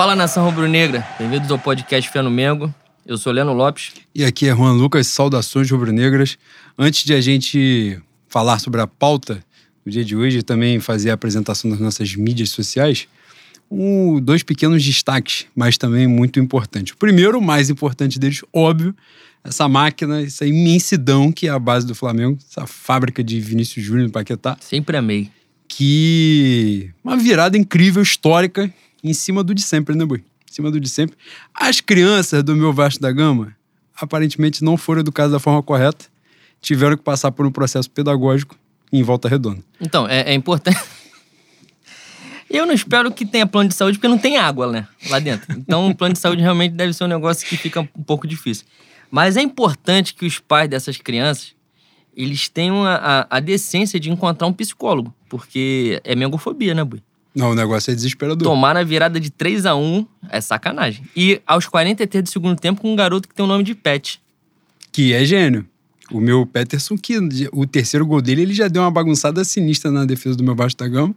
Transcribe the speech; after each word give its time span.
Fala 0.00 0.16
nação 0.16 0.46
rubro-negra, 0.46 1.06
bem-vindos 1.18 1.50
ao 1.50 1.58
podcast 1.58 2.10
Fé 2.10 2.22
no 2.22 2.30
Mengo. 2.30 2.74
Eu 3.04 3.18
sou 3.18 3.30
Leno 3.30 3.52
Lopes. 3.52 3.92
E 4.14 4.24
aqui 4.24 4.48
é 4.48 4.56
Juan 4.56 4.72
Lucas, 4.72 5.06
saudações 5.08 5.70
rubro-negras. 5.70 6.38
Antes 6.78 7.04
de 7.04 7.12
a 7.12 7.20
gente 7.20 8.00
falar 8.26 8.58
sobre 8.60 8.80
a 8.80 8.86
pauta 8.86 9.44
do 9.84 9.90
dia 9.90 10.02
de 10.02 10.16
hoje 10.16 10.38
e 10.38 10.42
também 10.42 10.80
fazer 10.80 11.10
a 11.10 11.12
apresentação 11.12 11.70
das 11.70 11.78
nossas 11.78 12.14
mídias 12.14 12.48
sociais, 12.48 13.08
um, 13.70 14.18
dois 14.18 14.42
pequenos 14.42 14.82
destaques, 14.82 15.44
mas 15.54 15.76
também 15.76 16.06
muito 16.06 16.40
importantes. 16.40 16.94
O 16.94 16.96
primeiro, 16.96 17.38
o 17.38 17.42
mais 17.42 17.68
importante 17.68 18.18
deles, 18.18 18.40
óbvio, 18.54 18.96
essa 19.44 19.68
máquina, 19.68 20.22
essa 20.22 20.46
imensidão 20.46 21.30
que 21.30 21.46
é 21.46 21.50
a 21.50 21.58
base 21.58 21.86
do 21.86 21.94
Flamengo, 21.94 22.38
essa 22.50 22.66
fábrica 22.66 23.22
de 23.22 23.38
Vinícius 23.38 23.84
Júnior 23.84 24.06
no 24.06 24.10
Paquetá. 24.10 24.56
Sempre 24.62 24.96
amei. 24.96 25.30
Que 25.68 26.90
uma 27.04 27.18
virada 27.18 27.58
incrível, 27.58 28.02
histórica, 28.02 28.72
em 29.02 29.14
cima 29.14 29.42
do 29.42 29.54
de 29.54 29.62
sempre, 29.62 29.94
né, 29.94 30.04
Boi? 30.04 30.18
Em 30.18 30.52
cima 30.52 30.70
do 30.70 30.80
de 30.80 30.88
sempre. 30.88 31.16
As 31.54 31.80
crianças 31.80 32.42
do 32.42 32.54
meu 32.56 32.72
Vasco 32.72 33.00
da 33.00 33.10
Gama 33.12 33.54
aparentemente 33.94 34.64
não 34.64 34.76
foram 34.76 35.00
educadas 35.00 35.32
da 35.32 35.38
forma 35.38 35.62
correta, 35.62 36.06
tiveram 36.60 36.96
que 36.96 37.02
passar 37.02 37.30
por 37.30 37.46
um 37.46 37.52
processo 37.52 37.90
pedagógico 37.90 38.56
em 38.92 39.02
volta 39.02 39.28
redonda. 39.28 39.62
Então, 39.80 40.08
é, 40.08 40.32
é 40.32 40.34
importante. 40.34 40.80
Eu 42.50 42.66
não 42.66 42.74
espero 42.74 43.12
que 43.12 43.24
tenha 43.24 43.46
plano 43.46 43.68
de 43.68 43.76
saúde, 43.76 43.96
porque 43.96 44.08
não 44.08 44.18
tem 44.18 44.36
água, 44.36 44.66
né? 44.72 44.88
Lá 45.08 45.20
dentro. 45.20 45.52
Então, 45.56 45.88
o 45.88 45.94
plano 45.94 46.14
de 46.14 46.18
saúde 46.18 46.42
realmente 46.42 46.72
deve 46.72 46.92
ser 46.92 47.04
um 47.04 47.08
negócio 47.08 47.46
que 47.46 47.56
fica 47.56 47.80
um 47.80 48.02
pouco 48.02 48.26
difícil. 48.26 48.66
Mas 49.08 49.36
é 49.36 49.42
importante 49.42 50.14
que 50.14 50.26
os 50.26 50.40
pais 50.40 50.68
dessas 50.68 50.96
crianças 50.96 51.54
eles 52.16 52.48
tenham 52.48 52.84
a, 52.84 52.96
a, 52.96 53.36
a 53.36 53.40
decência 53.40 54.00
de 54.00 54.10
encontrar 54.10 54.48
um 54.48 54.52
psicólogo, 54.52 55.14
porque 55.28 56.00
é 56.02 56.16
mengofobia, 56.16 56.74
né, 56.74 56.82
Bui? 56.82 57.00
Não, 57.34 57.50
o 57.50 57.54
negócio 57.54 57.90
é 57.90 57.94
desesperador. 57.94 58.42
Tomar 58.42 58.74
na 58.74 58.82
virada 58.82 59.20
de 59.20 59.30
3 59.30 59.66
a 59.66 59.76
1 59.76 60.06
é 60.28 60.40
sacanagem. 60.40 61.04
E 61.16 61.40
aos 61.46 61.66
43 61.66 62.24
do 62.24 62.28
segundo 62.28 62.58
tempo, 62.58 62.80
com 62.80 62.92
um 62.92 62.96
garoto 62.96 63.28
que 63.28 63.34
tem 63.34 63.44
o 63.44 63.48
nome 63.48 63.62
de 63.62 63.74
Pet. 63.74 64.20
Que 64.90 65.12
é 65.12 65.24
gênio. 65.24 65.66
O 66.10 66.20
meu 66.20 66.44
Peterson, 66.44 66.98
que 66.98 67.16
o 67.52 67.66
terceiro 67.66 68.04
gol 68.04 68.20
dele, 68.20 68.42
ele 68.42 68.54
já 68.54 68.66
deu 68.66 68.82
uma 68.82 68.90
bagunçada 68.90 69.44
sinistra 69.44 69.92
na 69.92 70.04
defesa 70.04 70.36
do 70.36 70.42
meu 70.42 70.56
Vasco 70.56 70.78
da 70.78 70.88
Gama. 70.88 71.14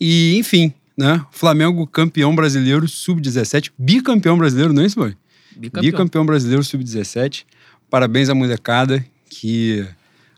E, 0.00 0.36
enfim, 0.38 0.72
né? 0.96 1.24
Flamengo 1.32 1.86
campeão 1.86 2.34
brasileiro 2.34 2.86
sub-17, 2.86 3.72
bicampeão 3.76 4.38
brasileiro, 4.38 4.72
não 4.72 4.82
é 4.82 4.86
isso, 4.86 4.96
boy? 4.96 5.16
Bicampeão. 5.56 5.90
bicampeão 5.90 6.26
brasileiro 6.26 6.62
sub-17. 6.62 7.44
Parabéns 7.90 8.28
à 8.28 8.34
molecada 8.34 9.04
que 9.28 9.84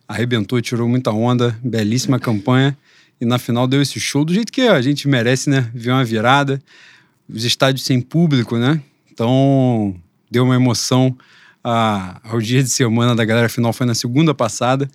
arrebentou, 0.09 0.61
tirou 0.61 0.89
muita 0.89 1.11
onda, 1.11 1.59
belíssima 1.63 2.19
campanha. 2.19 2.77
E 3.25 3.27
na 3.27 3.39
final 3.39 3.67
deu 3.67 3.81
esse 3.81 3.99
show 3.99 4.23
do 4.23 4.35
jeito 4.35 4.53
que 4.53 4.61
a 4.61 4.83
gente 4.83 5.09
merece, 5.09 5.49
né? 5.49 5.71
Ver 5.75 5.93
uma 5.93 6.05
virada, 6.05 6.63
os 7.27 7.43
estádios 7.43 7.87
sem 7.87 7.99
público, 7.99 8.59
né? 8.59 8.83
Então 9.11 9.99
deu 10.31 10.45
uma 10.45 10.55
emoção 10.55 11.17
a, 11.63 12.21
ao 12.23 12.39
dia 12.39 12.63
de 12.63 12.69
semana 12.69 13.17
da 13.17 13.25
galera. 13.25 13.49
Final 13.49 13.73
foi 13.73 13.87
na 13.87 13.95
segunda 13.95 14.35
passada. 14.35 14.91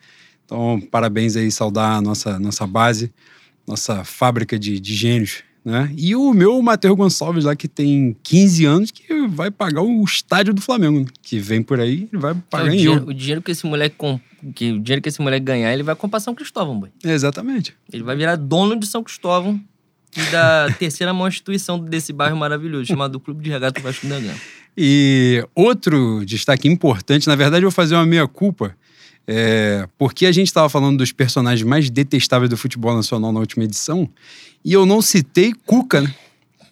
Então, 0.45 0.79
parabéns 0.91 1.35
aí, 1.35 1.51
saudar 1.51 1.97
a 1.97 2.01
nossa, 2.01 2.37
nossa 2.37 2.67
base, 2.67 3.11
nossa 3.65 4.03
fábrica 4.03 4.59
de, 4.59 4.79
de 4.79 4.93
gênios 4.93 5.43
né? 5.63 5.91
E 5.97 6.15
o 6.15 6.33
meu 6.33 6.61
Matheus 6.61 6.95
Gonçalves 6.95 7.45
lá, 7.45 7.55
que 7.55 7.67
tem 7.67 8.15
15 8.23 8.65
anos, 8.65 8.91
que 8.91 9.27
vai 9.27 9.51
pagar 9.51 9.81
o 9.81 10.03
estádio 10.03 10.53
do 10.53 10.61
Flamengo, 10.61 11.05
que 11.21 11.39
vem 11.39 11.61
por 11.61 11.79
aí, 11.79 12.07
ele 12.11 12.21
vai 12.21 12.35
pagar 12.49 12.67
é, 12.67 12.69
o 12.69 12.73
em 12.73 12.77
dinheiro, 12.77 13.05
O 13.07 13.13
dinheiro 13.13 13.41
que 13.41 13.51
esse 13.51 13.65
moleque 13.65 13.95
que 14.55 14.71
o 14.71 14.79
dinheiro 14.79 15.01
que 15.01 15.09
esse 15.09 15.21
moleque 15.21 15.45
ganhar, 15.45 15.73
ele 15.73 15.83
vai 15.83 15.95
comprar 15.95 16.19
São 16.19 16.33
Cristóvão, 16.33 16.79
boy. 16.79 16.89
Exatamente. 17.03 17.75
Ele 17.91 18.03
vai 18.03 18.15
virar 18.15 18.35
dono 18.35 18.75
de 18.79 18.87
São 18.87 19.03
Cristóvão 19.03 19.59
e 20.15 20.21
da 20.31 20.67
terceira 20.79 21.13
maior 21.13 21.27
instituição 21.27 21.79
desse 21.79 22.13
bairro 22.13 22.37
maravilhoso, 22.37 22.85
chamado 22.85 23.19
Clube 23.19 23.43
de 23.43 23.49
Regata 23.49 23.81
Vasco 23.81 24.07
da 24.07 24.19
Gama. 24.19 24.39
E 24.77 25.45
outro 25.53 26.23
destaque 26.25 26.67
importante, 26.67 27.27
na 27.27 27.35
verdade, 27.35 27.63
eu 27.63 27.69
vou 27.69 27.75
fazer 27.75 27.95
uma 27.95 28.05
meia-culpa, 28.05 28.75
é, 29.27 29.87
porque 29.97 30.25
a 30.25 30.31
gente 30.31 30.47
estava 30.47 30.69
falando 30.69 30.97
dos 30.97 31.11
personagens 31.11 31.67
mais 31.67 31.89
detestáveis 31.89 32.49
do 32.49 32.57
futebol 32.57 32.95
nacional 32.95 33.31
na 33.31 33.39
última 33.39 33.65
edição, 33.65 34.09
e 34.63 34.73
eu 34.73 34.85
não 34.85 35.01
citei 35.01 35.53
Cuca, 35.65 36.01
né? 36.01 36.13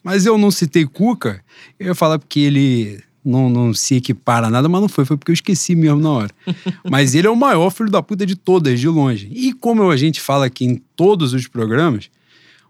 Mas 0.04 0.26
eu 0.26 0.38
não 0.38 0.52
citei 0.52 0.86
Cuca, 0.86 1.44
eu 1.80 1.88
ia 1.88 1.96
falar 1.96 2.20
porque 2.20 2.40
ele 2.40 3.04
não, 3.24 3.50
não 3.50 3.74
se 3.74 3.96
equipara 3.96 4.48
a 4.48 4.50
nada, 4.50 4.70
mas 4.70 4.82
não 4.82 4.88
foi, 4.88 5.04
foi 5.04 5.18
porque 5.18 5.32
eu 5.32 5.34
esqueci 5.34 5.76
mesmo 5.76 6.00
na 6.00 6.10
hora. 6.10 6.32
mas 6.90 7.14
ele 7.14 7.28
é 7.28 7.30
o 7.30 7.36
maior 7.36 7.70
filho 7.70 7.90
da 7.90 8.02
puta 8.02 8.26
de 8.26 8.36
todas, 8.36 8.80
de 8.80 8.88
longe. 8.88 9.30
E 9.34 9.54
como 9.54 9.90
a 9.90 9.98
gente 9.98 10.22
fala 10.22 10.46
aqui 10.46 10.66
em 10.66 10.82
todos 10.96 11.34
os 11.34 11.48
programas, 11.48 12.10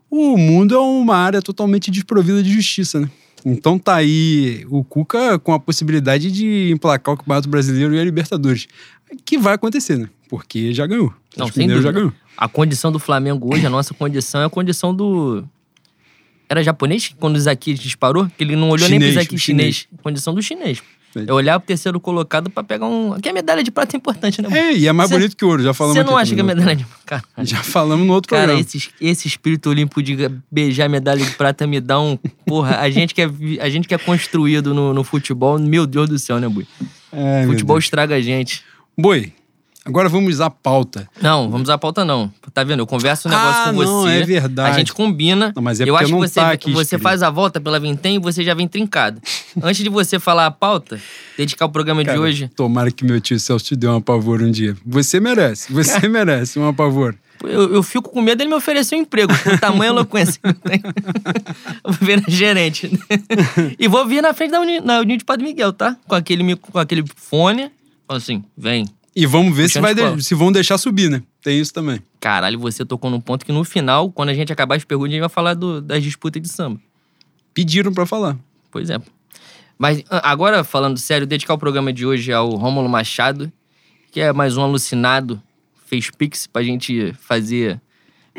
o 0.09 0.37
mundo 0.37 0.73
é 0.73 0.79
uma 0.79 1.15
área 1.15 1.41
totalmente 1.41 1.91
desprovida 1.91 2.41
de 2.41 2.51
justiça, 2.51 2.99
né? 2.99 3.09
Então 3.45 3.77
tá 3.77 3.95
aí 3.95 4.65
o 4.69 4.83
Cuca 4.83 5.37
com 5.39 5.53
a 5.53 5.59
possibilidade 5.59 6.31
de 6.31 6.71
emplacar 6.71 7.13
o 7.13 7.17
Campeonato 7.17 7.47
Brasileiro 7.47 7.93
e 7.93 7.99
a 7.99 8.03
Libertadores. 8.03 8.67
Que 9.23 9.37
vai 9.37 9.53
acontecer, 9.53 9.97
né? 9.97 10.09
Porque 10.27 10.73
já 10.73 10.85
ganhou. 10.85 11.13
Não, 11.37 11.47
sem 11.51 11.67
dúvida. 11.67 11.83
já 11.83 11.91
ganhou. 11.91 12.13
A 12.37 12.47
condição 12.47 12.91
do 12.91 12.99
Flamengo 12.99 13.53
hoje, 13.53 13.65
a 13.65 13.69
nossa 13.69 13.93
condição 13.93 14.41
é 14.41 14.45
a 14.45 14.49
condição 14.49 14.93
do. 14.93 15.43
Era 16.49 16.63
japonês 16.63 17.13
quando 17.19 17.35
o 17.35 17.37
Isaac 17.37 17.73
disparou? 17.73 18.27
Que 18.37 18.43
ele 18.43 18.55
não 18.55 18.69
olhou 18.69 18.87
chinês, 18.87 18.89
nem 18.89 18.99
pro 18.99 19.09
Isaac 19.09 19.37
chinês. 19.37 19.75
chinês. 19.75 20.01
Condição 20.01 20.33
do 20.33 20.41
chinês. 20.41 20.81
É 21.25 21.33
olhar 21.33 21.59
pro 21.59 21.67
terceiro 21.67 21.99
colocado 21.99 22.49
pra 22.49 22.63
pegar 22.63 22.85
um. 22.85 23.13
Aqui 23.13 23.29
a 23.29 23.33
medalha 23.33 23.63
de 23.63 23.71
prata 23.71 23.95
é 23.95 23.97
importante, 23.97 24.41
né? 24.41 24.49
É, 24.51 24.73
e 24.73 24.87
é 24.87 24.91
mais 24.91 25.09
cê, 25.09 25.15
bonito 25.15 25.35
que 25.35 25.45
ouro, 25.45 25.63
já 25.63 25.73
falamos 25.73 25.97
Você 25.97 26.03
não 26.03 26.17
acha 26.17 26.35
que 26.35 26.41
a 26.41 26.43
medalha 26.43 26.75
de. 26.75 26.85
Cara, 27.05 27.23
já 27.39 27.63
falamos 27.63 28.05
no 28.05 28.13
outro 28.13 28.29
cara, 28.29 28.43
programa. 28.43 28.63
Cara, 28.63 28.77
esse, 28.77 28.89
esse 29.01 29.27
espírito 29.27 29.69
olímpico 29.69 30.03
de 30.03 30.15
beijar 30.51 30.85
a 30.85 30.89
medalha 30.89 31.23
de 31.23 31.31
prata 31.31 31.65
me 31.65 31.79
dá 31.79 31.99
um. 31.99 32.17
Porra, 32.45 32.77
a 32.79 32.89
gente 32.89 33.15
que 33.15 33.21
é, 33.21 33.29
a 33.61 33.69
gente 33.69 33.87
que 33.87 33.95
é 33.95 33.97
construído 33.97 34.73
no, 34.73 34.93
no 34.93 35.03
futebol, 35.03 35.57
meu 35.57 35.87
Deus 35.87 36.09
do 36.09 36.19
céu, 36.19 36.39
né, 36.39 36.47
Bui? 36.47 36.67
É, 37.11 37.45
futebol 37.47 37.79
estraga 37.79 38.15
a 38.15 38.21
gente. 38.21 38.63
Boi, 38.97 39.31
Agora 39.87 40.09
vamos 40.09 40.41
à 40.41 40.49
pauta. 40.49 41.09
Não, 41.21 41.49
vamos 41.49 41.69
à 41.69 41.77
pauta 41.77 42.03
não. 42.03 42.29
Tá 42.53 42.61
vendo? 42.61 42.79
Eu 42.79 42.87
converso 42.87 43.29
um 43.29 43.31
negócio 43.31 43.61
ah, 43.61 43.73
com 43.73 43.83
não, 43.83 44.01
você. 44.01 44.09
é 44.09 44.23
verdade. 44.23 44.75
A 44.75 44.77
gente 44.77 44.91
combina. 44.91 45.53
Não, 45.55 45.63
mas 45.63 45.79
é 45.79 45.89
eu 45.89 45.95
acho 45.95 46.07
que 46.07 46.11
você, 46.13 46.39
tá 46.41 46.51
aqui 46.51 46.71
você 46.73 46.99
faz 46.99 47.23
a 47.23 47.29
volta 47.29 47.61
pela 47.61 47.79
vintém 47.79 48.17
e 48.17 48.19
você 48.19 48.43
já 48.43 48.53
vem 48.53 48.67
trincado. 48.67 49.21
Antes 49.63 49.81
de 49.81 49.89
você 49.89 50.19
falar 50.19 50.45
a 50.45 50.51
pauta, 50.51 50.99
dedicar 51.37 51.65
o 51.65 51.69
programa 51.69 52.03
Cara, 52.03 52.17
de 52.17 52.21
hoje. 52.21 52.51
Tomara 52.53 52.91
que 52.91 53.05
meu 53.05 53.21
tio 53.21 53.39
Celso 53.39 53.63
te 53.63 53.77
dê 53.77 53.87
um 53.87 54.01
pavor 54.01 54.41
um 54.41 54.51
dia. 54.51 54.75
Você 54.85 55.21
merece, 55.21 55.71
você 55.71 55.93
Cara, 55.93 56.09
merece 56.09 56.59
um 56.59 56.73
pavor. 56.73 57.15
Eu, 57.43 57.75
eu, 57.75 57.83
fico 57.83 58.09
com 58.09 58.21
medo 58.21 58.39
dele 58.39 58.49
me 58.49 58.55
oferecer 58.55 58.95
um 58.95 58.99
emprego, 58.99 59.31
com 59.41 59.57
tamanha 59.57 59.91
eloquência 59.91 60.37
que 60.41 60.49
eu 60.49 60.53
tenho. 60.53 60.83
eu 61.85 61.93
vou 61.93 62.07
vir 62.07 62.21
na 62.21 62.27
gerente. 62.27 62.91
e 63.79 63.87
vou 63.87 64.05
vir 64.05 64.21
na 64.21 64.33
frente 64.33 64.51
da 64.51 64.59
Uni, 64.59 64.81
na 64.81 64.99
União 64.99 65.15
de 65.15 65.23
Padre 65.23 65.45
Miguel, 65.45 65.71
tá? 65.71 65.95
Com 66.07 66.15
aquele, 66.15 66.55
com 66.55 66.77
aquele 66.77 67.05
fone. 67.15 67.71
Assim, 68.09 68.43
vem, 68.57 68.85
e 69.19 69.25
vamos 69.25 69.57
ver 69.57 69.67
se, 69.67 69.81
vai 69.81 69.95
de... 69.95 70.23
se 70.23 70.35
vão 70.35 70.51
deixar 70.51 70.77
subir, 70.77 71.09
né? 71.09 71.23
Tem 71.41 71.59
isso 71.59 71.73
também. 71.73 71.99
Caralho, 72.19 72.59
você 72.59 72.85
tocou 72.85 73.09
num 73.09 73.19
ponto 73.19 73.43
que 73.43 73.51
no 73.51 73.63
final, 73.63 74.11
quando 74.11 74.29
a 74.29 74.33
gente 74.35 74.53
acabar 74.53 74.75
as 74.75 74.83
perguntas, 74.83 75.09
a 75.09 75.13
gente 75.13 75.21
vai 75.21 75.29
falar 75.29 75.55
do, 75.55 75.81
das 75.81 76.03
disputas 76.03 76.39
de 76.39 76.47
samba. 76.47 76.79
Pediram 77.51 77.91
para 77.91 78.05
falar. 78.05 78.37
Pois 78.69 78.91
é. 78.91 78.99
Mas 79.75 80.03
agora, 80.07 80.63
falando 80.63 80.99
sério, 80.99 81.25
dedicar 81.25 81.55
o 81.55 81.57
programa 81.57 81.91
de 81.91 82.05
hoje 82.05 82.31
ao 82.31 82.51
Rômulo 82.51 82.87
Machado, 82.87 83.51
que 84.11 84.21
é 84.21 84.31
mais 84.31 84.55
um 84.55 84.61
alucinado, 84.61 85.41
fez 85.87 86.11
pix 86.11 86.45
pra 86.45 86.61
gente 86.61 87.11
fazer, 87.13 87.81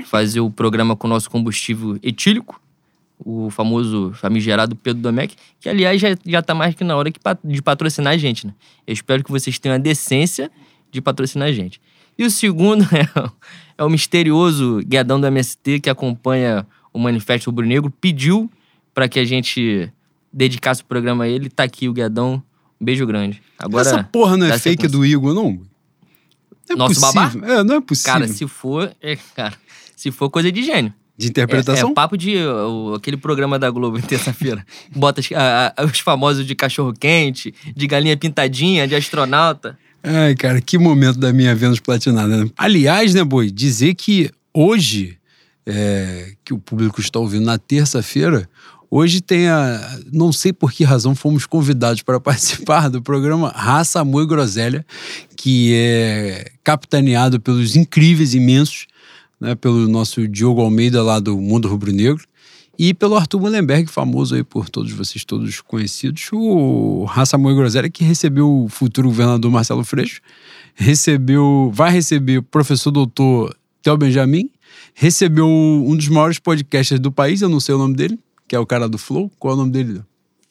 fazer 0.04 0.38
o 0.38 0.48
programa 0.48 0.94
com 0.94 1.08
o 1.08 1.10
nosso 1.10 1.28
combustível 1.28 1.98
etílico 2.04 2.60
o 3.18 3.50
famoso 3.50 4.12
famigerado 4.14 4.76
Pedro 4.76 5.02
Domecq, 5.02 5.34
que 5.60 5.68
aliás 5.68 6.00
já, 6.00 6.08
já 6.24 6.42
tá 6.42 6.54
mais 6.54 6.74
que 6.74 6.84
na 6.84 6.96
hora 6.96 7.10
de 7.44 7.62
patrocinar 7.62 8.12
a 8.12 8.16
gente, 8.16 8.46
né? 8.46 8.54
Eu 8.86 8.92
espero 8.92 9.24
que 9.24 9.30
vocês 9.30 9.58
tenham 9.58 9.74
a 9.74 9.78
decência 9.78 10.50
de 10.90 11.00
patrocinar 11.00 11.48
a 11.48 11.52
gente. 11.52 11.80
E 12.16 12.24
o 12.24 12.30
segundo 12.30 12.84
é, 12.94 13.08
é 13.76 13.84
o 13.84 13.88
misterioso 13.90 14.80
guiadão 14.84 15.20
do 15.20 15.26
MST 15.26 15.80
que 15.80 15.90
acompanha 15.90 16.66
o 16.92 16.98
Manifesto 16.98 17.50
Rubro 17.50 17.66
Negro, 17.66 17.90
pediu 17.90 18.50
para 18.94 19.08
que 19.08 19.18
a 19.18 19.24
gente 19.24 19.92
dedicasse 20.32 20.82
o 20.82 20.84
programa 20.84 21.24
a 21.24 21.28
ele. 21.28 21.48
Tá 21.48 21.62
aqui 21.64 21.88
o 21.88 21.92
guiadão. 21.92 22.42
Um 22.80 22.84
beijo 22.84 23.06
grande. 23.06 23.42
Agora, 23.58 23.88
Essa 23.88 24.04
porra 24.04 24.36
não 24.36 24.46
é 24.46 24.58
fake 24.58 24.86
do 24.86 25.04
Igor, 25.04 25.34
não? 25.34 25.52
não 25.52 25.60
é 26.70 26.76
Nosso 26.76 27.00
possível. 27.00 27.40
babá? 27.40 27.52
É, 27.52 27.64
não 27.64 27.76
é 27.76 27.80
possível. 27.80 28.12
Cara, 28.12 28.28
se 28.28 28.46
for, 28.46 28.94
é, 29.00 29.16
cara, 29.34 29.54
se 29.96 30.10
for 30.10 30.30
coisa 30.30 30.50
de 30.50 30.62
gênio. 30.62 30.92
De 31.18 31.26
interpretação? 31.26 31.88
É, 31.88 31.90
é 31.90 31.94
papo 31.94 32.16
de 32.16 32.36
o, 32.38 32.94
aquele 32.94 33.16
programa 33.16 33.58
da 33.58 33.68
Globo, 33.68 34.00
terça-feira. 34.00 34.64
Bota 34.94 35.20
a, 35.34 35.74
a, 35.76 35.84
os 35.84 35.98
famosos 35.98 36.46
de 36.46 36.54
cachorro-quente, 36.54 37.52
de 37.74 37.86
galinha 37.88 38.16
pintadinha, 38.16 38.86
de 38.86 38.94
astronauta. 38.94 39.76
Ai, 40.00 40.36
cara, 40.36 40.60
que 40.60 40.78
momento 40.78 41.18
da 41.18 41.32
minha 41.32 41.54
Vênus 41.56 41.80
platinada. 41.80 42.44
Né? 42.44 42.50
Aliás, 42.56 43.14
né, 43.14 43.24
Boi, 43.24 43.50
dizer 43.50 43.94
que 43.94 44.30
hoje, 44.54 45.18
é, 45.66 46.34
que 46.44 46.54
o 46.54 46.58
público 46.58 47.00
está 47.00 47.18
ouvindo 47.18 47.44
na 47.44 47.58
terça-feira, 47.58 48.48
hoje 48.88 49.20
tem 49.20 49.48
a. 49.48 49.98
Não 50.12 50.32
sei 50.32 50.52
por 50.52 50.70
que 50.70 50.84
razão 50.84 51.16
fomos 51.16 51.46
convidados 51.46 52.00
para 52.00 52.20
participar 52.22 52.88
do 52.88 53.02
programa 53.02 53.48
Raça, 53.48 53.98
Amor 53.98 54.22
e 54.22 54.26
Groselha, 54.26 54.86
que 55.36 55.72
é 55.74 56.52
capitaneado 56.62 57.40
pelos 57.40 57.74
incríveis, 57.74 58.34
imensos 58.34 58.86
né, 59.40 59.54
pelo 59.54 59.88
nosso 59.88 60.26
Diogo 60.26 60.60
Almeida 60.60 61.02
lá 61.02 61.20
do 61.20 61.36
Mundo 61.36 61.68
Rubro 61.68 61.92
Negro. 61.92 62.24
E 62.78 62.94
pelo 62.94 63.16
Arthur 63.16 63.40
Mullenberg, 63.40 63.90
famoso 63.90 64.36
aí 64.36 64.44
por 64.44 64.68
todos 64.68 64.92
vocês, 64.92 65.24
todos 65.24 65.60
conhecidos, 65.60 66.28
o 66.32 67.04
Raça 67.04 67.36
Moe 67.36 67.52
Groselha, 67.52 67.90
que 67.90 68.04
recebeu 68.04 68.64
o 68.64 68.68
futuro 68.68 69.08
governador 69.08 69.50
Marcelo 69.50 69.84
Freixo, 69.84 70.20
recebeu, 70.76 71.72
vai 71.74 71.90
receber 71.90 72.38
o 72.38 72.42
professor 72.42 72.92
doutor 72.92 73.52
Theo 73.82 73.96
Benjamin, 73.96 74.48
recebeu 74.94 75.48
um 75.48 75.96
dos 75.96 76.06
maiores 76.06 76.38
podcasters 76.38 77.00
do 77.00 77.10
país, 77.10 77.42
eu 77.42 77.48
não 77.48 77.58
sei 77.58 77.74
o 77.74 77.78
nome 77.78 77.94
dele, 77.96 78.16
que 78.46 78.54
é 78.54 78.58
o 78.60 78.66
cara 78.66 78.88
do 78.88 78.96
Flow. 78.96 79.30
Qual 79.40 79.52
é 79.52 79.54
o 79.54 79.58
nome 79.58 79.72
dele? 79.72 80.00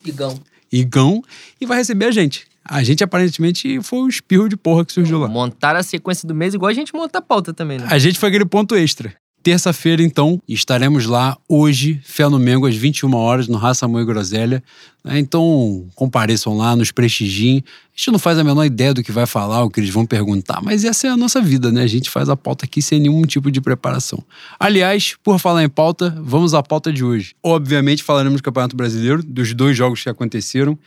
Igão. 0.05 0.39
Igão. 0.71 1.23
E 1.59 1.65
vai 1.65 1.77
receber 1.77 2.05
a 2.05 2.11
gente. 2.11 2.45
A 2.69 2.83
gente 2.83 3.03
aparentemente 3.03 3.81
foi 3.81 3.99
o 3.99 4.07
espirro 4.07 4.49
de 4.49 4.57
porra 4.57 4.85
que 4.85 4.91
surgiu 4.91 5.19
lá. 5.19 5.27
Montar 5.27 5.75
a 5.75 5.83
sequência 5.83 6.27
do 6.27 6.35
mês 6.35 6.53
igual 6.53 6.69
a 6.69 6.73
gente 6.73 6.93
monta 6.93 7.19
a 7.19 7.21
pauta 7.21 7.53
também, 7.53 7.79
né? 7.79 7.87
A 7.89 7.97
gente 7.97 8.19
foi 8.19 8.29
aquele 8.29 8.45
ponto 8.45 8.75
extra. 8.75 9.13
Terça-feira, 9.47 10.03
então, 10.03 10.41
estaremos 10.45 11.05
lá 11.05 11.37
hoje, 11.47 12.01
Fé 12.03 12.27
no 12.27 12.37
Mengo, 12.37 12.67
às 12.67 12.75
21 12.75 13.13
horas, 13.15 13.47
no 13.47 13.57
Raça 13.57 13.87
Mãe 13.87 14.05
Groselha. 14.05 14.61
Né? 15.01 15.19
Então, 15.19 15.87
compareçam 15.95 16.57
lá, 16.57 16.75
nos 16.75 16.91
prestigiem. 16.91 17.63
A 17.65 17.97
gente 17.97 18.11
não 18.11 18.19
faz 18.19 18.37
a 18.37 18.43
menor 18.43 18.65
ideia 18.65 18.93
do 18.93 19.01
que 19.01 19.11
vai 19.11 19.25
falar, 19.25 19.63
o 19.63 19.69
que 19.69 19.79
eles 19.79 19.89
vão 19.89 20.05
perguntar, 20.05 20.61
mas 20.61 20.83
essa 20.83 21.07
é 21.07 21.09
a 21.09 21.15
nossa 21.15 21.41
vida, 21.41 21.71
né? 21.71 21.83
A 21.83 21.87
gente 21.87 22.09
faz 22.09 22.27
a 22.27 22.35
pauta 22.35 22.65
aqui 22.65 22.81
sem 22.81 22.99
nenhum 22.99 23.21
tipo 23.21 23.49
de 23.49 23.61
preparação. 23.61 24.21
Aliás, 24.59 25.15
por 25.23 25.39
falar 25.39 25.63
em 25.63 25.69
pauta, 25.69 26.13
vamos 26.21 26.53
à 26.53 26.61
pauta 26.61 26.91
de 26.91 27.05
hoje. 27.05 27.33
Obviamente, 27.41 28.03
falaremos 28.03 28.41
do 28.41 28.43
Campeonato 28.43 28.75
Brasileiro, 28.75 29.23
dos 29.23 29.53
dois 29.53 29.77
jogos 29.77 30.03
que 30.03 30.09
aconteceram 30.09 30.77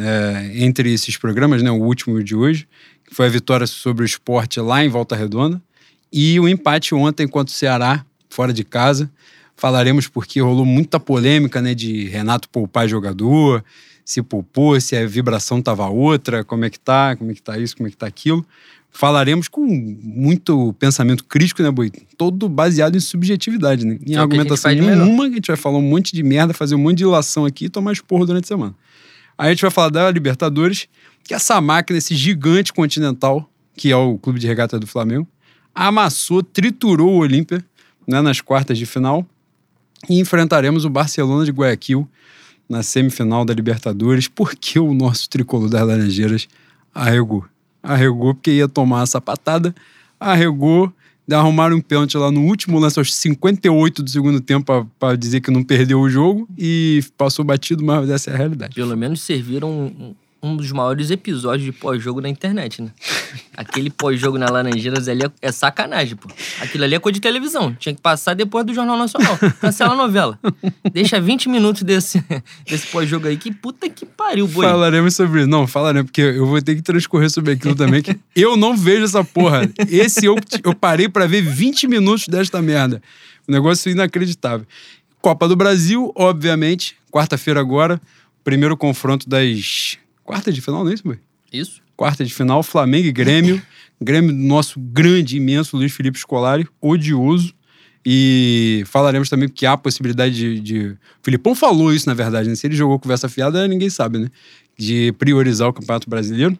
é, 0.00 0.50
entre 0.54 0.92
esses 0.92 1.16
programas, 1.16 1.62
né? 1.62 1.70
O 1.70 1.82
último 1.82 2.22
de 2.22 2.34
hoje, 2.34 2.68
que 3.06 3.14
foi 3.14 3.26
a 3.26 3.30
vitória 3.30 3.66
sobre 3.66 4.04
o 4.04 4.06
esporte 4.06 4.60
lá 4.60 4.84
em 4.84 4.88
Volta 4.88 5.16
Redonda. 5.16 5.60
E 6.12 6.38
o 6.40 6.48
empate 6.48 6.94
ontem 6.94 7.28
contra 7.28 7.52
o 7.52 7.56
Ceará, 7.56 8.04
fora 8.28 8.52
de 8.52 8.64
casa. 8.64 9.10
Falaremos 9.56 10.06
porque 10.06 10.40
rolou 10.40 10.64
muita 10.64 11.00
polêmica, 11.00 11.60
né, 11.60 11.74
de 11.74 12.04
Renato 12.06 12.48
poupar 12.48 12.88
jogador, 12.88 13.64
se 14.04 14.22
poupou, 14.22 14.80
se 14.80 14.96
a 14.96 15.06
vibração 15.06 15.60
tava 15.60 15.88
outra, 15.88 16.44
como 16.44 16.64
é 16.64 16.70
que 16.70 16.78
tá, 16.78 17.16
como 17.16 17.30
é 17.30 17.34
que 17.34 17.42
tá 17.42 17.58
isso, 17.58 17.76
como 17.76 17.88
é 17.88 17.90
que 17.90 17.96
tá 17.96 18.06
aquilo. 18.06 18.46
Falaremos 18.90 19.48
com 19.48 19.66
muito 19.66 20.72
pensamento 20.78 21.24
crítico, 21.24 21.62
né, 21.62 21.70
Boi? 21.70 21.90
Todo 22.16 22.48
baseado 22.48 22.96
em 22.96 23.00
subjetividade, 23.00 23.84
né? 23.84 23.98
Em 24.06 24.14
é 24.14 24.18
argumentação 24.18 24.72
nenhuma, 24.72 25.26
a 25.26 25.30
gente 25.30 25.48
vai 25.48 25.56
falar 25.56 25.78
um 25.78 25.82
monte 25.82 26.14
de 26.14 26.22
merda, 26.22 26.54
fazer 26.54 26.74
um 26.74 26.78
monte 26.78 26.98
de 26.98 27.04
ilação 27.04 27.44
aqui 27.44 27.66
e 27.66 27.68
tomar 27.68 27.92
esporro 27.92 28.24
durante 28.24 28.44
a 28.44 28.48
semana. 28.48 28.74
Aí 29.38 29.46
a 29.46 29.50
gente 29.50 29.62
vai 29.62 29.70
falar 29.70 29.90
da 29.90 30.10
Libertadores, 30.10 30.88
que 31.22 31.32
essa 31.32 31.60
máquina, 31.60 31.96
esse 31.96 32.16
gigante 32.16 32.72
continental, 32.72 33.48
que 33.76 33.92
é 33.92 33.96
o 33.96 34.18
Clube 34.18 34.40
de 34.40 34.48
Regata 34.48 34.80
do 34.80 34.86
Flamengo, 34.86 35.28
amassou, 35.72 36.42
triturou 36.42 37.14
o 37.14 37.18
Olímpia 37.18 37.64
né, 38.06 38.20
nas 38.20 38.40
quartas 38.40 38.76
de 38.76 38.84
final 38.84 39.24
e 40.10 40.18
enfrentaremos 40.18 40.84
o 40.84 40.90
Barcelona 40.90 41.44
de 41.44 41.52
Guayaquil 41.52 42.08
na 42.68 42.82
semifinal 42.82 43.44
da 43.44 43.54
Libertadores, 43.54 44.26
porque 44.26 44.78
o 44.78 44.92
nosso 44.92 45.30
tricolor 45.30 45.70
das 45.70 45.86
Laranjeiras 45.86 46.48
arregou. 46.92 47.44
Arregou 47.82 48.34
porque 48.34 48.50
ia 48.50 48.68
tomar 48.68 49.02
a 49.02 49.06
sapatada, 49.06 49.74
arregou, 50.18 50.92
arrumaram 51.36 51.76
um 51.76 51.80
pênalti 51.80 52.16
lá 52.16 52.30
no 52.30 52.42
último 52.42 52.78
lance, 52.78 52.98
aos 52.98 53.14
58 53.14 54.02
do 54.02 54.10
segundo 54.10 54.40
tempo, 54.40 54.88
para 54.98 55.16
dizer 55.16 55.40
que 55.40 55.50
não 55.50 55.62
perdeu 55.62 56.00
o 56.00 56.08
jogo 56.08 56.48
e 56.56 57.02
passou 57.16 57.44
batido, 57.44 57.84
mas 57.84 58.08
essa 58.08 58.30
é 58.30 58.34
a 58.34 58.36
realidade. 58.36 58.74
Pelo 58.74 58.96
menos 58.96 59.20
serviram 59.20 60.14
um 60.48 60.56
dos 60.56 60.72
maiores 60.72 61.10
episódios 61.10 61.64
de 61.64 61.72
pós-jogo 61.72 62.20
na 62.20 62.28
internet, 62.28 62.82
né? 62.82 62.90
Aquele 63.56 63.90
pós-jogo 63.90 64.38
na 64.38 64.48
Laranjeiras 64.48 65.08
ali 65.08 65.24
é, 65.24 65.30
é, 65.42 65.52
sacanagem, 65.52 66.16
pô. 66.16 66.28
Aquilo 66.60 66.84
ali 66.84 66.94
é 66.94 66.98
coisa 66.98 67.14
de 67.14 67.20
televisão. 67.20 67.74
Tinha 67.74 67.94
que 67.94 68.00
passar 68.00 68.34
depois 68.34 68.64
do 68.64 68.72
Jornal 68.72 68.96
Nacional. 68.96 69.36
Cancela 69.60 69.94
a 69.94 69.96
novela. 69.96 70.38
Deixa 70.92 71.20
20 71.20 71.48
minutos 71.48 71.82
desse, 71.82 72.24
desse 72.68 72.86
pós-jogo 72.86 73.26
aí. 73.26 73.36
Que 73.36 73.52
puta 73.52 73.88
que 73.88 74.06
pariu, 74.06 74.46
boi. 74.46 74.64
Falaremos 74.64 75.14
sobre 75.14 75.40
isso. 75.40 75.48
Não, 75.48 75.66
falaremos, 75.66 76.06
porque 76.06 76.22
eu 76.22 76.46
vou 76.46 76.62
ter 76.62 76.76
que 76.76 76.82
transcorrer 76.82 77.30
sobre 77.30 77.52
aquilo 77.52 77.74
também. 77.74 78.00
Que 78.02 78.18
eu 78.34 78.56
não 78.56 78.76
vejo 78.76 79.04
essa 79.04 79.24
porra. 79.24 79.68
Esse 79.88 80.26
eu, 80.26 80.36
eu 80.64 80.74
parei 80.74 81.08
para 81.08 81.26
ver 81.26 81.42
20 81.42 81.88
minutos 81.88 82.28
desta 82.28 82.62
merda. 82.62 83.02
Um 83.48 83.52
negócio 83.52 83.90
inacreditável. 83.90 84.66
Copa 85.20 85.48
do 85.48 85.56
Brasil, 85.56 86.12
obviamente. 86.14 86.96
Quarta-feira 87.10 87.60
agora. 87.60 88.00
Primeiro 88.44 88.76
confronto 88.76 89.28
das 89.28 89.98
quarta 90.28 90.52
de 90.52 90.60
final, 90.60 90.84
não 90.84 90.90
é 90.90 90.94
isso, 90.94 91.02
boy? 91.02 91.18
Isso. 91.50 91.80
Quarta 91.96 92.22
de 92.22 92.34
final, 92.34 92.62
Flamengo 92.62 93.08
e 93.08 93.12
Grêmio. 93.12 93.62
Grêmio 93.98 94.30
do 94.30 94.42
nosso 94.42 94.78
grande, 94.78 95.38
imenso 95.38 95.74
Luiz 95.74 95.90
Felipe 95.90 96.18
Scolari, 96.18 96.68
odioso. 96.82 97.54
E 98.04 98.84
falaremos 98.86 99.30
também 99.30 99.48
que 99.48 99.64
há 99.64 99.72
a 99.72 99.76
possibilidade 99.76 100.34
de, 100.34 100.60
de... 100.60 100.86
O 100.88 100.98
Filipão 101.22 101.54
falou 101.54 101.92
isso, 101.92 102.06
na 102.06 102.14
verdade, 102.14 102.48
né? 102.48 102.54
Se 102.54 102.66
ele 102.66 102.76
jogou 102.76 102.98
conversa 102.98 103.26
fiada, 103.28 103.66
ninguém 103.66 103.88
sabe, 103.88 104.18
né? 104.18 104.28
De 104.78 105.12
priorizar 105.18 105.68
o 105.68 105.72
Campeonato 105.72 106.08
Brasileiro. 106.08 106.56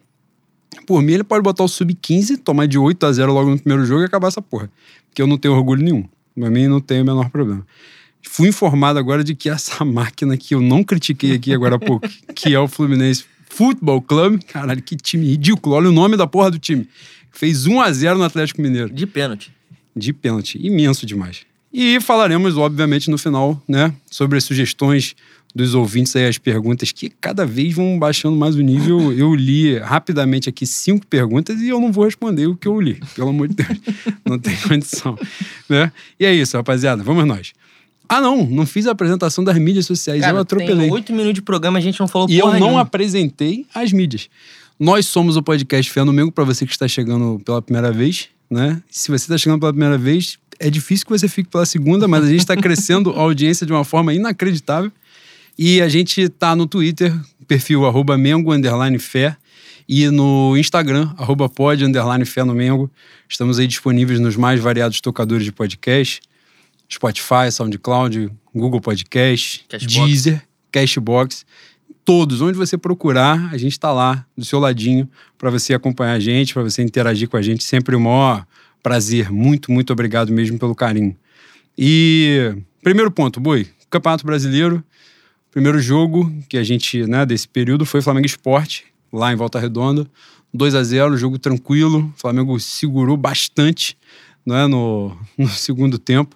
Por 0.86 1.02
mim, 1.02 1.12
ele 1.12 1.24
pode 1.24 1.42
botar 1.42 1.62
o 1.62 1.68
Sub-15, 1.68 2.38
tomar 2.38 2.66
de 2.66 2.78
8 2.78 3.04
a 3.04 3.12
0 3.12 3.32
logo 3.32 3.50
no 3.50 3.58
primeiro 3.58 3.84
jogo 3.84 4.00
e 4.00 4.04
acabar 4.06 4.28
essa 4.28 4.40
porra. 4.40 4.70
Porque 5.08 5.20
eu 5.20 5.26
não 5.26 5.36
tenho 5.36 5.54
orgulho 5.54 5.82
nenhum. 5.82 6.08
Pra 6.34 6.50
mim, 6.50 6.66
não 6.66 6.80
tem 6.80 7.02
o 7.02 7.04
menor 7.04 7.28
problema. 7.28 7.66
Fui 8.22 8.48
informado 8.48 8.98
agora 8.98 9.22
de 9.22 9.34
que 9.34 9.50
essa 9.50 9.84
máquina 9.86 10.36
que 10.38 10.54
eu 10.54 10.60
não 10.60 10.82
critiquei 10.82 11.34
aqui 11.34 11.52
agora 11.52 11.76
há 11.76 11.78
pouco, 11.78 12.08
que 12.34 12.54
é 12.54 12.58
o 12.58 12.66
Fluminense 12.66 13.24
Futebol 13.58 14.00
Club. 14.00 14.40
Caralho, 14.46 14.80
que 14.80 14.94
time 14.94 15.26
ridículo. 15.26 15.74
Olha 15.74 15.88
o 15.88 15.92
nome 15.92 16.16
da 16.16 16.28
porra 16.28 16.48
do 16.48 16.60
time. 16.60 16.88
Fez 17.32 17.66
1 17.66 17.80
a 17.80 17.90
0 17.92 18.16
no 18.16 18.22
Atlético 18.22 18.62
Mineiro. 18.62 18.88
De 18.88 19.04
pênalti. 19.04 19.52
De 19.96 20.12
pênalti. 20.12 20.64
Imenso 20.64 21.04
demais. 21.04 21.40
E 21.72 22.00
falaremos, 22.00 22.56
obviamente, 22.56 23.10
no 23.10 23.18
final, 23.18 23.60
né, 23.66 23.92
sobre 24.08 24.38
as 24.38 24.44
sugestões 24.44 25.16
dos 25.52 25.74
ouvintes 25.74 26.14
aí, 26.14 26.26
as 26.26 26.38
perguntas 26.38 26.92
que 26.92 27.10
cada 27.10 27.44
vez 27.44 27.74
vão 27.74 27.98
baixando 27.98 28.36
mais 28.36 28.54
o 28.54 28.60
nível. 28.60 29.10
Eu 29.18 29.34
li 29.34 29.76
rapidamente 29.76 30.48
aqui 30.48 30.64
cinco 30.64 31.04
perguntas 31.04 31.60
e 31.60 31.68
eu 31.68 31.80
não 31.80 31.90
vou 31.90 32.04
responder 32.04 32.46
o 32.46 32.54
que 32.54 32.68
eu 32.68 32.80
li, 32.80 33.00
pelo 33.16 33.30
amor 33.30 33.48
de 33.48 33.56
Deus. 33.56 33.80
não 34.24 34.38
tem 34.38 34.54
condição. 34.56 35.18
Né? 35.68 35.90
E 36.20 36.24
é 36.24 36.32
isso, 36.32 36.56
rapaziada. 36.56 37.02
Vamos 37.02 37.26
nós. 37.26 37.52
Ah, 38.08 38.20
não, 38.20 38.46
não 38.46 38.64
fiz 38.64 38.86
a 38.86 38.92
apresentação 38.92 39.44
das 39.44 39.56
mídias 39.58 39.84
sociais, 39.84 40.22
Cara, 40.22 40.36
eu 40.36 40.40
atropelei. 40.40 40.90
Oito 40.90 41.12
minutos 41.12 41.34
de 41.34 41.42
programa, 41.42 41.78
a 41.78 41.80
gente 41.82 42.00
não 42.00 42.08
falou 42.08 42.28
E 42.30 42.38
eu 42.38 42.58
não 42.58 42.78
apresentei 42.78 43.66
as 43.74 43.92
mídias. 43.92 44.30
Nós 44.80 45.06
somos 45.06 45.36
o 45.36 45.42
podcast 45.42 45.90
Fé 45.90 46.04
no 46.04 46.12
Mengo, 46.12 46.32
para 46.32 46.44
você 46.44 46.64
que 46.64 46.72
está 46.72 46.88
chegando 46.88 47.40
pela 47.44 47.60
primeira 47.60 47.92
vez, 47.92 48.28
né? 48.48 48.80
Se 48.90 49.08
você 49.08 49.24
está 49.24 49.36
chegando 49.36 49.60
pela 49.60 49.72
primeira 49.72 49.98
vez, 49.98 50.38
é 50.58 50.70
difícil 50.70 51.04
que 51.04 51.12
você 51.12 51.28
fique 51.28 51.50
pela 51.50 51.66
segunda, 51.66 52.08
mas 52.08 52.24
a 52.24 52.28
gente 52.28 52.40
está 52.40 52.56
crescendo 52.56 53.10
a 53.10 53.20
audiência 53.20 53.66
de 53.66 53.72
uma 53.72 53.84
forma 53.84 54.14
inacreditável. 54.14 54.90
E 55.58 55.82
a 55.82 55.88
gente 55.88 56.20
está 56.20 56.54
no 56.54 56.66
Twitter, 56.66 57.12
perfil 57.46 57.84
arroba 57.84 58.16
Mengo, 58.16 58.52
underline 58.52 58.98
Fé, 58.98 59.36
e 59.88 60.08
no 60.10 60.56
Instagram, 60.56 61.12
arroba 61.18 61.48
pod, 61.48 61.84
underline 61.84 62.24
Fé 62.24 62.44
no 62.44 62.54
Mengo. 62.54 62.90
Estamos 63.28 63.58
aí 63.58 63.66
disponíveis 63.66 64.20
nos 64.20 64.36
mais 64.36 64.60
variados 64.60 65.00
tocadores 65.00 65.44
de 65.44 65.50
podcast. 65.50 66.20
Spotify, 66.90 67.52
SoundCloud, 67.52 68.30
Google 68.54 68.80
Podcast, 68.80 69.64
Cashbox. 69.68 70.06
Deezer, 70.06 70.42
Cashbox. 70.72 71.46
Todos, 72.04 72.40
onde 72.40 72.56
você 72.56 72.78
procurar, 72.78 73.52
a 73.52 73.58
gente 73.58 73.72
está 73.72 73.92
lá 73.92 74.24
do 74.36 74.44
seu 74.44 74.58
ladinho 74.58 75.08
para 75.36 75.50
você 75.50 75.74
acompanhar 75.74 76.14
a 76.14 76.20
gente, 76.20 76.54
para 76.54 76.62
você 76.62 76.82
interagir 76.82 77.28
com 77.28 77.36
a 77.36 77.42
gente. 77.42 77.62
Sempre 77.62 77.94
o 77.94 78.00
maior 78.00 78.46
prazer. 78.82 79.30
Muito, 79.30 79.70
muito 79.70 79.92
obrigado 79.92 80.32
mesmo 80.32 80.58
pelo 80.58 80.74
carinho. 80.74 81.14
E 81.76 82.54
primeiro 82.82 83.10
ponto, 83.10 83.38
Boi, 83.38 83.66
Campeonato 83.90 84.24
Brasileiro. 84.24 84.82
Primeiro 85.50 85.78
jogo 85.80 86.32
que 86.48 86.56
a 86.56 86.64
gente, 86.64 87.06
né, 87.06 87.26
desse 87.26 87.46
período 87.46 87.84
foi 87.84 88.00
Flamengo 88.00 88.26
Esporte, 88.26 88.86
lá 89.12 89.30
em 89.30 89.36
Volta 89.36 89.58
Redonda. 89.58 90.06
2 90.54 90.74
a 90.74 90.82
0 90.82 91.16
jogo 91.18 91.38
tranquilo. 91.38 92.10
O 92.16 92.20
Flamengo 92.20 92.58
segurou 92.58 93.18
bastante 93.18 93.98
né, 94.46 94.66
no, 94.66 95.14
no 95.36 95.48
segundo 95.48 95.98
tempo 95.98 96.34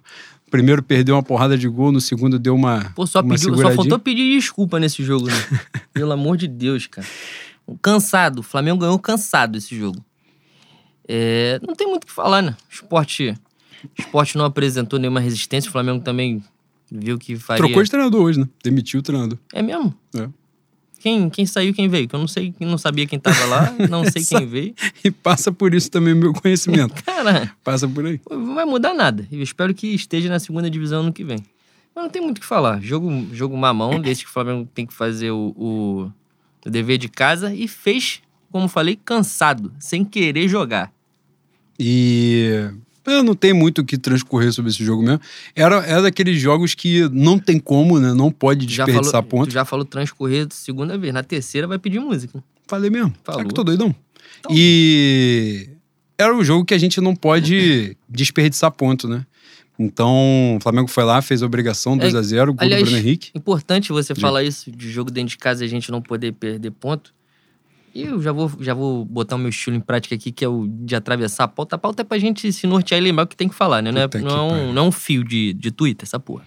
primeiro 0.53 0.83
perdeu 0.83 1.15
uma 1.15 1.23
porrada 1.23 1.57
de 1.57 1.67
gol, 1.67 1.91
no 1.91 2.01
segundo 2.01 2.39
deu 2.39 2.55
uma. 2.55 2.93
Pô, 2.95 3.07
só, 3.07 3.21
uma 3.21 3.35
pediu, 3.35 3.57
só 3.57 3.73
faltou 3.73 3.99
pedir 3.99 4.37
desculpa 4.37 4.79
nesse 4.79 5.03
jogo, 5.03 5.27
né? 5.27 5.35
Pelo 5.93 6.13
amor 6.13 6.37
de 6.37 6.47
Deus, 6.47 6.87
cara. 6.87 7.07
Cansado. 7.81 8.41
O 8.41 8.43
Flamengo 8.43 8.79
ganhou 8.79 8.99
cansado 8.99 9.57
esse 9.57 9.75
jogo. 9.75 10.05
É, 11.09 11.59
não 11.67 11.75
tem 11.75 11.89
muito 11.89 12.05
o 12.05 12.07
que 12.07 12.13
falar, 12.13 12.43
né? 12.43 12.55
O 12.71 12.75
esporte, 12.75 13.35
o 13.83 14.03
esporte 14.03 14.37
não 14.37 14.45
apresentou 14.45 14.99
nenhuma 14.99 15.21
resistência. 15.21 15.69
O 15.69 15.73
Flamengo 15.73 16.05
também 16.05 16.45
viu 16.91 17.19
que 17.19 17.35
faria. 17.37 17.65
Trocou 17.65 17.83
de 17.83 17.91
treinador 17.91 18.23
hoje, 18.23 18.41
né? 18.41 18.49
Demitiu 18.63 19.01
o 19.01 19.03
treinador. 19.03 19.39
É 19.55 19.63
mesmo? 19.63 19.95
É. 20.15 20.29
Quem, 21.03 21.29
quem 21.29 21.45
saiu 21.45 21.75
quem 21.75 21.89
veio? 21.89 22.07
Que 22.07 22.15
eu 22.15 22.21
não 22.21 22.29
sei, 22.29 22.55
não 22.61 22.79
sabia 22.79 23.09
quem 23.09 23.19
tava 23.19 23.45
lá, 23.47 23.75
não 23.91 24.05
sei 24.05 24.23
quem 24.25 24.47
veio. 24.47 24.73
E 25.03 25.11
passa 25.11 25.51
por 25.51 25.75
isso 25.75 25.91
também 25.91 26.15
o 26.15 26.17
meu 26.17 26.33
conhecimento. 26.33 26.95
Cara, 27.03 27.51
passa 27.65 27.89
por 27.89 28.07
aí. 28.07 28.21
Não 28.31 28.55
vai 28.55 28.65
mudar 28.65 28.95
nada. 28.95 29.27
Eu 29.33 29.43
espero 29.43 29.75
que 29.75 29.89
esteja 29.89 30.29
na 30.29 30.39
segunda 30.39 30.71
divisão 30.71 31.03
no 31.03 31.13
que 31.13 31.25
vem. 31.25 31.39
Mas 31.93 32.05
não 32.05 32.09
tem 32.09 32.23
muito 32.23 32.39
o 32.39 32.41
que 32.41 32.47
falar. 32.47 32.81
Jogo, 32.81 33.11
jogo 33.33 33.57
mamão, 33.57 33.99
desde 34.01 34.23
que 34.23 34.31
o 34.31 34.33
Flamengo 34.33 34.69
tem 34.73 34.87
que 34.87 34.95
fazer 34.95 35.33
o, 35.33 35.53
o, 35.57 36.13
o 36.65 36.71
dever 36.71 36.99
de 36.99 37.09
casa 37.09 37.53
e 37.53 37.67
fez, 37.67 38.23
como 38.53 38.69
falei, 38.69 38.97
cansado, 39.05 39.73
sem 39.81 40.05
querer 40.05 40.47
jogar. 40.47 40.93
E 41.77 42.71
não 43.07 43.35
tem 43.35 43.53
muito 43.53 43.81
o 43.81 43.85
que 43.85 43.99
transcorrer 43.99 44.53
sobre 44.53 44.71
esse 44.71 44.85
jogo 44.85 45.03
mesmo. 45.03 45.21
Era, 45.55 45.85
era 45.85 46.03
daqueles 46.03 46.41
jogos 46.41 46.75
que 46.75 47.09
não 47.11 47.39
tem 47.39 47.59
como, 47.59 47.99
né? 47.99 48.15
Não 48.15 48.31
pode 48.31 48.67
Já 48.73 48.85
desperdiçar 48.85 49.23
falou, 49.23 49.29
ponto. 49.29 49.51
já 49.51 49.65
falou 49.65 49.85
transcorrer 49.85 50.47
segunda 50.51 50.97
vez. 50.97 51.13
Na 51.13 51.23
terceira 51.23 51.67
vai 51.67 51.79
pedir 51.79 51.99
música. 51.99 52.43
Falei 52.67 52.91
mesmo. 52.91 53.13
Falou. 53.25 53.41
Será 53.41 53.45
que 53.45 53.51
eu 53.51 53.55
tô 53.55 53.65
doidão? 53.65 53.95
E 54.51 55.69
era 56.19 56.35
um 56.35 56.45
jogo 56.45 56.65
que 56.65 56.75
a 56.75 56.79
gente 56.79 57.01
não 57.01 57.15
pode 57.15 57.97
desperdiçar 58.09 58.71
ponto, 58.71 59.09
né? 59.09 59.27
Então, 59.79 60.57
o 60.57 60.61
Flamengo 60.61 60.89
foi 60.89 61.03
lá, 61.03 61.21
fez 61.21 61.43
a 61.43 61.47
obrigação, 61.47 61.97
2 61.97 62.15
a 62.15 62.23
0 62.23 62.55
gol 62.55 62.63
aliás, 62.63 62.83
do 62.83 62.87
Bruno 62.87 62.99
Henrique. 62.99 63.31
Importante 63.35 63.91
você 63.91 64.13
Diga. 64.13 64.27
falar 64.27 64.45
isso 64.45 64.71
de 64.71 64.91
jogo 64.91 65.11
dentro 65.11 65.31
de 65.31 65.39
casa 65.39 65.65
e 65.65 65.67
a 65.67 65.69
gente 65.69 65.91
não 65.91 66.01
poder 66.01 66.33
perder 66.33 66.71
ponto. 66.71 67.13
E 67.95 68.03
eu 68.05 68.23
já 68.23 68.33
vou, 68.33 68.51
já 68.61 68.73
vou 68.73 69.05
botar 69.05 69.37
o 69.37 69.39
meu 69.39 69.51
estilo 69.51 69.77
em 69.77 69.81
prática 69.81 70.15
aqui, 70.15 70.33
que 70.33 70.45
é 70.45 70.49
o 70.49 70.67
de 70.67 70.97
atravessar 70.97 71.45
a 71.45 71.49
pauta. 71.49 71.77
A 71.77 71.79
pauta 71.79 72.03
é 72.03 72.05
pra 72.05 72.19
gente 72.19 72.51
se 72.53 72.67
nortear 72.67 73.01
e 73.01 73.05
lembrar 73.05 73.25
o 73.25 73.27
que 73.27 73.37
tem 73.37 73.49
que 73.49 73.55
falar, 73.55 73.83
né? 73.83 73.93
Não 73.93 74.01
é, 74.01 74.09
não 74.21 74.31
é, 74.31 74.43
um, 74.53 74.73
não 74.73 74.85
é 74.85 74.89
um 74.89 74.93
fio 74.93 75.23
de, 75.23 75.53
de 75.53 75.71
Twitter, 75.71 76.07
essa 76.07 76.19
porra. 76.19 76.45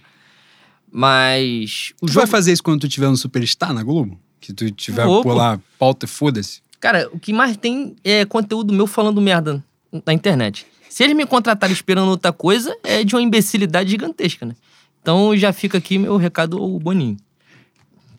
Mas. 0.90 1.92
O 2.00 2.06
Tu 2.06 2.12
jogo. 2.12 2.20
vai 2.20 2.26
fazer 2.26 2.52
isso 2.52 2.62
quando 2.62 2.80
tu 2.80 2.88
tiver 2.88 3.08
no 3.08 3.16
Superstar 3.16 3.72
na 3.72 3.82
Globo? 3.82 4.18
Que 4.40 4.52
tu 4.52 4.70
tiver 4.70 5.04
Vou, 5.04 5.22
por 5.22 5.36
pô. 5.36 5.62
pauta 5.78 6.06
e 6.06 6.08
foda-se. 6.08 6.60
Cara, 6.80 7.08
o 7.12 7.18
que 7.18 7.32
mais 7.32 7.56
tem 7.56 7.94
é 8.04 8.24
conteúdo 8.24 8.72
meu 8.72 8.86
falando 8.86 9.20
merda 9.20 9.62
na 10.04 10.12
internet. 10.12 10.66
Se 10.88 11.04
eles 11.04 11.16
me 11.16 11.26
contratarem 11.26 11.74
esperando 11.74 12.08
outra 12.08 12.32
coisa, 12.32 12.74
é 12.82 13.04
de 13.04 13.14
uma 13.14 13.22
imbecilidade 13.22 13.90
gigantesca, 13.90 14.46
né? 14.46 14.54
Então 15.02 15.36
já 15.36 15.52
fica 15.52 15.78
aqui 15.78 15.98
meu 15.98 16.16
recado 16.16 16.58
ao 16.58 16.78
Boninho. 16.78 17.16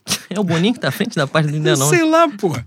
É 0.29 0.39
o 0.39 0.43
Boninho 0.43 0.73
que 0.73 0.79
tá 0.79 0.87
à 0.87 0.91
frente 0.91 1.15
da 1.15 1.27
página 1.27 1.51
do 1.53 1.57
Ainda 1.57 1.75
não. 1.75 1.89
Sei 1.89 2.03
lá, 2.03 2.29
porra. 2.29 2.65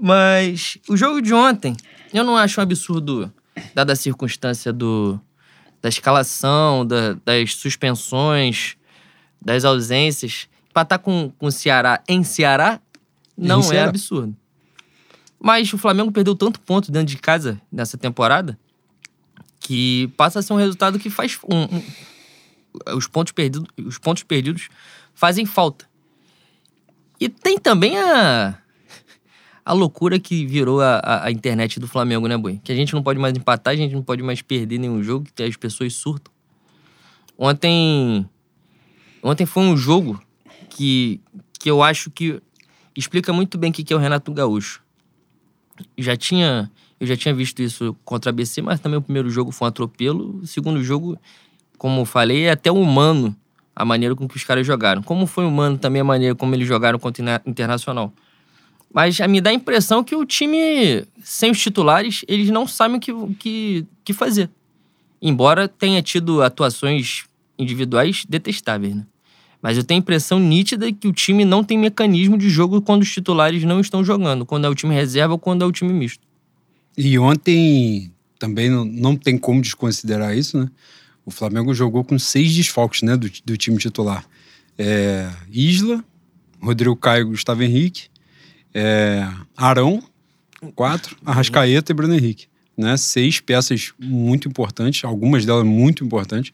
Mas 0.00 0.78
o 0.88 0.96
jogo 0.96 1.20
de 1.20 1.32
ontem, 1.34 1.76
eu 2.12 2.22
não 2.24 2.36
acho 2.36 2.60
um 2.60 2.62
absurdo, 2.62 3.32
dada 3.74 3.92
a 3.92 3.96
circunstância 3.96 4.72
do, 4.72 5.20
da 5.82 5.88
escalação, 5.88 6.86
da- 6.86 7.14
das 7.24 7.54
suspensões, 7.56 8.76
das 9.40 9.64
ausências. 9.64 10.48
Empatar 10.70 10.98
com, 11.00 11.32
com 11.38 11.46
o 11.46 11.52
Ceará 11.52 12.00
em 12.08 12.22
Ceará 12.22 12.80
não 13.36 13.60
Em 13.60 13.64
é 13.64 13.68
Ceará. 13.68 13.88
absurdo. 13.88 14.36
Mas 15.40 15.72
o 15.72 15.78
Flamengo 15.78 16.12
perdeu 16.12 16.34
tanto 16.34 16.60
ponto 16.60 16.90
dentro 16.92 17.08
de 17.08 17.16
casa 17.18 17.60
nessa 17.70 17.96
temporada 17.98 18.58
que 19.60 20.08
passa 20.16 20.38
a 20.38 20.42
ser 20.42 20.52
um 20.52 20.56
resultado 20.56 20.98
que 20.98 21.10
faz. 21.10 21.38
um- 21.48 21.76
um- 21.76 22.96
os, 22.96 23.06
pontos 23.08 23.32
perdidos, 23.32 23.68
os 23.84 23.98
pontos 23.98 24.22
perdidos 24.22 24.68
fazem 25.14 25.44
falta. 25.44 25.88
E 27.20 27.28
tem 27.28 27.58
também 27.58 27.98
a 27.98 28.56
a 29.68 29.74
loucura 29.74 30.18
que 30.18 30.46
virou 30.46 30.80
a, 30.80 30.94
a, 30.94 31.26
a 31.26 31.30
internet 31.30 31.78
do 31.78 31.86
Flamengo, 31.86 32.26
né, 32.26 32.38
Boi? 32.38 32.58
Que 32.64 32.72
a 32.72 32.74
gente 32.74 32.94
não 32.94 33.02
pode 33.02 33.20
mais 33.20 33.36
empatar, 33.36 33.74
a 33.74 33.76
gente 33.76 33.94
não 33.94 34.02
pode 34.02 34.22
mais 34.22 34.40
perder 34.40 34.78
nenhum 34.78 35.02
jogo, 35.02 35.26
que 35.34 35.42
as 35.42 35.56
pessoas 35.58 35.92
surtam. 35.92 36.32
Ontem. 37.36 38.26
Ontem 39.22 39.44
foi 39.44 39.64
um 39.64 39.76
jogo 39.76 40.18
que, 40.70 41.20
que 41.60 41.70
eu 41.70 41.82
acho 41.82 42.10
que 42.10 42.40
explica 42.96 43.30
muito 43.30 43.58
bem 43.58 43.70
o 43.70 43.74
que 43.74 43.92
é 43.92 43.96
o 43.96 43.98
Renato 43.98 44.32
Gaúcho. 44.32 44.82
Já 45.98 46.16
tinha. 46.16 46.70
Eu 46.98 47.06
já 47.06 47.14
tinha 47.14 47.34
visto 47.34 47.60
isso 47.60 47.94
contra 48.06 48.30
a 48.30 48.32
BC, 48.32 48.62
mas 48.62 48.80
também 48.80 48.98
o 48.98 49.02
primeiro 49.02 49.28
jogo 49.28 49.52
foi 49.52 49.66
um 49.66 49.68
atropelo. 49.68 50.38
O 50.38 50.46
segundo 50.46 50.82
jogo, 50.82 51.18
como 51.76 52.00
eu 52.00 52.04
falei, 52.06 52.44
é 52.44 52.52
até 52.52 52.72
humano 52.72 53.36
a 53.76 53.84
maneira 53.84 54.16
com 54.16 54.26
que 54.26 54.36
os 54.36 54.44
caras 54.44 54.66
jogaram. 54.66 55.02
Como 55.02 55.26
foi 55.26 55.44
humano 55.44 55.76
também 55.76 56.00
a 56.00 56.04
maneira 56.04 56.34
como 56.34 56.54
eles 56.54 56.66
jogaram 56.66 56.98
contra 56.98 57.42
o 57.44 57.50
Internacional. 57.50 58.14
Mas 58.92 59.18
me 59.20 59.40
dá 59.40 59.50
a 59.50 59.54
impressão 59.54 60.02
que 60.02 60.16
o 60.16 60.24
time, 60.24 61.04
sem 61.22 61.50
os 61.50 61.60
titulares, 61.60 62.24
eles 62.26 62.50
não 62.50 62.66
sabem 62.66 62.96
o 62.96 63.00
que, 63.00 63.12
que, 63.34 63.86
que 64.04 64.12
fazer. 64.12 64.50
Embora 65.20 65.68
tenha 65.68 66.00
tido 66.02 66.42
atuações 66.42 67.24
individuais 67.58 68.24
detestáveis, 68.28 68.94
né? 68.94 69.04
Mas 69.60 69.76
eu 69.76 69.82
tenho 69.82 69.98
a 69.98 70.02
impressão 70.02 70.38
nítida 70.38 70.90
que 70.92 71.08
o 71.08 71.12
time 71.12 71.44
não 71.44 71.64
tem 71.64 71.76
mecanismo 71.76 72.38
de 72.38 72.48
jogo 72.48 72.80
quando 72.80 73.02
os 73.02 73.12
titulares 73.12 73.64
não 73.64 73.80
estão 73.80 74.04
jogando, 74.04 74.46
quando 74.46 74.66
é 74.66 74.68
o 74.68 74.74
time 74.74 74.94
reserva 74.94 75.32
ou 75.32 75.38
quando 75.38 75.62
é 75.62 75.66
o 75.66 75.72
time 75.72 75.92
misto. 75.92 76.24
E 76.96 77.18
ontem 77.18 78.12
também 78.38 78.70
não, 78.70 78.84
não 78.84 79.16
tem 79.16 79.36
como 79.36 79.60
desconsiderar 79.60 80.36
isso, 80.36 80.58
né? 80.58 80.70
O 81.26 81.30
Flamengo 81.30 81.74
jogou 81.74 82.04
com 82.04 82.18
seis 82.18 82.54
desfalques, 82.54 83.02
né, 83.02 83.16
do, 83.16 83.30
do 83.44 83.56
time 83.56 83.76
titular. 83.76 84.24
É, 84.78 85.28
Isla, 85.50 86.02
Rodrigo 86.62 86.96
Caio 86.96 87.22
e 87.22 87.30
Gustavo 87.30 87.62
Henrique, 87.62 88.08
é, 88.74 89.26
Arão, 89.56 90.02
quatro, 90.74 91.16
Arrascaeta 91.24 91.92
e 91.92 91.94
Bruno 91.94 92.14
Henrique. 92.14 92.46
Né? 92.76 92.96
Seis 92.96 93.40
peças 93.40 93.92
muito 93.98 94.48
importantes, 94.48 95.04
algumas 95.04 95.44
delas 95.44 95.64
muito 95.64 96.04
importantes, 96.04 96.52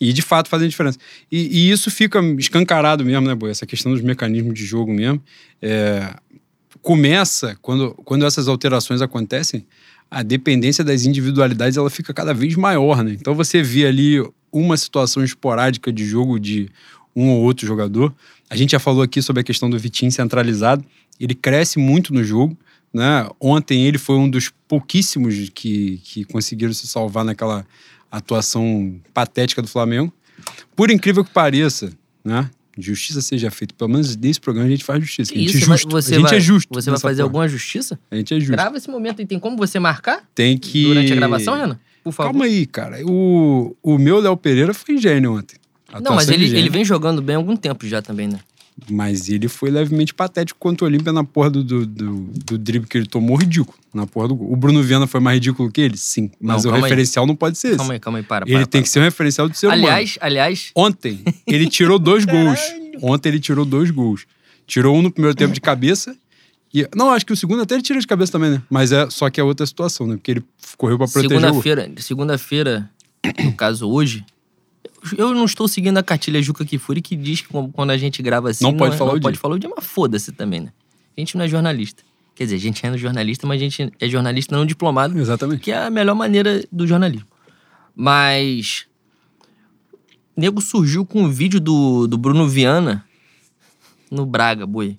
e 0.00 0.12
de 0.12 0.22
fato 0.22 0.48
fazem 0.48 0.68
diferença. 0.68 0.98
E, 1.30 1.66
e 1.66 1.70
isso 1.70 1.90
fica 1.90 2.20
escancarado 2.38 3.04
mesmo, 3.04 3.28
né, 3.28 3.34
Boi? 3.34 3.50
Essa 3.50 3.66
questão 3.66 3.92
dos 3.92 4.02
mecanismos 4.02 4.54
de 4.54 4.64
jogo 4.64 4.92
mesmo. 4.92 5.22
É, 5.60 6.14
começa, 6.80 7.56
quando, 7.62 7.94
quando 8.04 8.26
essas 8.26 8.48
alterações 8.48 9.00
acontecem, 9.00 9.64
a 10.10 10.22
dependência 10.22 10.82
das 10.82 11.06
individualidades 11.06 11.78
ela 11.78 11.88
fica 11.88 12.12
cada 12.12 12.34
vez 12.34 12.56
maior, 12.56 13.02
né? 13.04 13.16
Então 13.18 13.34
você 13.34 13.62
vê 13.62 13.86
ali 13.86 14.16
uma 14.52 14.76
situação 14.76 15.24
esporádica 15.24 15.92
de 15.92 16.04
jogo 16.04 16.38
de 16.38 16.68
um 17.14 17.30
ou 17.30 17.42
outro 17.42 17.66
jogador. 17.66 18.12
A 18.50 18.56
gente 18.56 18.72
já 18.72 18.78
falou 18.78 19.02
aqui 19.02 19.22
sobre 19.22 19.40
a 19.40 19.44
questão 19.44 19.70
do 19.70 19.78
Vitinho 19.78 20.12
centralizado. 20.12 20.84
Ele 21.18 21.34
cresce 21.34 21.78
muito 21.78 22.12
no 22.12 22.22
jogo, 22.24 22.56
né? 22.92 23.28
Ontem 23.40 23.86
ele 23.86 23.98
foi 23.98 24.16
um 24.16 24.28
dos 24.28 24.50
pouquíssimos 24.68 25.50
que, 25.54 26.00
que 26.04 26.24
conseguiram 26.24 26.72
se 26.72 26.86
salvar 26.86 27.24
naquela 27.24 27.64
atuação 28.10 29.00
patética 29.14 29.62
do 29.62 29.68
Flamengo. 29.68 30.12
Por 30.76 30.90
incrível 30.90 31.24
que 31.24 31.30
pareça, 31.30 31.92
né? 32.24 32.50
Justiça 32.78 33.20
seja 33.20 33.50
feita. 33.50 33.74
Pelo 33.76 33.90
menos 33.90 34.16
desse 34.16 34.40
programa 34.40 34.66
a 34.66 34.70
gente 34.70 34.84
faz 34.84 35.00
justiça. 35.00 35.32
A 35.34 35.36
gente 35.36 35.56
é 35.56 35.60
justo. 35.60 35.88
Você 35.90 36.14
a 36.14 36.18
gente 36.18 36.28
vai, 36.28 36.38
é 36.38 36.40
justo. 36.40 36.68
Você 36.72 36.90
vai 36.90 36.98
fazer 36.98 37.22
alguma 37.22 37.46
justiça? 37.46 37.98
A 38.10 38.16
gente 38.16 38.32
é 38.32 38.40
justo. 38.40 38.52
Grava 38.52 38.76
esse 38.76 38.90
momento 38.90 39.20
e 39.20 39.26
tem 39.26 39.38
como 39.38 39.56
você 39.56 39.78
marcar 39.78 40.24
Tem 40.34 40.56
que. 40.56 40.84
durante 40.84 41.12
a 41.12 41.16
gravação, 41.16 41.54
Renan? 41.54 41.78
Por 42.02 42.12
favor. 42.12 42.30
Calma 42.30 42.46
aí, 42.46 42.66
cara. 42.66 42.98
O, 43.06 43.76
o 43.82 43.98
meu 43.98 44.20
Léo 44.20 44.36
Pereira 44.36 44.72
foi 44.72 44.96
gênio 44.96 45.36
ontem. 45.36 45.56
Não, 46.00 46.14
mas 46.14 46.26
de 46.26 46.32
ele, 46.32 46.46
gênio. 46.46 46.58
ele 46.58 46.70
vem 46.70 46.84
jogando 46.84 47.20
bem 47.20 47.36
há 47.36 47.38
algum 47.38 47.54
tempo 47.54 47.86
já 47.86 48.00
também, 48.00 48.26
né? 48.26 48.40
Mas 48.90 49.28
ele 49.28 49.48
foi 49.48 49.70
levemente 49.70 50.12
patético 50.12 50.58
contra 50.58 50.84
o 50.84 50.88
Olímpia 50.88 51.12
na 51.12 51.22
porra 51.22 51.50
do, 51.50 51.62
do, 51.62 51.86
do, 51.86 52.14
do 52.44 52.58
drible 52.58 52.88
que 52.88 52.98
ele 52.98 53.06
tomou, 53.06 53.36
ridículo. 53.36 53.76
Na 53.94 54.06
porra 54.06 54.28
do 54.28 54.34
gol. 54.34 54.52
O 54.52 54.56
Bruno 54.56 54.82
Viana 54.82 55.06
foi 55.06 55.20
mais 55.20 55.36
ridículo 55.36 55.70
que 55.70 55.80
ele? 55.80 55.96
Sim. 55.96 56.30
Mas 56.40 56.64
Não, 56.64 56.70
o 56.70 56.72
calma 56.72 56.78
aí. 56.78 56.82
referencial 56.90 57.26
não 57.26 57.36
pode 57.36 57.58
ser 57.58 57.68
esse. 57.68 57.76
Calma 57.76 57.92
aí, 57.92 58.00
calma 58.00 58.18
aí, 58.18 58.24
para. 58.24 58.44
ele 58.46 58.54
para, 58.54 58.66
tem 58.66 58.80
para. 58.80 58.82
que 58.82 58.88
ser 58.88 59.00
um 59.00 59.02
referencial 59.02 59.48
do 59.48 59.56
ser 59.56 59.66
humano. 59.66 59.82
Aliás, 59.82 60.18
aliás, 60.20 60.70
Ontem, 60.74 61.20
ele 61.46 61.68
tirou 61.68 61.98
dois 61.98 62.24
gols. 62.24 62.60
Ontem 63.02 63.28
ele 63.28 63.40
tirou 63.40 63.64
dois 63.64 63.90
gols. 63.90 64.26
Tirou 64.66 64.96
um 64.96 65.02
no 65.02 65.10
primeiro 65.10 65.36
tempo 65.36 65.52
de 65.52 65.60
cabeça. 65.60 66.16
E, 66.74 66.88
não, 66.96 67.10
acho 67.10 67.26
que 67.26 67.32
o 67.32 67.36
segundo 67.36 67.62
até 67.62 67.74
ele 67.74 67.82
tira 67.82 68.00
de 68.00 68.06
cabeça 68.06 68.32
também, 68.32 68.50
né? 68.50 68.62
Mas 68.70 68.92
é 68.92 69.08
só 69.10 69.28
que 69.28 69.38
é 69.38 69.44
outra 69.44 69.66
situação, 69.66 70.06
né? 70.06 70.16
Porque 70.16 70.30
ele 70.30 70.44
correu 70.78 70.96
pra 70.96 71.06
proteger 71.06 71.36
o 71.36 71.40
segunda-feira, 71.40 71.92
segunda-feira, 71.98 72.90
no 73.44 73.52
caso 73.52 73.88
hoje, 73.90 74.24
eu 75.16 75.34
não 75.34 75.44
estou 75.44 75.66
seguindo 75.68 75.98
a 75.98 76.02
cartilha 76.02 76.40
Juca 76.40 76.64
Kifuri 76.64 77.02
que 77.02 77.16
diz 77.16 77.40
que 77.40 77.48
quando 77.72 77.90
a 77.90 77.96
gente 77.96 78.22
grava 78.22 78.50
assim. 78.50 78.64
Não 78.64 78.76
pode 78.76 78.94
é- 78.94 78.98
falar 78.98 79.12
não 79.12 79.18
o 79.18 79.22
pode 79.22 79.34
dia. 79.34 79.40
falar 79.40 79.54
o 79.54 79.58
dia, 79.58 79.70
mas 79.74 79.84
foda-se 79.84 80.32
também, 80.32 80.60
né? 80.60 80.72
A 81.16 81.20
gente 81.20 81.36
não 81.36 81.44
é 81.44 81.48
jornalista. 81.48 82.02
Quer 82.34 82.44
dizer, 82.44 82.56
a 82.56 82.60
gente 82.60 82.86
é 82.86 82.96
jornalista, 82.96 83.46
mas 83.46 83.60
a 83.60 83.64
gente 83.64 83.92
é 84.00 84.08
jornalista 84.08 84.56
não 84.56 84.64
diplomado, 84.64 85.18
Exatamente. 85.18 85.60
que 85.60 85.70
é 85.70 85.84
a 85.84 85.90
melhor 85.90 86.14
maneira 86.14 86.64
do 86.72 86.86
jornalismo. 86.86 87.26
Mas. 87.94 88.86
Nego 90.34 90.62
surgiu 90.62 91.04
com 91.04 91.24
um 91.24 91.30
vídeo 91.30 91.60
do, 91.60 92.06
do 92.06 92.16
Bruno 92.16 92.48
Viana 92.48 93.04
no 94.10 94.24
Braga, 94.24 94.66
boi. 94.66 94.98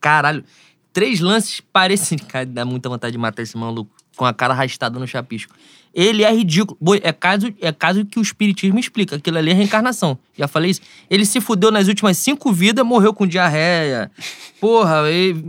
Caralho. 0.00 0.44
Três 0.92 1.20
lances 1.20 1.60
parecem. 1.60 2.18
Cara, 2.18 2.44
dá 2.44 2.64
muita 2.64 2.88
vontade 2.88 3.12
de 3.12 3.18
matar 3.18 3.42
esse 3.42 3.56
maluco. 3.56 3.90
Com 4.16 4.24
a 4.26 4.34
cara 4.34 4.52
arrastada 4.52 4.98
no 4.98 5.06
chapisco. 5.06 5.54
Ele 5.94 6.24
é 6.24 6.32
ridículo. 6.32 6.76
Boi, 6.80 7.00
é 7.02 7.12
caso, 7.12 7.52
é 7.60 7.72
caso 7.72 8.04
que 8.04 8.18
o 8.18 8.22
Espiritismo 8.22 8.78
explica. 8.78 9.16
Aquilo 9.16 9.38
ali 9.38 9.50
é 9.50 9.54
reencarnação. 9.54 10.18
Já 10.36 10.48
falei 10.48 10.70
isso. 10.70 10.80
Ele 11.10 11.24
se 11.24 11.40
fudeu 11.40 11.70
nas 11.70 11.88
últimas 11.88 12.16
cinco 12.16 12.52
vidas, 12.52 12.84
morreu 12.84 13.12
com 13.12 13.26
diarreia. 13.26 14.10
Porra, 14.60 15.10
ele... 15.10 15.44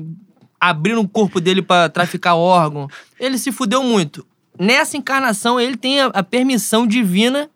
abriram 0.60 1.02
o 1.02 1.08
corpo 1.08 1.42
dele 1.42 1.62
pra 1.62 1.90
traficar 1.90 2.36
órgão. 2.36 2.88
Ele 3.20 3.38
se 3.38 3.52
fudeu 3.52 3.84
muito. 3.84 4.26
Nessa 4.60 4.96
encarnação, 4.98 5.60
ele 5.60 5.76
tem 5.76 6.00
a, 6.00 6.08
a 6.08 6.24
permissão 6.24 6.86
divina 6.86 7.50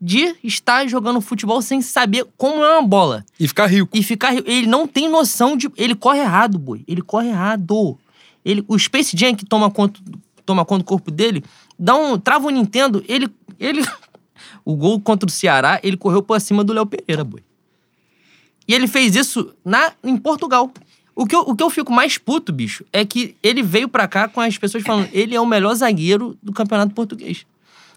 de 0.00 0.36
estar 0.44 0.86
jogando 0.86 1.20
futebol 1.20 1.62
sem 1.62 1.80
saber 1.80 2.26
como 2.36 2.62
é 2.62 2.78
uma 2.78 2.86
bola. 2.86 3.24
E 3.40 3.48
ficar 3.48 3.66
rico. 3.66 3.96
E 3.96 4.02
ficar. 4.02 4.34
Ele 4.34 4.66
não 4.66 4.86
tem 4.86 5.08
noção 5.08 5.56
de. 5.56 5.70
Ele 5.76 5.94
corre 5.94 6.20
errado, 6.20 6.58
boi. 6.58 6.84
Ele 6.86 7.00
corre 7.00 7.28
errado. 7.28 7.98
Ele, 8.44 8.62
o 8.68 8.78
Space 8.78 9.16
Jam 9.16 9.34
que 9.34 9.46
toma 9.46 9.70
conta, 9.70 9.98
toma 10.44 10.64
conta 10.64 10.84
do 10.84 10.86
corpo 10.86 11.10
dele, 11.10 11.42
dá 11.78 11.94
um. 11.96 12.18
Trava 12.18 12.46
o 12.46 12.50
Nintendo, 12.50 13.04
ele. 13.08 13.28
ele 13.58 13.84
o 14.64 14.74
gol 14.76 15.00
contra 15.00 15.28
o 15.28 15.32
Ceará, 15.32 15.78
ele 15.82 15.96
correu 15.96 16.22
por 16.22 16.40
cima 16.40 16.64
do 16.64 16.72
Léo 16.72 16.86
Pereira, 16.86 17.22
boi. 17.22 17.42
E 18.66 18.74
ele 18.74 18.86
fez 18.86 19.14
isso 19.14 19.54
na, 19.64 19.92
em 20.02 20.16
Portugal. 20.16 20.72
O 21.14 21.26
que, 21.26 21.36
eu, 21.36 21.40
o 21.40 21.54
que 21.54 21.62
eu 21.62 21.70
fico 21.70 21.92
mais 21.92 22.18
puto, 22.18 22.52
bicho, 22.52 22.84
é 22.92 23.04
que 23.04 23.36
ele 23.42 23.62
veio 23.62 23.88
pra 23.88 24.08
cá 24.08 24.26
com 24.26 24.40
as 24.40 24.58
pessoas 24.58 24.82
falando 24.82 25.08
ele 25.12 25.34
é 25.34 25.40
o 25.40 25.46
melhor 25.46 25.74
zagueiro 25.74 26.36
do 26.42 26.52
campeonato 26.52 26.92
português. 26.92 27.46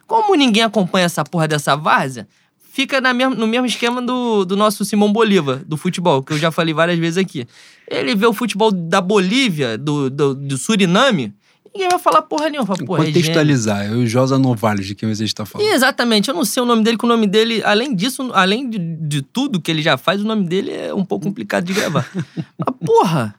Como 0.06 0.36
ninguém 0.36 0.64
acompanha 0.64 1.06
essa 1.06 1.24
porra 1.24 1.48
dessa 1.48 1.76
várzea, 1.76 2.28
fica 2.72 3.02
na 3.02 3.14
mesma, 3.14 3.34
no 3.34 3.48
mesmo 3.48 3.66
esquema 3.66 4.02
do, 4.02 4.46
do 4.46 4.56
nosso 4.56 4.86
Simão 4.86 5.12
Bolívar, 5.12 5.64
do 5.66 5.76
futebol, 5.76 6.22
que 6.22 6.34
eu 6.34 6.38
já 6.38 6.52
falei 6.52 6.76
várias 6.76 7.00
vezes 7.00 7.18
aqui. 7.18 7.48
Ele 7.90 8.14
vê 8.14 8.28
o 8.28 8.34
futebol 8.34 8.72
da 8.72 9.02
Bolívia, 9.02 9.78
do, 9.80 10.12
do, 10.12 10.36
do 10.36 10.58
Suriname, 10.58 11.34
ninguém 11.78 11.90
vai 11.90 12.00
falar 12.00 12.24
porra 12.24 12.50
nenhuma. 12.50 12.66
Fala, 12.66 12.86
porra, 12.86 13.04
é. 13.04 13.06
Contextualizar, 13.06 13.86
é 13.86 13.92
o 13.92 14.06
Josa 14.08 14.40
Novales 14.40 14.88
de 14.88 14.96
quem 14.96 15.14
você 15.14 15.24
está 15.24 15.46
falando. 15.46 15.68
Exatamente, 15.68 16.28
eu 16.28 16.34
não 16.34 16.44
sei 16.44 16.64
o 16.64 16.66
nome 16.66 16.84
dele, 16.84 16.98
que 16.98 17.06
o 17.06 17.08
nome 17.08 17.28
dele, 17.28 17.62
além 17.64 17.96
disso, 17.96 18.32
além 18.34 18.68
de, 18.70 18.80
de 18.80 19.22
tudo 19.22 19.62
que 19.62 19.70
ele 19.70 19.82
já 19.82 19.98
faz, 19.98 20.22
o 20.22 20.26
nome 20.26 20.48
dele 20.48 20.72
é 20.72 20.94
um 20.94 21.06
pouco 21.06 21.26
complicado 21.26 21.66
de 21.66 21.74
gravar. 21.74 22.10
Mas, 22.58 22.76
porra, 22.84 23.36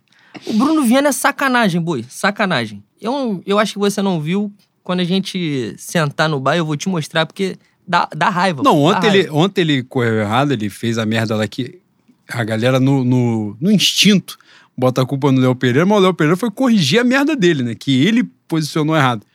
o 0.47 0.53
Bruno 0.53 0.83
Viana 0.85 1.09
é 1.09 1.13
sacanagem, 1.13 1.81
boi, 1.81 2.05
sacanagem. 2.09 2.83
Eu, 3.01 3.43
eu 3.45 3.59
acho 3.59 3.75
que 3.75 3.79
você 3.79 4.01
não 4.01 4.21
viu. 4.21 4.53
Quando 4.83 5.01
a 5.01 5.05
gente 5.05 5.75
sentar 5.77 6.31
no 6.31 6.41
bar, 6.41 6.57
eu 6.57 6.65
vou 6.65 6.75
te 6.75 6.89
mostrar, 6.89 7.27
porque 7.27 7.59
dá, 7.87 8.09
dá 8.17 8.31
raiva. 8.31 8.63
Não, 8.63 8.81
ontem 8.81 9.09
raiva. 9.09 9.17
ele, 9.17 9.31
ontem 9.31 9.61
ele 9.61 9.83
correu 9.83 10.21
errado, 10.21 10.53
ele 10.53 10.71
fez 10.71 10.97
a 10.97 11.05
merda 11.05 11.37
lá 11.37 11.47
que 11.47 11.79
a 12.27 12.43
galera 12.43 12.81
no, 12.81 13.05
no, 13.05 13.57
no 13.61 13.71
instinto 13.71 14.39
bota 14.79 15.03
a 15.03 15.07
culpa 15.07 15.33
no 15.33 15.41
Léo 15.41 15.57
Pereira, 15.57 15.85
mas 15.85 15.99
o 15.99 16.03
Léo 16.03 16.15
Pereira 16.15 16.37
foi 16.37 16.53
corrigir 16.53 17.01
a 17.01 17.05
merda 17.05 17.35
dele, 17.35 17.65
né? 17.65 17.75
Que 17.75 18.07
ele 18.07 18.23
posicionou 18.47 18.97
errado. 18.97 19.27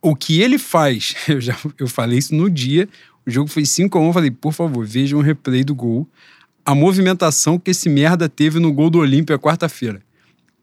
O 0.00 0.14
que 0.14 0.40
ele 0.40 0.58
faz, 0.58 1.16
eu 1.28 1.40
já 1.40 1.56
eu 1.76 1.88
falei 1.88 2.18
isso 2.18 2.32
no 2.34 2.48
dia, 2.48 2.88
o 3.26 3.30
jogo 3.30 3.48
foi 3.48 3.66
5 3.66 3.98
a 3.98 4.00
1 4.00 4.06
eu 4.06 4.12
falei, 4.12 4.30
por 4.30 4.52
favor, 4.52 4.86
vejam 4.86 5.18
o 5.18 5.22
replay 5.22 5.64
do 5.64 5.74
gol. 5.74 6.08
A 6.64 6.74
movimentação 6.74 7.58
que 7.58 7.72
esse 7.72 7.88
merda 7.88 8.28
teve 8.28 8.60
no 8.60 8.72
gol 8.72 8.88
do 8.88 9.00
Olímpia 9.00 9.38
quarta-feira. 9.38 10.00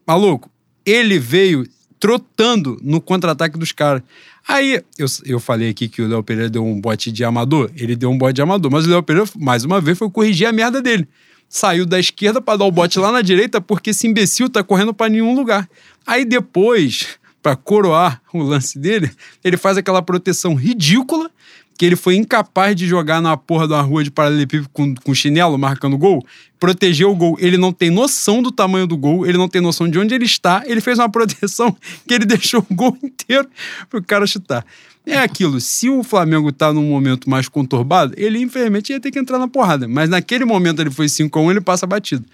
Maluco, 0.06 0.50
ele 0.86 1.18
veio 1.18 1.66
trotando 2.00 2.78
no 2.82 3.00
contra-ataque 3.00 3.58
dos 3.58 3.72
caras. 3.72 4.02
Aí, 4.46 4.82
eu, 4.96 5.06
eu 5.26 5.38
falei 5.38 5.68
aqui 5.68 5.88
que 5.88 6.00
o 6.00 6.08
Léo 6.08 6.22
Pereira 6.22 6.48
deu 6.48 6.64
um 6.64 6.80
bote 6.80 7.12
de 7.12 7.24
amador, 7.24 7.70
ele 7.76 7.94
deu 7.94 8.10
um 8.10 8.16
bote 8.16 8.34
de 8.34 8.42
amador, 8.42 8.70
mas 8.70 8.86
o 8.86 8.90
Léo 8.90 9.02
Pereira, 9.02 9.28
mais 9.36 9.64
uma 9.64 9.80
vez, 9.80 9.98
foi 9.98 10.08
corrigir 10.08 10.46
a 10.46 10.52
merda 10.52 10.80
dele. 10.80 11.06
Saiu 11.48 11.86
da 11.86 11.98
esquerda 11.98 12.40
pra 12.40 12.56
dar 12.56 12.64
o 12.66 12.70
bote 12.70 12.98
lá 12.98 13.10
na 13.10 13.22
direita, 13.22 13.60
porque 13.60 13.90
esse 13.90 14.06
imbecil 14.06 14.50
tá 14.50 14.62
correndo 14.62 14.92
pra 14.92 15.08
nenhum 15.08 15.34
lugar. 15.34 15.68
Aí 16.06 16.24
depois, 16.24 17.18
pra 17.42 17.56
coroar 17.56 18.20
o 18.32 18.42
lance 18.42 18.78
dele, 18.78 19.10
ele 19.42 19.56
faz 19.56 19.76
aquela 19.78 20.02
proteção 20.02 20.54
ridícula, 20.54 21.30
que 21.78 21.86
ele 21.86 21.94
foi 21.94 22.16
incapaz 22.16 22.74
de 22.74 22.88
jogar 22.88 23.22
na 23.22 23.36
porra 23.36 23.66
uma 23.66 23.80
rua 23.80 24.02
de 24.02 24.10
paralelepípedo 24.10 24.68
com, 24.72 24.96
com 24.96 25.14
chinelo, 25.14 25.56
marcando 25.56 25.96
gol, 25.96 26.26
protegeu 26.58 27.08
o 27.08 27.14
gol. 27.14 27.36
Ele 27.38 27.56
não 27.56 27.72
tem 27.72 27.88
noção 27.88 28.42
do 28.42 28.50
tamanho 28.50 28.84
do 28.84 28.96
gol, 28.96 29.24
ele 29.24 29.38
não 29.38 29.48
tem 29.48 29.62
noção 29.62 29.88
de 29.88 29.96
onde 29.96 30.12
ele 30.12 30.24
está. 30.24 30.64
Ele 30.66 30.80
fez 30.80 30.98
uma 30.98 31.08
proteção 31.08 31.74
que 32.06 32.12
ele 32.14 32.26
deixou 32.26 32.66
o 32.68 32.74
gol 32.74 32.98
inteiro 33.00 33.48
pro 33.88 34.02
cara 34.02 34.26
chutar. 34.26 34.66
É 35.06 35.18
aquilo, 35.18 35.60
se 35.60 35.88
o 35.88 36.02
Flamengo 36.02 36.50
tá 36.50 36.72
num 36.72 36.82
momento 36.82 37.30
mais 37.30 37.48
conturbado, 37.48 38.12
ele 38.16 38.40
infelizmente 38.40 38.92
ia 38.92 39.00
ter 39.00 39.12
que 39.12 39.18
entrar 39.18 39.38
na 39.38 39.46
porrada. 39.46 39.86
Mas 39.86 40.10
naquele 40.10 40.44
momento 40.44 40.82
ele 40.82 40.90
foi 40.90 41.06
5x1, 41.06 41.50
ele 41.52 41.60
passa 41.60 41.86
batido. 41.86 42.24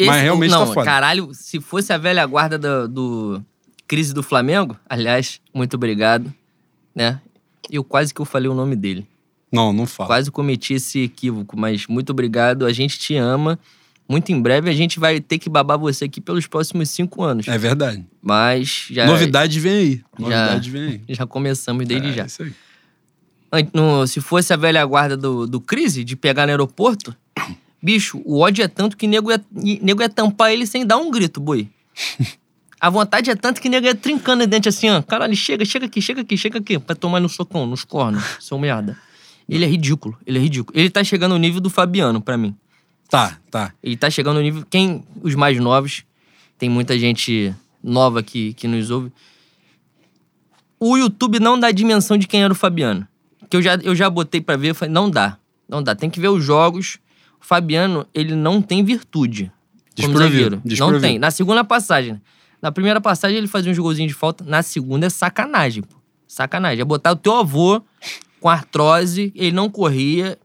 Mas 0.00 0.08
Esse- 0.16 0.22
realmente 0.22 0.50
não, 0.50 0.66
tá 0.66 0.72
foda. 0.72 0.84
Caralho, 0.86 1.28
se 1.34 1.60
fosse 1.60 1.92
a 1.92 1.98
velha 1.98 2.24
guarda 2.24 2.58
do, 2.58 2.88
do 2.88 3.44
crise 3.86 4.14
do 4.14 4.22
Flamengo, 4.22 4.76
aliás, 4.88 5.40
muito 5.54 5.74
obrigado, 5.74 6.32
né? 6.94 7.20
Eu 7.70 7.82
quase 7.84 8.12
que 8.14 8.20
eu 8.20 8.24
falei 8.24 8.48
o 8.48 8.54
nome 8.54 8.76
dele. 8.76 9.06
Não, 9.52 9.72
não 9.72 9.86
fala. 9.86 10.08
Quase 10.08 10.30
cometi 10.30 10.74
esse 10.74 11.00
equívoco, 11.04 11.58
mas 11.58 11.86
muito 11.86 12.10
obrigado. 12.10 12.66
A 12.66 12.72
gente 12.72 12.98
te 12.98 13.14
ama. 13.16 13.58
Muito 14.08 14.30
em 14.32 14.40
breve 14.40 14.68
a 14.68 14.72
gente 14.74 15.00
vai 15.00 15.18
ter 15.20 15.38
que 15.38 15.48
babar 15.48 15.78
você 15.78 16.04
aqui 16.04 16.20
pelos 16.20 16.46
próximos 16.46 16.90
cinco 16.90 17.22
anos. 17.22 17.48
É 17.48 17.56
verdade. 17.56 18.04
Mas 18.20 18.86
já, 18.90 19.06
Novidade 19.06 19.58
vem 19.60 19.72
aí. 19.72 19.94
já- 19.96 20.04
Novidade 20.18 20.70
vem 20.70 20.82
aí. 20.82 21.00
já 21.08 21.26
começamos 21.26 21.86
desde 21.86 22.08
é, 22.08 22.12
já. 22.12 22.26
Isso 22.26 22.42
aí. 22.42 22.52
No- 23.72 24.06
se 24.06 24.20
fosse 24.20 24.52
a 24.52 24.56
velha 24.56 24.84
guarda 24.84 25.16
do, 25.16 25.46
do 25.46 25.60
Crise, 25.60 26.04
de 26.04 26.16
pegar 26.16 26.44
no 26.46 26.50
aeroporto, 26.50 27.16
bicho, 27.80 28.20
o 28.24 28.40
ódio 28.40 28.62
é 28.64 28.68
tanto 28.68 28.96
que 28.96 29.06
nego 29.06 29.30
ia, 29.30 29.42
nego 29.80 30.02
ia 30.02 30.08
tampar 30.08 30.52
ele 30.52 30.66
sem 30.66 30.84
dar 30.84 30.96
um 30.98 31.10
grito, 31.10 31.40
boi. 31.40 31.68
A 32.84 32.90
vontade 32.90 33.30
é 33.30 33.34
tanto 33.34 33.62
que 33.62 33.70
nego 33.70 33.86
ia 33.86 33.94
trincando 33.94 34.44
o 34.44 34.46
dente 34.46 34.68
assim, 34.68 34.90
ó. 34.90 35.00
Caralho, 35.00 35.34
chega, 35.34 35.64
chega 35.64 35.86
aqui, 35.86 36.02
chega 36.02 36.20
aqui, 36.20 36.36
chega 36.36 36.58
aqui. 36.58 36.78
Pra 36.78 36.94
tomar 36.94 37.18
no 37.18 37.30
socão, 37.30 37.66
nos 37.66 37.82
cornos, 37.82 38.22
seu 38.38 38.58
merda. 38.58 38.94
Ele 39.48 39.64
é 39.64 39.66
ridículo, 39.66 40.18
ele 40.26 40.38
é 40.38 40.42
ridículo. 40.42 40.78
Ele 40.78 40.90
tá 40.90 41.02
chegando 41.02 41.32
no 41.32 41.38
nível 41.38 41.62
do 41.62 41.70
Fabiano, 41.70 42.20
pra 42.20 42.36
mim. 42.36 42.54
Tá, 43.08 43.38
tá. 43.50 43.72
Ele 43.82 43.96
tá 43.96 44.10
chegando 44.10 44.36
no 44.36 44.42
nível. 44.42 44.66
Quem. 44.68 45.02
Os 45.22 45.34
mais 45.34 45.58
novos. 45.58 46.04
Tem 46.58 46.68
muita 46.68 46.98
gente 46.98 47.54
nova 47.82 48.22
que, 48.22 48.52
que 48.52 48.68
nos 48.68 48.90
ouve. 48.90 49.10
O 50.78 50.98
YouTube 50.98 51.40
não 51.40 51.58
dá 51.58 51.68
a 51.68 51.72
dimensão 51.72 52.18
de 52.18 52.26
quem 52.26 52.44
era 52.44 52.52
o 52.52 52.56
Fabiano. 52.56 53.08
Que 53.48 53.56
eu 53.56 53.62
já, 53.62 53.76
eu 53.76 53.94
já 53.94 54.10
botei 54.10 54.42
pra 54.42 54.58
ver, 54.58 54.74
falei, 54.74 54.92
não 54.92 55.08
dá. 55.08 55.38
Não 55.66 55.82
dá. 55.82 55.94
Tem 55.94 56.10
que 56.10 56.20
ver 56.20 56.28
os 56.28 56.44
jogos. 56.44 56.98
O 57.40 57.46
Fabiano, 57.46 58.06
ele 58.12 58.34
não 58.34 58.60
tem 58.60 58.84
virtude. 58.84 59.50
Como 59.98 60.08
Desprovido. 60.12 60.62
Não 60.78 61.00
tem. 61.00 61.18
Na 61.18 61.30
segunda 61.30 61.64
passagem. 61.64 62.20
Na 62.64 62.72
primeira 62.72 62.98
passagem 62.98 63.36
ele 63.36 63.46
fazia 63.46 63.70
um 63.70 63.76
golzinhos 63.76 64.10
de 64.10 64.16
falta. 64.18 64.42
Na 64.42 64.62
segunda 64.62 65.04
é 65.04 65.10
sacanagem, 65.10 65.82
pô. 65.82 65.96
Sacanagem. 66.26 66.80
É 66.80 66.84
botar 66.84 67.12
o 67.12 67.16
teu 67.16 67.34
avô 67.34 67.82
com 68.40 68.48
artrose, 68.48 69.30
ele 69.36 69.52
não 69.52 69.68
corria. 69.68 70.38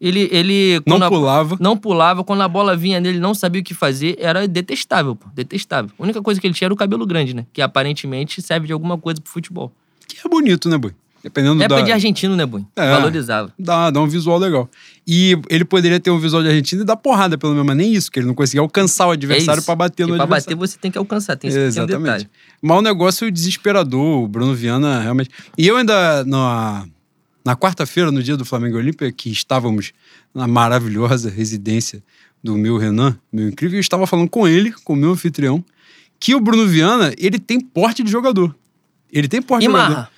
Ele. 0.00 0.26
ele 0.32 0.76
Não 0.86 0.94
quando 0.98 1.02
a- 1.02 1.08
pulava. 1.10 1.56
não 1.60 1.76
pulava, 1.76 2.24
quando 2.24 2.40
a 2.40 2.48
bola 2.48 2.74
vinha 2.74 2.98
nele, 2.98 3.18
não 3.20 3.34
sabia 3.34 3.60
o 3.60 3.64
que 3.64 3.74
fazer, 3.74 4.16
era 4.18 4.48
detestável, 4.48 5.14
pô, 5.14 5.28
detestável. 5.34 5.90
A 5.98 6.02
única 6.02 6.22
coisa 6.22 6.40
que 6.40 6.46
ele 6.46 6.54
tinha 6.54 6.64
era 6.66 6.72
o 6.72 6.76
cabelo 6.78 7.04
grande, 7.04 7.34
né? 7.36 7.44
Que 7.52 7.60
aparentemente 7.60 8.40
serve 8.40 8.66
de 8.66 8.72
alguma 8.72 8.96
coisa 8.96 9.20
pro 9.20 9.30
futebol. 9.30 9.70
Que 10.08 10.16
é 10.24 10.30
bonito, 10.30 10.66
né, 10.70 10.78
Boi? 10.78 10.94
Dependendo 11.22 11.62
Época 11.62 11.80
da... 11.80 11.86
de 11.86 11.92
argentino, 11.92 12.34
né, 12.34 12.46
Bui? 12.46 12.64
É. 12.74 12.90
Valorizava. 12.92 13.52
Dá, 13.58 13.90
dá 13.90 14.00
um 14.00 14.06
visual 14.06 14.38
legal. 14.38 14.68
E 15.06 15.36
ele 15.50 15.64
poderia 15.64 16.00
ter 16.00 16.10
um 16.10 16.18
visual 16.18 16.42
de 16.42 16.48
Argentina 16.48 16.82
e 16.82 16.84
dar 16.84 16.96
porrada, 16.96 17.36
pelo 17.36 17.52
menos, 17.52 17.66
mas 17.66 17.76
nem 17.76 17.92
isso, 17.92 18.10
que 18.10 18.18
ele 18.18 18.26
não 18.26 18.34
conseguia 18.34 18.62
alcançar 18.62 19.06
o 19.06 19.10
adversário 19.10 19.60
É 19.60 19.64
pra 19.64 19.74
bater 19.74 20.06
no 20.06 20.14
E 20.14 20.16
pra 20.16 20.24
adversário. 20.24 20.56
bater 20.56 20.68
você 20.68 20.78
tem 20.78 20.90
que 20.90 20.96
alcançar, 20.96 21.36
tem 21.36 21.48
esse 21.50 21.58
Exatamente. 21.58 21.98
detalhe. 22.02 22.30
Mas 22.62 22.78
o 22.78 22.82
negócio 22.82 23.28
é 23.28 23.30
desesperador, 23.30 24.22
o 24.24 24.28
Bruno 24.28 24.54
Viana 24.54 25.00
realmente. 25.00 25.28
E 25.58 25.66
eu 25.66 25.76
ainda, 25.76 26.24
na, 26.24 26.86
na 27.44 27.54
quarta-feira, 27.54 28.10
no 28.10 28.22
dia 28.22 28.36
do 28.36 28.44
Flamengo 28.44 28.78
Olímpia, 28.78 29.12
que 29.12 29.30
estávamos 29.30 29.92
na 30.34 30.46
maravilhosa 30.46 31.28
residência 31.28 32.02
do 32.42 32.56
meu 32.56 32.78
Renan, 32.78 33.18
meu 33.30 33.46
incrível, 33.48 33.76
eu 33.76 33.80
estava 33.80 34.06
falando 34.06 34.28
com 34.30 34.48
ele, 34.48 34.72
com 34.84 34.94
o 34.94 34.96
meu 34.96 35.10
anfitrião, 35.12 35.62
que 36.18 36.34
o 36.34 36.40
Bruno 36.40 36.66
Viana, 36.66 37.12
ele 37.18 37.38
tem 37.38 37.60
porte 37.60 38.02
de 38.02 38.10
jogador. 38.10 38.54
Ele 39.12 39.26
tem 39.28 39.42
porte 39.42 39.64
E 39.64 39.68
de 39.68 39.72
jogador. 39.74 40.08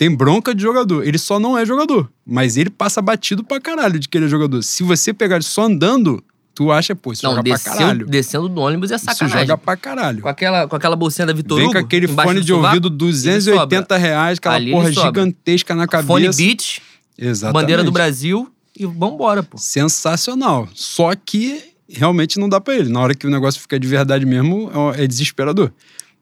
Tem 0.00 0.10
bronca 0.10 0.54
de 0.54 0.62
jogador. 0.62 1.06
Ele 1.06 1.18
só 1.18 1.38
não 1.38 1.58
é 1.58 1.66
jogador. 1.66 2.10
Mas 2.26 2.56
ele 2.56 2.70
passa 2.70 3.02
batido 3.02 3.44
pra 3.44 3.60
caralho 3.60 3.98
de 3.98 4.08
que 4.08 4.16
ele 4.16 4.24
é 4.24 4.28
jogador. 4.30 4.62
Se 4.62 4.82
você 4.82 5.12
pegar 5.12 5.36
ele 5.36 5.44
só 5.44 5.64
andando, 5.64 6.24
tu 6.54 6.72
acha, 6.72 6.96
pô, 6.96 7.12
isso 7.12 7.22
Não, 7.26 7.32
joga 7.32 7.42
pra 7.42 7.52
descendo, 7.52 7.76
caralho. 7.76 8.06
descendo 8.06 8.48
do 8.48 8.62
ônibus 8.62 8.90
é 8.90 8.96
Isso 8.96 9.04
sacanagem. 9.04 9.40
joga 9.40 9.58
pra 9.58 9.76
caralho. 9.76 10.22
Com 10.22 10.28
aquela, 10.30 10.66
com 10.66 10.74
aquela 10.74 10.96
bolsinha 10.96 11.26
da 11.26 11.34
Vitor 11.34 11.58
Vem 11.58 11.66
Hugo, 11.66 11.74
com 11.74 11.84
aquele 11.84 12.08
fone 12.08 12.40
de 12.40 12.46
sovaco, 12.46 12.66
ouvido, 12.68 12.88
ele 12.88 12.96
280 12.96 13.96
reais, 13.98 14.38
aquela 14.38 14.54
Ali 14.54 14.70
porra 14.70 14.90
gigantesca 14.90 15.74
na 15.74 15.86
cabeça. 15.86 16.06
Fone 16.06 16.30
Beats, 16.34 16.80
Exatamente. 17.18 17.60
bandeira 17.62 17.84
do 17.84 17.92
Brasil 17.92 18.50
e 18.78 18.86
vambora, 18.86 19.42
pô. 19.42 19.58
Sensacional. 19.58 20.66
Só 20.74 21.14
que 21.14 21.62
realmente 21.86 22.38
não 22.38 22.48
dá 22.48 22.58
pra 22.58 22.74
ele. 22.74 22.88
Na 22.88 23.00
hora 23.00 23.14
que 23.14 23.26
o 23.26 23.30
negócio 23.30 23.60
fica 23.60 23.78
de 23.78 23.86
verdade 23.86 24.24
mesmo, 24.24 24.70
é 24.96 25.06
desesperador. 25.06 25.70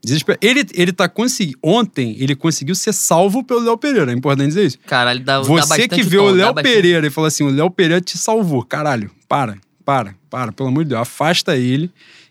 Desesper... 0.02 0.38
Ele, 0.40 0.64
ele 0.74 0.92
tá 0.92 1.08
conseguindo. 1.08 1.58
Ontem, 1.62 2.16
ele 2.18 2.34
conseguiu 2.36 2.74
ser 2.74 2.92
salvo 2.92 3.42
pelo 3.42 3.60
Léo 3.60 3.76
Pereira. 3.76 4.12
É 4.12 4.14
importante 4.14 4.48
dizer 4.48 4.66
isso. 4.66 4.78
Caralho, 4.86 5.20
dá, 5.20 5.38
dá 5.38 5.42
Você 5.42 5.68
bastante 5.68 5.88
que 5.88 6.02
vê 6.02 6.16
tom, 6.16 6.26
o 6.26 6.36
dá 6.36 6.44
Léo 6.44 6.54
Pereira 6.54 7.06
e 7.06 7.10
falou 7.10 7.26
assim: 7.26 7.44
o 7.44 7.50
Léo 7.50 7.70
Pereira 7.70 8.00
te 8.00 8.16
salvou. 8.16 8.62
Caralho, 8.62 9.10
para, 9.28 9.58
para, 9.84 10.14
para, 10.30 10.52
pelo 10.52 10.68
amor 10.68 10.84
de 10.84 10.90
Deus. 10.90 11.00
Afasta 11.00 11.56
ele, 11.56 11.90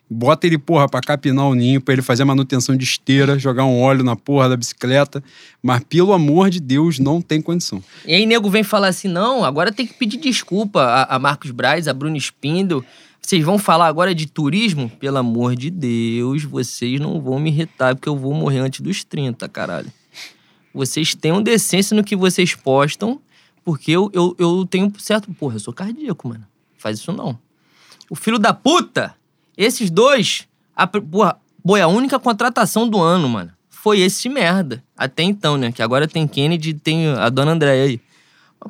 bota 0.09 0.47
ele, 0.47 0.57
porra, 0.57 0.87
pra 0.87 1.01
capinar 1.01 1.45
o 1.45 1.53
ninho, 1.53 1.81
pra 1.81 1.93
ele 1.93 2.01
fazer 2.01 2.23
a 2.23 2.25
manutenção 2.25 2.75
de 2.75 2.85
esteira, 2.85 3.37
jogar 3.37 3.65
um 3.65 3.81
óleo 3.81 4.03
na 4.03 4.15
porra 4.15 4.47
da 4.47 4.55
bicicleta. 4.55 5.21
Mas, 5.61 5.83
pelo 5.89 6.13
amor 6.13 6.49
de 6.49 6.61
Deus, 6.61 6.99
não 6.99 7.21
tem 7.21 7.41
condição. 7.41 7.83
E 8.05 8.15
aí, 8.15 8.25
nego 8.25 8.49
vem 8.49 8.63
falar 8.63 8.87
assim: 8.87 9.09
não, 9.09 9.43
agora 9.43 9.73
tem 9.73 9.85
que 9.85 9.93
pedir 9.93 10.17
desculpa 10.17 10.81
a, 10.81 11.15
a 11.15 11.19
Marcos 11.19 11.51
Braz, 11.51 11.87
a 11.87 11.93
Bruno 11.93 12.15
Spindel. 12.15 12.83
Vocês 13.27 13.43
vão 13.43 13.59
falar 13.59 13.87
agora 13.87 14.15
de 14.15 14.25
turismo? 14.25 14.89
Pelo 14.89 15.17
amor 15.17 15.53
de 15.53 15.69
Deus, 15.69 16.45
vocês 16.45 16.97
não 16.97 17.19
vão 17.19 17.37
me 17.37 17.49
irritar, 17.49 17.93
porque 17.93 18.07
eu 18.07 18.15
vou 18.15 18.33
morrer 18.33 18.59
antes 18.59 18.79
dos 18.79 19.03
30, 19.03 19.49
caralho. 19.49 19.91
Vocês 20.73 21.13
tenham 21.13 21.41
decência 21.41 21.93
no 21.93 22.05
que 22.05 22.15
vocês 22.15 22.55
postam, 22.55 23.19
porque 23.65 23.91
eu, 23.91 24.09
eu, 24.13 24.33
eu 24.39 24.65
tenho 24.65 24.89
certo. 24.97 25.29
Porra, 25.33 25.57
eu 25.57 25.59
sou 25.59 25.73
cardíaco, 25.73 26.29
mano. 26.29 26.47
Faz 26.77 26.99
isso 26.99 27.11
não. 27.11 27.37
O 28.09 28.15
filho 28.15 28.39
da 28.39 28.53
puta, 28.53 29.13
esses 29.57 29.89
dois. 29.89 30.47
A, 30.73 30.87
porra, 30.87 31.37
boi, 31.61 31.81
a 31.81 31.87
única 31.89 32.17
contratação 32.17 32.87
do 32.87 33.01
ano, 33.01 33.27
mano, 33.27 33.51
foi 33.69 33.99
esse 33.99 34.29
merda. 34.29 34.81
Até 34.95 35.23
então, 35.23 35.57
né? 35.57 35.73
Que 35.73 35.81
agora 35.81 36.07
tem 36.07 36.25
Kennedy 36.25 36.75
tem 36.75 37.09
a 37.09 37.27
dona 37.27 37.51
Andréia 37.51 37.87
aí. 37.87 38.01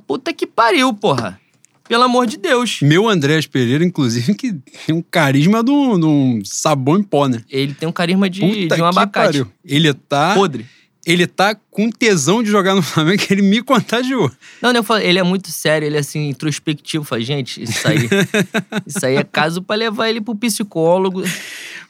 Puta 0.07 0.33
que 0.33 0.47
pariu, 0.47 0.91
porra. 0.95 1.39
Pelo 1.87 2.03
amor 2.03 2.27
de 2.27 2.37
Deus. 2.37 2.79
Meu 2.81 3.07
Andréas 3.07 3.47
Pereira, 3.47 3.83
inclusive, 3.83 4.33
que 4.35 4.53
tem 4.85 4.95
um 4.95 5.01
carisma 5.01 5.63
de 5.63 5.71
um, 5.71 5.99
de 5.99 6.05
um 6.05 6.41
sabão 6.43 6.97
em 6.97 7.03
pó, 7.03 7.27
né? 7.27 7.43
Ele 7.49 7.73
tem 7.73 7.87
um 7.87 7.91
carisma 7.91 8.29
de, 8.29 8.41
Puta 8.41 8.75
de 8.75 8.81
um 8.81 8.85
abacate. 8.85 9.25
pariu. 9.25 9.51
Ele 9.63 9.93
tá. 9.93 10.33
Podre. 10.33 10.65
Ele 11.05 11.25
tá 11.25 11.55
com 11.71 11.89
tesão 11.89 12.43
de 12.43 12.51
jogar 12.51 12.75
no 12.75 12.81
Flamengo 12.81 13.23
que 13.23 13.33
ele 13.33 13.41
me 13.41 13.61
contagiou. 13.61 14.29
Não, 14.61 14.73
não, 14.73 14.81
eu 14.81 14.83
falo, 14.83 14.99
ele 14.99 15.17
é 15.17 15.23
muito 15.23 15.49
sério, 15.49 15.85
ele 15.85 15.95
é 15.95 15.99
assim, 16.01 16.27
introspectivo. 16.27 17.05
Fala, 17.05 17.21
gente, 17.21 17.63
isso 17.63 17.87
aí. 17.87 18.09
isso 18.85 19.05
aí 19.05 19.15
é 19.15 19.23
caso 19.23 19.61
pra 19.61 19.77
levar 19.77 20.09
ele 20.09 20.19
pro 20.19 20.35
psicólogo. 20.35 21.23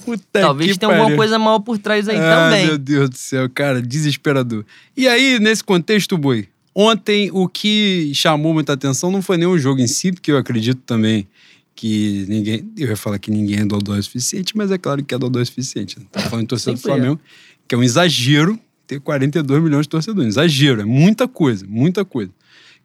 Puta 0.06 0.42
Talvez 0.42 0.78
tenha 0.78 0.92
alguma 0.92 1.06
pariu. 1.06 1.18
coisa 1.18 1.40
mal 1.40 1.60
por 1.60 1.80
trás 1.80 2.08
aí 2.08 2.16
ah, 2.16 2.46
também. 2.46 2.68
meu 2.68 2.78
Deus 2.78 3.10
do 3.10 3.18
céu, 3.18 3.50
cara, 3.50 3.82
desesperador. 3.82 4.64
E 4.96 5.08
aí, 5.08 5.40
nesse 5.40 5.64
contexto, 5.64 6.16
Boi, 6.16 6.48
ontem 6.78 7.32
o 7.34 7.50
que 7.50 8.12
chamou 8.13 8.54
muita 8.54 8.74
atenção 8.74 9.10
não 9.10 9.24
foi 9.24 9.36
nem 9.36 9.48
o 9.48 9.58
jogo 9.58 9.82
em 9.82 9.88
si, 9.88 10.12
porque 10.12 10.32
eu 10.32 10.38
acredito 10.38 10.80
também 10.86 11.28
que 11.76 12.24
ninguém. 12.30 12.72
Eu 12.78 12.90
ia 12.90 12.96
falar 12.96 13.18
que 13.18 13.32
ninguém 13.32 13.62
é 13.62 13.66
dodói 13.66 13.98
o 13.98 14.04
suficiente, 14.04 14.56
mas 14.56 14.70
é 14.70 14.78
claro 14.78 15.04
que 15.04 15.16
é 15.16 15.18
dodói 15.18 15.42
o 15.42 15.46
suficiente. 15.46 16.00
Né? 16.00 16.06
Tô 16.12 16.20
falando 16.22 16.42
de 16.42 16.50
torcedor 16.50 16.76
do 16.76 16.80
é. 16.80 16.82
Flamengo, 16.82 17.20
que 17.68 17.74
é 17.74 17.78
um 17.78 17.84
exagero 17.84 18.60
ter 18.86 19.00
42 19.00 19.63
milhões 19.63 19.86
de 19.86 19.90
torcedores. 19.90 20.36
Exagero, 20.36 20.82
é 20.82 20.86
muita 20.86 21.28
coisa, 21.28 21.66
muita 21.68 22.06
coisa. 22.06 22.32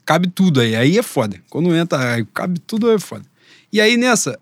Cabe 0.06 0.28
tudo 0.28 0.60
aí, 0.60 0.74
aí 0.74 0.98
é 0.98 1.02
foda. 1.02 1.40
Quando 1.50 1.74
entra, 1.74 2.14
aí 2.14 2.26
cabe 2.32 2.58
tudo, 2.60 2.90
é 2.90 2.98
foda. 2.98 3.24
E 3.70 3.78
aí 3.80 3.98
nessa, 3.98 4.38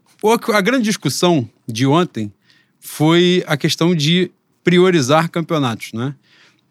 a 0.55 0.61
grande 0.61 0.85
discussão 0.85 1.49
de 1.67 1.87
ontem 1.87 2.33
foi 2.79 3.45
a 3.47 3.57
questão 3.57 3.95
de 3.95 4.31
priorizar 4.63 5.29
campeonatos, 5.29 5.93
né? 5.93 6.15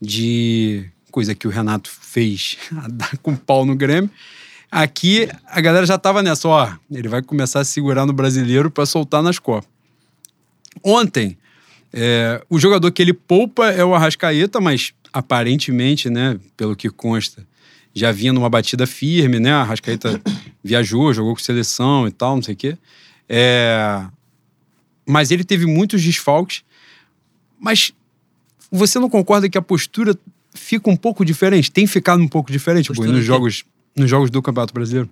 De 0.01 0.89
coisa 1.09 1.35
que 1.35 1.47
o 1.47 1.49
Renato 1.49 1.89
fez 1.89 2.57
com 3.21 3.35
pau 3.35 3.65
no 3.65 3.75
Grêmio. 3.75 4.09
Aqui 4.71 5.27
a 5.47 5.59
galera 5.61 5.85
já 5.85 5.97
tava 5.97 6.21
nessa, 6.21 6.47
ó, 6.47 6.71
ele 6.91 7.07
vai 7.07 7.21
começar 7.21 7.59
a 7.59 7.65
segurar 7.65 8.05
no 8.05 8.13
brasileiro 8.13 8.69
para 8.69 8.85
soltar 8.85 9.23
nas 9.23 9.39
Copas. 9.39 9.67
Ontem, 10.83 11.37
é, 11.91 12.41
o 12.49 12.59
jogador 12.59 12.91
que 12.91 13.01
ele 13.01 13.13
poupa 13.13 13.71
é 13.71 13.83
o 13.83 13.95
Arrascaeta, 13.95 14.61
mas 14.61 14.93
aparentemente, 15.11 16.09
né, 16.09 16.39
pelo 16.55 16.75
que 16.75 16.89
consta, 16.89 17.45
já 17.93 18.11
vinha 18.11 18.31
numa 18.31 18.49
batida 18.49 18.85
firme, 18.85 19.39
né? 19.39 19.51
A 19.51 19.61
Arrascaeta 19.61 20.21
viajou, 20.63 21.13
jogou 21.13 21.33
com 21.33 21.41
seleção 21.41 22.07
e 22.07 22.11
tal, 22.11 22.35
não 22.35 22.43
sei 22.43 22.53
o 22.53 22.57
quê. 22.57 22.77
É, 23.27 24.05
mas 25.05 25.31
ele 25.31 25.43
teve 25.43 25.65
muitos 25.65 26.01
desfalques. 26.03 26.63
Mas 27.59 27.91
você 28.71 28.99
não 28.99 29.09
concorda 29.09 29.49
que 29.49 29.57
a 29.57 29.61
postura 29.61 30.15
fica 30.59 30.89
um 30.89 30.95
pouco 30.95 31.23
diferente? 31.25 31.71
Tem 31.71 31.87
ficado 31.87 32.21
um 32.21 32.27
pouco 32.27 32.51
diferente 32.51 32.91
nos 32.91 33.25
jogos, 33.25 33.63
nos 33.95 34.09
jogos 34.09 34.29
do 34.29 34.41
Campeonato 34.41 34.73
Brasileiro? 34.73 35.09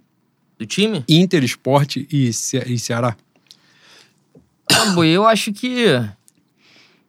Do 0.57 0.65
time? 0.65 1.03
Inter, 1.07 1.43
Esporte 1.43 2.07
e, 2.11 2.33
Ce 2.33 2.57
e 2.57 2.77
Ceará. 2.79 3.15
Ah, 4.71 4.87
boi, 4.91 5.07
eu 5.09 5.25
acho 5.25 5.53
que. 5.53 5.85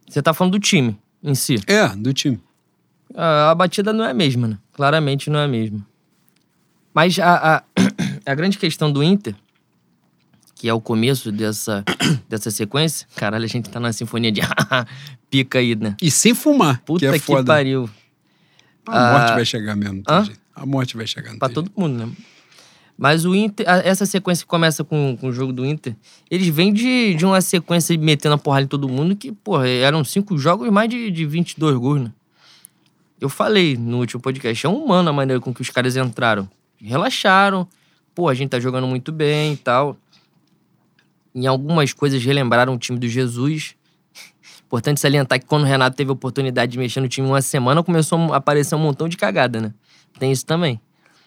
Você 0.08 0.22
tá 0.22 0.32
falando 0.32 0.52
do 0.52 0.60
time 0.60 0.96
em 1.22 1.34
si. 1.34 1.56
É, 1.66 1.88
do 1.88 2.12
time. 2.12 2.40
A, 3.14 3.50
a 3.50 3.54
batida 3.54 3.92
não 3.92 4.04
é 4.04 4.10
a 4.10 4.14
mesma, 4.14 4.48
né? 4.48 4.58
Claramente 4.72 5.28
não 5.30 5.40
é 5.40 5.44
a 5.44 5.48
mesma. 5.48 5.84
Mas 6.94 7.18
a, 7.18 7.56
a, 7.56 7.62
a 8.24 8.34
grande 8.34 8.58
questão 8.58 8.92
do 8.92 9.02
Inter, 9.02 9.34
que 10.54 10.68
é 10.68 10.74
o 10.74 10.80
começo 10.80 11.32
dessa, 11.32 11.84
dessa 12.28 12.50
sequência, 12.50 13.06
caralho, 13.16 13.44
a 13.44 13.48
gente 13.48 13.68
tá 13.70 13.80
na 13.80 13.92
sinfonia 13.92 14.30
de 14.30 14.40
pica 15.30 15.58
aí, 15.58 15.74
né? 15.74 15.96
E 16.02 16.10
sem 16.10 16.34
fumar, 16.34 16.80
Puta 16.82 17.06
que 17.06 17.10
que, 17.12 17.16
é 17.16 17.20
foda. 17.20 17.52
pariu. 17.52 17.88
A 18.90 19.12
morte 19.12 19.30
Ah. 19.32 19.34
vai 19.34 19.44
chegar 19.44 19.76
mesmo, 19.76 20.02
jeito. 20.24 20.40
A 20.54 20.66
morte 20.66 20.96
vai 20.96 21.06
chegar, 21.06 21.30
tem 21.30 21.38
todo 21.54 21.70
mundo, 21.76 22.06
né? 22.06 22.12
Mas 22.96 23.24
o 23.24 23.32
Inter, 23.32 23.64
essa 23.84 24.04
sequência 24.04 24.42
que 24.44 24.48
começa 24.48 24.82
com, 24.82 25.16
com 25.20 25.28
o 25.28 25.32
jogo 25.32 25.52
do 25.52 25.64
Inter, 25.64 25.94
eles 26.28 26.48
vêm 26.48 26.72
de, 26.72 27.14
de 27.14 27.24
uma 27.24 27.40
sequência 27.40 27.96
de 27.96 28.02
metendo 28.02 28.34
a 28.34 28.38
porrada 28.38 28.64
em 28.64 28.66
todo 28.68 28.88
mundo 28.88 29.14
que, 29.14 29.30
porra, 29.30 29.68
eram 29.68 30.02
cinco 30.02 30.36
jogos, 30.36 30.68
mais 30.68 30.90
de, 30.90 31.08
de 31.10 31.24
22 31.24 31.76
gols, 31.76 32.00
né? 32.02 32.12
Eu 33.20 33.28
falei 33.28 33.76
no 33.76 33.98
último 33.98 34.20
podcast, 34.20 34.66
é 34.66 34.68
humano 34.68 35.10
a 35.10 35.12
maneira 35.12 35.40
com 35.40 35.54
que 35.54 35.62
os 35.62 35.70
caras 35.70 35.96
entraram. 35.96 36.48
Relaxaram, 36.80 37.68
pô, 38.14 38.28
a 38.28 38.34
gente 38.34 38.50
tá 38.50 38.58
jogando 38.58 38.86
muito 38.88 39.12
bem 39.12 39.52
e 39.52 39.56
tal. 39.56 39.96
Em 41.34 41.46
algumas 41.46 41.92
coisas 41.92 42.22
relembraram 42.24 42.74
o 42.74 42.78
time 42.78 42.98
do 42.98 43.06
Jesus. 43.08 43.76
Importante 44.68 45.00
salientar 45.00 45.40
que 45.40 45.46
quando 45.46 45.62
o 45.62 45.66
Renato 45.66 45.96
teve 45.96 46.10
a 46.10 46.12
oportunidade 46.12 46.70
de 46.70 46.78
mexer 46.78 47.00
no 47.00 47.08
time 47.08 47.26
uma 47.26 47.40
semana, 47.40 47.82
começou 47.82 48.34
a 48.34 48.36
aparecer 48.36 48.74
um 48.74 48.78
montão 48.78 49.08
de 49.08 49.16
cagada, 49.16 49.62
né? 49.62 49.72
Tem 50.18 50.30
isso 50.30 50.44
também. 50.44 50.78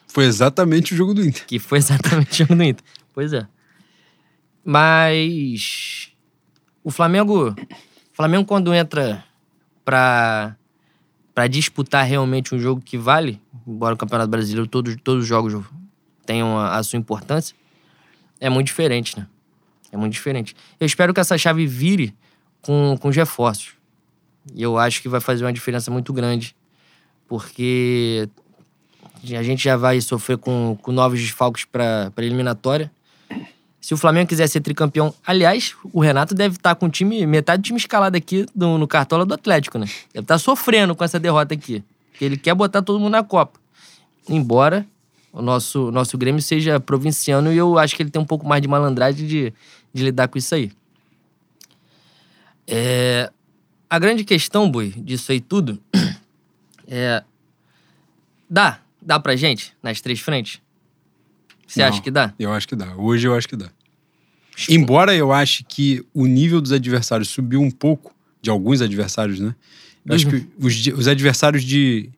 Foi 0.08 0.26
exatamente 0.26 0.94
o 0.94 0.96
jogo 0.96 1.16
do 1.16 1.26
Inter. 1.26 1.48
Que 1.48 1.58
foi 1.58 1.80
exatamente 1.80 2.32
o 2.32 2.46
jogo 2.46 2.56
do 2.56 2.64
Inter. 2.64 2.86
Pois 3.12 3.34
é. 3.34 3.48
Mas. 4.64 6.12
O 6.84 6.92
Flamengo. 6.92 7.50
O 7.50 8.14
Flamengo, 8.14 8.46
quando 8.46 8.72
entra 8.76 9.24
pra, 9.84 10.56
pra 11.34 11.48
disputar 11.48 12.06
realmente 12.06 12.54
um 12.54 12.60
jogo 12.60 12.80
que 12.80 12.96
vale, 12.96 13.42
embora 13.66 13.96
o 13.96 13.98
Campeonato 13.98 14.30
Brasileiro, 14.30 14.68
todos, 14.68 14.96
todos 15.04 15.24
os 15.24 15.28
jogos 15.28 15.66
tenham 16.28 16.60
a, 16.60 16.78
a 16.78 16.84
sua 16.84 17.00
importância, 17.00 17.56
é 18.40 18.50
muito 18.52 18.68
diferente, 18.68 19.18
né? 19.18 19.26
É 19.92 19.98
muito 19.98 20.14
diferente. 20.14 20.56
Eu 20.80 20.86
espero 20.86 21.12
que 21.12 21.20
essa 21.20 21.38
chave 21.40 21.66
vire 21.66 22.14
com, 22.62 22.98
com 23.00 23.10
os 23.10 23.16
reforços. 23.16 23.74
E 24.54 24.62
eu 24.62 24.78
acho 24.78 25.02
que 25.02 25.10
vai 25.10 25.20
fazer 25.20 25.44
uma 25.46 25.54
diferença 25.54 25.92
muito 25.92 26.12
grande. 26.12 26.56
Porque 27.28 28.28
a 29.24 29.44
gente 29.44 29.64
já 29.64 29.78
vai 29.78 30.02
sofrer 30.02 30.38
com, 30.38 30.78
com 30.82 30.92
novos 30.92 31.20
desfalques 31.20 31.66
para 31.66 32.12
a 32.16 32.22
eliminatória. 32.22 32.92
Se 33.80 33.94
o 33.94 33.98
Flamengo 33.98 34.28
quiser 34.28 34.48
ser 34.48 34.62
tricampeão, 34.62 35.14
aliás, 35.26 35.76
o 35.92 36.00
Renato 36.02 36.36
deve 36.36 36.56
estar 36.56 36.76
com 36.76 36.86
o 36.86 36.90
time, 36.90 37.26
metade 37.26 37.62
do 37.62 37.66
time 37.66 37.80
escalado 37.80 38.16
aqui 38.16 38.46
no, 38.56 38.78
no 38.78 38.88
cartola 38.88 39.26
do 39.26 39.34
Atlético, 39.34 39.80
né? 39.80 39.88
Deve 40.14 40.24
estar 40.24 40.38
sofrendo 40.38 40.96
com 40.96 41.04
essa 41.04 41.20
derrota 41.20 41.54
aqui. 41.54 41.84
Porque 42.12 42.26
ele 42.26 42.38
quer 42.38 42.54
botar 42.54 42.82
todo 42.82 43.00
mundo 43.00 43.12
na 43.12 43.24
Copa. 43.24 43.60
Embora 44.30 44.86
o 45.34 45.42
nosso, 45.42 45.92
nosso 45.92 46.18
Grêmio 46.18 46.42
seja 46.42 46.80
provinciano 46.80 47.52
e 47.52 47.58
eu 47.58 47.78
acho 47.80 47.96
que 47.96 48.04
ele 48.04 48.12
tem 48.12 48.22
um 48.22 48.26
pouco 48.26 48.48
mais 48.48 48.62
de 48.62 48.68
malandragem 48.68 49.26
de, 49.26 49.54
de 49.92 50.04
lidar 50.04 50.28
com 50.28 50.38
isso 50.38 50.54
aí. 50.54 50.72
É, 52.68 53.32
a 53.90 54.00
grande 54.00 54.24
questão, 54.24 54.70
Bui, 54.70 54.94
disso 54.98 55.32
aí 55.32 55.40
tudo 55.40 55.82
é. 56.88 57.24
Dá? 58.50 58.80
Dá 59.02 59.20
pra 59.20 59.36
gente 59.36 59.74
nas 59.82 60.02
três 60.02 60.20
frentes? 60.20 60.62
Você 61.66 61.82
acha 61.82 62.02
que 62.02 62.12
dá? 62.12 62.34
Eu 62.38 62.52
acho 62.52 62.68
que 62.68 62.76
dá. 62.76 62.96
Hoje 62.98 63.28
eu 63.28 63.34
acho 63.34 63.48
que 63.48 63.56
dá. 63.56 63.70
Embora 64.70 65.16
eu 65.16 65.32
ache 65.32 65.64
que 65.64 66.06
o 66.14 66.26
nível 66.26 66.60
dos 66.62 66.72
adversários 66.72 67.30
subiu 67.30 67.62
um 67.62 67.72
pouco, 67.72 68.14
de 68.42 68.50
alguns 68.50 68.82
adversários, 68.82 69.40
né? 69.40 69.56
Eu 70.06 70.16
acho 70.16 70.28
que 70.28 70.48
os, 70.60 70.88
os 70.88 71.08
adversários 71.08 71.64
de, 71.64 72.10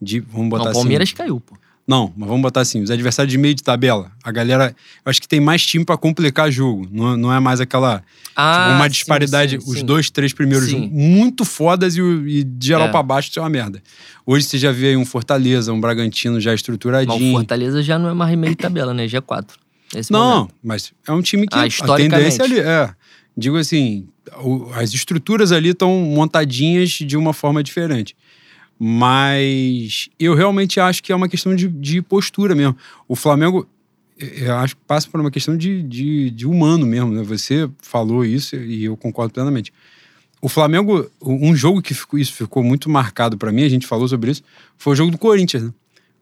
de. 0.00 0.20
Vamos 0.20 0.50
botar 0.50 0.64
Não, 0.64 0.68
o 0.68 0.70
assim. 0.72 0.80
Palmeiras 0.80 1.12
caiu, 1.12 1.40
pô. 1.40 1.56
Não, 1.90 2.12
mas 2.16 2.28
vamos 2.28 2.40
botar 2.42 2.60
assim: 2.60 2.80
os 2.80 2.88
adversários 2.88 3.32
de 3.32 3.36
meio 3.36 3.52
de 3.52 3.64
tabela. 3.64 4.12
A 4.22 4.30
galera. 4.30 4.72
Eu 5.04 5.10
acho 5.10 5.20
que 5.20 5.26
tem 5.26 5.40
mais 5.40 5.66
time 5.66 5.84
pra 5.84 5.96
complicar 5.96 6.48
jogo. 6.48 6.86
Não, 6.88 7.16
não 7.16 7.32
é 7.34 7.40
mais 7.40 7.60
aquela. 7.60 8.00
Ah, 8.36 8.62
tipo, 8.62 8.74
uma 8.76 8.84
sim, 8.84 8.90
disparidade. 8.90 9.60
sim, 9.60 9.70
os 9.70 9.78
sim. 9.80 9.84
dois, 9.84 10.08
três 10.08 10.32
primeiros 10.32 10.68
Sim. 10.68 10.88
muito 10.92 11.44
fodas 11.44 11.96
e, 11.96 12.00
e 12.00 12.44
de 12.44 12.68
geral 12.68 12.86
É. 12.86 12.90
pra 12.92 13.02
baixo 13.02 13.30
isso 13.30 13.40
é 13.40 13.42
uma 13.42 13.48
merda. 13.50 13.82
Hoje 14.24 14.46
você 14.46 14.56
já 14.56 14.70
vê 14.70 14.90
aí 14.90 14.96
um 14.96 15.04
Fortaleza, 15.04 15.72
um 15.72 15.80
Bragantino 15.80 16.40
já 16.40 16.50
Mas 16.52 16.54
o 16.54 16.62
estruturadinho. 16.62 17.32
Fortaleza 17.32 17.82
já 17.82 17.98
não 17.98 18.08
é 18.08 18.14
mais 18.14 18.38
meio 18.38 18.52
de 18.52 18.58
tabela, 18.62 18.94
né? 18.94 19.06
G4. 19.08 19.46
Nesse 19.92 20.12
Não, 20.12 20.34
momento. 20.36 20.54
mas 20.62 20.92
é 21.08 21.10
um 21.10 21.20
time 21.20 21.48
que 21.48 21.56
Ah, 21.58 21.64
a 21.64 21.96
tendência 21.96 22.44
ali 22.44 22.60
é. 22.60 22.88
Digo 23.36 23.56
assim, 23.56 24.06
as 24.74 24.94
estruturas 24.94 25.50
ali 25.50 25.70
estão 25.70 25.90
montadinhas 26.02 26.90
de 26.90 27.16
uma 27.16 27.32
forma 27.32 27.64
diferente. 27.64 28.14
Mas 28.82 30.08
eu 30.18 30.34
realmente 30.34 30.80
acho 30.80 31.02
que 31.02 31.12
é 31.12 31.14
uma 31.14 31.28
questão 31.28 31.54
de, 31.54 31.68
de 31.68 32.00
postura 32.00 32.54
mesmo. 32.54 32.74
O 33.06 33.14
Flamengo, 33.14 33.68
eh, 34.18 34.48
eu 34.48 34.56
acho 34.56 34.74
que 34.74 34.82
passa 34.86 35.06
por 35.06 35.20
uma 35.20 35.30
questão 35.30 35.54
de, 35.54 35.82
de, 35.82 36.30
de 36.30 36.46
humano 36.46 36.86
mesmo, 36.86 37.12
né? 37.12 37.22
Você 37.22 37.68
falou 37.82 38.24
isso 38.24 38.56
e 38.56 38.86
eu 38.86 38.96
concordo 38.96 39.34
plenamente. 39.34 39.70
O 40.40 40.48
Flamengo, 40.48 41.10
um 41.20 41.54
jogo 41.54 41.82
que 41.82 41.92
ficou, 41.92 42.18
isso 42.18 42.32
ficou 42.32 42.64
muito 42.64 42.88
marcado 42.88 43.36
pra 43.36 43.52
mim, 43.52 43.64
a 43.64 43.68
gente 43.68 43.86
falou 43.86 44.08
sobre 44.08 44.30
isso, 44.30 44.42
foi 44.78 44.94
o 44.94 44.96
jogo 44.96 45.10
do 45.10 45.18
Corinthians, 45.18 45.64
né? 45.64 45.72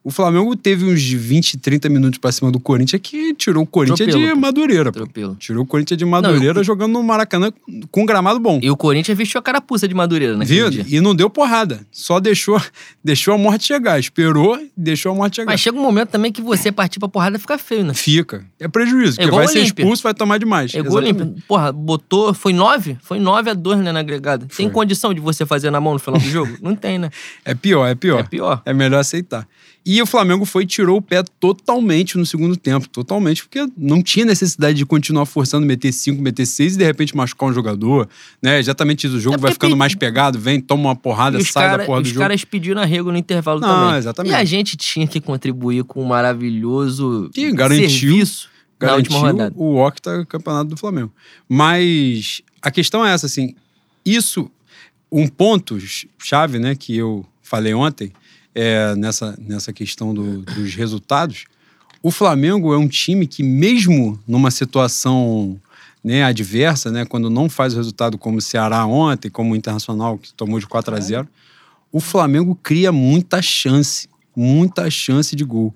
O 0.03 0.11
Flamengo 0.11 0.57
teve 0.57 0.85
uns 0.87 1.03
20, 1.03 1.59
30 1.59 1.89
minutos 1.89 2.19
pra 2.19 2.33
cima 2.33 2.51
do 2.51 2.59
Corinthians 2.59 3.03
que 3.03 3.35
tirou 3.35 3.65
o 3.65 3.67
Corinthians 3.67 4.09
Atropelo, 4.09 4.35
de. 4.35 4.41
Madureira, 4.41 4.91
pô. 4.93 5.35
Tirou 5.39 5.65
o 5.65 5.67
Corinthians 5.67 5.99
de 5.99 6.05
Madureira 6.05 6.61
eu- 6.61 6.65
jogando 6.65 6.93
no 6.93 7.03
Maracanã 7.03 7.53
com 7.91 8.03
um 8.03 8.07
gramado 8.07 8.41
bom. 8.41 8.59
E 8.63 8.71
o 8.71 8.77
Corinthians 8.77 9.19
vestiu 9.19 9.39
a 9.39 9.43
carapuça 9.43 9.87
de 9.87 9.95
Madureira, 9.95 10.37
né? 10.37 10.45
Viu? 10.45 10.69
E 10.87 11.01
não 11.01 11.15
deu 11.15 11.29
porrada. 11.29 11.81
Só 11.91 12.19
deixou, 12.21 12.61
deixou 13.05 13.35
a 13.35 13.39
morte 13.39 13.67
chegar. 13.67 13.99
Esperou 13.99 14.59
deixou 14.77 15.13
a 15.13 15.15
morte 15.15 15.37
chegar. 15.37 15.53
Mas 15.53 15.61
chega 15.61 15.77
um 15.77 15.83
momento 15.83 16.09
também 16.11 16.33
que 16.33 16.41
você 16.41 16.73
partir 16.73 16.99
pra 16.99 17.09
porrada 17.09 17.39
fica 17.39 17.59
feio, 17.59 17.85
né? 17.85 17.93
Fica. 17.93 18.47
É 18.59 18.67
prejuízo, 18.69 19.17
porque 19.17 19.25
igual 19.29 19.39
vai 19.45 19.49
ser 19.53 19.59
Olímpia. 19.61 19.83
expulso, 19.83 20.03
vai 20.03 20.15
tomar 20.15 20.39
demais. 20.39 20.73
É 20.75 20.79
igual. 20.79 20.95
Olímpia. 21.03 21.35
Porra, 21.47 21.71
botou. 21.73 22.33
Foi 22.33 22.53
9? 22.55 22.97
Foi 23.03 23.19
9 23.19 23.51
a 23.51 23.55
2, 23.55 23.81
né, 23.81 23.93
na 23.93 24.01
agregada. 24.01 24.47
Tem 24.47 24.67
Foi. 24.67 24.71
condição 24.73 25.13
de 25.13 25.21
você 25.21 25.45
fazer 25.45 25.71
na 25.71 25.81
mão 25.81 25.93
no 25.93 25.99
final 25.99 26.19
do 26.19 26.27
jogo? 26.29 26.57
Não 26.63 26.75
tem, 26.75 26.99
né? 26.99 27.11
É 27.45 27.55
pior, 27.55 27.87
é 27.87 27.95
pior. 27.95 28.21
É 28.21 28.23
pior. 28.23 28.63
É 28.65 28.73
melhor 28.73 29.01
aceitar. 29.01 29.47
E 29.91 30.03
o 30.03 30.07
Flamengo 30.07 30.45
foi 30.45 30.65
e 30.65 30.67
tirou 30.67 30.99
o 30.99 31.01
pé 31.03 31.23
totalmente 31.41 32.19
no 32.19 32.27
segundo 32.27 32.55
tempo, 32.59 32.87
totalmente, 32.91 33.43
porque 33.43 33.67
não 33.75 34.03
tinha 34.03 34.27
necessidade 34.27 34.77
de 34.77 34.85
continuar 34.85 35.25
forçando, 35.25 35.65
meter 35.67 35.91
cinco, 35.93 36.21
meter 36.21 36.45
seis 36.45 36.75
e 36.75 36.79
de 36.79 36.85
repente 36.85 37.17
machucar 37.17 37.49
um 37.49 37.55
jogador, 37.55 38.07
né? 38.43 38.59
Exatamente 38.59 39.07
isso, 39.07 39.17
o 39.17 39.21
jogo 39.21 39.37
É 39.37 39.39
vai 39.39 39.53
ficando 39.53 39.75
mais 39.75 39.95
pegado, 39.95 40.39
vem, 40.39 40.61
toma 40.61 40.91
uma 40.91 40.95
porrada, 40.97 41.39
os, 41.39 41.51
sai 41.51 41.69
cara- 41.69 41.79
da 41.79 41.87
porra 41.87 42.03
do 42.03 42.05
os 42.05 42.09
jogo. 42.11 42.21
caras 42.21 42.45
pediram 42.45 42.83
arrego 42.83 43.11
no 43.11 43.17
intervalo 43.17 43.61
Não, 43.61 43.67
também. 43.87 43.97
exatamente. 43.99 44.33
E 44.33 44.35
a 44.37 44.45
gente 44.45 44.77
tinha 44.77 45.07
que 45.07 45.23
contribuir 45.23 45.83
com 45.85 46.03
um 46.05 46.07
maravilhoso 46.07 47.31
E 47.35 47.51
garantiu- 47.51 47.89
serviço 47.89 48.51
na 48.79 48.95
última 48.95 49.21
garantiu 49.23 49.39
rodada. 49.45 49.55
o 49.57 49.77
octa 49.77 50.27
campeonato 50.27 50.69
do 50.69 50.77
Flamengo. 50.77 51.11
Mas 51.49 52.43
a 52.61 52.71
questão 52.71 53.07
é 53.07 53.13
essa, 53.15 53.25
assim, 53.25 53.55
isso, 54.05 54.51
um 55.11 55.27
ponto 55.27 55.79
chave, 56.19 56.59
né, 56.59 56.75
que 56.75 56.95
eu 56.97 57.25
falei 57.43 57.73
ontem, 57.73 58.13
é, 58.55 58.95
nessa, 58.97 59.37
nessa 59.39 59.73
questão 59.73 60.13
do- 60.15 60.43
dos 60.43 60.75
resultados, 60.75 61.45
o 62.03 62.11
Flamengo 62.11 62.73
é 62.73 62.79
um 62.79 62.89
time 62.89 63.27
que 63.27 63.43
mesmo 63.43 64.19
numa 64.27 64.51
situação 64.51 65.61
né, 66.03 66.23
adversa, 66.23 66.91
né, 66.91 67.05
quando 67.05 67.29
não 67.29 67.49
faz 67.49 67.75
o 67.75 67.77
resultado 67.77 68.17
como 68.17 68.39
o 68.39 68.41
Ceará 68.41 68.87
ontem, 68.87 69.29
como 69.29 69.53
o 69.53 69.57
Internacional, 69.57 70.17
que 70.17 70.33
tomou 70.33 70.59
de 70.61 70.67
4 70.67 70.95
a 70.95 71.01
0 71.01 71.29
o 71.91 72.01
Flamengo 72.01 72.55
cria 72.63 72.93
muita 72.93 73.41
chance, 73.41 74.09
muita 74.37 74.91
chance 74.91 75.35
de 75.35 75.43
gol. 75.43 75.75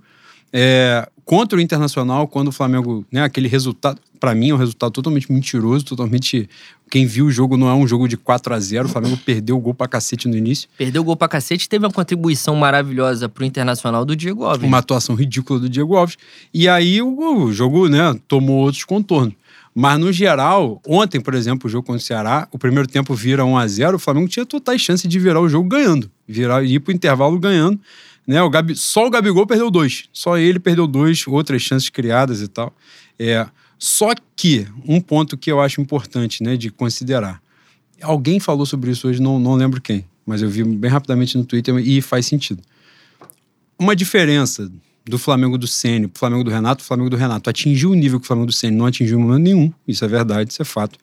É, 0.53 1.09
contra 1.25 1.59
o 1.59 1.61
Internacional, 1.61 2.29
quando 2.29 2.49
o 2.49 2.53
Flamengo, 2.53 3.05
né, 3.11 3.23
aquele 3.23 3.49
resultado, 3.49 3.99
para 4.21 4.35
mim 4.35 4.51
é 4.51 4.55
um 4.55 4.59
resultado 4.59 4.93
totalmente 4.93 5.33
mentiroso, 5.33 5.85
totalmente. 5.85 6.49
Quem 6.93 7.07
viu 7.07 7.25
o 7.25 7.31
jogo 7.31 7.57
não 7.57 7.71
é 7.71 7.75
um 7.75 7.87
jogo 7.87 8.07
de 8.07 8.19
4 8.19 8.53
a 8.53 8.61
0 8.61 8.85
o 8.85 8.89
Flamengo 8.91 9.17
perdeu 9.25 9.57
o 9.57 9.59
gol 9.59 9.73
pra 9.73 9.89
cacete 9.89 10.29
no 10.29 10.37
início. 10.37 10.69
Perdeu 10.77 11.01
o 11.01 11.05
gol 11.07 11.17
pra 11.17 11.27
cacete, 11.27 11.67
teve 11.67 11.87
uma 11.87 11.91
contribuição 11.91 12.55
maravilhosa 12.55 13.31
pro 13.31 13.47
Internacional 13.47 14.05
do 14.05 14.15
Diego 14.15 14.45
Alves. 14.45 14.69
Uma 14.69 14.77
atuação 14.77 15.15
ridícula 15.15 15.59
do 15.59 15.71
Diego 15.71 15.97
Alves. 15.97 16.19
E 16.53 16.69
aí 16.69 17.01
o, 17.01 17.45
o 17.45 17.51
jogo, 17.51 17.89
né, 17.89 18.15
tomou 18.29 18.59
outros 18.59 18.85
contornos. 18.85 19.33
Mas, 19.75 19.99
no 19.99 20.13
geral, 20.13 20.83
ontem, 20.87 21.19
por 21.19 21.33
exemplo, 21.33 21.67
o 21.67 21.71
jogo 21.71 21.87
contra 21.87 22.03
o 22.03 22.05
Ceará, 22.05 22.47
o 22.53 22.59
primeiro 22.59 22.87
tempo 22.87 23.15
vira 23.15 23.43
1 23.43 23.57
a 23.57 23.67
0 23.67 23.97
o 23.97 23.99
Flamengo 23.99 24.29
tinha 24.29 24.45
totais 24.45 24.83
chances 24.83 25.09
de 25.09 25.19
virar 25.19 25.41
o 25.41 25.49
jogo 25.49 25.67
ganhando. 25.67 26.11
Virar, 26.29 26.63
ir 26.63 26.79
pro 26.79 26.93
intervalo 26.93 27.39
ganhando. 27.39 27.81
Né? 28.27 28.43
O 28.43 28.51
Gabi, 28.51 28.77
só 28.77 29.07
o 29.07 29.11
Gabigol 29.11 29.47
perdeu 29.47 29.71
dois. 29.71 30.11
Só 30.13 30.37
ele 30.37 30.59
perdeu 30.59 30.87
dois, 30.87 31.27
outras 31.27 31.63
chances 31.63 31.89
criadas 31.89 32.43
e 32.43 32.49
tal. 32.49 32.71
É, 33.19 33.47
só 33.83 34.11
que, 34.37 34.67
um 34.87 35.01
ponto 35.01 35.37
que 35.37 35.51
eu 35.51 35.61
acho 35.61 35.81
importante 35.81 36.43
né, 36.43 36.57
de 36.57 36.71
considerar. 36.71 37.43
Alguém 38.01 38.39
falou 38.39 38.67
sobre 38.67 38.91
isso 38.91 39.09
hoje, 39.09 39.21
não, 39.21 39.39
não 39.39 39.55
lembro 39.55 39.81
quem, 39.81 40.05
mas 40.27 40.43
eu 40.43 40.49
vi 40.49 40.63
bem 40.63 40.91
rapidamente 40.91 41.37
no 41.37 41.45
Twitter 41.45 41.77
e 41.79 42.01
faz 42.01 42.27
sentido 42.27 42.63
uma 43.83 43.97
diferença 43.97 44.71
do 45.05 45.19
Flamengo 45.19 45.59
do 45.59 45.67
Ceni 45.67 46.07
pro 46.07 46.21
Flamengo 46.21 46.45
do 46.45 46.51
Renato, 46.51 46.85
o 46.85 46.87
Flamengo 46.87 47.11
do 47.11 47.17
Renato 47.17 47.51
atingiu 47.51 47.91
o 47.91 47.95
nível 47.95 48.21
que 48.21 48.25
o 48.25 48.27
Flamengo 48.29 48.47
do 48.47 48.53
Ceni 48.53 48.77
não 48.77 48.87
atingiu 48.87 49.19
em 49.19 49.23
momento 49.23 49.43
nenhum, 49.43 49.73
isso 49.87 50.05
é 50.05 50.09
verdade, 50.09 50.53
isso 50.53 50.63
é 50.63 50.65
fato. 50.65 50.99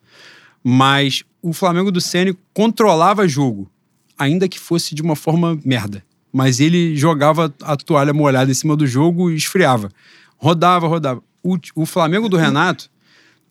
Mas 0.64 1.24
o 1.42 1.52
Flamengo 1.52 1.92
do 1.92 2.00
Ceni 2.00 2.38
controlava 2.54 3.28
jogo, 3.28 3.70
ainda 4.18 4.48
que 4.48 4.58
fosse 4.58 4.96
de 4.96 5.02
uma 5.02 5.16
forma 5.16 5.60
merda. 5.66 6.04
Mas 6.32 6.60
ele 6.62 6.96
jogava 6.96 7.54
a 7.62 7.76
toalha 7.76 8.14
molhada 8.14 8.50
em 8.50 8.54
cima 8.54 8.76
do 8.76 8.88
jogo 8.88 9.30
e 9.30 9.36
esfriava. 9.36 9.92
Rodava, 10.38 10.88
rodava. 10.88 11.22
O, 11.44 11.58
o 11.76 11.86
Flamengo 11.86 12.28
do 12.28 12.38
Renato, 12.38 12.90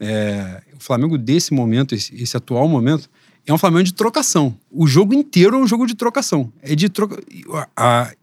é, 0.00 0.62
o 0.76 0.82
Flamengo 0.82 1.16
desse 1.18 1.52
momento, 1.52 1.94
esse, 1.94 2.14
esse 2.20 2.36
atual 2.36 2.68
momento, 2.68 3.08
é 3.46 3.52
um 3.52 3.58
Flamengo 3.58 3.84
de 3.84 3.94
trocação. 3.94 4.56
O 4.70 4.86
jogo 4.86 5.14
inteiro 5.14 5.56
é 5.56 5.58
um 5.58 5.66
jogo 5.66 5.86
de 5.86 5.94
trocação. 5.94 6.52
É 6.62 6.74
de 6.74 6.88
troca... 6.88 7.18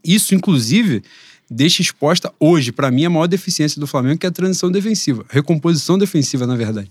isso, 0.04 0.34
inclusive, 0.34 1.02
deixa 1.50 1.82
exposta 1.82 2.32
hoje, 2.38 2.70
para 2.70 2.90
mim, 2.90 3.04
a 3.04 3.10
maior 3.10 3.26
deficiência 3.26 3.80
do 3.80 3.86
Flamengo, 3.86 4.18
que 4.18 4.26
é 4.26 4.28
a 4.28 4.32
transição 4.32 4.70
defensiva. 4.70 5.24
Recomposição 5.28 5.98
defensiva, 5.98 6.46
na 6.46 6.54
verdade. 6.54 6.88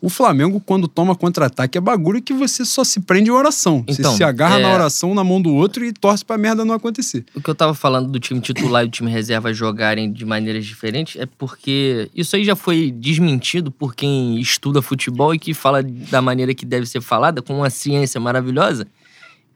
O 0.00 0.08
Flamengo, 0.08 0.60
quando 0.60 0.86
toma 0.86 1.16
contra-ataque, 1.16 1.76
é 1.76 1.80
bagulho 1.80 2.22
que 2.22 2.32
você 2.32 2.64
só 2.64 2.84
se 2.84 3.00
prende 3.00 3.30
em 3.30 3.32
oração. 3.32 3.84
Então, 3.88 4.12
você 4.12 4.18
se 4.18 4.22
agarra 4.24 4.60
é- 4.60 4.62
na 4.62 4.72
oração 4.72 5.12
na 5.12 5.24
mão 5.24 5.42
do 5.42 5.52
outro 5.52 5.84
e 5.84 5.92
torce 5.92 6.24
pra 6.24 6.38
merda 6.38 6.64
não 6.64 6.74
acontecer. 6.74 7.24
O 7.34 7.40
que 7.42 7.50
eu 7.50 7.54
tava 7.54 7.74
falando 7.74 8.08
do 8.08 8.20
time 8.20 8.40
titular 8.40 8.84
e 8.84 8.86
do 8.86 8.92
time 8.92 9.10
reserva 9.10 9.52
jogarem 9.52 10.12
de 10.12 10.24
maneiras 10.24 10.64
diferentes 10.64 11.20
é 11.20 11.26
porque 11.26 12.08
isso 12.14 12.36
aí 12.36 12.44
já 12.44 12.54
foi 12.54 12.92
desmentido 12.92 13.72
por 13.72 13.92
quem 13.96 14.38
estuda 14.38 14.80
futebol 14.80 15.34
e 15.34 15.38
que 15.38 15.52
fala 15.52 15.82
da 15.82 16.22
maneira 16.22 16.54
que 16.54 16.64
deve 16.64 16.86
ser 16.86 17.00
falada, 17.00 17.42
com 17.42 17.56
uma 17.58 17.68
ciência 17.70 18.20
maravilhosa. 18.20 18.86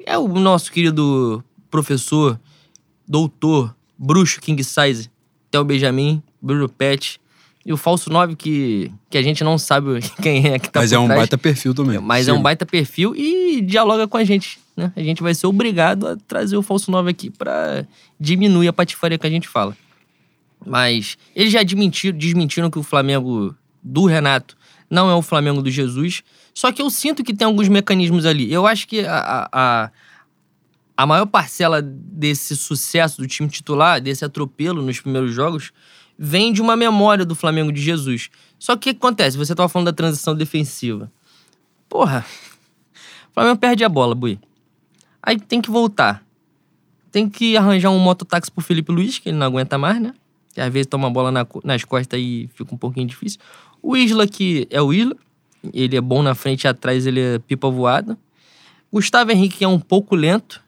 É 0.05 0.19
o 0.19 0.27
nosso 0.27 0.73
querido 0.73 1.45
professor, 1.71 2.37
doutor, 3.07 3.75
bruxo 3.97 4.41
King 4.41 4.63
Size, 4.65 5.09
Theo 5.53 5.65
Benjamin, 5.65 6.21
Bruno 6.41 6.69
Pet 6.69 7.21
e 7.65 7.73
o 7.73 7.77
falso 7.77 8.11
9 8.11 8.35
que, 8.37 8.91
que 9.09 9.17
a 9.17 9.23
gente 9.23 9.45
não 9.45 9.57
sabe 9.57 10.01
quem 10.21 10.47
é 10.47 10.59
que 10.59 10.71
tá 10.71 10.81
Mas 10.81 10.93
é 10.93 10.99
um 10.99 11.07
trás. 11.07 11.21
baita 11.21 11.39
perfil 11.39 11.75
também. 11.75 11.99
Mas 11.99 12.29
é 12.29 12.33
um 12.33 12.43
baita 12.43 12.67
perfil 12.67 13.15
e 13.15 13.61
dialoga 13.61 14.09
com 14.09 14.17
a 14.17 14.25
gente, 14.25 14.59
né? 14.77 14.93
A 14.97 15.03
gente 15.03 15.23
vai 15.23 15.35
ser 15.35 15.47
obrigado 15.47 16.09
a 16.09 16.17
trazer 16.17 16.57
o 16.57 16.63
falso 16.63 16.91
9 16.91 17.11
aqui 17.11 17.31
pra 17.31 17.85
diminuir 18.19 18.69
a 18.69 18.73
patifaria 18.73 19.19
que 19.19 19.27
a 19.27 19.31
gente 19.31 19.49
fala. 19.49 19.77
Mas 20.65 21.17
eles 21.35 21.53
já 21.53 21.61
admitiram, 21.61 22.17
desmentiram 22.17 22.71
que 22.71 22.79
o 22.79 22.83
Flamengo 22.83 23.55
do 23.83 24.07
Renato 24.07 24.57
não 24.91 25.11
é 25.11 25.15
o 25.15 25.23
Flamengo 25.23 25.63
do 25.63 25.71
Jesus. 25.71 26.23
Só 26.55 26.71
que 26.71 26.83
eu 26.83 26.91
sinto 26.91 27.25
que 27.25 27.33
tem 27.33 27.47
alguns 27.47 27.69
mecanismos 27.69 28.27
ali. 28.27 28.53
Eu 28.53 28.67
acho 28.67 28.87
que 28.87 29.01
a, 29.01 29.49
a, 29.51 29.91
a 30.97 31.07
maior 31.07 31.27
parcela 31.27 31.81
desse 31.83 32.55
sucesso 32.57 33.21
do 33.21 33.27
time 33.27 33.49
titular, 33.49 34.01
desse 34.01 34.25
atropelo 34.25 34.83
nos 34.83 35.01
primeiros 35.01 35.33
jogos, 35.33 35.73
vem 36.25 36.53
de 36.53 36.63
uma 36.63 36.77
memória 36.77 37.25
do 37.25 37.35
Flamengo 37.35 37.73
de 37.73 37.83
Jesus. 37.83 38.31
Só 38.57 38.77
que 38.77 38.91
o 38.91 38.93
que 38.93 38.97
acontece? 38.97 39.37
Você 39.37 39.57
tava 39.57 39.69
falando 39.69 39.87
da 39.87 39.93
transição 39.93 40.37
defensiva. 40.37 41.11
Porra, 41.89 42.25
o 43.29 43.35
Flamengo 43.35 43.59
perde 43.59 43.83
a 43.83 43.89
bola, 43.89 44.15
Bui. 44.15 44.39
Aí 45.21 45.37
tem 45.37 45.61
que 45.61 45.69
voltar. 45.69 46.25
Tem 47.11 47.29
que 47.29 47.57
arranjar 47.57 47.91
um 47.91 47.99
mototáxi 47.99 48.53
pro 48.53 48.63
Felipe 48.63 48.93
Luiz, 48.93 49.19
que 49.19 49.31
ele 49.31 49.37
não 49.37 49.49
aguenta 49.49 49.77
mais, 49.77 50.01
né? 50.01 50.15
Que 50.55 50.61
às 50.61 50.73
vezes 50.73 50.87
toma 50.87 51.09
a 51.09 51.11
bola 51.11 51.33
na 51.33 51.45
nas 51.65 51.83
costas 51.85 52.21
e 52.21 52.49
fica 52.55 52.73
um 52.73 52.79
pouquinho 52.79 53.09
difícil. 53.09 53.41
O 53.83 53.97
Isla, 53.97 54.25
que 54.25 54.69
é 54.71 54.81
o 54.81 54.93
Isla. 54.93 55.17
Ele 55.75 55.97
é 55.97 56.01
bom 56.01 56.23
na 56.23 56.37
frente 56.37 56.65
e 56.65 56.69
atrás, 56.69 57.05
ele 57.05 57.21
é 57.21 57.39
pipa 57.41 57.69
voada. 57.69 58.17
Gustavo 58.93 59.33
Henrique, 59.33 59.59
que 59.59 59.65
é 59.65 59.69
um 59.69 59.81
pouco 59.81 60.15
lento. 60.15 60.62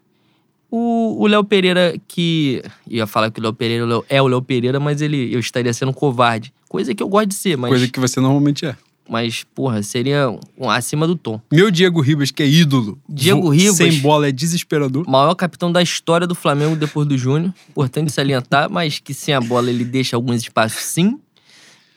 O 0.76 1.26
Léo 1.26 1.44
Pereira, 1.44 1.94
que. 2.08 2.62
Ia 2.88 3.06
falar 3.06 3.30
que 3.30 3.38
o 3.38 3.42
Léo 3.42 3.52
Pereira 3.52 3.84
é 4.08 4.20
o 4.20 4.26
Léo 4.26 4.42
Pereira, 4.42 4.80
mas 4.80 5.00
ele, 5.00 5.32
eu 5.32 5.38
estaria 5.38 5.72
sendo 5.72 5.92
covarde. 5.92 6.52
Coisa 6.68 6.94
que 6.94 7.02
eu 7.02 7.08
gosto 7.08 7.28
de 7.28 7.34
ser, 7.34 7.56
mas. 7.56 7.68
Coisa 7.70 7.86
que 7.88 8.00
você 8.00 8.20
normalmente 8.20 8.66
é. 8.66 8.76
Mas, 9.08 9.44
porra, 9.54 9.82
seria 9.82 10.30
um- 10.58 10.70
acima 10.70 11.06
do 11.06 11.14
tom. 11.14 11.38
Meu 11.52 11.70
Diego 11.70 12.00
Ribas, 12.00 12.30
que 12.30 12.42
é 12.42 12.46
ídolo. 12.48 12.98
Diego 13.08 13.50
Ribas. 13.50 13.76
Sem 13.76 14.00
bola 14.00 14.28
é 14.28 14.32
desesperador. 14.32 15.08
Maior 15.08 15.34
capitão 15.34 15.70
da 15.70 15.82
história 15.82 16.26
do 16.26 16.34
Flamengo 16.34 16.74
depois 16.74 17.06
do 17.06 17.16
Júnior. 17.18 17.52
Importante 17.68 18.10
salientar, 18.10 18.70
mas 18.70 18.98
que 18.98 19.12
sem 19.12 19.34
a 19.34 19.40
bola 19.42 19.68
ele 19.68 19.84
deixa 19.84 20.16
alguns 20.16 20.40
espaços 20.40 20.80
sim. 20.82 21.20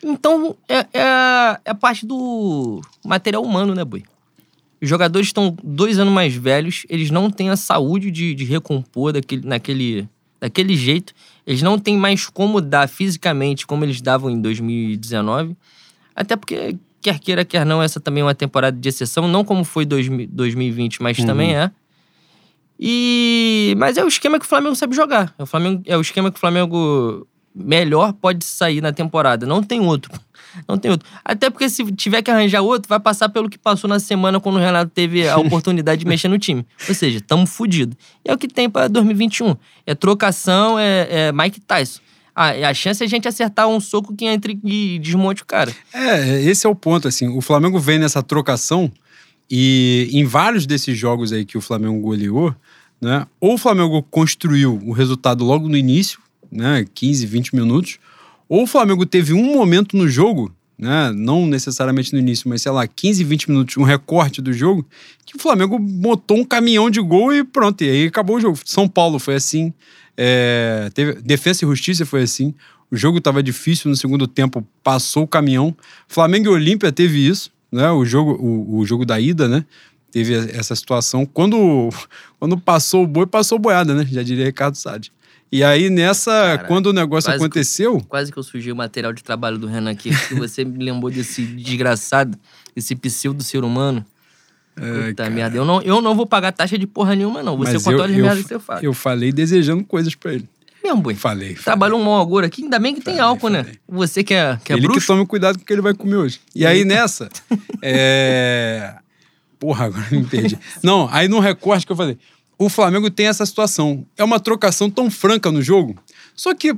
Então, 0.04 0.56
é, 0.68 0.86
é, 0.94 1.60
é 1.66 1.74
parte 1.74 2.06
do 2.06 2.82
material 3.06 3.42
humano, 3.42 3.74
né, 3.74 3.84
Boi? 3.86 4.04
Os 4.82 4.88
jogadores 4.88 5.28
estão 5.28 5.56
dois 5.64 5.98
anos 5.98 6.14
mais 6.14 6.34
velhos, 6.36 6.86
eles 6.90 7.10
não 7.10 7.30
têm 7.30 7.50
a 7.50 7.56
saúde 7.56 8.12
de, 8.12 8.34
de 8.36 8.44
recompor 8.44 9.12
daquele, 9.14 9.48
naquele, 9.48 10.08
daquele 10.40 10.76
jeito. 10.76 11.14
Eles 11.46 11.62
não 11.62 11.80
têm 11.80 11.98
mais 11.98 12.28
como 12.28 12.62
dar 12.62 12.88
fisicamente 12.88 13.66
como 13.66 13.84
eles 13.84 14.02
davam 14.02 14.30
em 14.30 14.40
2019. 14.40 15.56
Até 16.16 16.36
porque, 16.36 16.76
quer 17.02 17.20
queira, 17.20 17.44
quer 17.46 17.66
não, 17.66 17.82
essa 17.82 18.00
também 18.00 18.22
é 18.22 18.26
uma 18.26 18.36
temporada 18.36 18.78
de 18.78 18.88
exceção. 18.90 19.28
Não 19.28 19.44
como 19.44 19.64
foi 19.64 19.86
2000 19.86 20.28
2020, 20.30 21.02
mas 21.02 21.18
Uhum. 21.18 21.26
também 21.26 21.56
é. 21.56 21.72
E 22.80 23.74
mas 23.78 23.98
é 23.98 24.04
o 24.04 24.08
esquema 24.08 24.40
que 24.40 24.46
o 24.46 24.48
Flamengo 24.48 24.76
sabe 24.76 24.96
jogar. 24.96 25.34
É 25.38 25.44
o, 25.44 25.46
Flamengo, 25.46 25.82
é 25.86 25.98
o 25.98 26.02
esquema 26.02 26.30
que 26.32 26.38
o 26.38 26.40
Flamengo 26.40 27.28
melhor 27.56 28.14
pode 28.14 28.46
sair 28.46 28.82
na 28.82 28.92
temporada. 28.94 29.46
Não 29.48 29.64
tem 29.64 29.82
outro. 29.82 30.12
Não 30.68 30.78
tem 30.78 30.92
outro. 30.92 31.08
Até 31.24 31.50
porque 31.50 31.70
se 31.70 31.84
tiver 31.92 32.22
que 32.22 32.32
arranjar 32.32 32.62
outro, 32.62 32.88
vai 32.88 33.00
passar 33.00 33.30
pelo 33.30 33.50
que 33.50 33.58
passou 33.58 33.90
na 33.90 34.00
semana 34.00 34.40
quando 34.40 34.56
o 34.56 34.60
Renato 34.60 34.92
teve 34.92 35.28
a 35.28 35.36
oportunidade 35.40 36.00
de 36.00 36.08
mexer 36.08 36.28
no 36.28 36.40
time. 36.40 36.66
Ou 36.88 36.96
seja, 36.96 37.20
tamo 37.20 37.46
fudido. 37.46 37.96
E 38.24 38.30
é 38.30 38.34
o 38.34 38.38
que 38.38 38.48
tem 38.48 38.70
pra 38.70 38.88
2021. 38.88 39.56
É 39.86 39.94
trocação, 39.96 40.80
é, 40.80 41.08
é 41.10 41.32
Mike 41.32 41.60
Tyson. 41.62 42.02
Ah, 42.40 42.52
a 42.70 42.74
chance 42.74 43.02
é 43.02 43.06
a 43.06 43.10
gente 43.10 43.28
acertar 43.28 43.68
um 43.68 43.80
soco 43.80 44.16
que 44.16 44.26
entre 44.26 44.60
e 44.64 45.00
desmonte 45.00 45.42
o 45.42 45.46
cara. 45.46 45.76
É, 45.92 46.44
esse 46.44 46.68
é 46.68 46.70
o 46.70 46.76
ponto, 46.76 47.08
assim. 47.08 47.28
O 47.30 47.42
Flamengo 47.42 47.80
vem 47.80 47.98
nessa 47.98 48.22
trocação 48.22 48.92
e 49.50 50.08
em 50.12 50.24
vários 50.24 50.68
desses 50.68 50.96
jogos 50.96 51.34
aí 51.34 51.44
que 51.46 51.58
o 51.58 51.62
Flamengo 51.62 52.00
goleou, 52.00 52.54
né? 53.02 53.26
Ou 53.40 53.56
o 53.56 53.58
Flamengo 53.58 54.04
construiu 54.04 54.80
o 54.86 54.92
resultado 54.92 55.44
logo 55.44 55.68
no 55.68 55.76
início, 55.76 56.20
né? 56.52 56.86
15, 56.94 57.26
20 57.26 57.56
minutos, 57.56 57.98
ou 58.50 58.64
o 58.64 58.68
Flamengo 58.68 59.06
teve 59.06 59.34
um 59.34 59.54
momento 59.54 59.96
no 59.98 60.08
jogo, 60.08 60.54
né? 60.78 61.12
Não 61.16 61.46
necessariamente 61.46 62.14
no 62.14 62.20
início, 62.20 62.48
mas 62.48 62.62
sei 62.62 62.72
lá, 62.72 62.86
15, 62.88 63.24
20 63.24 63.50
minutos, 63.50 63.78
um 63.78 63.84
recorte 63.84 64.42
do 64.42 64.54
jogo, 64.54 64.86
que 65.26 65.36
o 65.36 65.40
Flamengo 65.40 65.80
botou 65.80 66.38
um 66.38 66.46
caminhão 66.46 66.90
de 66.90 67.02
gol 67.02 67.34
e 67.34 67.44
pronto, 67.44 67.84
e 67.84 67.90
aí 67.90 68.08
acabou 68.08 68.38
o 68.38 68.40
jogo. 68.40 68.60
São 68.64 68.88
Paulo 68.88 69.20
foi 69.20 69.36
assim, 69.36 69.74
é, 70.16 70.90
teve, 70.94 71.14
Defesa 71.22 71.64
e 71.64 71.68
Justiça 71.68 72.06
foi 72.06 72.24
assim. 72.24 72.54
O 72.90 72.96
jogo 72.96 73.18
estava 73.18 73.44
difícil 73.44 73.90
no 73.90 73.96
segundo 73.96 74.28
tempo, 74.28 74.66
passou 74.82 75.24
o 75.24 75.28
caminhão. 75.28 75.76
Flamengo 76.08 76.48
e 76.48 76.50
Olímpia 76.50 76.92
teve 76.92 77.28
isso, 77.28 77.52
né? 77.72 77.92
O 77.92 78.06
jogo, 78.06 78.32
o, 78.34 78.78
o 78.78 78.86
jogo 78.86 79.06
da 79.06 79.20
ida, 79.20 79.48
né? 79.48 79.66
Teve 80.12 80.34
essa 80.34 80.76
situação. 80.76 81.26
Quando, 81.26 81.90
quando 82.40 82.58
passou 82.58 83.04
o 83.04 83.08
boi, 83.08 83.28
passou 83.28 83.60
boiada, 83.60 83.94
né? 83.94 84.08
Já 84.10 84.24
diria 84.24 84.46
Ricardo 84.46 84.76
Sade. 84.76 85.12
E 85.52 85.64
aí, 85.64 85.90
nessa, 85.90 86.32
Caraca, 86.32 86.66
quando 86.66 86.88
o 86.88 86.94
negócio 86.94 87.32
aconteceu. 87.32 88.00
Que, 88.00 88.08
quase 88.08 88.32
que 88.32 88.38
eu 88.38 88.44
sujei 88.44 88.72
o 88.72 88.76
material 88.76 89.14
de 89.14 89.24
trabalho 89.24 89.58
do 89.58 89.66
Renan 89.68 89.92
aqui, 89.92 90.10
que 90.28 90.36
você 90.36 90.66
me 90.66 90.84
lembrou 90.84 91.10
desse 91.10 91.44
desgraçado, 91.44 92.38
esse 92.76 92.96
pseudo 92.96 93.42
ser 93.44 93.64
humano. 93.64 94.06
É, 94.76 95.08
Puta 95.10 95.30
merda. 95.30 95.58
Eu 95.58 95.66
não, 95.66 95.82
eu 95.82 96.02
não 96.02 96.16
vou 96.16 96.26
pagar 96.26 96.52
taxa 96.52 96.78
de 96.78 96.86
porra 96.86 97.16
nenhuma, 97.16 97.42
não. 97.42 97.58
Você 97.58 97.80
contou 97.80 98.04
as 98.04 98.12
merdas 98.12 98.44
que 98.44 98.50
você 98.50 98.60
faz. 98.60 98.84
Eu 98.84 98.94
falei 98.94 99.32
desejando 99.32 99.84
coisas 99.84 100.14
pra 100.14 100.34
ele. 100.34 100.48
É 100.84 100.88
mesmo, 100.88 101.02
boi. 101.02 101.16
Falei. 101.16 101.56
Trabalhou 101.56 102.00
um 102.00 102.04
mau 102.04 102.22
agora 102.22 102.48
aqui, 102.48 102.64
ainda 102.64 102.78
bem 102.78 102.94
que 102.94 103.02
falei, 103.02 103.18
tem 103.18 103.26
álcool, 103.26 103.50
né? 103.50 103.60
falei. 103.60 103.74
né? 103.74 103.80
Você 103.88 104.24
que 104.24 104.34
é, 104.34 104.60
que 104.64 104.72
é 104.72 104.76
ele 104.76 104.84
bruxo. 104.84 104.98
Ele 104.98 105.02
que 105.02 105.08
tome 105.08 105.26
cuidado 105.26 105.58
com 105.58 105.64
o 105.64 105.66
que 105.66 105.74
ele 105.74 105.82
vai 105.82 105.94
comer 105.94 106.18
hoje. 106.18 106.40
E 106.54 106.66
aí, 106.66 106.86
nessa. 106.86 107.30
é... 107.82 108.96
Porra, 109.60 109.86
agora 109.86 110.06
me 110.12 110.24
perdi. 110.24 110.58
Não, 110.84 111.10
aí 111.12 111.28
no 111.28 111.40
recorte 111.40 111.84
que 111.84 111.92
eu 111.92 111.96
falei, 111.96 112.18
o 112.58 112.70
Flamengo 112.70 113.10
tem 113.10 113.28
essa 113.28 113.46
situação. 113.46 114.06
É 114.18 114.24
uma 114.24 114.40
trocação 114.40 114.90
tão 114.90 115.12
franca 115.12 115.52
no 115.52 115.62
jogo. 115.62 115.96
Só 116.36 116.54
que 116.56 116.76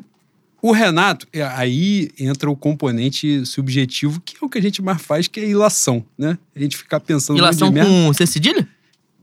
o 0.62 0.72
Renato, 0.72 1.26
é, 1.32 1.42
aí 1.42 2.10
entra 2.20 2.50
o 2.50 2.56
componente 2.56 3.46
subjetivo, 3.46 4.20
que 4.20 4.36
é 4.36 4.46
o 4.46 4.50
que 4.50 4.58
a 4.58 4.62
gente 4.62 4.82
mais 4.82 5.02
faz, 5.02 5.28
que 5.28 5.40
é 5.40 5.48
ilação, 5.48 6.04
né? 6.18 6.38
A 6.54 6.60
gente 6.60 6.76
ficar 6.76 7.00
pensando... 7.00 7.38
Ilação 7.38 7.72
com 7.74 8.14
C 8.14 8.26
cedilha? 8.26 8.68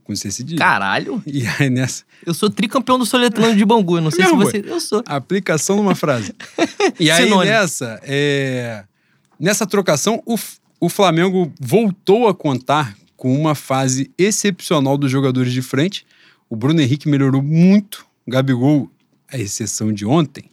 Com 0.03 0.15
C 0.15 0.31
cedilha. 0.31 0.57
Caralho! 0.57 1.21
E 1.27 1.45
aí 1.45 1.69
nessa... 1.69 2.03
Eu 2.25 2.33
sou 2.33 2.49
tricampeão 2.49 2.97
do 2.97 3.05
Soletrano 3.05 3.55
de 3.55 3.63
Bangu, 3.63 4.01
não 4.01 4.09
sei 4.09 4.25
se 4.25 4.33
você... 4.33 4.63
Eu 4.65 4.79
sou. 4.79 5.03
Aplicação 5.05 5.77
numa 5.77 5.93
frase. 5.93 6.33
e 6.99 7.11
aí 7.11 7.25
Sinônimo. 7.25 7.51
nessa, 7.51 7.99
é... 8.03 8.83
nessa 9.39 9.67
trocação, 9.67 10.23
o, 10.25 10.35
o 10.79 10.89
Flamengo 10.89 11.53
voltou 11.59 12.27
a 12.27 12.33
contar 12.33 12.95
com 13.15 13.39
uma 13.39 13.53
fase 13.53 14.11
excepcional 14.17 14.97
dos 14.97 15.11
jogadores 15.11 15.51
de 15.51 15.61
frente. 15.61 16.05
O 16.49 16.55
Bruno 16.55 16.81
Henrique 16.81 17.09
melhorou 17.09 17.41
muito. 17.41 18.05
O 18.25 18.31
Gabigol, 18.31 18.89
a 19.31 19.37
exceção 19.37 19.91
de 19.91 20.05
ontem, 20.05 20.45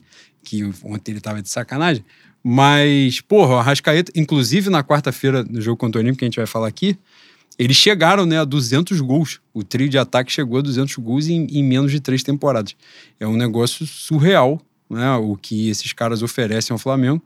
que 0.43 0.65
ontem 0.83 1.13
ele 1.13 1.21
tava 1.21 1.43
de 1.43 1.49
sacanagem. 1.49 2.05
Mas, 2.43 3.21
porra, 3.21 3.55
o 3.55 3.59
Arrascaeta, 3.59 4.13
inclusive 4.15 4.69
na 4.69 4.85
quarta-feira, 4.85 5.43
no 5.45 5.61
jogo 5.61 5.77
contra 5.77 5.99
o 5.99 6.03
Olímpico, 6.03 6.19
que 6.19 6.25
a 6.25 6.29
gente 6.29 6.37
vai 6.37 6.47
falar 6.47 6.69
aqui, 6.69 6.99
eles 7.59 7.77
chegaram 7.77 8.27
né, 8.27 8.39
a 8.39 8.45
200 8.45 9.01
gols. 9.01 9.41
O 9.53 9.63
trio 9.63 9.89
de 9.89 9.97
ataque 9.97 10.31
chegou 10.31 10.59
a 10.59 10.63
200 10.63 10.95
gols 10.97 11.29
em, 11.29 11.47
em 11.47 11.63
menos 11.63 11.91
de 11.91 12.01
três 12.01 12.23
temporadas. 12.23 12.77
É 13.19 13.27
um 13.27 13.37
negócio 13.37 13.87
surreal 13.87 14.61
né, 14.91 15.15
o 15.17 15.37
que 15.37 15.69
esses 15.69 15.93
caras 15.93 16.23
oferecem 16.23 16.75
ao 16.75 16.79
Flamengo. 16.79 17.23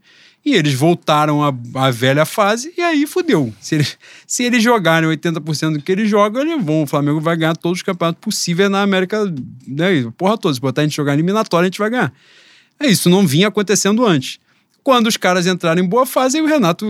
E 0.48 0.54
eles 0.54 0.72
voltaram 0.72 1.42
à, 1.42 1.90
velha 1.90 2.24
fase 2.24 2.72
e 2.74 2.80
aí 2.80 3.06
fudeu. 3.06 3.52
Se 3.60 3.74
eles, 3.74 3.98
se 4.26 4.44
eles 4.44 4.62
jogarem 4.62 5.06
80% 5.06 5.74
do 5.74 5.82
que 5.82 5.92
eles 5.92 6.08
jogam, 6.08 6.40
eles 6.40 6.64
vão. 6.64 6.84
O 6.84 6.86
Flamengo 6.86 7.20
vai 7.20 7.36
ganhar 7.36 7.54
todos 7.54 7.80
os 7.80 7.82
campeonatos 7.82 8.18
possíveis 8.18 8.70
na 8.70 8.80
América. 8.80 9.30
Né, 9.66 10.10
porra 10.16 10.38
toda. 10.38 10.54
Se 10.54 10.60
botar 10.60 10.80
a 10.80 10.84
gente 10.84 10.96
jogar 10.96 11.12
eliminatória, 11.12 11.66
a 11.66 11.68
gente 11.68 11.78
vai 11.78 11.90
ganhar. 11.90 12.10
É 12.80 12.86
isso, 12.86 13.10
não 13.10 13.26
vinha 13.26 13.48
acontecendo 13.48 14.06
antes. 14.06 14.40
Quando 14.82 15.08
os 15.08 15.18
caras 15.18 15.46
entraram 15.46 15.82
em 15.82 15.86
boa 15.86 16.06
fase, 16.06 16.40
o 16.40 16.46
Renato 16.46 16.86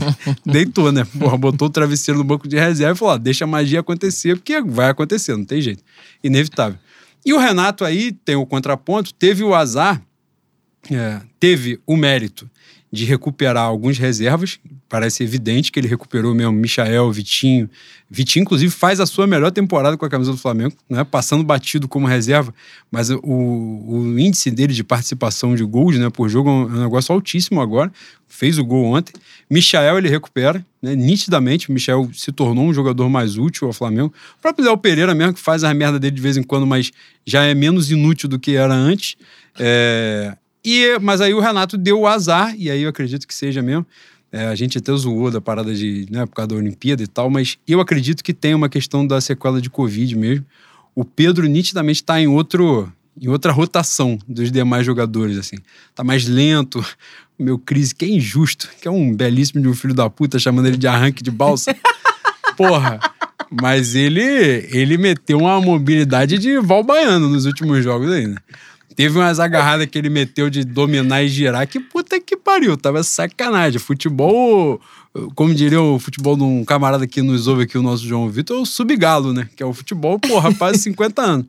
deitou, 0.44 0.92
né? 0.92 1.06
Porra, 1.18 1.38
botou 1.38 1.68
o 1.68 1.70
travesseiro 1.70 2.18
no 2.18 2.24
banco 2.24 2.46
de 2.46 2.58
reserva 2.58 2.92
e 2.92 2.98
falou: 2.98 3.14
ah, 3.14 3.16
deixa 3.16 3.44
a 3.44 3.48
magia 3.48 3.80
acontecer, 3.80 4.36
porque 4.36 4.60
vai 4.60 4.90
acontecer, 4.90 5.34
não 5.34 5.46
tem 5.46 5.62
jeito. 5.62 5.82
Inevitável. 6.22 6.78
E 7.24 7.32
o 7.32 7.38
Renato 7.38 7.86
aí 7.86 8.12
tem 8.12 8.36
o 8.36 8.44
contraponto, 8.44 9.14
teve 9.14 9.42
o 9.42 9.54
azar, 9.54 10.02
é, 10.90 11.22
teve 11.40 11.80
o 11.86 11.96
mérito 11.96 12.50
de 12.90 13.04
recuperar 13.04 13.64
alguns 13.64 13.98
reservas. 13.98 14.58
Parece 14.88 15.22
evidente 15.22 15.70
que 15.70 15.78
ele 15.78 15.88
recuperou 15.88 16.34
mesmo 16.34 16.52
Michael, 16.52 17.10
Vitinho. 17.12 17.68
Vitinho, 18.10 18.42
inclusive, 18.42 18.72
faz 18.72 19.00
a 19.00 19.06
sua 19.06 19.26
melhor 19.26 19.50
temporada 19.50 19.96
com 19.96 20.04
a 20.06 20.08
camisa 20.08 20.32
do 20.32 20.38
Flamengo, 20.38 20.74
né? 20.88 21.04
passando 21.04 21.44
batido 21.44 21.86
como 21.86 22.06
reserva, 22.06 22.54
mas 22.90 23.10
o, 23.10 23.18
o 23.22 24.18
índice 24.18 24.50
dele 24.50 24.72
de 24.72 24.82
participação 24.82 25.54
de 25.54 25.62
gols 25.62 25.98
né, 25.98 26.08
por 26.08 26.28
jogo 26.30 26.48
é 26.48 26.52
um 26.52 26.80
negócio 26.80 27.14
altíssimo 27.14 27.60
agora. 27.60 27.92
Fez 28.26 28.58
o 28.58 28.64
gol 28.64 28.84
ontem. 28.86 29.12
Michael 29.50 29.98
ele 29.98 30.08
recupera, 30.08 30.64
né? 30.80 30.94
nitidamente. 30.94 31.68
O 31.68 31.72
Michael 31.72 32.10
se 32.14 32.32
tornou 32.32 32.64
um 32.64 32.72
jogador 32.72 33.08
mais 33.08 33.36
útil 33.36 33.66
ao 33.66 33.74
Flamengo. 33.74 34.12
O 34.38 34.42
próprio 34.42 34.64
Léo 34.64 34.76
Pereira 34.78 35.14
mesmo, 35.14 35.34
que 35.34 35.40
faz 35.40 35.64
a 35.64 35.72
merda 35.74 35.98
dele 35.98 36.16
de 36.16 36.22
vez 36.22 36.36
em 36.36 36.42
quando, 36.42 36.66
mas 36.66 36.90
já 37.26 37.44
é 37.44 37.54
menos 37.54 37.90
inútil 37.90 38.28
do 38.28 38.38
que 38.38 38.56
era 38.56 38.74
antes. 38.74 39.16
É, 39.58 40.36
e, 40.64 40.98
mas 41.00 41.20
aí 41.20 41.34
o 41.34 41.40
Renato 41.40 41.76
deu 41.76 42.00
o 42.00 42.06
azar, 42.06 42.54
e 42.56 42.70
aí 42.70 42.82
eu 42.82 42.90
acredito 42.90 43.26
que 43.26 43.34
seja 43.34 43.62
mesmo. 43.62 43.86
É, 44.30 44.46
a 44.46 44.54
gente 44.54 44.76
até 44.76 44.94
zoou 44.94 45.30
da 45.30 45.40
parada 45.40 45.74
de, 45.74 46.06
né, 46.10 46.26
por 46.26 46.34
causa 46.34 46.48
da 46.48 46.56
Olimpíada 46.56 47.02
e 47.02 47.06
tal, 47.06 47.30
mas 47.30 47.58
eu 47.66 47.80
acredito 47.80 48.22
que 48.22 48.34
tem 48.34 48.54
uma 48.54 48.68
questão 48.68 49.06
da 49.06 49.20
sequela 49.20 49.60
de 49.60 49.70
Covid 49.70 50.14
mesmo. 50.16 50.44
O 50.94 51.04
Pedro 51.04 51.46
nitidamente 51.46 52.02
está 52.02 52.20
em 52.20 52.26
outro 52.26 52.92
em 53.20 53.28
outra 53.28 53.50
rotação 53.50 54.18
dos 54.28 54.52
demais 54.52 54.86
jogadores, 54.86 55.36
assim. 55.36 55.56
Tá 55.94 56.04
mais 56.04 56.26
lento. 56.26 56.84
O 57.38 57.42
meu 57.42 57.58
Cris, 57.58 57.92
que 57.92 58.04
é 58.04 58.08
injusto, 58.08 58.68
que 58.80 58.86
é 58.86 58.90
um 58.90 59.14
belíssimo 59.14 59.60
de 59.60 59.68
um 59.68 59.74
filho 59.74 59.94
da 59.94 60.08
puta, 60.08 60.38
chamando 60.38 60.66
ele 60.66 60.76
de 60.76 60.86
arranque 60.86 61.22
de 61.22 61.30
balsa. 61.30 61.74
Porra. 62.56 63.00
Mas 63.50 63.94
ele, 63.94 64.20
ele 64.70 64.98
meteu 64.98 65.38
uma 65.38 65.60
mobilidade 65.60 66.38
de 66.38 66.58
Val 66.60 66.84
Baiano 66.84 67.28
nos 67.28 67.46
últimos 67.46 67.82
jogos 67.82 68.10
aí, 68.10 68.26
né? 68.26 68.36
Teve 68.98 69.16
umas 69.16 69.38
agarradas 69.38 69.86
que 69.86 69.96
ele 69.96 70.10
meteu 70.10 70.50
de 70.50 70.64
dominar 70.64 71.22
e 71.22 71.28
girar, 71.28 71.68
que 71.68 71.78
puta 71.78 72.18
que 72.18 72.36
pariu, 72.36 72.76
tava 72.76 73.00
sacanagem. 73.04 73.78
Futebol, 73.78 74.80
como 75.36 75.54
diria 75.54 75.80
o 75.80 76.00
futebol 76.00 76.36
de 76.36 76.42
um 76.42 76.64
camarada 76.64 77.06
que 77.06 77.22
nos 77.22 77.46
ouve 77.46 77.62
aqui, 77.62 77.78
o 77.78 77.82
nosso 77.82 78.04
João 78.04 78.28
Vitor, 78.28 78.56
é 78.56 78.60
o 78.60 78.66
subgalo, 78.66 79.32
né? 79.32 79.48
Que 79.54 79.62
é 79.62 79.66
o 79.66 79.72
futebol, 79.72 80.18
porra, 80.18 80.52
quase 80.58 80.80
50 80.80 81.22
anos. 81.22 81.46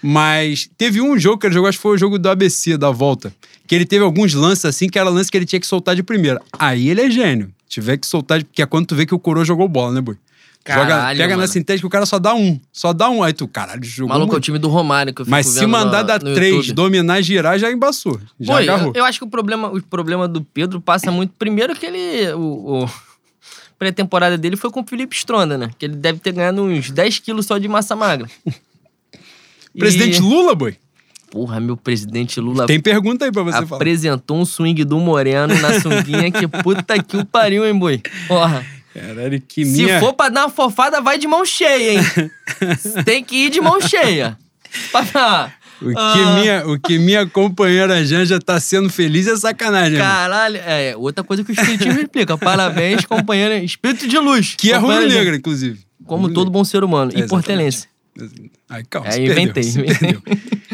Mas 0.00 0.70
teve 0.78 1.02
um 1.02 1.18
jogo 1.18 1.36
que 1.36 1.46
ele 1.48 1.52
jogou, 1.52 1.68
acho 1.68 1.76
que 1.76 1.82
foi 1.82 1.94
o 1.94 1.98
jogo 1.98 2.18
do 2.18 2.26
ABC, 2.26 2.78
da 2.78 2.90
volta, 2.90 3.34
que 3.66 3.74
ele 3.74 3.84
teve 3.84 4.02
alguns 4.02 4.32
lances 4.32 4.64
assim, 4.64 4.88
que 4.88 4.98
era 4.98 5.10
lance 5.10 5.30
que 5.30 5.36
ele 5.36 5.44
tinha 5.44 5.60
que 5.60 5.66
soltar 5.66 5.94
de 5.94 6.02
primeira. 6.02 6.40
Aí 6.58 6.88
ele 6.88 7.02
é 7.02 7.10
gênio. 7.10 7.52
Tiver 7.68 7.98
que 7.98 8.06
soltar, 8.06 8.42
porque 8.42 8.62
é 8.62 8.66
quando 8.66 8.86
tu 8.86 8.94
vê 8.94 9.04
que 9.04 9.14
o 9.14 9.18
Coroa 9.18 9.44
jogou 9.44 9.68
bola, 9.68 9.92
né, 9.92 10.00
boi? 10.00 10.16
Caralho, 10.64 10.90
Joga, 10.90 11.06
pega 11.16 11.28
mano. 11.28 11.40
na 11.40 11.46
sintética, 11.46 11.86
o 11.86 11.90
cara 11.90 12.04
só 12.04 12.18
dá 12.18 12.34
um. 12.34 12.60
Só 12.70 12.92
dá 12.92 13.08
um. 13.08 13.22
Aí 13.22 13.32
tu, 13.32 13.48
caralho, 13.48 13.82
jogou. 13.84 14.14
Maluco, 14.14 14.34
é 14.34 14.36
o 14.36 14.40
time 14.40 14.58
do 14.58 14.68
Romário 14.68 15.14
que 15.14 15.22
eu 15.22 15.24
fico 15.24 15.30
Mas 15.30 15.46
se 15.46 15.66
mandar 15.66 16.02
dar 16.02 16.18
três, 16.18 16.54
YouTube. 16.54 16.74
dominar 16.74 17.20
e 17.20 17.22
girar, 17.22 17.58
já 17.58 17.72
embaçou. 17.72 18.20
Já 18.38 18.52
Pô, 18.52 18.58
agarrou. 18.58 18.88
Eu, 18.88 19.00
eu, 19.00 19.04
acho 19.04 19.18
que 19.18 19.24
o 19.24 19.28
problema, 19.28 19.68
o 19.68 19.82
problema 19.82 20.28
do 20.28 20.42
Pedro 20.42 20.80
passa 20.80 21.10
muito. 21.10 21.32
Primeiro 21.38 21.74
que 21.74 21.86
ele. 21.86 22.32
O, 22.34 22.84
o 22.84 22.90
pré-temporada 23.78 24.36
dele 24.36 24.56
foi 24.56 24.70
com 24.70 24.80
o 24.80 24.86
Felipe 24.86 25.16
Stronda, 25.16 25.56
né? 25.56 25.70
Que 25.78 25.86
ele 25.86 25.96
deve 25.96 26.18
ter 26.18 26.32
ganhado 26.32 26.62
uns 26.62 26.90
10 26.90 27.20
quilos 27.20 27.46
só 27.46 27.56
de 27.56 27.66
massa 27.66 27.96
magra. 27.96 28.28
Presidente 29.78 30.18
e... 30.18 30.20
Lula, 30.20 30.54
boy? 30.54 30.76
Porra, 31.30 31.60
meu 31.60 31.76
presidente 31.76 32.40
Lula. 32.40 32.66
Tem 32.66 32.80
pergunta 32.80 33.24
aí 33.24 33.32
pra 33.32 33.42
você 33.42 33.50
apresentou 33.50 33.68
falar. 33.68 33.78
Apresentou 33.78 34.38
um 34.38 34.44
swing 34.44 34.82
do 34.84 34.98
Moreno 34.98 35.54
na 35.60 35.78
sunguinha 35.78 36.30
que 36.30 36.48
puta 36.48 37.02
que 37.02 37.18
o 37.18 37.24
pariu, 37.24 37.66
hein, 37.66 37.78
boi? 37.78 38.00
Porra. 38.26 38.64
Caralho, 38.98 39.40
que 39.40 39.64
Se 39.64 39.84
minha... 39.84 40.00
for 40.00 40.12
pra 40.12 40.28
dar 40.28 40.46
uma 40.46 40.50
fofada, 40.50 41.00
vai 41.00 41.18
de 41.18 41.28
mão 41.28 41.44
cheia, 41.44 41.92
hein? 41.92 42.30
Tem 43.04 43.22
que 43.22 43.36
ir 43.36 43.50
de 43.50 43.60
mão 43.60 43.80
cheia. 43.80 44.36
O 45.80 45.88
que, 45.90 45.94
ah. 45.96 46.34
minha, 46.40 46.66
o 46.66 46.80
que 46.80 46.98
minha 46.98 47.26
companheira 47.26 48.04
Janja 48.04 48.40
tá 48.40 48.58
sendo 48.58 48.90
feliz 48.90 49.28
é 49.28 49.36
sacanagem. 49.36 49.96
Caralho, 49.98 50.56
é 50.56 50.96
outra 50.96 51.22
coisa 51.22 51.44
que 51.44 51.52
o 51.52 51.54
Espiritismo 51.54 52.00
explica. 52.00 52.36
Parabéns, 52.36 53.04
companheira. 53.04 53.62
Espírito 53.62 54.08
de 54.08 54.18
luz. 54.18 54.56
Que 54.58 54.72
é 54.72 54.76
rubro 54.76 55.06
negra, 55.06 55.36
inclusive. 55.36 55.78
Como 56.04 56.22
rubro 56.22 56.34
todo 56.34 56.50
bom 56.50 56.64
ser 56.64 56.82
humano. 56.82 57.12
É, 57.14 57.20
e 57.20 57.28
portelense. 57.28 57.86
Ai, 58.68 58.82
calma, 58.90 59.08
é, 59.08 59.24
inventei. 59.24 59.72
Perdeu, 59.72 60.22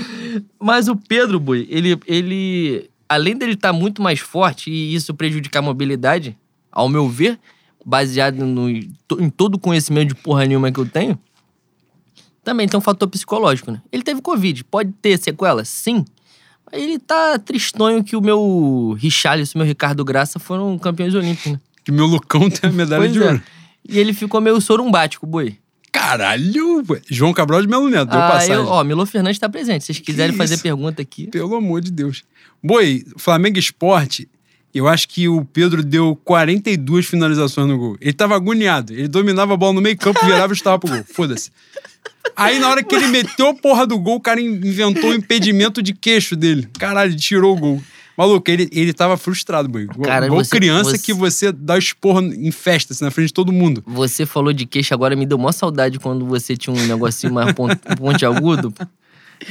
Mas 0.59 0.89
o 0.89 0.97
Pedro, 0.97 1.39
Bui, 1.39 1.67
ele, 1.71 1.99
ele. 2.07 2.89
Além 3.07 3.37
dele 3.37 3.53
estar 3.53 3.69
tá 3.69 3.79
muito 3.79 4.01
mais 4.01 4.21
forte 4.21 4.71
e 4.71 4.95
isso 4.95 5.13
prejudicar 5.13 5.59
a 5.59 5.63
mobilidade, 5.63 6.37
ao 6.73 6.89
meu 6.89 7.07
ver, 7.07 7.39
baseado 7.85 8.45
no, 8.45 8.69
em 8.69 9.31
todo 9.37 9.57
o 9.57 9.59
conhecimento 9.59 10.09
de 10.09 10.15
porra 10.15 10.47
nenhuma 10.47 10.73
que 10.73 10.81
eu 10.81 10.87
tenho, 10.87 11.19
também 12.43 12.69
tem 12.69 12.79
um 12.79 12.83
fator 12.83 13.09
psicológico, 13.09 13.71
né? 13.71 13.81
Ele 13.91 14.03
teve 14.03 14.21
Covid, 14.21 14.65
pode 14.65 14.93
ter 15.01 15.19
sequela? 15.19 15.65
Sim. 15.65 16.05
Mas 16.71 16.83
ele 16.83 16.99
tá 16.99 17.39
tristonho 17.39 18.05
que 18.05 18.17
o 18.17 18.21
meu 18.21 18.97
Richarlison 18.99 19.53
e 19.53 19.57
o 19.57 19.59
meu 19.59 19.67
Ricardo 19.67 20.05
Graça 20.05 20.39
foram 20.39 20.79
campeões 20.79 21.15
olímpicos, 21.15 21.53
né? 21.53 21.61
Que 21.85 21.91
meu 21.91 22.07
Lucão 22.07 22.49
tem 22.51 22.71
a 22.71 22.73
medalha 22.73 23.03
pois 23.03 23.13
de 23.13 23.23
é. 23.23 23.27
ouro. 23.27 23.43
E 23.87 23.99
ele 23.99 24.13
ficou 24.13 24.41
meio 24.41 24.61
sorumbático, 24.61 25.27
boi. 25.27 25.59
Caralho! 25.93 26.85
João 27.09 27.33
Cabral 27.33 27.63
de 27.63 27.69
Melo 27.69 27.89
Neto, 27.89 28.11
deu 28.11 28.21
ah, 28.21 28.31
passagem. 28.31 28.55
Eu, 28.57 28.67
ó, 28.67 28.83
Milo 28.83 29.07
Fernandes 29.07 29.39
tá 29.39 29.49
presente. 29.49 29.83
Se 29.83 29.87
vocês 29.87 29.99
quiserem 30.01 30.35
fazer 30.35 30.59
pergunta 30.59 31.01
aqui. 31.01 31.29
Pelo 31.29 31.55
amor 31.55 31.81
de 31.81 31.91
Deus. 31.91 32.25
Boi, 32.63 33.05
Flamengo 33.17 33.59
Esporte 33.59 34.29
Eu 34.75 34.89
acho 34.89 35.09
que 35.09 35.29
o 35.29 35.45
Pedro 35.45 35.83
deu 35.85 36.19
42 36.25 37.07
finalizações 37.07 37.69
no 37.69 37.79
gol. 37.79 37.97
Ele 38.01 38.13
tava 38.13 38.35
agoniado. 38.35 38.93
Ele 38.93 39.07
dominava 39.07 39.55
a 39.55 39.57
bola 39.57 39.73
no 39.75 39.81
meio 39.81 39.97
campo, 39.97 40.19
virava 40.27 40.53
e 40.53 40.57
estava 40.57 40.79
pro 40.79 40.91
gol. 40.91 41.05
Foda-se. 41.13 41.51
Aí, 42.37 42.59
na 42.59 42.69
hora 42.69 42.83
que 42.83 42.95
ele 42.95 43.07
meteu 43.07 43.49
a 43.49 43.55
porra 43.55 43.87
do 43.87 43.99
gol, 43.99 44.17
o 44.17 44.21
cara 44.21 44.41
inventou 44.41 45.11
o 45.11 45.15
impedimento 45.15 45.81
de 45.81 45.93
queixo 45.93 46.35
dele. 46.35 46.69
Caralho, 46.79 47.13
ele 47.13 47.19
tirou 47.19 47.55
o 47.57 47.59
gol. 47.61 47.83
Maluco, 48.17 48.49
ele, 48.51 48.69
ele 48.73 48.93
tava 48.93 49.17
frustrado, 49.17 49.69
boy. 49.69 49.87
Cara, 50.03 50.27
Igual 50.27 50.43
criança 50.45 50.91
você- 50.91 50.99
que 50.99 51.13
você 51.13 51.51
dá 51.53 51.77
esporro 51.77 52.21
em 52.23 52.51
festa, 52.51 52.93
assim, 52.93 53.05
na 53.05 53.11
frente 53.11 53.29
de 53.29 53.35
todo 53.35 53.53
mundo. 53.53 53.83
Você 53.87 54.25
falou 54.25 54.53
de 54.53 54.67
queixo, 54.67 54.95
agora 54.95 55.15
me 55.17 55.27
deu 55.27 55.37
mó 55.37 55.51
saudade 55.53 55.99
quando 55.99 56.25
você 56.25 56.57
tinha 56.57 56.75
um 56.75 56.87
negocinho 56.87 57.33
mais 57.33 57.53
pon- 57.53 57.69
ponte 57.99 58.25
agudo. 58.25 58.73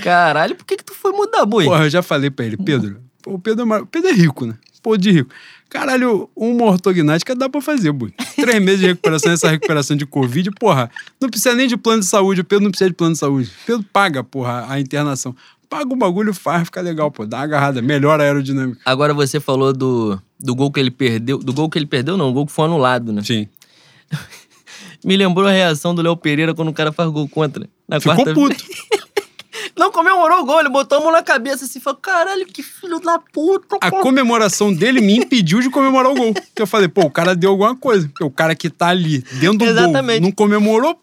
Caralho, 0.01 0.55
por 0.55 0.65
que 0.65 0.77
que 0.77 0.83
tu 0.83 0.93
foi 0.93 1.11
mudar, 1.11 1.45
boi? 1.45 1.65
Porra, 1.65 1.83
eu 1.85 1.89
já 1.89 2.01
falei 2.01 2.29
pra 2.29 2.45
ele, 2.45 2.55
Pedro. 2.57 3.01
O 3.25 3.39
Pedro 3.39 3.73
é, 3.73 3.81
o 3.81 3.85
Pedro 3.85 4.09
é 4.09 4.13
rico, 4.13 4.45
né? 4.45 4.55
Pô, 4.81 4.97
de 4.97 5.11
rico. 5.11 5.33
Caralho, 5.69 6.29
uma 6.35 6.65
ortognática 6.65 7.33
dá 7.33 7.49
pra 7.49 7.61
fazer, 7.61 7.91
boi. 7.91 8.13
Três 8.35 8.61
meses 8.61 8.81
de 8.81 8.87
recuperação, 8.87 9.31
essa 9.31 9.49
recuperação 9.49 9.97
de 9.97 10.05
Covid, 10.05 10.51
porra, 10.51 10.91
não 11.19 11.29
precisa 11.29 11.55
nem 11.55 11.67
de 11.67 11.77
plano 11.77 12.01
de 12.01 12.05
saúde. 12.05 12.41
O 12.41 12.43
Pedro 12.43 12.65
não 12.65 12.69
precisa 12.69 12.89
de 12.89 12.95
plano 12.95 13.13
de 13.13 13.19
saúde. 13.19 13.49
O 13.49 13.65
Pedro 13.65 13.85
paga, 13.91 14.23
porra, 14.23 14.65
a 14.69 14.79
internação. 14.79 15.35
Paga 15.69 15.91
o 15.91 15.95
bagulho, 15.95 16.33
faz, 16.33 16.65
fica 16.65 16.81
legal, 16.81 17.09
pô. 17.09 17.25
Dá 17.25 17.37
uma 17.37 17.43
agarrada, 17.45 17.81
melhora 17.81 18.21
a 18.21 18.25
aerodinâmica. 18.27 18.81
Agora 18.85 19.13
você 19.13 19.39
falou 19.39 19.73
do, 19.73 20.21
do 20.39 20.53
gol 20.53 20.71
que 20.71 20.79
ele 20.79 20.91
perdeu. 20.91 21.39
Do 21.39 21.53
gol 21.53 21.67
que 21.69 21.79
ele 21.79 21.87
perdeu, 21.87 22.17
não, 22.17 22.29
o 22.29 22.33
gol 22.33 22.45
que 22.45 22.51
foi 22.51 22.65
anulado, 22.65 23.11
né? 23.11 23.23
Sim. 23.23 23.47
Me 25.03 25.17
lembrou 25.17 25.47
a 25.47 25.51
reação 25.51 25.95
do 25.95 26.01
Léo 26.01 26.15
Pereira 26.15 26.53
quando 26.53 26.67
o 26.69 26.73
cara 26.73 26.91
faz 26.91 27.09
gol 27.09 27.27
contra. 27.27 27.67
Na 27.87 27.99
Ficou 27.99 28.15
quarta 28.15 28.33
puto. 28.33 28.63
Não 29.77 29.91
comemorou 29.91 30.41
o 30.41 30.45
gol, 30.45 30.59
ele 30.59 30.69
botou 30.69 30.99
a 30.99 31.01
mão 31.01 31.11
na 31.11 31.23
cabeça 31.23 31.65
assim 31.65 31.79
e 31.79 31.81
falou: 31.81 31.99
caralho, 31.99 32.45
que 32.45 32.61
filho 32.61 32.99
da 32.99 33.17
puta. 33.19 33.77
A 33.77 33.91
cara." 33.91 34.03
comemoração 34.03 34.71
dele 34.71 35.01
me 35.01 35.17
impediu 35.17 35.61
de 35.61 35.69
comemorar 35.69 36.11
o 36.11 36.15
gol. 36.15 36.33
Porque 36.33 36.61
eu 36.61 36.67
falei, 36.67 36.87
pô, 36.87 37.01
o 37.01 37.11
cara 37.11 37.35
deu 37.35 37.51
alguma 37.51 37.75
coisa. 37.75 38.07
Porque 38.07 38.23
o 38.23 38.29
cara 38.29 38.55
que 38.55 38.69
tá 38.69 38.87
ali, 38.87 39.19
dentro 39.33 39.59
do 39.59 39.65
Exatamente. 39.65 40.19
gol, 40.19 40.29
não 40.29 40.31
comemorou, 40.31 40.99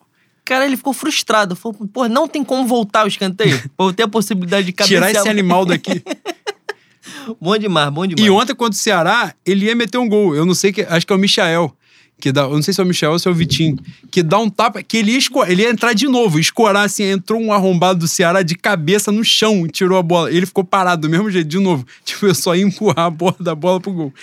Cara, 0.51 0.66
ele 0.66 0.77
ficou 0.77 0.93
frustrado. 0.93 1.55
Falou, 1.55 1.79
pô, 1.93 2.09
não 2.09 2.27
tem 2.27 2.43
como 2.43 2.66
voltar 2.66 3.05
o 3.05 3.09
escanteio. 3.09 3.62
Eu 3.79 3.93
ter 3.93 4.03
a 4.03 4.09
possibilidade 4.09 4.66
de 4.66 4.73
cabecear. 4.73 5.07
tirar 5.07 5.21
esse 5.21 5.29
animal 5.29 5.64
daqui. 5.64 6.03
Bom 7.41 7.57
demais, 7.57 7.91
bom 7.91 8.07
demais. 8.07 8.27
E 8.27 8.31
ontem, 8.31 8.55
contra 8.55 8.75
o 8.75 8.79
Ceará, 8.79 9.35
ele 9.45 9.66
ia 9.66 9.75
meter 9.75 9.99
um 9.99 10.09
gol. 10.09 10.35
Eu 10.35 10.45
não 10.45 10.55
sei, 10.55 10.73
que, 10.73 10.83
acho 10.83 11.07
que 11.07 11.12
é 11.12 11.16
o 11.16 11.18
Michael. 11.18 11.75
Que 12.21 12.31
dá, 12.31 12.43
eu 12.43 12.51
não 12.51 12.62
sei 12.62 12.75
se 12.75 12.81
é 12.81 12.85
o 12.85 12.87
Michel 12.87 13.12
ou 13.12 13.18
se 13.18 13.27
é 13.27 13.31
o 13.31 13.35
Vitinho. 13.35 13.79
Que 14.11 14.23
dá 14.23 14.39
um 14.39 14.51
tapa, 14.51 14.83
que 14.83 14.97
ele 14.97 15.12
ia, 15.12 15.18
ele 15.49 15.62
ia 15.62 15.71
entrar 15.71 15.93
de 15.93 16.07
novo, 16.07 16.39
escorar 16.39 16.85
assim. 16.85 17.05
Entrou 17.05 17.41
um 17.41 17.53
arrombado 17.53 18.01
do 18.01 18.09
Ceará 18.09 18.43
de 18.43 18.55
cabeça 18.55 19.11
no 19.11 19.25
chão 19.25 19.66
e 19.66 19.71
tirou 19.71 19.99
a 19.99 20.03
bola. 20.03 20.31
Ele 20.31 20.47
ficou 20.47 20.62
parado 20.62 21.03
do 21.03 21.11
mesmo 21.11 21.31
jeito, 21.31 21.49
de 21.49 21.59
novo. 21.59 21.87
Tipo, 22.05 22.27
eu 22.27 22.35
só 22.35 22.55
ia 22.55 22.64
empurrar 22.64 23.07
a 23.07 23.11
bola 23.11 23.37
da 23.41 23.55
bola 23.55 23.81
pro 23.81 23.93
gol. 23.93 24.14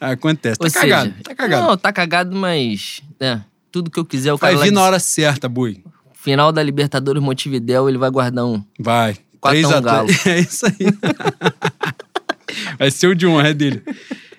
Acontece. 0.00 0.58
Tá 0.58 0.66
Ou 0.66 0.72
cagado, 0.72 1.10
seja, 1.10 1.22
tá 1.22 1.34
cagado. 1.34 1.66
Não, 1.66 1.76
tá 1.76 1.92
cagado, 1.92 2.36
mas. 2.36 3.02
É, 3.18 3.40
tudo 3.72 3.90
que 3.90 3.98
eu 3.98 4.04
quiser, 4.04 4.32
o 4.32 4.38
cara 4.38 4.56
Vai 4.56 4.68
vir 4.68 4.72
na 4.72 4.82
hora 4.82 4.98
certa, 4.98 5.48
boi. 5.48 5.82
Final 6.14 6.52
da 6.52 6.62
Libertadores 6.62 7.22
Montevidéu, 7.22 7.88
ele 7.88 7.98
vai 7.98 8.10
guardar 8.10 8.44
um. 8.44 8.62
Vai. 8.78 9.16
Quatro 9.40 9.60
3 9.60 9.72
a 9.72 9.74
a 9.74 9.78
um 9.78 9.82
galo. 9.82 10.06
3. 10.06 10.22
É 10.26 10.40
isso 10.40 10.66
aí. 10.66 10.76
Vai 12.78 12.90
ser 12.90 13.06
o 13.06 13.14
de 13.14 13.26
honra 13.26 13.48
é 13.48 13.54
dele. 13.54 13.82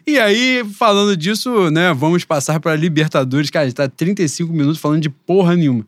E 0.06 0.18
aí, 0.18 0.64
falando 0.78 1.16
disso, 1.16 1.70
né, 1.70 1.94
vamos 1.94 2.26
passar 2.26 2.60
para 2.60 2.76
Libertadores. 2.76 3.50
Cara, 3.50 3.66
a 3.66 3.68
gente 3.68 3.76
tá 3.76 3.88
35 3.88 4.52
minutos 4.52 4.80
falando 4.80 5.02
de 5.02 5.10
porra 5.10 5.56
nenhuma. 5.56 5.86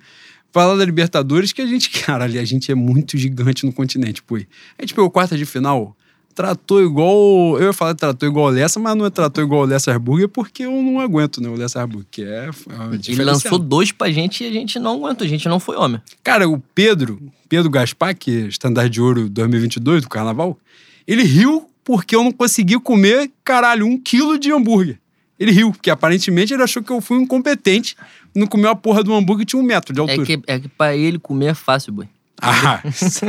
Falar 0.52 0.76
da 0.76 0.86
Libertadores 0.86 1.52
que 1.52 1.62
a 1.62 1.66
gente, 1.66 1.90
caralho, 2.02 2.40
a 2.40 2.46
gente 2.46 2.72
é 2.72 2.76
muito 2.76 3.18
gigante 3.18 3.66
no 3.66 3.74
continente, 3.74 4.22
pô. 4.22 4.36
A 4.36 4.82
gente 4.82 4.94
pegou 4.94 5.10
quarta 5.10 5.36
de 5.36 5.46
final, 5.46 5.96
tratou 6.36 6.84
igual. 6.84 7.58
Eu 7.60 7.68
ia 7.68 7.74
falar 7.74 7.94
que 7.94 8.00
tratou 8.00 8.30
igual 8.30 8.48
o 8.48 8.50
Lessa, 8.50 8.80
mas 8.80 8.96
não 8.96 9.06
é 9.06 9.10
tratou 9.10 9.44
igual 9.44 9.62
o 9.62 9.66
Lessa 9.66 9.98
Burger 9.98 10.30
porque 10.30 10.64
eu 10.64 10.72
não 10.72 11.00
aguento, 11.00 11.42
né, 11.42 11.50
o 11.50 11.56
Lessa 11.56 11.86
Burger, 11.88 12.08
que 12.12 12.24
é. 12.24 12.50
é 12.50 13.12
Ele 13.12 13.24
lançou 13.24 13.58
dois 13.58 13.92
pra 13.92 14.12
gente 14.12 14.44
e 14.44 14.48
a 14.48 14.52
gente 14.52 14.78
não 14.78 14.96
aguentou, 14.96 15.26
a 15.26 15.30
gente 15.30 15.48
não 15.48 15.60
foi 15.60 15.76
homem. 15.76 16.02
Cara, 16.24 16.48
o 16.48 16.60
Pedro, 16.76 17.20
Pedro 17.50 17.70
Gaspar, 17.70 18.16
que 18.16 18.44
é 18.44 18.48
estandarte 18.48 18.92
de 18.92 19.02
ouro 19.02 19.30
2022 19.30 20.04
do 20.04 20.10
carnaval, 20.10 20.58
ele 21.08 21.24
riu 21.24 21.68
porque 21.84 22.16
eu 22.16 22.24
não 22.24 22.32
consegui 22.32 22.80
comer, 22.80 23.32
caralho, 23.44 23.86
um 23.86 23.98
quilo 24.00 24.38
de 24.38 24.52
hambúrguer. 24.52 25.00
Ele 25.40 25.52
riu, 25.52 25.72
porque 25.72 25.90
aparentemente 25.90 26.54
ele 26.54 26.64
achou 26.64 26.82
que 26.84 26.92
eu 26.92 27.02
fui 27.02 27.18
incompetente, 27.18 27.96
não 28.36 28.48
comeu 28.48 28.70
a 28.70 28.76
porra 28.76 29.04
do 29.04 29.14
hambúrguer 29.14 29.46
que 29.46 29.52
tinha 29.52 29.62
um 29.62 29.66
metro 29.66 29.94
de 29.94 30.00
É 30.00 30.02
altura. 30.02 30.26
que, 30.26 30.40
é 30.48 30.60
que 30.60 30.68
pra 30.68 30.96
ele 30.96 31.20
comer 31.20 31.48
é 31.48 31.54
fácil, 31.54 31.92
boi. 31.94 32.08
Ah, 32.42 32.82
isso, 32.88 33.26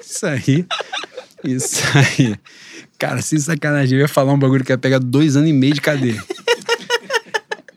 isso 0.00 0.26
aí. 0.26 0.66
Isso 1.44 1.82
aí. 1.96 2.36
Cara, 2.98 3.20
sem 3.20 3.38
sacanagem, 3.38 3.98
eu 3.98 4.02
ia 4.02 4.08
falar 4.08 4.32
um 4.32 4.38
bagulho 4.38 4.64
que 4.64 4.72
ia 4.72 4.78
pegar 4.78 4.98
dois 5.00 5.36
anos 5.36 5.50
e 5.50 5.52
meio 5.52 5.74
de 5.74 5.80
cadeia. 5.80 6.22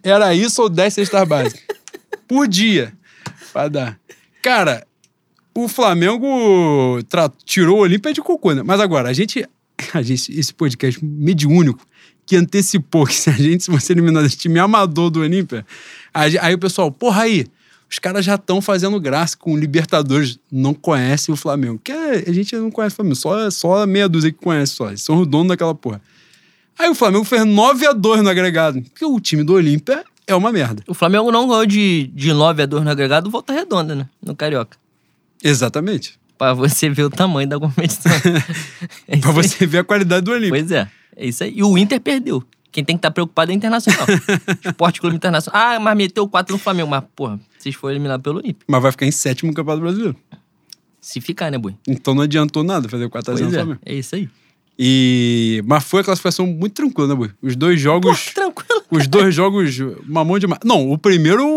Era 0.03 0.33
isso 0.35 0.61
ou 0.61 0.69
10 0.69 0.93
cestas 0.93 1.27
básicas? 1.27 1.63
Por 2.27 2.47
dia. 2.47 2.93
Pra 3.51 3.67
dar. 3.67 3.99
Cara, 4.41 4.85
o 5.55 5.67
Flamengo 5.67 6.99
tirou 7.43 7.77
o 7.77 7.81
Olímpia 7.81 8.13
de 8.13 8.21
cocô, 8.21 8.53
né? 8.53 8.61
Mas 8.63 8.79
agora, 8.79 9.09
a 9.09 9.13
gente, 9.13 9.47
a 9.93 10.01
gente. 10.01 10.37
Esse 10.37 10.53
podcast 10.53 11.03
mediúnico 11.03 11.85
que 12.25 12.35
antecipou 12.35 13.05
que 13.05 13.13
se 13.13 13.29
a 13.29 13.33
gente 13.33 13.63
se 13.63 13.71
fosse 13.71 13.93
eliminar 13.93 14.23
desse 14.23 14.37
time 14.37 14.59
amador 14.59 15.09
do 15.09 15.19
Olímpia, 15.19 15.65
aí, 16.13 16.37
aí 16.39 16.55
o 16.55 16.59
pessoal, 16.59 16.91
porra 16.91 17.23
aí, 17.23 17.45
os 17.89 17.99
caras 17.99 18.25
já 18.25 18.35
estão 18.35 18.61
fazendo 18.61 18.99
graça 18.99 19.37
com 19.37 19.53
o 19.53 19.57
Libertadores, 19.57 20.39
não 20.51 20.73
conhecem 20.73 21.31
o 21.31 21.35
Flamengo. 21.37 21.79
Que 21.83 21.91
é- 21.91 22.23
a 22.27 22.33
gente 22.33 22.55
não 22.55 22.71
conhece 22.71 22.93
o 22.93 22.95
Flamengo, 22.97 23.15
só, 23.15 23.49
só 23.51 23.85
meia 23.85 24.09
dúzia 24.09 24.31
que 24.31 24.39
conhece 24.39 24.73
só. 24.73 24.87
Eles 24.87 25.03
são 25.03 25.21
os 25.21 25.27
donos 25.27 25.49
daquela 25.49 25.75
porra. 25.75 26.01
Aí 26.77 26.89
o 26.89 26.95
Flamengo 26.95 27.23
fez 27.23 27.45
9 27.45 27.85
a 27.85 27.93
2 27.93 28.21
no 28.21 28.29
agregado. 28.29 28.81
Porque 28.81 29.05
o 29.05 29.19
time 29.19 29.43
do 29.43 29.53
Olímpia 29.53 30.03
é 30.27 30.35
uma 30.35 30.51
merda. 30.51 30.83
O 30.87 30.93
Flamengo 30.93 31.31
não 31.31 31.47
ganhou 31.47 31.65
de, 31.65 32.11
de 32.13 32.33
9 32.33 32.63
a 32.63 32.65
2 32.65 32.83
no 32.83 32.89
agregado, 32.89 33.29
volta 33.29 33.53
redonda, 33.53 33.95
né? 33.95 34.09
No 34.21 34.35
Carioca. 34.35 34.77
Exatamente. 35.43 36.19
Pra 36.37 36.53
você 36.53 36.89
ver 36.89 37.03
o 37.03 37.09
tamanho 37.09 37.47
da 37.47 37.59
competição. 37.59 38.11
É 39.07 39.15
aí. 39.15 39.21
você 39.21 39.65
ver 39.65 39.79
a 39.79 39.83
qualidade 39.83 40.25
do 40.25 40.31
Olímpia. 40.31 40.59
Pois 40.59 40.71
é, 40.71 40.89
é 41.15 41.27
isso 41.27 41.43
aí. 41.43 41.53
E 41.55 41.63
o 41.63 41.77
Inter 41.77 41.99
perdeu. 42.01 42.43
Quem 42.71 42.83
tem 42.83 42.97
que 42.97 42.99
estar 42.99 43.11
preocupado 43.11 43.51
é 43.51 43.53
o 43.53 43.55
Internacional. 43.55 44.05
Esporte 44.65 44.99
Clube 44.99 45.15
Internacional. 45.15 45.61
Ah, 45.61 45.79
mas 45.79 45.95
meteu 45.95 46.27
4 46.27 46.53
no 46.53 46.59
Flamengo. 46.59 46.89
Mas, 46.89 47.03
porra, 47.15 47.39
vocês 47.57 47.73
foram 47.73 47.93
eliminados 47.93 48.21
pelo 48.21 48.39
Olímpio. 48.39 48.65
Mas 48.67 48.81
vai 48.81 48.91
ficar 48.91 49.05
em 49.05 49.11
sétimo 49.11 49.49
no 49.49 49.55
Campeonato 49.55 49.81
Brasileiro. 49.81 50.15
Se 50.99 51.21
ficar, 51.21 51.49
né, 51.51 51.57
boi? 51.57 51.73
Então 51.87 52.13
não 52.13 52.23
adiantou 52.23 52.63
nada 52.63 52.89
fazer 52.89 53.07
4 53.07 53.31
a 53.31 53.35
0 53.37 53.45
Pois 53.45 53.53
no 53.53 53.59
é, 53.59 53.63
Flamengo. 53.63 53.81
é 53.85 53.93
isso 53.95 54.15
aí. 54.15 54.27
E... 54.77 55.63
Mas 55.65 55.85
foi 55.85 56.01
a 56.01 56.03
classificação 56.03 56.45
muito 56.45 56.73
tranquila, 56.73 57.07
né, 57.07 57.15
Bui? 57.15 57.31
Os 57.41 57.55
dois 57.55 57.79
jogos... 57.79 58.33
Tranquilo. 58.33 58.83
Os 58.91 59.07
dois 59.07 59.33
jogos, 59.33 59.77
mamão 60.05 60.37
demais. 60.37 60.59
Não, 60.65 60.91
o 60.91 60.97
primeiro 60.97 61.47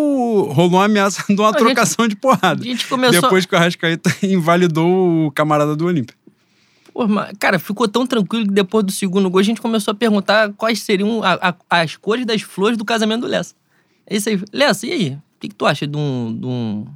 rolou 0.53 0.79
uma 0.79 0.85
ameaça 0.85 1.22
de 1.29 1.35
uma 1.35 1.49
A 1.49 1.53
gente- 1.53 1.59
trocação 1.61 2.07
de 2.09 2.16
porrada. 2.16 2.62
Gente 2.62 2.87
começou... 2.87 3.20
Depois 3.22 3.45
que 3.47 3.55
o 3.55 3.59
Arrascaeta 3.59 4.11
invalidou 4.26 5.26
o 5.26 5.31
camarada 5.33 5.74
do 5.76 5.87
Olímpia. 5.87 6.16
Pô, 6.93 7.07
mas, 7.07 7.33
cara, 7.39 7.59
ficou 7.59 7.87
tão 7.87 8.07
tranquilo 8.07 8.47
que 8.47 8.53
depois 8.53 8.85
do 8.85 8.91
segundo 8.93 9.31
gol 9.31 9.41
a 9.41 9.43
gente 9.45 9.61
começou 9.61 9.93
a 9.93 9.95
perguntar 9.95 10.53
quais 10.55 10.81
seriam 10.81 11.22
a- 11.22 11.55
a- 11.70 11.81
as 11.81 11.97
cores 11.97 12.26
das 12.26 12.43
flores 12.43 12.76
do 12.76 12.85
casamento 12.85 13.20
do 13.22 13.26
Lessa. 13.29 13.55
É 14.07 14.16
isso 14.16 14.29
aí. 14.29 14.41
Lessa, 14.53 14.87
e 14.87 14.93
aí? 14.93 15.09
O 15.11 15.22
que, 15.41 15.49
que 15.49 15.55
tu 15.55 15.64
acha 15.66 15.87
de 15.87 15.97
um, 15.97 16.37
de 16.37 16.47
um, 16.47 16.87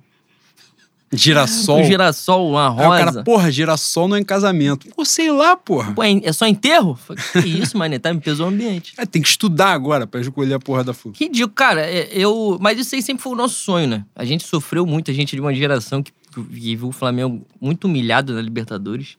Girassol. 1.12 1.80
um 1.80 1.84
girassol, 1.84 2.48
uma 2.50 2.68
Aí 2.70 2.86
o 2.86 2.88
rosa? 2.90 3.04
cara, 3.04 3.22
porra, 3.24 3.50
girassol 3.50 4.08
não 4.08 4.16
é 4.16 4.20
em 4.20 4.24
casamento. 4.24 4.88
Pô, 4.96 5.04
sei 5.04 5.30
lá, 5.30 5.56
porra. 5.56 5.92
Pô, 5.92 6.02
é 6.02 6.10
é 6.24 6.32
só 6.32 6.46
enterro? 6.46 6.94
Falei, 6.96 7.22
Que 7.32 7.38
isso, 7.60 7.76
mané, 7.76 7.98
tá? 7.98 8.12
Me 8.14 8.20
pesou 8.20 8.46
o 8.46 8.48
ambiente. 8.48 8.94
É, 8.96 9.04
tem 9.04 9.20
que 9.20 9.28
estudar 9.28 9.72
agora 9.72 10.06
pra 10.06 10.20
escolher 10.20 10.54
a 10.54 10.58
porra 10.60 10.82
da 10.82 10.94
flor. 10.94 11.14
Ridículo, 11.14 11.52
cara. 11.54 11.82
é- 11.82 12.08
Eu, 12.12 12.56
mas 12.60 12.78
isso 12.78 12.94
aí 12.94 13.02
sempre 13.02 13.22
foi 13.22 13.32
o 13.32 13.36
nosso 13.36 13.56
sonho, 13.56 13.86
né? 13.86 14.04
A 14.16 14.24
gente 14.24 14.44
sofreu 14.46 14.86
muito, 14.86 15.10
a 15.10 15.14
gente 15.14 15.34
é 15.34 15.36
de 15.36 15.40
uma 15.40 15.54
geração 15.54 16.02
que, 16.02 16.12
que 16.32 16.40
viu 16.76 16.88
o 16.88 16.92
Flamengo 16.92 17.46
muito 17.60 17.84
humilhado 17.84 18.32
na 18.34 18.40
Libertadores. 18.40 19.16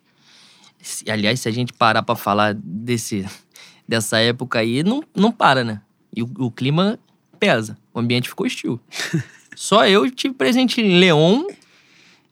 Aliás, 1.08 1.40
se 1.40 1.48
a 1.48 1.52
gente 1.52 1.72
parar 1.72 2.04
pra 2.04 2.16
falar 2.16 2.54
desse, 2.56 3.26
dessa 3.88 4.18
época 4.20 4.60
aí, 4.60 4.84
não, 4.84 5.02
não 5.16 5.32
para, 5.32 5.64
né? 5.64 5.80
E 6.16 6.22
o, 6.22 6.30
o 6.40 6.52
clima 6.52 7.00
pesa. 7.40 7.78
O 7.94 8.00
ambiente 8.00 8.28
ficou 8.30 8.46
hostil. 8.46 8.80
Só 9.56 9.88
eu 9.88 10.10
tive 10.10 10.34
presente 10.34 10.82
em 10.82 11.00
Leon, 11.00 11.44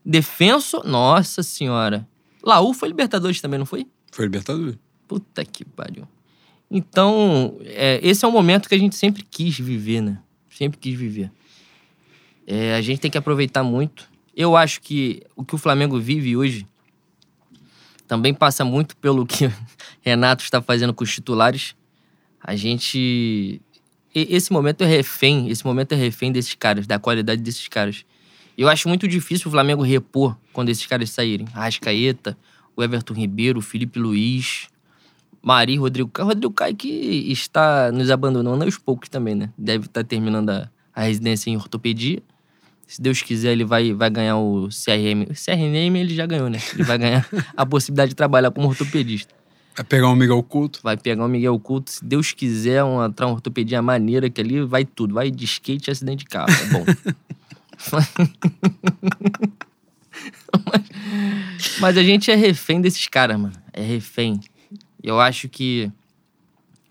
Defenso. 0.06 0.82
Nossa 0.84 1.43
senhora. 1.43 2.08
Laú 2.43 2.74
foi 2.74 2.89
Libertadores 2.89 3.39
também, 3.39 3.60
não 3.60 3.66
foi? 3.66 3.88
Foi 4.12 4.26
Libertadores. 4.26 4.78
Puta 5.08 5.45
que 5.45 5.64
pariu. 5.64 6.08
Então, 6.70 7.58
é, 7.66 7.99
esse 8.02 8.24
é 8.24 8.28
um 8.28 8.32
momento 8.32 8.70
que 8.70 8.76
a 8.76 8.80
gente 8.80 8.95
sempre 8.95 9.24
quis 9.24 9.58
viver, 9.60 10.02
né? 10.02 10.20
Sempre 10.49 10.80
quis 10.80 10.97
viver. 10.97 11.32
É, 12.47 12.76
a 12.76 12.82
gente 12.82 12.99
tem 12.99 13.12
que 13.12 13.18
aproveitar 13.18 13.64
muito. 13.64 14.10
Eu 14.36 14.56
acho 14.56 14.82
que 14.82 15.22
o 15.36 15.43
que 15.43 15.54
o 15.54 15.58
Flamengo 15.58 15.99
vive 15.99 16.36
hoje 16.36 16.68
também 18.08 18.34
passa 18.34 18.66
muito 18.66 18.95
pelo 18.97 19.26
que 19.26 19.52
Renato 20.02 20.43
está 20.43 20.62
fazendo 20.62 20.93
com 20.93 21.04
os 21.04 21.14
titulares. 21.14 21.76
A 22.41 22.56
gente. 22.56 23.62
Esse 24.14 24.52
momento 24.52 24.82
é 24.84 24.86
refém, 24.86 25.49
esse 25.49 25.66
momento 25.66 25.93
é 25.93 25.95
refém 25.95 26.32
desses 26.32 26.54
caras, 26.54 26.86
da 26.86 26.99
qualidade 26.99 27.41
desses 27.41 27.68
caras. 27.70 28.04
Eu 28.62 28.70
acho 28.70 28.88
muito 28.88 29.07
difícil 29.07 29.47
o 29.47 29.51
Flamengo 29.51 29.82
repor 29.82 30.38
quando 30.53 30.70
esses 30.70 30.86
caras 30.86 31.09
saírem. 31.09 31.47
Arrascaeta, 31.51 32.38
o 32.76 32.84
Everton 32.84 33.16
Ribeiro, 33.16 33.57
o 33.57 33.62
Felipe 33.62 33.97
Luiz. 33.97 34.68
Mari, 35.41 35.78
Rodrigo 35.78 36.07
Caio. 36.07 36.28
Rodrigo 36.28 36.53
Caio 36.53 36.76
que 36.76 36.88
está 37.32 37.91
nos 37.91 38.12
abandonando 38.12 38.64
aos 38.64 38.78
poucos 38.78 39.09
também, 39.09 39.34
né? 39.34 39.49
Deve 39.57 39.88
estar 39.88 40.03
terminando 40.03 40.51
a, 40.51 40.70
a 40.93 41.01
residência 41.01 41.49
em 41.49 41.55
ortopedia. 41.55 42.22
Se 42.86 43.01
Deus 43.01 43.24
quiser, 43.24 43.53
ele 43.53 43.66
vai, 43.66 43.93
vai 43.93 44.12
ganhar 44.12 44.38
o 44.38 44.68
CRM. 44.68 45.24
O 45.32 45.34
CRM 45.34 45.95
ele 45.95 46.14
já 46.14 46.28
ganhou, 46.28 46.47
né? 46.47 46.59
Ele 46.76 46.84
vai 46.84 46.99
ganhar 46.99 47.28
a 47.57 47.66
possibilidade 47.66 48.09
de 48.09 48.16
trabalhar 48.16 48.51
como 48.51 48.68
ortopedista. 48.68 49.34
Vai 49.76 49.86
pegar 49.86 50.07
um 50.07 50.16
Miguel 50.16 50.43
Couto. 50.43 50.82
Vai 50.84 50.97
pegar 50.97 51.26
o 51.26 51.28
Miguel 51.28 51.59
Couto. 51.59 51.89
Se 51.89 52.05
Deus 52.05 52.32
quiser, 52.32 52.84
uma, 52.84 53.12
uma 53.22 53.32
ortopedia 53.32 53.82
maneira 53.82 54.30
que 54.30 54.39
ali 54.39 54.62
vai 54.62 54.86
tudo. 54.86 55.16
Vai 55.16 55.32
de 55.32 55.45
skate 55.45 55.89
e 55.89 55.91
acidente 55.91 56.26
de 56.26 56.26
carro. 56.26 56.51
É 56.51 56.66
bom. 56.68 56.86
mas, 60.66 60.90
mas 61.80 61.98
a 61.98 62.04
gente 62.04 62.30
é 62.32 62.36
refém 62.36 62.82
desses 62.82 63.08
caras, 63.08 63.40
mano. 63.40 63.54
É 63.74 63.82
refém. 63.82 64.40
Eu 65.02 65.20
acho 65.20 65.50
que 65.50 65.92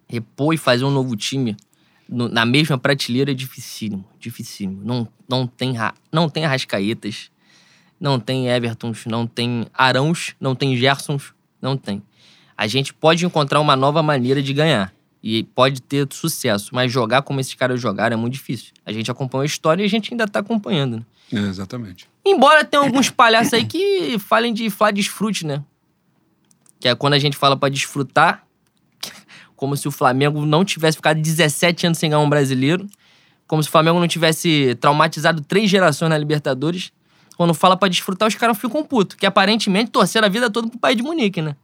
repor 0.08 0.54
e 0.54 0.58
fazer 0.58 0.84
um 0.84 0.90
novo 0.90 1.16
time 1.16 1.56
no- 2.08 2.28
na 2.28 2.44
mesma 2.44 2.76
prateleira 2.76 3.30
é 3.30 3.34
dificílimo. 3.34 4.04
Dificílimo. 4.18 4.82
Não, 4.84 5.06
não, 5.28 5.46
tem, 5.46 5.74
não 6.12 6.28
tem 6.28 6.44
Arrascaetas, 6.44 7.30
não 8.00 8.18
tem 8.18 8.48
Evertons, 8.48 9.04
não 9.06 9.26
tem 9.26 9.66
Arãos, 9.72 10.34
não 10.40 10.54
tem 10.54 10.76
Gersons, 10.76 11.32
não 11.62 11.76
tem. 11.76 12.02
A 12.56 12.66
gente 12.66 12.92
pode 12.92 13.24
encontrar 13.24 13.60
uma 13.60 13.76
nova 13.76 14.02
maneira 14.02 14.42
de 14.42 14.52
ganhar. 14.52 14.92
E 15.22 15.44
pode 15.44 15.82
ter 15.82 16.06
sucesso. 16.10 16.70
Mas 16.74 16.90
jogar 16.90 17.22
como 17.22 17.40
esses 17.40 17.54
caras 17.54 17.80
jogaram 17.80 18.14
é 18.14 18.16
muito 18.16 18.34
difícil. 18.34 18.72
A 18.84 18.92
gente 18.92 19.10
acompanhou 19.10 19.42
a 19.42 19.46
história 19.46 19.82
e 19.82 19.86
a 19.86 19.88
gente 19.88 20.12
ainda 20.12 20.26
tá 20.26 20.40
acompanhando, 20.40 20.96
né? 20.98 21.02
É, 21.32 21.48
exatamente. 21.48 22.08
Embora 22.24 22.64
tenha 22.64 22.82
alguns 22.82 23.10
palhaços 23.10 23.52
aí 23.52 23.64
que 23.64 24.18
falem 24.18 24.52
de 24.52 24.68
falar 24.70 24.90
desfrute, 24.90 25.46
né? 25.46 25.62
Que 26.78 26.88
é 26.88 26.94
quando 26.94 27.14
a 27.14 27.18
gente 27.18 27.36
fala 27.36 27.56
pra 27.56 27.68
desfrutar, 27.68 28.44
como 29.54 29.76
se 29.76 29.86
o 29.86 29.90
Flamengo 29.90 30.44
não 30.44 30.64
tivesse 30.64 30.96
ficado 30.96 31.20
17 31.20 31.86
anos 31.86 31.98
sem 31.98 32.10
ganhar 32.10 32.22
um 32.22 32.28
brasileiro, 32.28 32.86
como 33.46 33.62
se 33.62 33.68
o 33.68 33.72
Flamengo 33.72 34.00
não 34.00 34.08
tivesse 34.08 34.74
traumatizado 34.80 35.42
três 35.42 35.68
gerações 35.68 36.08
na 36.08 36.18
Libertadores. 36.18 36.92
Quando 37.36 37.54
fala 37.54 37.76
pra 37.76 37.88
desfrutar, 37.88 38.28
os 38.28 38.34
caras 38.34 38.58
ficam 38.58 38.84
putos, 38.84 39.16
que 39.16 39.24
aparentemente 39.24 39.90
torceram 39.90 40.26
a 40.26 40.30
vida 40.30 40.50
toda 40.50 40.68
pro 40.68 40.78
pai 40.78 40.94
de 40.94 41.02
Munique, 41.02 41.40
né? 41.40 41.56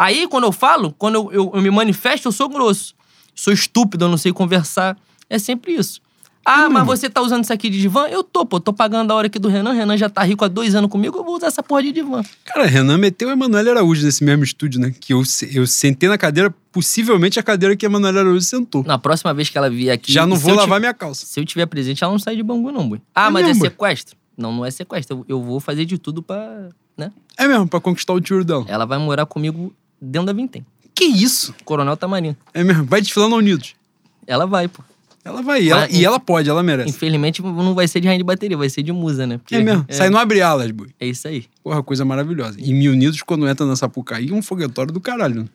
Aí, 0.00 0.26
quando 0.26 0.44
eu 0.44 0.52
falo, 0.52 0.94
quando 0.96 1.16
eu, 1.16 1.30
eu- 1.32 1.50
eu 1.54 1.60
me 1.60 1.70
manifesto, 1.70 2.26
eu 2.28 2.32
sou 2.32 2.48
grosso. 2.48 2.94
Sou 3.34 3.52
estúpido, 3.52 4.06
eu 4.06 4.08
não 4.08 4.16
sei 4.16 4.32
conversar. 4.32 4.96
É 5.28 5.38
sempre 5.38 5.72
isso. 5.74 6.00
Ah, 6.42 6.70
mas 6.70 6.86
você 6.86 7.10
tá 7.10 7.20
usando 7.20 7.44
isso 7.44 7.52
aqui 7.52 7.68
de 7.68 7.78
divã? 7.78 8.08
Eu 8.08 8.24
tô, 8.24 8.46
pô. 8.46 8.58
Tô 8.58 8.72
pagando 8.72 9.10
a 9.10 9.14
hora 9.14 9.26
aqui 9.26 9.38
do 9.38 9.46
Renan. 9.46 9.72
Renan 9.74 9.94
já 9.98 10.08
tá 10.08 10.22
rico 10.22 10.42
há 10.42 10.48
dois 10.48 10.74
anos 10.74 10.90
comigo. 10.90 11.18
Eu 11.18 11.22
vou 11.22 11.36
usar 11.36 11.48
essa 11.48 11.62
porra 11.62 11.82
de 11.82 11.92
divã. 11.92 12.22
Cara, 12.46 12.64
Renan 12.66 12.96
meteu 12.96 13.28
o 13.28 13.30
Emanuel 13.30 13.70
Araújo 13.72 14.02
nesse 14.04 14.24
mesmo 14.24 14.42
estúdio, 14.42 14.80
né? 14.80 14.92
Que 14.98 15.12
eu, 15.12 15.22
eu 15.52 15.66
sentei 15.66 16.08
na 16.08 16.16
cadeira, 16.16 16.52
possivelmente 16.72 17.38
a 17.38 17.42
cadeira 17.42 17.76
que 17.76 17.84
Emanuel 17.84 18.18
Araújo 18.18 18.40
sentou. 18.40 18.82
Na 18.84 18.96
próxima 18.98 19.34
vez 19.34 19.50
que 19.50 19.58
ela 19.58 19.68
vier 19.68 19.92
aqui. 19.94 20.10
Já 20.10 20.26
não 20.26 20.36
vou 20.36 20.54
lavar 20.54 20.80
minha 20.80 20.94
calça. 20.94 21.26
Se 21.26 21.38
eu 21.38 21.44
tiver 21.44 21.66
presente, 21.66 22.02
ela 22.02 22.10
não 22.12 22.18
sai 22.18 22.34
de 22.36 22.42
Bangu, 22.42 22.72
não, 22.72 22.88
boi. 22.88 23.02
Ah, 23.14 23.26
É 23.26 23.30
mas 23.30 23.46
mesmo, 23.46 23.66
é 23.66 23.68
sequestro? 23.68 24.16
Não, 24.36 24.50
não 24.50 24.64
é 24.64 24.70
sequestro. 24.70 25.18
Eu, 25.28 25.36
eu 25.36 25.42
vou 25.44 25.60
fazer 25.60 25.84
de 25.84 25.98
tudo 25.98 26.22
pra. 26.22 26.70
né? 26.96 27.12
É 27.36 27.46
mesmo, 27.46 27.68
pra 27.68 27.80
conquistar 27.80 28.14
o 28.14 28.20
tiro 28.20 28.44
dela. 28.46 28.64
Ela 28.66 28.86
vai 28.86 28.98
morar 28.98 29.26
comigo 29.26 29.72
dentro 30.00 30.26
da 30.26 30.32
Vintém. 30.32 30.64
Que 30.94 31.04
isso? 31.04 31.54
Coronel 31.64 31.96
Tamarinho. 31.96 32.36
É 32.52 32.62
mesmo, 32.64 32.84
vai 32.84 33.00
desfilando 33.00 33.34
a 33.34 33.38
Unidos. 33.38 33.74
Ela 34.26 34.46
vai, 34.46 34.68
pô. 34.68 34.82
Ela 35.24 35.42
vai, 35.42 35.62
e 35.62 35.70
ela, 35.70 35.80
Mas- 35.82 35.94
e 35.98 36.04
ela 36.04 36.18
pode, 36.18 36.48
ela 36.48 36.62
merece. 36.62 36.88
Infelizmente, 36.90 37.42
não 37.42 37.74
vai 37.74 37.86
ser 37.86 38.00
de 38.00 38.06
rainha 38.06 38.18
de 38.18 38.24
bateria, 38.24 38.56
vai 38.56 38.70
ser 38.70 38.82
de 38.82 38.90
musa, 38.90 39.26
né? 39.26 39.36
Porque- 39.38 39.54
É 39.56 39.60
mesmo, 39.62 39.84
É, 39.86 39.92
sai 39.92 40.08
no 40.08 40.16
abre 40.16 40.40
alas, 40.40 40.70
boi. 40.70 40.88
é 40.98 41.06
isso 41.06 41.28
aí. 41.28 41.44
Porra, 41.62 41.82
coisa 41.82 42.04
maravilhosa. 42.06 42.56
E 42.58 42.72
Mil 42.72 42.92
Unidos, 42.92 43.20
quando 43.22 43.46
entra 43.46 43.66
na 43.66 43.76
Sapucaí, 43.76 44.30
é 44.30 44.32
um 44.34 44.40
foguetório 44.42 44.92
do 44.92 45.00
caralho. 45.00 45.42
né? 45.42 45.48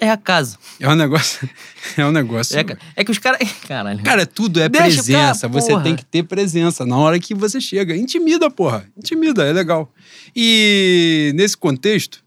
É 0.00 0.10
a 0.10 0.16
casa. 0.16 0.56
É 0.80 0.88
um 0.88 0.94
negócio. 0.96 1.48
É 1.96 2.04
um 2.06 2.10
negócio. 2.10 2.58
É, 2.58 2.64
é 2.96 3.04
que 3.04 3.10
os 3.10 3.18
caras. 3.18 3.38
Caralho. 3.68 4.02
Cara, 4.02 4.24
tudo 4.26 4.60
é 4.60 4.68
Deixa 4.68 4.86
presença. 5.02 5.46
cara, 5.48 5.52
você 5.60 5.78
tem 5.82 5.94
que 5.94 6.04
ter 6.04 6.22
presença 6.24 6.84
na 6.86 6.96
hora 6.96 7.18
que 7.20 7.34
você 7.34 7.60
chega. 7.60 7.94
Intimida, 7.96 8.50
porra. 8.50 8.84
Intimida, 8.96 9.44
é 9.44 9.52
legal. 9.52 9.92
E 10.34 11.32
nesse 11.36 11.56
contexto, 11.56 12.22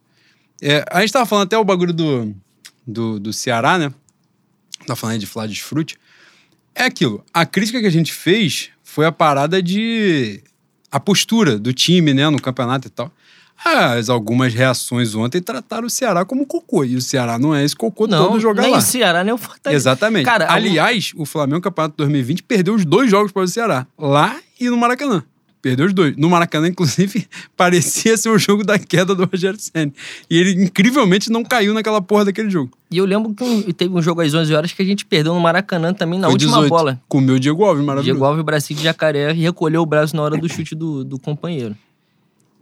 é, 0.62 0.86
a 0.89 1.01
gente 1.01 1.14
tava 1.14 1.26
falando 1.26 1.45
até 1.45 1.58
o 1.58 1.64
bagulho 1.64 1.93
do, 1.93 2.36
do, 2.86 3.20
do 3.20 3.34
Ceará, 3.34 3.78
né? 3.78 3.93
Tá 4.86 4.95
falando 4.95 5.14
aí 5.14 5.20
de 5.20 5.26
Flávio 5.26 5.51
Desfrute. 5.51 5.97
É 6.74 6.84
aquilo. 6.84 7.24
A 7.34 7.45
crítica 7.45 7.80
que 7.80 7.88
a 7.88 7.91
gente 7.91 8.14
fez 8.14 8.70
foi 8.84 9.06
a 9.06 9.12
parada 9.12 9.62
de. 9.62 10.41
a 10.91 10.99
postura 10.99 11.58
do 11.58 11.74
time, 11.74 12.14
né, 12.14 12.30
no 12.30 12.41
campeonato 12.41 12.88
e 12.88 12.91
tal. 12.91 13.12
As 13.64 14.10
algumas 14.10 14.53
reações 14.53 15.16
ontem 15.16 15.41
trataram 15.41 15.88
o 15.88 15.89
Ceará 15.89 16.26
como 16.26 16.45
cocô. 16.45 16.84
E 16.84 16.95
o 16.97 17.01
Ceará 17.01 17.39
não 17.39 17.56
é 17.56 17.64
esse 17.64 17.76
cocô 17.76 18.06
não, 18.06 18.28
todo 18.28 18.39
jogar 18.39 18.64
nem 18.64 18.72
lá. 18.72 18.78
o 18.78 18.82
Ceará, 18.82 19.24
nem 19.24 19.34
o 19.34 19.38
Fortaleza. 19.38 19.78
Exatamente. 19.78 20.26
Cara, 20.26 20.51
Aliás, 20.51 21.14
o 21.16 21.26
Flamengo 21.26 21.62
Campeonato 21.62 21.95
2020 21.97 22.43
perdeu 22.43 22.76
os 22.76 22.84
dois 22.84 23.10
jogos 23.10 23.32
para 23.32 23.43
o 23.43 23.47
Ceará, 23.47 23.88
lá 23.97 24.38
e 24.60 24.70
no 24.70 24.78
Maracanã. 24.78 25.24
Perdeu 25.66 25.88
os 25.88 25.95
dois. 25.95 26.16
No 26.16 26.30
Maracanã, 26.30 26.68
inclusive, 26.68 27.28
parecia 27.57 28.16
ser 28.16 28.30
o 28.30 28.38
jogo 28.38 28.63
da 28.63 28.78
queda 28.78 29.16
do 29.16 29.26
Rogério 29.26 29.59
Senna. 29.59 29.91
E 30.30 30.38
ele, 30.38 30.51
incrivelmente, 30.63 31.32
não 31.32 31.43
caiu 31.43 31.74
naquela 31.74 31.99
porra 31.99 32.26
daquele 32.26 32.51
jogo. 32.51 32.78
E 32.91 32.99
eu 32.99 33.03
lembro 33.03 33.34
que 33.34 33.74
teve 33.74 33.91
um 33.91 33.99
jogo 33.99 34.22
às 34.22 34.32
11 34.32 34.53
horas 34.53 34.72
que 34.72 34.80
a 34.84 34.86
gente 34.86 35.03
perdeu 35.07 35.34
no 35.34 35.39
Maracanã 35.39 35.91
também 35.91 36.20
na 36.20 36.28
Foi 36.28 36.34
última 36.34 36.51
18. 36.51 36.70
bola. 36.70 37.01
Comeu 37.07 37.38
o 37.38 37.39
Diego 37.39 37.66
Alves, 37.66 37.84
maravilhoso. 37.84 38.16
Diego 38.16 38.26
Alves, 38.26 38.45
bracinho 38.45 38.78
de 38.78 38.84
jacaré, 38.84 39.34
e 39.34 39.41
recolheu 39.41 39.82
o 39.82 39.88
braço 39.88 40.16
na 40.16 40.22
hora 40.22 40.38
do 40.38 40.47
chute 40.47 40.76
do, 40.76 41.03
do 41.03 41.18
companheiro. 41.18 41.76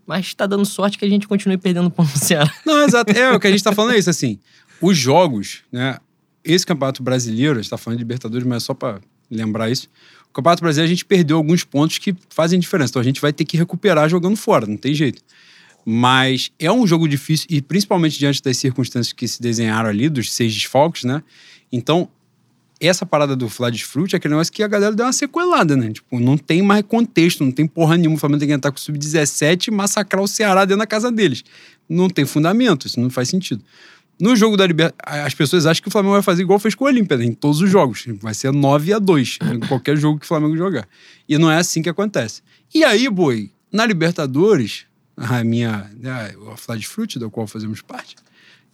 Mas 0.07 0.33
tá 0.33 0.45
dando 0.45 0.65
sorte 0.65 0.97
que 0.97 1.03
a 1.03 1.09
gente 1.09 1.27
continue 1.27 1.57
perdendo 1.57 1.91
ponto 1.91 2.09
no 2.09 2.17
Ceará. 2.17 2.49
Não, 2.65 2.85
exato. 2.85 3.11
É, 3.11 3.33
o 3.35 3.39
que 3.39 3.47
a 3.47 3.51
gente 3.51 3.61
tá 3.65 3.73
falando 3.73 3.95
é 3.95 3.99
isso, 3.99 4.09
assim. 4.09 4.39
Os 4.79 4.97
jogos, 4.97 5.59
né? 5.69 5.97
Esse 6.41 6.65
campeonato 6.65 7.03
brasileiro, 7.03 7.59
a 7.59 7.61
gente 7.61 7.69
tá 7.69 7.77
falando 7.77 7.97
de 7.97 8.03
Libertadores, 8.05 8.47
mas 8.47 8.63
só 8.63 8.73
pra 8.73 9.01
lembrar 9.29 9.69
isso. 9.69 9.89
O 10.33 10.37
campeonato 10.37 10.63
brasileiro 10.63 10.91
a 10.91 10.95
gente 10.95 11.05
perdeu 11.05 11.37
alguns 11.37 11.63
pontos 11.63 11.99
que 11.99 12.15
fazem 12.27 12.59
diferença. 12.59 12.89
Então 12.89 12.99
a 12.99 13.05
gente 13.05 13.21
vai 13.21 13.31
ter 13.31 13.45
que 13.45 13.55
recuperar 13.55 14.09
jogando 14.09 14.35
fora, 14.35 14.65
não 14.65 14.75
tem 14.75 14.91
jeito. 14.91 15.21
Mas 15.85 16.51
é 16.57 16.71
um 16.71 16.87
jogo 16.87 17.07
difícil, 17.07 17.45
e 17.51 17.61
principalmente 17.61 18.17
diante 18.17 18.41
das 18.41 18.57
circunstâncias 18.57 19.13
que 19.13 19.27
se 19.27 19.39
desenharam 19.39 19.89
ali, 19.89 20.09
dos 20.09 20.33
seis 20.33 20.51
desfalques, 20.51 21.03
né? 21.03 21.21
Então, 21.71 22.09
essa 22.81 23.05
parada 23.05 23.35
do 23.35 23.47
Flávio 23.47 23.85
Fruit 23.85 24.15
é 24.15 24.17
aquele 24.17 24.33
negócio 24.33 24.51
que 24.51 24.63
a 24.63 24.67
galera 24.67 24.95
deu 24.95 25.05
uma 25.05 25.13
sequelada, 25.13 25.77
né? 25.77 25.91
Tipo, 25.91 26.19
não 26.19 26.35
tem 26.35 26.63
mais 26.63 26.83
contexto, 26.83 27.43
não 27.43 27.51
tem 27.51 27.67
porra 27.67 27.95
nenhuma. 27.95 28.15
O 28.15 28.19
Flamengo 28.19 28.39
tem 28.39 28.47
que 28.47 28.55
entrar 28.55 28.71
com 28.71 28.77
o 28.77 28.81
Sub-17 28.81 29.67
e 29.67 29.71
massacrar 29.71 30.23
o 30.23 30.27
Ceará 30.27 30.65
dentro 30.65 30.79
da 30.79 30.87
casa 30.87 31.11
deles. 31.11 31.43
Não 31.87 32.09
tem 32.09 32.25
fundamento, 32.25 32.87
isso 32.87 32.99
não 32.99 33.11
faz 33.11 33.29
sentido. 33.29 33.63
No 34.19 34.35
jogo 34.35 34.55
da 34.55 34.65
Libertadores, 34.65 35.25
as 35.25 35.33
pessoas 35.33 35.65
acham 35.65 35.81
que 35.81 35.87
o 35.87 35.91
Flamengo 35.91 36.13
vai 36.13 36.21
fazer 36.21 36.43
igual 36.43 36.59
fez 36.59 36.75
com 36.75 36.85
o 36.85 36.87
Olímpia, 36.87 37.17
né? 37.17 37.25
em 37.25 37.33
todos 37.33 37.61
os 37.61 37.69
jogos. 37.69 38.05
Vai 38.21 38.33
ser 38.33 38.51
9 38.53 38.93
a 38.93 38.99
2 38.99 39.39
em 39.53 39.59
qualquer 39.67 39.97
jogo 39.97 40.19
que 40.19 40.25
o 40.25 40.27
Flamengo 40.27 40.55
jogar. 40.55 40.87
E 41.27 41.37
não 41.37 41.49
é 41.51 41.57
assim 41.57 41.81
que 41.81 41.89
acontece. 41.89 42.41
E 42.73 42.83
aí, 42.83 43.09
boi, 43.09 43.51
na 43.71 43.85
Libertadores, 43.85 44.85
a 45.17 45.43
minha, 45.43 45.89
a 46.51 46.57
Flávio 46.57 46.87
Fruit, 46.87 47.19
da 47.19 47.29
qual 47.29 47.47
fazemos 47.47 47.81
parte, 47.81 48.15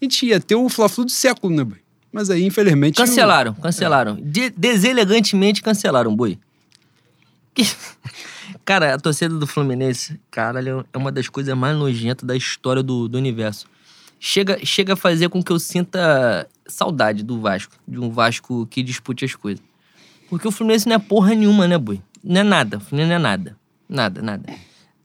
a 0.02 0.06
gente 0.06 0.26
ia 0.26 0.40
ter 0.40 0.56
o 0.56 0.68
Fla-Flu 0.70 1.06
do 1.06 1.12
século, 1.12 1.56
né, 1.56 1.64
boi? 1.64 1.80
Mas 2.12 2.30
aí, 2.30 2.44
infelizmente. 2.44 2.96
Cancelaram, 2.98 3.54
cancelaram. 3.54 4.16
De- 4.22 4.50
deselegantemente 4.50 5.62
cancelaram, 5.62 6.16
boi. 6.16 6.38
Que- 7.54 7.66
Cara, 8.66 8.94
a 8.96 8.98
torcida 9.00 9.34
do 9.38 9.46
Fluminense, 9.48 10.20
caralho, 10.30 10.86
é 10.92 10.98
uma 10.98 11.12
das 11.12 11.28
coisas 11.30 11.56
mais 11.56 11.78
nojentas 11.78 12.26
da 12.28 12.36
história 12.36 12.82
do, 12.84 13.08
do 13.08 13.18
universo. 13.18 13.68
Chega, 14.20 14.60
chega 14.66 14.94
a 14.94 14.96
fazer 14.98 15.30
com 15.30 15.42
que 15.42 15.52
eu 15.52 15.60
sinta 15.60 16.48
saudade 16.68 17.24
do 17.24 17.40
Vasco, 17.40 17.76
de 17.88 18.00
um 18.00 18.10
Vasco 18.10 18.66
que 18.68 18.84
dispute 18.84 19.24
as 19.24 19.34
coisas. 19.34 19.64
Porque 20.30 20.48
o 20.48 20.52
Fluminense 20.52 20.88
não 20.88 20.96
é 20.96 21.00
porra 21.00 21.34
nenhuma, 21.34 21.68
né, 21.68 21.78
boi? 21.78 22.02
Não 22.24 22.42
é 22.42 22.44
nada, 22.44 22.78
o 22.78 22.80
Fluminense 22.82 23.10
não 23.10 23.16
é 23.16 23.20
nada. 23.20 23.58
Nada, 23.88 24.22
nada. 24.22 24.54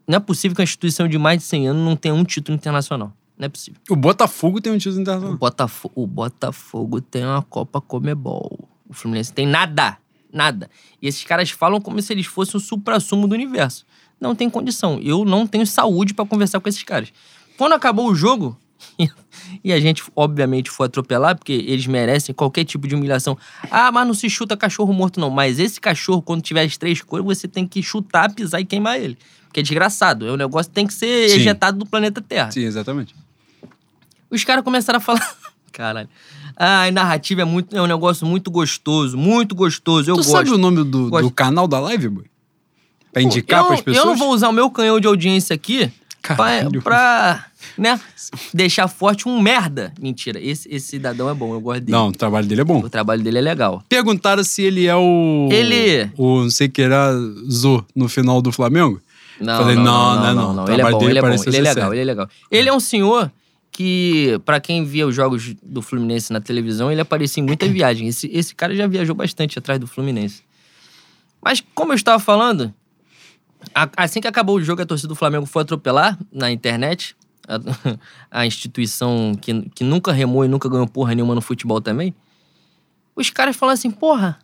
Não 0.07 0.17
é 0.17 0.21
possível 0.21 0.55
que 0.55 0.61
uma 0.61 0.65
instituição 0.65 1.09
de 1.09 1.17
mais 1.17 1.39
de 1.39 1.45
100 1.45 1.69
anos 1.69 1.85
não 1.85 1.97
tenha 1.97 2.15
um 2.15 2.25
título 2.25 2.57
internacional. 2.57 3.13
Não 3.39 3.47
é 3.47 3.49
possível. 3.49 3.81
O 3.89 3.97
Botafogo 3.97 4.61
tem 4.61 4.73
um 4.73 4.79
título 4.79 4.99
O 4.99 5.03
internacional. 5.03 5.39
Botafogo, 5.39 5.95
o 5.97 6.07
Botafogo 6.07 7.01
tem 7.01 7.25
uma 7.25 7.43
Copa 7.43 7.81
Comebol. 7.81 8.69
O 8.89 8.93
Fluminense 8.93 9.33
tem 9.33 9.47
nada. 9.47 9.97
Nada. 10.33 10.69
E 11.01 11.07
esses 11.07 11.25
caras 11.25 11.51
falam 11.51 11.81
como 11.81 12.03
se 12.03 12.13
eles 12.13 12.27
fossem 12.27 12.57
o 12.57 12.61
supra-sumo 12.61 13.27
do 13.27 13.35
universo. 13.35 13.87
Não 14.21 14.35
tem 14.35 14.51
condição. 14.51 15.01
Eu 15.01 15.25
não 15.25 15.47
tenho 15.47 15.67
saúde 15.67 16.13
pra 16.13 16.27
conversar 16.27 16.61
com 16.61 16.69
esses 16.69 16.83
caras. 16.83 17.13
Quando 17.57 17.73
acabou 17.73 18.11
o 18.11 18.15
jogo, 18.15 18.59
e 19.63 19.73
a 19.73 19.81
gente, 19.81 20.03
obviamente, 20.15 20.71
foi 20.71 20.87
atropelar, 20.87 21.37
porque 21.37 21.53
eles 21.53 21.87
merecem 21.87 22.35
qualquer 22.35 22.65
tipo 22.65 22.87
de 22.87 22.95
humilhação. 22.95 23.37
Ah, 23.71 23.91
mas 23.93 24.07
não 24.07 24.15
se 24.15 24.29
chuta 24.29 24.57
cachorro 24.57 24.93
morto, 24.93 25.21
não. 25.21 25.31
Mas 25.31 25.59
esse 25.59 25.81
cachorro, 25.81 26.23
quando 26.23 26.43
tiver 26.43 26.63
as 26.63 26.77
três 26.77 27.03
cores, 27.03 27.25
você 27.25 27.49
tem 27.49 27.67
que 27.67 27.83
chutar, 27.83 28.33
pisar 28.33 28.61
e 28.61 28.65
queimar 28.65 28.99
ele. 29.01 29.19
Porque 29.47 29.61
é 29.61 29.63
desgraçado. 29.63 30.27
É 30.27 30.33
um 30.33 30.37
negócio 30.37 30.71
que 30.71 30.75
tem 30.75 30.87
que 30.87 30.95
ser 30.95 31.29
Sim. 31.29 31.37
ejetado 31.37 31.79
do 31.79 31.87
planeta 31.87 32.21
Terra. 32.21 32.51
Sim, 32.51 32.65
exatamente. 32.65 33.15
Os 34.31 34.43
caras 34.43 34.65
começaram 34.65 34.99
a 34.99 35.01
falar. 35.01 35.37
Caralho. 35.73 36.09
Ah, 36.57 36.85
a 36.85 36.91
narrativa 36.91 37.43
é, 37.43 37.45
muito, 37.45 37.77
é 37.77 37.83
um 37.83 37.87
negócio 37.87 38.27
muito 38.27 38.51
gostoso, 38.51 39.17
muito 39.17 39.55
gostoso. 39.55 40.11
Eu 40.11 40.15
tu 40.15 40.19
gosto. 40.19 40.31
sabe 40.31 40.51
o 40.51 40.59
nome 40.59 40.85
do, 40.85 41.11
do 41.11 41.31
canal 41.31 41.67
da 41.67 41.81
live, 41.81 42.09
boy? 42.09 42.25
Pra 43.13 43.23
indicar 43.23 43.61
eu, 43.61 43.67
pras 43.67 43.81
pessoas? 43.81 44.05
Eu 44.05 44.11
não 44.11 44.17
vou 44.17 44.33
usar 44.33 44.49
o 44.49 44.53
meu 44.53 44.71
canhão 44.71 44.99
de 44.99 45.07
audiência 45.07 45.55
aqui 45.55 45.91
Caralho. 46.25 46.81
pra, 46.83 47.45
né, 47.77 48.01
deixar 48.53 48.89
forte 48.89 49.29
um 49.29 49.39
merda. 49.41 49.93
Mentira, 50.01 50.41
esse, 50.41 50.67
esse 50.75 50.87
cidadão 50.89 51.29
é 51.29 51.35
bom, 51.35 51.53
eu 51.55 51.61
gosto 51.61 51.81
dele. 51.83 51.93
Não, 51.93 52.09
o 52.09 52.13
trabalho 52.13 52.47
dele 52.47 52.63
é 52.63 52.65
bom. 52.65 52.79
O 52.81 52.89
trabalho 52.89 53.23
dele 53.23 53.39
é 53.39 53.43
legal. 53.43 53.83
Perguntaram 53.89 54.43
se 54.43 54.63
ele 54.63 54.87
é 54.87 54.97
o. 54.97 55.49
Ele- 55.53 56.11
O 56.17 56.41
não 56.45 56.51
sei 56.51 56.69
que 56.69 56.81
era 56.81 57.13
Zô 57.51 57.85
no 57.95 58.09
final 58.09 58.41
do 58.41 58.51
Flamengo. 58.51 59.01
Não, 59.39 59.59
Falei, 59.59 59.77
não, 59.77 59.85
não, 59.85 60.15
não, 60.15 60.23
né, 60.23 60.33
não, 60.33 60.35
não. 60.35 60.55
não. 60.67 60.73
Ele 60.73 60.81
é 60.83 60.91
bom, 60.91 61.09
ele 61.09 61.19
é 61.19 61.23
bom, 61.23 61.29
ele 61.29 61.57
é 61.57 61.61
legal, 61.61 61.93
ele 61.93 62.01
é 62.01 62.05
legal. 62.05 62.29
Ele 62.51 62.69
é 62.69 62.73
um 62.73 62.81
senhor 62.81 63.31
que, 63.71 64.41
pra 64.45 64.61
quem 64.61 64.85
via 64.85 65.07
os 65.07 65.15
jogos 65.15 65.55
do 65.63 65.83
Fluminense 65.83 66.33
na 66.33 66.41
televisão, 66.41 66.91
ele 66.91 67.01
aparecia 67.01 67.43
em 67.43 67.47
muita 67.47 67.67
viagem. 67.69 68.07
Esse, 68.09 68.29
esse 68.33 68.55
cara 68.55 68.75
já 68.75 68.87
viajou 68.87 69.15
bastante 69.15 69.59
atrás 69.59 69.79
do 69.81 69.87
Fluminense. 69.89 70.43
Mas, 71.43 71.63
como 71.75 71.93
eu 71.93 71.97
estava 71.97 72.19
falando, 72.21 72.73
assim 73.97 74.21
que 74.21 74.29
acabou 74.29 74.57
o 74.57 74.63
jogo, 74.63 74.83
a 74.83 74.87
torcida 74.87 75.09
do 75.09 75.15
Flamengo 75.15 75.47
foi 75.47 75.63
atropelar 75.63 76.19
na 76.33 76.51
internet. 76.51 77.17
A, 77.47 77.59
a 78.43 78.47
instituição 78.47 79.35
que, 79.41 79.63
que 79.71 79.85
nunca 79.85 80.13
remou 80.13 80.45
e 80.45 80.49
nunca 80.49 80.69
ganhou 80.69 80.87
porra 80.87 81.15
nenhuma 81.15 81.35
no 81.35 81.41
futebol 81.41 81.81
também. 81.81 82.15
Os 83.15 83.31
caras 83.31 83.57
falaram 83.57 83.75
assim, 83.75 83.91
porra, 83.91 84.39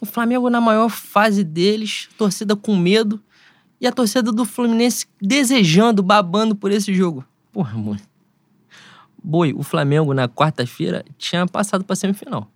o 0.00 0.06
Flamengo 0.06 0.48
na 0.48 0.60
maior 0.60 0.88
fase 0.88 1.42
deles, 1.42 2.08
torcida 2.16 2.54
com 2.54 2.76
medo, 2.76 3.20
e 3.80 3.86
a 3.86 3.92
torcida 3.92 4.30
do 4.30 4.44
Fluminense 4.44 5.06
desejando, 5.20 6.02
babando 6.02 6.54
por 6.54 6.70
esse 6.70 6.94
jogo. 6.94 7.24
Porra, 7.52 7.76
mano. 7.78 8.00
Boi, 9.22 9.52
o 9.54 9.62
Flamengo 9.62 10.14
na 10.14 10.28
quarta-feira 10.28 11.04
tinha 11.18 11.46
passado 11.46 11.84
pra 11.84 11.96
semifinal. 11.96 12.48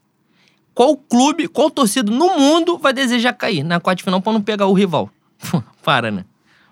Qual 0.75 0.97
clube, 0.97 1.47
qual 1.47 1.71
torcida 1.71 2.11
no 2.11 2.39
mundo 2.39 2.79
vai 2.79 2.93
desejar 2.93 3.33
cair 3.33 3.63
na 3.63 3.79
quarta 3.79 4.03
final 4.03 4.21
pra 4.21 4.33
não 4.33 4.43
pegar 4.43 4.67
o 4.67 4.73
rival? 4.73 5.11
Pô, 5.51 5.63
Para, 5.83 6.11
né? 6.11 6.25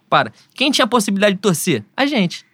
Para. 0.08 0.32
Quem 0.54 0.70
tinha 0.70 0.84
a 0.84 0.88
possibilidade 0.88 1.36
de 1.36 1.40
torcer? 1.40 1.84
A 1.96 2.06
gente. 2.06 2.44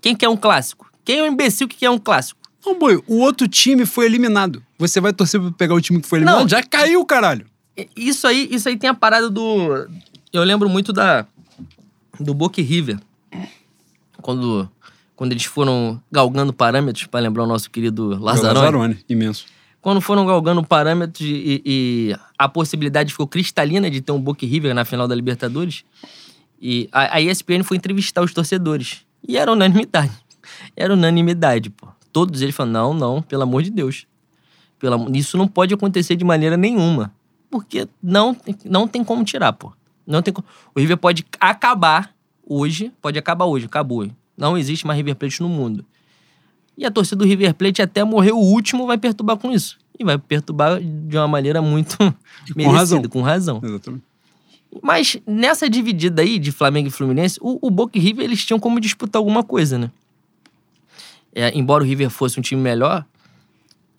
Quem 0.00 0.14
quer 0.14 0.28
um 0.28 0.36
clássico? 0.36 0.90
Quem 1.04 1.18
é 1.18 1.22
o 1.22 1.26
imbecil 1.26 1.66
que 1.68 1.76
quer 1.76 1.90
um 1.90 1.98
clássico? 1.98 2.40
Não, 2.64 2.78
boi, 2.78 3.02
o 3.08 3.18
outro 3.18 3.48
time 3.48 3.84
foi 3.84 4.06
eliminado. 4.06 4.62
Você 4.78 5.00
vai 5.00 5.12
torcer 5.12 5.40
pra 5.40 5.50
pegar 5.50 5.74
o 5.74 5.80
time 5.80 6.00
que 6.00 6.08
foi 6.08 6.18
eliminado? 6.18 6.40
Não. 6.40 6.48
Já 6.48 6.62
caiu, 6.62 7.04
caralho. 7.04 7.46
Isso 7.96 8.26
aí, 8.26 8.48
isso 8.50 8.68
aí 8.68 8.76
tem 8.76 8.88
a 8.88 8.94
parada 8.94 9.28
do. 9.28 9.88
Eu 10.32 10.44
lembro 10.44 10.68
muito 10.68 10.92
da. 10.92 11.26
Do 12.20 12.34
Boca 12.34 12.60
e 12.60 12.64
River. 12.64 13.00
Quando, 14.20 14.70
quando 15.16 15.32
eles 15.32 15.44
foram 15.44 16.00
galgando 16.10 16.52
parâmetros, 16.52 17.06
pra 17.06 17.18
lembrar 17.18 17.42
o 17.42 17.46
nosso 17.46 17.68
querido 17.70 18.10
Lazzaroni. 18.20 18.54
Lazzaroni, 18.54 19.04
imenso. 19.08 19.46
Quando 19.82 20.00
foram 20.00 20.24
galgando 20.24 20.62
parâmetros 20.62 21.28
e, 21.28 21.60
e 21.66 22.16
a 22.38 22.48
possibilidade 22.48 23.10
ficou 23.10 23.26
cristalina 23.26 23.90
de 23.90 24.00
ter 24.00 24.12
um 24.12 24.20
Boca 24.20 24.46
River 24.46 24.72
na 24.72 24.84
final 24.84 25.08
da 25.08 25.14
Libertadores. 25.14 25.84
E 26.60 26.88
a, 26.92 27.16
a 27.16 27.20
ESPN 27.20 27.64
foi 27.64 27.76
entrevistar 27.76 28.22
os 28.22 28.32
torcedores. 28.32 29.04
E 29.26 29.36
era 29.36 29.50
unanimidade. 29.50 30.12
Era 30.76 30.94
unanimidade, 30.94 31.68
pô. 31.68 31.88
Todos 32.12 32.42
eles 32.42 32.54
falaram: 32.54 32.94
não, 32.94 32.94
não, 32.94 33.22
pelo 33.22 33.42
amor 33.42 33.64
de 33.64 33.70
Deus. 33.70 34.06
Pelo 34.78 35.10
Isso 35.16 35.36
não 35.36 35.48
pode 35.48 35.74
acontecer 35.74 36.14
de 36.14 36.24
maneira 36.24 36.56
nenhuma. 36.56 37.12
Porque 37.50 37.88
não, 38.00 38.36
não 38.64 38.86
tem 38.86 39.02
como 39.02 39.24
tirar, 39.24 39.52
pô. 39.52 39.72
Não 40.06 40.22
tem 40.22 40.32
como. 40.32 40.46
O 40.74 40.78
River 40.78 40.96
pode 40.96 41.26
acabar 41.40 42.14
hoje, 42.46 42.92
pode 43.02 43.18
acabar 43.18 43.46
hoje, 43.46 43.66
acabou. 43.66 44.08
Não 44.36 44.56
existe 44.56 44.86
mais 44.86 44.96
River 44.96 45.16
Plate 45.16 45.40
no 45.42 45.48
mundo. 45.48 45.84
E 46.76 46.84
a 46.86 46.90
torcida 46.90 47.16
do 47.16 47.24
River 47.24 47.54
Plate 47.54 47.82
até 47.82 48.02
morrer 48.02 48.32
o 48.32 48.38
último 48.38 48.86
vai 48.86 48.96
perturbar 48.98 49.36
com 49.36 49.50
isso. 49.50 49.78
E 49.98 50.04
vai 50.04 50.16
perturbar 50.18 50.80
de 50.80 51.16
uma 51.16 51.28
maneira 51.28 51.60
muito 51.60 51.96
E 52.48 52.52
com 52.52 52.58
merecida, 52.58 52.78
razão. 52.78 53.02
com 53.04 53.20
razão. 53.22 53.60
Exatamente. 53.62 54.02
Mas 54.82 55.18
nessa 55.26 55.68
dividida 55.68 56.22
aí 56.22 56.38
de 56.38 56.50
Flamengo 56.50 56.88
e 56.88 56.90
Fluminense, 56.90 57.38
o, 57.42 57.58
o 57.60 57.70
Boca 57.70 57.98
e 57.98 58.00
River 58.00 58.24
eles 58.24 58.44
tinham 58.44 58.58
como 58.58 58.80
disputar 58.80 59.20
alguma 59.20 59.42
coisa, 59.44 59.76
né? 59.76 59.90
É, 61.34 61.56
embora 61.56 61.84
o 61.84 61.86
River 61.86 62.08
fosse 62.08 62.38
um 62.38 62.42
time 62.42 62.60
melhor, 62.60 63.04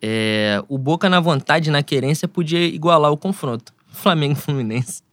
é, 0.01 0.63
o 0.67 0.77
Boca 0.77 1.07
na 1.09 1.19
vontade, 1.19 1.69
na 1.69 1.83
querência, 1.83 2.27
podia 2.27 2.65
igualar 2.65 3.11
o 3.11 3.17
confronto. 3.17 3.71
Flamengo 3.87 4.33
e 4.33 4.41
Fluminense. 4.41 5.03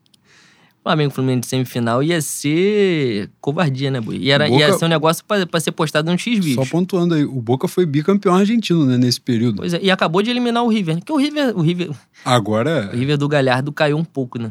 Flamengo 0.83 1.13
Fluminense 1.13 1.47
semifinal 1.47 2.01
ia 2.01 2.19
ser 2.21 3.29
covardia, 3.39 3.91
né, 3.91 4.01
Boi? 4.01 4.17
E 4.17 4.31
era, 4.31 4.47
ia 4.49 4.67
Boca- 4.67 4.79
ser 4.79 4.85
um 4.85 4.87
negócio 4.87 5.23
pra, 5.23 5.45
pra 5.45 5.59
ser 5.59 5.71
postado 5.73 6.11
no 6.11 6.17
Só 6.17 6.23
X-Vídeos. 6.23 6.69
pontuando 6.69 7.13
aí, 7.13 7.23
o 7.23 7.39
Boca 7.39 7.67
foi 7.67 7.85
bicampeão 7.85 8.33
argentino, 8.35 8.83
né, 8.85 8.97
nesse 8.97 9.21
período. 9.21 9.57
Pois 9.57 9.73
é, 9.75 9.79
e 9.81 9.91
acabou 9.91 10.23
de 10.23 10.31
eliminar 10.31 10.63
o 10.63 10.67
River. 10.69 10.95
Porque 10.97 11.11
o 11.13 11.17
River, 11.17 11.55
o 11.55 11.61
River, 11.61 11.91
o 11.91 11.95
Agora, 12.25 12.89
River 12.93 13.15
do 13.17 13.27
Galhardo 13.27 13.71
caiu 13.71 13.95
um 13.97 14.03
pouco, 14.03 14.39
né? 14.39 14.49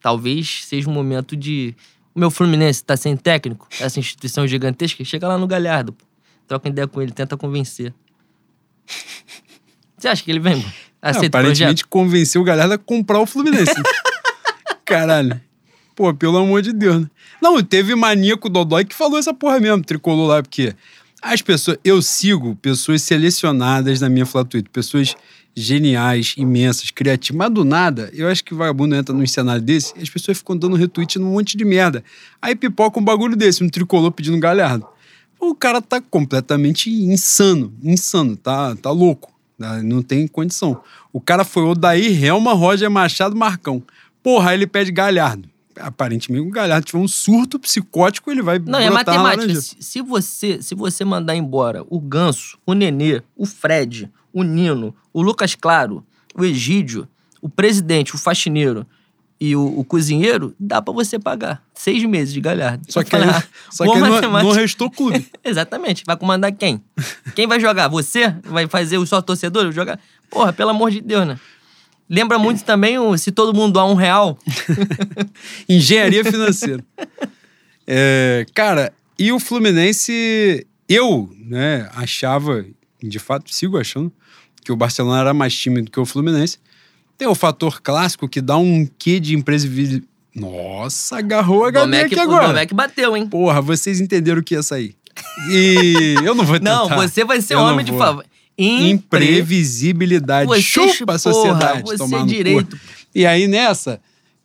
Talvez 0.00 0.64
seja 0.64 0.88
um 0.88 0.92
momento 0.92 1.36
de. 1.36 1.74
O 2.14 2.18
meu 2.20 2.30
Fluminense 2.30 2.82
tá 2.84 2.96
sem 2.96 3.16
técnico, 3.16 3.68
essa 3.80 3.98
instituição 4.00 4.46
gigantesca, 4.46 5.04
chega 5.04 5.28
lá 5.28 5.36
no 5.38 5.46
Galhardo, 5.46 5.92
pô. 5.92 6.04
troca 6.48 6.68
ideia 6.68 6.86
com 6.88 7.00
ele, 7.00 7.12
tenta 7.12 7.36
convencer. 7.36 7.92
Você 9.96 10.08
acha 10.08 10.22
que 10.24 10.30
ele 10.30 10.40
vem? 10.40 10.56
Aceita 10.56 10.66
o 10.66 11.02
projeto? 11.02 11.26
aparentemente 11.28 11.86
convenceu 11.86 12.40
o 12.42 12.44
galera 12.44 12.74
a 12.74 12.78
comprar 12.78 13.20
o 13.20 13.26
Fluminense. 13.26 13.72
Caralho. 14.84 15.40
Pô, 15.94 16.12
pelo 16.14 16.38
amor 16.38 16.62
de 16.62 16.72
Deus, 16.72 17.02
né? 17.02 17.10
Não, 17.40 17.62
teve 17.62 17.94
maníaco 17.94 18.48
Dodói 18.48 18.84
que 18.84 18.94
falou 18.94 19.18
essa 19.18 19.34
porra 19.34 19.60
mesmo, 19.60 19.84
tricolor 19.84 20.28
lá, 20.28 20.42
porque 20.42 20.74
as 21.20 21.42
pessoas. 21.42 21.78
Eu 21.84 22.00
sigo 22.02 22.56
pessoas 22.56 23.02
selecionadas 23.02 24.00
na 24.00 24.08
minha 24.08 24.26
Fla 24.26 24.44
Twitter, 24.44 24.70
pessoas 24.72 25.14
geniais, 25.54 26.34
imensas, 26.36 26.90
criativas. 26.90 27.38
Mas 27.38 27.50
do 27.50 27.64
nada, 27.64 28.10
eu 28.14 28.28
acho 28.28 28.42
que 28.42 28.54
vagabundo 28.54 28.94
entra 28.94 29.14
num 29.14 29.26
cenário 29.26 29.62
desse 29.62 29.92
e 29.96 30.02
as 30.02 30.08
pessoas 30.08 30.38
ficam 30.38 30.56
dando 30.56 30.76
retweet 30.76 31.18
num 31.18 31.32
monte 31.32 31.56
de 31.56 31.64
merda. 31.64 32.02
Aí 32.40 32.56
pipoca 32.56 32.98
um 32.98 33.04
bagulho 33.04 33.36
desse, 33.36 33.62
um 33.62 33.68
tricolor 33.68 34.10
pedindo 34.10 34.38
galhardo. 34.38 34.86
O 35.38 35.54
cara 35.54 35.82
tá 35.82 36.00
completamente 36.00 36.88
insano, 36.88 37.74
insano, 37.82 38.36
tá, 38.36 38.74
tá 38.76 38.90
louco. 38.90 39.32
né? 39.58 39.82
Não 39.82 40.00
tem 40.00 40.26
condição. 40.26 40.80
O 41.12 41.20
cara 41.20 41.44
foi 41.44 41.64
o 41.64 41.74
Daí 41.74 42.24
Helma, 42.24 42.52
Roger 42.54 42.90
Machado, 42.90 43.36
Marcão. 43.36 43.82
Porra, 44.22 44.50
aí 44.50 44.56
ele 44.56 44.66
pede 44.66 44.90
Galhardo. 44.92 45.48
Aparentemente, 45.80 46.46
o 46.46 46.50
Galhardo 46.50 46.86
tiver 46.86 46.98
um 47.02 47.08
surto 47.08 47.58
psicótico, 47.58 48.30
ele 48.30 48.42
vai 48.42 48.58
Não, 48.58 48.78
é 48.78 48.90
matemática. 48.90 49.54
Se, 49.60 49.76
se 49.80 50.02
você, 50.02 50.60
se 50.62 50.74
você 50.74 51.04
mandar 51.04 51.34
embora 51.34 51.82
o 51.88 51.98
Ganso, 51.98 52.58
o 52.66 52.74
Nenê, 52.74 53.22
o 53.34 53.46
Fred, 53.46 54.10
o 54.32 54.42
Nino, 54.42 54.94
o 55.12 55.22
Lucas 55.22 55.54
Claro, 55.54 56.04
o 56.34 56.44
Egídio, 56.44 57.08
o 57.40 57.48
presidente, 57.48 58.14
o 58.14 58.18
faxineiro 58.18 58.86
e 59.40 59.56
o, 59.56 59.80
o 59.80 59.82
cozinheiro, 59.84 60.54
dá 60.60 60.80
pra 60.80 60.94
você 60.94 61.18
pagar. 61.18 61.62
Seis 61.74 62.04
meses 62.04 62.32
de 62.32 62.40
galhardo. 62.40 62.84
Só 62.88 63.02
que, 63.02 63.10
falei, 63.10 63.28
aí- 63.28 63.34
ah, 63.34 63.42
só 63.70 63.84
que 63.90 63.98
não, 63.98 64.20
não 64.20 64.52
restou 64.52 64.88
clube. 64.90 65.26
Exatamente. 65.42 66.04
Vai 66.06 66.16
comandar 66.16 66.52
quem? 66.52 66.80
Quem 67.34 67.48
vai 67.48 67.58
jogar? 67.58 67.88
Você? 67.88 68.28
Vai 68.44 68.68
fazer 68.68 68.98
o 68.98 69.06
só 69.06 69.20
torcedor 69.20 69.72
jogar? 69.72 69.98
Porra, 70.30 70.52
pelo 70.52 70.70
amor 70.70 70.90
de 70.92 71.00
Deus, 71.00 71.26
né? 71.26 71.40
Lembra 72.12 72.38
muito 72.38 72.62
também 72.62 72.98
o 72.98 73.16
Se 73.16 73.32
Todo 73.32 73.56
Mundo 73.56 73.72
Dá 73.72 73.86
Um 73.86 73.94
Real. 73.94 74.36
Engenharia 75.66 76.22
financeira. 76.22 76.84
É, 77.86 78.44
cara, 78.54 78.92
e 79.18 79.32
o 79.32 79.40
Fluminense, 79.40 80.66
eu 80.86 81.34
né, 81.38 81.88
achava, 81.94 82.66
de 83.02 83.18
fato 83.18 83.54
sigo 83.54 83.78
achando, 83.78 84.12
que 84.62 84.70
o 84.70 84.76
Barcelona 84.76 85.20
era 85.20 85.32
mais 85.32 85.56
time 85.56 85.80
do 85.80 85.90
que 85.90 85.98
o 85.98 86.04
Fluminense. 86.04 86.58
Tem 87.16 87.26
o 87.26 87.34
fator 87.34 87.80
clássico 87.80 88.28
que 88.28 88.42
dá 88.42 88.58
um 88.58 88.86
quê 88.98 89.18
de 89.18 89.34
imprevisibilidade. 89.34 90.04
Nossa, 90.34 91.16
agarrou 91.16 91.64
a 91.64 91.70
Domecq, 91.70 92.04
aqui 92.04 92.16
o 92.16 92.20
agora. 92.20 92.48
Domecq 92.48 92.74
bateu, 92.74 93.16
hein? 93.16 93.26
Porra, 93.26 93.62
vocês 93.62 94.02
entenderam 94.02 94.42
o 94.42 94.44
que 94.44 94.54
ia 94.54 94.62
sair. 94.62 94.94
E 95.50 96.14
eu 96.22 96.34
não 96.34 96.44
vou 96.44 96.58
tentar. 96.58 96.70
Não, 96.70 96.88
você 96.90 97.24
vai 97.24 97.40
ser 97.40 97.54
Eu 97.54 97.60
homem 97.60 97.86
de 97.86 97.92
favor. 97.92 98.22
Impre... 98.62 99.24
Imprevisibilidade. 99.24 100.46
Você, 100.46 100.62
Chupa 100.62 101.14
a 101.14 101.18
porra, 101.18 101.18
sociedade. 101.18 101.82
você 101.82 102.06
no 102.06 102.20
cu. 102.20 102.26
direito. 102.26 102.80
E 103.14 103.26
aí 103.26 103.46
nessa, 103.46 104.00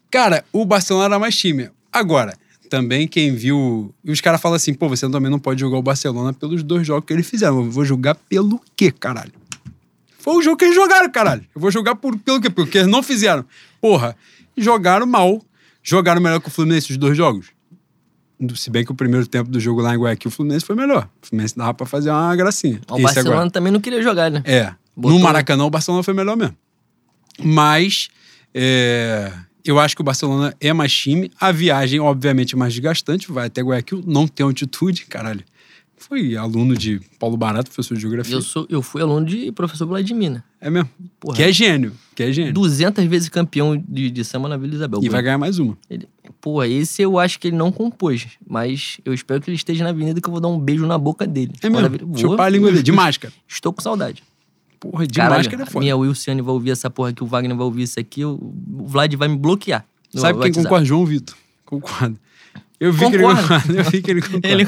cara, 0.09 0.43
o 0.51 0.65
Barcelona 0.65 1.05
era 1.05 1.19
mais 1.19 1.35
time. 1.35 1.69
Agora, 1.91 2.33
também 2.69 3.07
quem 3.07 3.33
viu. 3.33 3.93
E 4.03 4.11
os 4.11 4.21
caras 4.21 4.41
falam 4.41 4.55
assim, 4.55 4.73
pô, 4.73 4.87
você 4.89 5.09
também 5.09 5.31
não 5.31 5.39
pode 5.39 5.59
julgar 5.59 5.77
o 5.77 5.81
Barcelona 5.81 6.33
pelos 6.33 6.63
dois 6.63 6.85
jogos 6.85 7.05
que 7.05 7.13
eles 7.13 7.27
fizeram. 7.27 7.63
Eu 7.63 7.71
vou 7.71 7.85
julgar 7.85 8.15
pelo 8.15 8.61
quê, 8.75 8.91
caralho? 8.91 9.31
Foi 10.19 10.35
o 10.35 10.41
jogo 10.41 10.57
que 10.57 10.65
eles 10.65 10.75
jogaram, 10.75 11.09
caralho. 11.09 11.45
Eu 11.55 11.61
vou 11.61 11.71
julgar 11.71 11.95
por, 11.95 12.17
pelo 12.19 12.41
quê? 12.41 12.49
Porque 12.49 12.79
eles 12.79 12.89
não 12.89 13.01
fizeram. 13.01 13.45
Porra, 13.79 14.15
jogaram 14.57 15.07
mal. 15.07 15.41
Jogaram 15.81 16.19
melhor 16.21 16.41
que 16.41 16.49
o 16.49 16.51
Fluminense 16.51 16.91
os 16.91 16.97
dois 16.97 17.15
jogos. 17.15 17.47
Se 18.55 18.69
bem 18.69 18.85
que 18.85 18.91
o 18.91 18.95
primeiro 18.95 19.25
tempo 19.25 19.49
do 19.49 19.59
jogo 19.59 19.81
lá 19.81 19.95
em 19.95 19.97
Guayaquil, 19.97 20.29
o 20.29 20.31
Fluminense 20.31 20.63
foi 20.65 20.75
melhor. 20.75 21.09
O 21.23 21.27
Fluminense 21.27 21.57
dava 21.57 21.73
pra 21.73 21.87
fazer 21.87 22.11
uma 22.11 22.35
gracinha. 22.35 22.79
O 22.89 22.93
Esse 22.95 23.03
Barcelona 23.03 23.35
agora. 23.35 23.49
também 23.51 23.71
não 23.71 23.79
queria 23.81 24.01
jogar, 24.01 24.29
né? 24.29 24.41
É. 24.45 24.73
Botou- 24.95 25.17
No 25.17 25.23
Maracanã, 25.23 25.63
o 25.65 25.69
Barcelona 25.69 26.03
foi 26.03 26.13
melhor 26.13 26.37
mesmo. 26.37 26.55
Mas 27.43 28.09
é, 28.53 29.31
eu 29.65 29.79
acho 29.79 29.95
que 29.95 30.01
o 30.01 30.03
Barcelona 30.03 30.55
é 30.59 30.71
mais 30.73 30.93
time. 30.93 31.31
A 31.39 31.51
viagem, 31.51 31.99
obviamente, 31.99 32.55
é 32.55 32.57
mais 32.57 32.73
desgastante. 32.73 33.31
Vai 33.31 33.47
até 33.47 33.61
Guayaquil, 33.61 34.03
não 34.05 34.27
tem 34.27 34.43
altitude, 34.45 35.05
caralho. 35.05 35.43
Foi 35.97 36.35
aluno 36.37 36.75
de 36.77 37.01
Paulo 37.19 37.35
Barato, 37.35 37.69
professor 37.71 37.95
de 37.95 38.01
geografia. 38.01 38.35
Eu, 38.35 38.41
sou, 38.41 38.65
eu 38.69 38.81
fui 38.81 39.01
aluno 39.01 39.25
de 39.25 39.51
professor 39.51 39.85
Vladimir, 39.87 40.29
né? 40.31 40.43
É 40.61 40.69
mesmo. 40.69 40.89
Porra. 41.19 41.35
Que 41.35 41.43
é 41.43 41.51
gênio. 41.51 41.91
Que 42.15 42.23
é 42.23 42.31
gênio. 42.31 42.53
200 42.53 43.03
vezes 43.05 43.29
campeão 43.29 43.75
de, 43.87 44.09
de 44.11 44.23
samba 44.23 44.47
na 44.47 44.57
Vila 44.57 44.75
Isabel. 44.75 44.99
E 45.03 45.09
vai 45.09 45.21
ganhar 45.23 45.37
mais 45.37 45.57
uma. 45.59 45.77
Ele- 45.89 46.07
Pô, 46.39 46.63
esse 46.63 47.01
eu 47.01 47.17
acho 47.17 47.39
que 47.39 47.47
ele 47.47 47.57
não 47.57 47.71
compôs. 47.71 48.27
Mas 48.47 48.99
eu 49.03 49.13
espero 49.13 49.41
que 49.41 49.49
ele 49.49 49.55
esteja 49.57 49.83
na 49.83 49.89
avenida 49.89 50.21
que 50.21 50.27
eu 50.27 50.31
vou 50.31 50.39
dar 50.39 50.47
um 50.49 50.59
beijo 50.59 50.85
na 50.85 50.97
boca 50.97 51.25
dele. 51.25 51.53
É 51.63 51.69
mesmo. 51.69 52.15
a- 52.15 52.17
Chupar 52.17 52.45
a 52.45 52.49
língua 52.49 52.69
dele, 52.71 52.83
de 52.83 52.91
máscara. 52.93 53.33
Estou 53.47 53.73
com 53.73 53.81
saudade. 53.81 54.23
Porra, 54.79 55.07
de 55.07 55.13
Caralho, 55.15 55.37
máscara 55.39 55.63
é 55.63 55.65
foda. 55.65 55.79
minha 55.79 55.97
Wilciane 55.97 56.41
vai 56.41 56.53
ouvir 56.53 56.69
essa 56.69 56.89
porra 56.91 57.09
aqui, 57.09 57.23
o 57.23 57.25
Wagner 57.27 57.55
vai 57.57 57.65
ouvir 57.65 57.81
isso 57.83 57.99
aqui, 57.99 58.23
o 58.23 58.53
Vlad 58.85 59.11
vai 59.15 59.27
me 59.27 59.35
bloquear. 59.35 59.83
Sabe 60.13 60.33
quem 60.33 60.41
WhatsApp. 60.49 60.63
concorda? 60.63 60.85
João 60.85 61.05
Vitor. 61.05 61.35
Concordo. 61.65 62.19
Eu 62.79 62.93
vi 62.93 62.99
que 62.99 63.05
ele 63.15 63.23
Concordo. 63.23 63.41
concorda. 63.41 63.73
Eu 63.73 63.83
vi 63.85 64.01
que 64.03 64.11
ele 64.11 64.21
concorda. 64.29 64.47
Ele... 64.47 64.67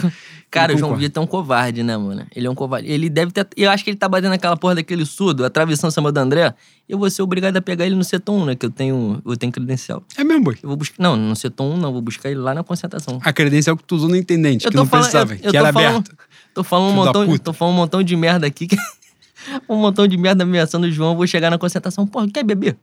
Cara, 0.51 0.73
o 0.73 0.77
João. 0.77 0.95
Vitor 0.95 1.21
é 1.21 1.23
um 1.23 1.27
covarde, 1.27 1.83
né, 1.83 1.95
mano? 1.95 2.25
Ele 2.35 2.47
é 2.47 2.49
um 2.49 2.55
covarde. 2.55 2.87
Ele 2.87 3.07
deve 3.07 3.31
ter. 3.31 3.47
Eu 3.55 3.69
acho 3.69 3.83
que 3.83 3.91
ele 3.91 3.97
tá 3.97 4.09
batendo 4.09 4.33
aquela 4.33 4.57
porra 4.57 4.75
daquele 4.75 5.05
surdo, 5.05 5.45
atravessando 5.45 5.91
samba 5.91 6.11
do 6.11 6.17
André. 6.17 6.53
Eu 6.87 6.97
vou 6.97 7.07
ser 7.11 7.21
obrigado 7.21 7.55
a 7.57 7.61
pegar 7.61 7.85
ele 7.85 7.93
no 7.95 8.03
setor 8.03 8.33
1, 8.33 8.45
né? 8.45 8.55
Que 8.55 8.65
eu 8.65 8.71
tenho, 8.71 9.21
eu 9.23 9.37
tenho 9.37 9.51
credencial. 9.51 10.03
É 10.17 10.23
mesmo, 10.23 10.45
boy. 10.45 10.57
Eu 10.63 10.69
vou 10.69 10.75
buscar. 10.75 10.95
Não, 10.97 11.15
no 11.15 11.35
setor 11.35 11.65
1 11.65 11.77
não, 11.77 11.93
vou 11.93 12.01
buscar 12.01 12.31
ele 12.31 12.39
lá 12.39 12.55
na 12.55 12.63
concentração. 12.63 13.19
A 13.23 13.31
credencial 13.31 13.77
que 13.77 13.83
tu 13.83 13.95
usou 13.95 14.09
no 14.09 14.15
intendente, 14.15 14.65
Eu 14.65 14.71
que 14.71 14.77
não 14.77 14.87
falando- 14.87 15.03
precisava, 15.05 15.33
eu- 15.33 15.37
que 15.39 15.47
eu 15.47 15.51
tô 15.51 15.57
era 15.57 15.71
falando- 15.71 15.87
aberto. 15.97 16.17
Tô 16.53 16.63
falando 16.63 16.89
um 16.91 16.95
montão, 16.95 17.37
tô 17.37 17.53
falando 17.53 17.73
um 17.75 17.77
montão 17.77 18.01
de 18.01 18.15
merda 18.15 18.47
aqui. 18.47 18.65
que- 18.65 18.75
um 19.69 19.75
montão 19.77 20.07
de 20.07 20.17
merda 20.17 20.43
ameaçando 20.43 20.87
o 20.87 20.91
João. 20.91 21.11
eu 21.11 21.15
Vou 21.17 21.27
chegar 21.27 21.51
na 21.51 21.59
concentração. 21.59 22.07
Porra, 22.07 22.27
quer 22.27 22.43
beber? 22.43 22.75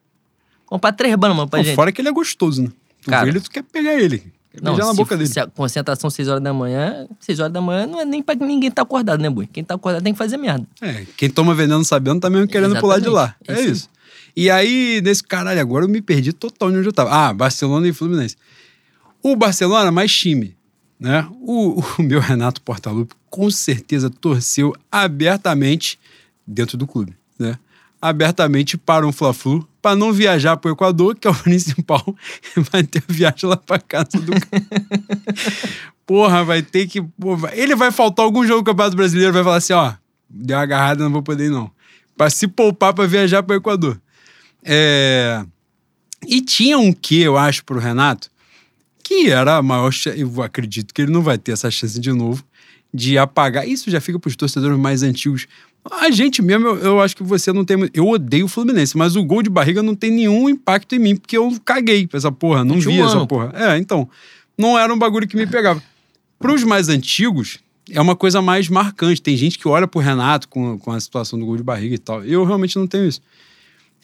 Comprar 0.67 0.93
três 0.93 1.15
banas, 1.17 1.37
mano, 1.37 1.49
pra 1.49 1.59
Pô, 1.59 1.65
gente. 1.65 1.75
fora 1.75 1.91
que 1.91 2.01
ele 2.01 2.09
é 2.09 2.13
gostoso, 2.13 2.63
né? 2.63 2.69
Tu 3.03 3.11
Cara. 3.11 3.25
vê 3.25 3.31
ele, 3.31 3.41
tu 3.41 3.51
quer 3.51 3.63
pegar 3.65 3.95
ele. 3.95 4.33
Não, 4.63 4.73
beijar 4.73 4.87
na 4.89 4.95
boca 4.95 5.17
dele. 5.17 5.29
se 5.29 5.39
a 5.41 5.47
concentração 5.47 6.09
6 6.11 6.29
horas 6.29 6.43
da 6.43 6.53
manhã, 6.53 7.07
6 7.21 7.41
horas 7.41 7.53
da 7.53 7.61
manhã 7.61 7.87
não 7.87 8.01
é 8.01 8.05
nem 8.05 8.23
pra 8.23 8.35
ninguém 8.35 8.71
tá 8.71 8.83
acordado, 8.83 9.21
né, 9.21 9.31
boi? 9.31 9.47
Quem 9.47 9.65
tá 9.65 9.75
acordado 9.75 10.03
tem 10.03 10.13
que 10.13 10.19
fazer 10.19 10.37
merda. 10.37 10.67
É, 10.81 11.05
quem 11.17 11.29
toma 11.31 11.55
veneno 11.55 11.85
sabendo 11.85 12.21
tá 12.21 12.31
mesmo 12.31 12.49
querendo 12.49 12.79
pular 12.81 13.01
de 13.01 13.09
lá. 13.09 13.35
Exatamente. 13.43 13.67
É 13.67 13.71
É 13.71 13.73
isso. 13.73 13.89
E 14.37 14.51
aí, 14.51 15.01
nesse 15.03 15.23
caralho, 15.23 15.61
agora 15.61 15.85
eu 15.85 15.89
me 15.89 16.03
perdi 16.03 16.33
total 16.33 16.69
onde 16.69 16.87
eu 16.87 16.93
tava. 16.93 17.11
Ah, 17.11 17.33
Barcelona 17.33 17.89
e 17.89 17.93
Fluminense. 17.93 18.37
O 19.23 19.35
Barcelona, 19.35 19.91
mais 19.91 20.15
time, 20.15 20.55
né? 21.01 21.27
O, 21.41 21.81
o 21.99 22.03
meu 22.03 22.21
Renato 22.21 22.61
Portaluppi 22.61 23.15
com 23.31 23.51
certeza 23.51 24.11
torceu 24.11 24.75
abertamente 24.93 25.99
dentro 26.47 26.77
do 26.77 26.87
clube, 26.87 27.15
né? 27.39 27.59
Abertamente 28.09 28.79
para 28.79 29.07
um 29.07 29.11
Fla-Flu, 29.11 29.67
para 29.83 29.97
não 29.97 30.13
viajar 30.13 30.57
para 30.57 30.71
o 30.71 30.75
Equador, 30.75 31.17
que 31.17 31.27
é 31.27 31.31
o 31.31 31.35
principal, 31.43 32.17
vai 32.71 32.85
ter 32.85 33.03
viagem 33.09 33.49
lá 33.51 33.57
para 33.57 33.81
casa 33.81 34.19
do. 34.21 34.33
Porra, 36.07 36.45
vai 36.45 36.63
ter 36.63 36.87
que. 36.87 37.05
Ele 37.53 37.75
vai 37.75 37.91
faltar 37.91 38.25
algum 38.25 38.47
jogo 38.47 38.63
do 38.63 38.65
Campeonato 38.65 38.97
Brasileiro, 38.97 39.33
vai 39.33 39.43
falar 39.43 39.57
assim: 39.57 39.73
ó, 39.73 39.95
deu 40.31 40.57
uma 40.57 40.63
agarrada, 40.63 41.03
não 41.03 41.11
vou 41.11 41.23
poder 41.23 41.47
ir, 41.47 41.51
não. 41.51 41.71
Pra 42.17 42.31
se 42.31 42.47
poupar 42.47 42.95
pra 42.95 43.07
viajar 43.07 43.43
pro 43.43 43.57
Equador. 43.57 44.01
É... 44.65 45.45
E 46.27 46.41
tinha 46.41 46.79
um 46.79 46.93
que, 46.93 47.21
eu 47.21 47.37
acho, 47.37 47.65
pro 47.65 47.79
Renato, 47.79 48.31
que 49.03 49.31
era 49.31 49.57
a 49.57 49.63
maior. 49.63 49.91
Eu 50.17 50.43
acredito 50.43 50.95
que 50.95 51.03
ele 51.03 51.13
não 51.13 51.23
vai 51.23 51.39
ter 51.39 51.53
essa 51.53 51.71
chance 51.71 51.99
de 51.99 52.13
novo 52.13 52.45
de 52.97 53.19
apagar. 53.19 53.69
Isso 53.69 53.91
já 53.91 54.01
fica 54.01 54.19
pros 54.19 54.37
torcedores 54.37 54.79
mais 54.79 55.03
antigos. 55.03 55.47
A 55.91 56.11
gente 56.11 56.43
mesmo, 56.43 56.67
eu, 56.67 56.77
eu 56.79 57.01
acho 57.01 57.17
que 57.17 57.23
você 57.23 57.53
não 57.53 57.65
tem. 57.65 57.77
Eu 57.95 58.09
odeio 58.09 58.47
o 58.47 58.49
Fluminense, 58.49 58.97
mas 58.97 59.17
o 59.17 59.25
gol 59.25 59.43
de 59.43 59.51
barriga 59.51 59.83
não 59.83 59.95
tem 59.95 60.11
nenhum 60.11 60.49
impacto 60.49 60.95
em 60.95 60.99
mim, 60.99 61.17
porque 61.17 61.37
eu 61.37 61.57
caguei 61.65 62.07
pra 62.07 62.19
essa 62.19 62.33
porra, 62.33 62.65
não 62.65 62.81
vi 62.81 63.01
um 63.01 63.07
essa 63.07 63.17
ano. 63.17 63.27
porra. 63.27 63.53
É, 63.55 63.79
então. 63.79 64.09
Não 64.59 64.79
era 64.79 64.93
um 64.93 64.99
bagulho 64.99 65.29
que 65.29 65.37
me 65.37 65.47
pegava. 65.47 65.83
Pros 66.39 66.65
mais 66.65 66.89
antigos, 66.89 67.59
é 67.91 68.01
uma 68.01 68.17
coisa 68.17 68.41
mais 68.41 68.69
marcante. 68.69 69.21
Tem 69.21 69.37
gente 69.37 69.59
que 69.59 69.69
olha 69.69 69.87
pro 69.87 70.01
Renato 70.01 70.49
com, 70.49 70.79
com 70.79 70.93
a 70.93 70.99
situação 70.99 71.39
do 71.39 71.45
gol 71.45 71.57
de 71.57 71.63
barriga 71.63 71.95
e 71.95 71.99
tal. 71.99 72.25
Eu 72.25 72.45
realmente 72.45 72.77
não 72.77 72.87
tenho 72.87 73.07
isso. 73.07 73.21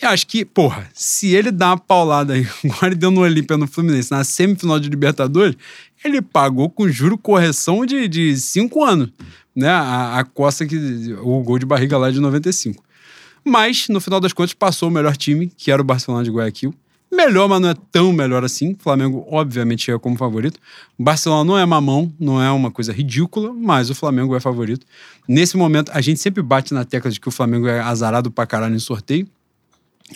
Eu 0.00 0.08
acho 0.08 0.26
que, 0.26 0.44
porra, 0.44 0.90
se 0.92 1.34
ele 1.34 1.50
dá 1.50 1.68
uma 1.68 1.78
paulada 1.78 2.34
aí, 2.34 2.46
agora 2.64 2.88
ele 2.88 2.96
deu 2.96 3.10
no 3.10 3.20
Olímpia 3.20 3.56
no 3.56 3.66
Fluminense, 3.66 4.10
na 4.10 4.24
semifinal 4.24 4.80
de 4.80 4.88
Libertadores, 4.88 5.56
ele 6.04 6.20
pagou 6.20 6.68
com 6.68 6.88
juro 6.88 7.16
correção 7.16 7.84
de, 7.86 8.08
de 8.08 8.36
cinco 8.36 8.84
anos, 8.84 9.10
né? 9.54 9.68
A, 9.68 10.18
a 10.18 10.24
costa 10.24 10.66
que. 10.66 11.14
O 11.20 11.42
gol 11.42 11.58
de 11.58 11.66
barriga 11.66 11.96
lá 11.98 12.10
de 12.10 12.20
95. 12.20 12.82
Mas, 13.44 13.88
no 13.88 14.00
final 14.00 14.20
das 14.20 14.32
contas, 14.32 14.54
passou 14.54 14.88
o 14.88 14.92
melhor 14.92 15.16
time, 15.16 15.50
que 15.56 15.70
era 15.70 15.82
o 15.82 15.84
Barcelona 15.84 16.22
de 16.22 16.30
Guayaquil. 16.30 16.74
Melhor, 17.12 17.46
mas 17.46 17.60
não 17.60 17.68
é 17.68 17.74
tão 17.90 18.10
melhor 18.10 18.42
assim. 18.42 18.72
O 18.72 18.76
Flamengo, 18.78 19.26
obviamente, 19.28 19.84
chega 19.84 19.98
como 19.98 20.16
favorito. 20.16 20.58
O 20.98 21.02
Barcelona 21.02 21.44
não 21.44 21.58
é 21.58 21.66
mamão, 21.66 22.10
não 22.18 22.42
é 22.42 22.50
uma 22.50 22.70
coisa 22.70 22.90
ridícula, 22.90 23.52
mas 23.52 23.90
o 23.90 23.94
Flamengo 23.94 24.34
é 24.34 24.40
favorito. 24.40 24.86
Nesse 25.28 25.56
momento, 25.56 25.92
a 25.92 26.00
gente 26.00 26.20
sempre 26.20 26.42
bate 26.42 26.72
na 26.72 26.86
tecla 26.86 27.10
de 27.10 27.20
que 27.20 27.28
o 27.28 27.30
Flamengo 27.30 27.66
é 27.68 27.80
azarado 27.80 28.30
pra 28.30 28.46
caralho 28.46 28.74
em 28.74 28.78
sorteio. 28.78 29.28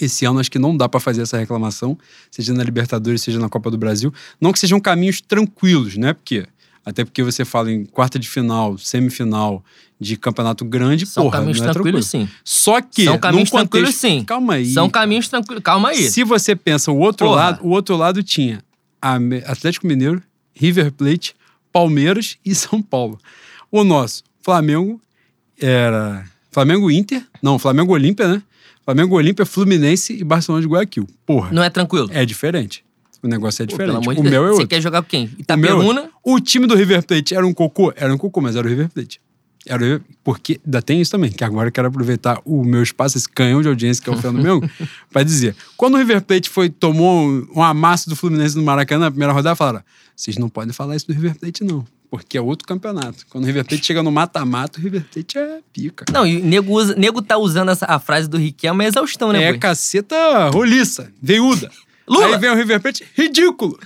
Esse 0.01 0.25
ano 0.25 0.39
acho 0.41 0.51
que 0.51 0.59
não 0.59 0.77
dá 0.77 0.89
pra 0.89 1.01
fazer 1.01 1.23
essa 1.23 1.39
reclamação, 1.39 1.97
seja 2.31 2.53
na 2.53 2.63
Libertadores, 2.63 3.23
seja 3.23 3.39
na 3.39 3.49
Copa 3.49 3.71
do 3.71 3.79
Brasil. 3.79 4.13
Não 4.41 4.53
que 4.53 4.59
sejam 4.59 4.79
caminhos 4.81 5.21
tranquilos, 5.21 5.97
né? 5.97 6.13
Porque 6.13 6.47
até 6.85 7.05
porque 7.05 7.23
você 7.23 7.45
fala 7.45 7.73
em 7.73 7.85
quarta 7.85 8.19
de 8.19 8.29
final, 8.29 8.79
semifinal 8.79 9.65
de 9.99 10.17
campeonato 10.17 10.65
grande, 10.65 11.05
São 11.07 11.25
porra, 11.25 11.39
caminhos 11.39 11.59
não 11.61 11.69
é 11.69 11.73
tranquilos, 11.73 12.09
tranquilo. 12.09 12.29
sim. 12.29 12.37
Só 12.45 12.81
que 12.81 13.05
São 13.05 13.19
caminhos 13.19 13.51
contexto, 13.51 13.71
tranquilos, 13.71 13.95
sim. 13.97 14.25
Calma 14.25 14.55
aí. 14.55 14.67
São 14.73 14.89
caminhos 14.89 15.29
tranquilos. 15.29 15.63
Calma 15.65 15.89
aí. 15.89 16.11
Se 16.11 16.23
você 16.23 16.55
pensa 16.55 16.93
o 16.93 16.99
outro 16.99 17.27
Porra. 17.27 17.37
lado, 17.37 17.65
o 17.65 17.71
outro 17.71 17.97
lado 17.97 18.23
tinha 18.23 18.63
Atlético 19.47 19.87
Mineiro, 19.87 20.23
River 20.55 20.93
Plate, 20.93 21.35
Palmeiras 21.73 22.37
e 22.45 22.55
São 22.55 22.81
Paulo. 22.81 23.19
O 23.71 23.83
nosso 23.83 24.23
Flamengo 24.43 25.01
era 25.61 26.25
Flamengo 26.53 26.91
Inter, 26.91 27.25
não, 27.43 27.59
Flamengo 27.59 27.93
Olímpia, 27.93 28.29
né? 28.29 28.43
Flamengo 28.87 29.15
Olímpia, 29.17 29.45
Fluminense 29.45 30.15
e 30.15 30.25
Barcelona 30.25 30.63
de 30.63 30.69
Guayaquil. 30.73 31.07
Porra, 31.27 31.51
Não 31.53 31.63
é 31.63 31.69
tranquilo. 31.69 32.09
é 32.13 32.25
diferente. 32.25 32.83
O 33.23 33.29
negócio 33.29 33.63
é 33.63 33.67
Pô, 33.67 33.77
pelo 33.77 33.89
diferente. 33.91 34.05
amor 34.05 34.15
de 34.15 34.21
o 34.21 34.23
Deus. 34.23 34.33
meu 34.33 34.45
é 34.45 34.47
Você 34.49 34.53
outro. 34.53 34.69
quer 34.69 34.81
jogar 34.81 35.03
com 35.03 35.09
quem? 35.09 35.25
O 35.27 35.29
é 35.39 35.41
Itaperuna? 35.41 36.01
outro. 36.03 36.15
O 36.25 36.41
time 36.41 36.67
do 36.67 36.75
River 36.75 37.03
Plate 37.05 37.35
era 37.35 37.47
um 37.47 37.53
cocô? 37.53 37.93
Era 37.97 38.15
um 38.15 38.19
cocô, 38.19 38.41
mas 38.41 38.55
era 38.57 38.67
o 38.67 38.71
River 38.71 38.89
Plate. 38.89 39.21
Era 39.69 39.83
o 39.83 39.85
River- 39.85 40.03
porque 40.23 40.61
ainda 40.65 40.81
tem 40.81 41.01
isso 41.01 41.11
também, 41.11 41.31
que 41.33 41.43
agora 41.43 41.69
eu 41.69 41.73
quero 41.73 41.89
aproveitar 41.89 42.41
o 42.45 42.65
meu 42.65 42.83
espaço, 42.85 43.19
esse 43.19 43.29
canhão 43.29 43.61
de 43.63 43.67
audiência 43.69 44.01
que 44.03 44.09
é 44.09 44.13
o 44.13 44.17
Fernando 44.17 44.45
Mengo, 44.45 44.71
pra 45.11 45.25
dizer. 45.25 45.57
Quando 45.77 45.95
o 45.95 45.97
River 45.99 46.23
Plate 46.23 46.49
foi, 46.49 46.69
tomou 46.71 47.45
um 47.53 47.63
amasso 47.63 48.09
do 48.09 48.15
Fluminense 48.15 48.57
no 48.57 48.63
Maracanã 48.63 49.07
na 49.07 49.11
primeira 49.11 49.33
rodada, 49.33 49.57
falaram: 49.57 49.83
vocês 50.15 50.37
não 50.39 50.49
podem 50.49 50.73
falar 50.73 50.95
isso 50.95 51.09
do 51.09 51.13
River 51.13 51.37
Plate, 51.37 51.65
não. 51.65 51.85
Porque 52.19 52.37
é 52.39 52.41
outro 52.41 52.67
campeonato. 52.67 53.27
Quando 53.29 53.45
o 53.45 53.47
River 53.47 53.65
Plate 53.65 53.85
chega 53.85 54.03
no 54.03 54.11
mata-mata, 54.11 54.79
o 54.79 54.83
River 54.83 55.05
Plate 55.13 55.39
é 55.39 55.59
pica. 55.73 56.05
Não, 56.13 56.27
e 56.27 56.37
o 56.39 56.45
nego, 56.45 56.73
usa, 56.73 56.95
nego 56.95 57.23
tá 57.23 57.37
usando 57.37 57.71
essa, 57.71 57.87
a 57.87 57.99
frase 57.99 58.29
do 58.29 58.37
Riquelme 58.37 58.85
é 58.85 58.89
exaustão, 58.89 59.33
né, 59.33 59.43
É 59.45 59.51
boi? 59.51 59.59
caceta 59.59 60.51
roliça, 60.51 61.11
veiuda. 61.21 61.71
Lula! 62.09 62.27
Aí 62.35 62.39
vem 62.39 62.51
o 62.51 62.55
River 62.55 62.81
Plate, 62.81 63.05
ridículo. 63.15 63.79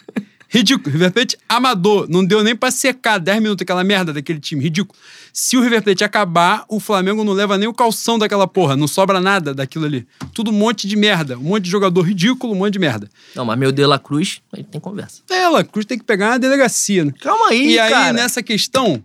Ridículo. 0.53 0.93
River 0.93 1.13
Plate 1.13 1.39
amador. 1.49 2.07
Não 2.11 2.25
deu 2.25 2.43
nem 2.43 2.57
pra 2.57 2.73
secar 2.73 3.19
10 3.19 3.41
minutos 3.41 3.63
aquela 3.63 3.85
merda 3.85 4.13
daquele 4.13 4.41
time. 4.41 4.63
Ridículo. 4.65 4.99
Se 5.33 5.57
o 5.57 5.63
River 5.63 5.81
Plate 5.81 6.03
acabar, 6.03 6.65
o 6.69 6.81
Flamengo 6.81 7.23
não 7.23 7.33
leva 7.33 7.57
nem 7.57 7.69
o 7.69 7.73
calção 7.73 8.19
daquela 8.19 8.49
porra. 8.49 8.77
Não 8.77 8.89
sobra 8.89 9.21
nada 9.21 9.55
daquilo 9.55 9.85
ali. 9.87 10.05
Tudo 10.35 10.51
um 10.51 10.55
monte 10.55 10.89
de 10.89 10.97
merda. 10.97 11.39
Um 11.39 11.43
monte 11.45 11.65
de 11.65 11.71
jogador 11.71 12.03
ridículo, 12.03 12.53
um 12.53 12.57
monte 12.57 12.73
de 12.73 12.79
merda. 12.81 13.09
Não, 13.37 13.45
mas 13.45 13.57
meu 13.57 13.71
De 13.71 13.87
La 13.87 13.99
Cruz, 13.99 14.43
aí 14.53 14.65
tem 14.65 14.81
conversa. 14.81 15.23
Ela, 15.31 15.63
Cruz 15.63 15.87
tem 15.87 15.97
que 15.97 16.05
pegar 16.05 16.31
uma 16.33 16.39
delegacia, 16.41 17.05
né? 17.05 17.13
Calma 17.21 17.51
aí, 17.51 17.75
E 17.75 17.79
aí, 17.79 17.89
cara. 17.89 18.13
nessa 18.13 18.43
questão, 18.43 19.01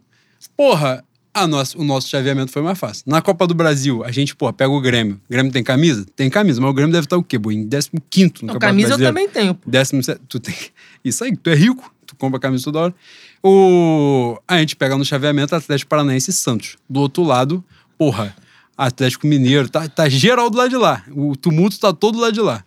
porra, 0.58 1.05
a 1.36 1.46
nossa, 1.46 1.78
o 1.78 1.84
nosso 1.84 2.08
chaveamento 2.08 2.50
foi 2.50 2.62
mais 2.62 2.80
fácil. 2.80 3.04
Na 3.06 3.22
Copa 3.22 3.46
do 3.46 3.54
Brasil, 3.54 4.06
a 4.06 4.12
gente, 4.12 4.34
porra, 4.34 4.54
pega 4.54 4.72
o 4.72 4.80
Grêmio. 4.80 5.20
O 5.28 5.30
Grêmio 5.30 5.52
tem 5.52 5.62
camisa? 5.62 6.06
Tem 6.16 6.30
camisa, 6.30 6.62
mas 6.62 6.70
o 6.70 6.74
Grêmio 6.74 6.94
deve 6.94 7.06
estar 7.06 7.18
o 7.18 7.24
quê, 7.24 7.38
boi? 7.38 7.56
Em 7.56 7.68
15 7.68 8.32
no 8.42 8.54
Não, 8.54 8.60
camisa 8.60 8.94
eu 8.94 8.98
também 8.98 9.28
tenho. 9.28 9.54
pô. 9.54 9.70
Décimo 9.70 10.02
tu 10.30 10.40
tem 10.40 10.56
isso 11.04 11.26
aí, 11.26 11.36
tu 11.36 11.50
é 11.50 11.54
rico, 11.56 11.94
tu 12.08 12.16
compra 12.16 12.40
camisa 12.40 12.64
toda 12.64 12.80
hora. 12.80 12.96
O 13.44 14.40
a 14.48 14.58
gente 14.60 14.78
pega 14.78 14.98
no 14.98 15.04
chaveamento 15.04 15.54
Atlético 15.54 15.90
Paranaense 15.90 16.30
e 16.30 16.34
Santos. 16.34 16.78
Do 16.90 17.02
outro 17.02 17.22
lado, 17.24 17.62
porra, 17.98 18.34
Atlético 18.78 19.28
Mineiro, 19.28 19.68
tá, 19.68 19.90
tá 19.90 20.08
geral 20.08 20.50
do 20.50 20.58
lado 20.58 20.70
de 20.70 20.78
lá. 20.78 21.04
O 21.12 21.36
tumulto 21.36 21.78
tá 21.78 21.92
todo 21.92 22.16
do 22.16 22.22
lado 22.22 22.34
de 22.34 22.42
lá. 22.42 22.64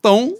Então, 0.00 0.34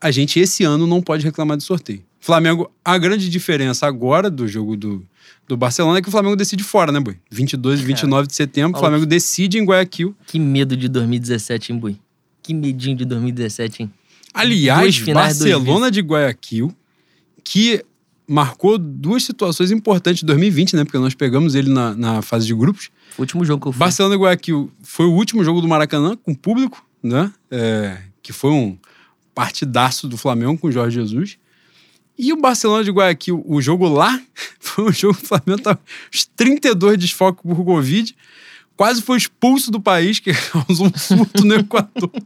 a 0.00 0.12
gente 0.12 0.38
esse 0.38 0.62
ano 0.62 0.86
não 0.86 1.02
pode 1.02 1.24
reclamar 1.24 1.56
de 1.56 1.64
sorteio. 1.64 2.04
Flamengo, 2.20 2.70
a 2.84 2.96
grande 2.98 3.28
diferença 3.28 3.86
agora 3.86 4.30
do 4.30 4.46
jogo 4.46 4.76
do, 4.76 5.04
do 5.48 5.56
Barcelona 5.56 5.98
é 5.98 6.02
que 6.02 6.08
o 6.08 6.10
Flamengo 6.10 6.36
decide 6.36 6.64
fora, 6.64 6.90
né, 6.90 6.98
boi? 6.98 7.16
22 7.30 7.80
e 7.80 7.84
29 7.84 8.26
de 8.26 8.34
setembro, 8.34 8.76
o 8.76 8.80
Flamengo 8.80 9.06
decide 9.06 9.58
em 9.58 9.64
Guayaquil. 9.64 10.14
Que 10.26 10.38
medo 10.38 10.76
de 10.76 10.88
2017, 10.88 11.72
hein, 11.72 11.78
Bui? 11.78 12.00
Que 12.42 12.52
medinho 12.52 12.96
de 12.96 13.04
2017, 13.04 13.82
hein? 13.82 13.92
Aliás, 14.34 14.96
finais, 14.96 15.38
Barcelona 15.38 15.90
de 15.90 16.00
Guayaquil, 16.00 16.74
que 17.42 17.82
marcou 18.28 18.76
duas 18.76 19.24
situações 19.24 19.70
importantes 19.70 20.20
de 20.20 20.26
2020, 20.26 20.76
né? 20.76 20.84
Porque 20.84 20.98
nós 20.98 21.14
pegamos 21.14 21.54
ele 21.54 21.70
na, 21.70 21.94
na 21.94 22.22
fase 22.22 22.46
de 22.46 22.54
grupos. 22.54 22.90
O 23.16 23.22
último 23.22 23.44
jogo 23.44 23.62
que 23.62 23.68
eu 23.68 23.72
fui. 23.72 23.78
Barcelona 23.78 24.14
e 24.14 24.18
Guayaquil 24.18 24.70
foi 24.82 25.06
o 25.06 25.12
último 25.12 25.44
jogo 25.44 25.60
do 25.60 25.68
Maracanã 25.68 26.16
com 26.16 26.34
público, 26.34 26.84
né? 27.02 27.32
É, 27.50 27.98
que 28.22 28.32
foi 28.32 28.50
um 28.50 28.76
partidaço 29.34 30.08
do 30.08 30.16
Flamengo 30.16 30.58
com 30.58 30.66
o 30.66 30.72
Jorge 30.72 30.96
Jesus. 30.96 31.38
E 32.18 32.32
o 32.32 32.36
Barcelona 32.36 32.82
de 32.82 32.90
Guayaquil, 32.90 33.44
o 33.46 33.60
jogo 33.60 33.88
lá, 33.88 34.20
foi 34.58 34.84
um 34.84 34.92
jogo 34.92 35.14
que 35.14 35.24
o 35.24 35.26
Flamengo 35.26 35.62
tava 35.62 35.80
os 36.12 36.24
32 36.24 36.98
desfalques 36.98 37.42
por 37.42 37.64
Covid. 37.64 38.16
Quase 38.76 39.02
foi 39.02 39.16
expulso 39.16 39.70
do 39.70 39.80
país, 39.80 40.18
que 40.18 40.32
causou 40.52 40.86
um 40.86 40.98
surto 40.98 41.44
no 41.44 41.54
Equador. 41.54 42.10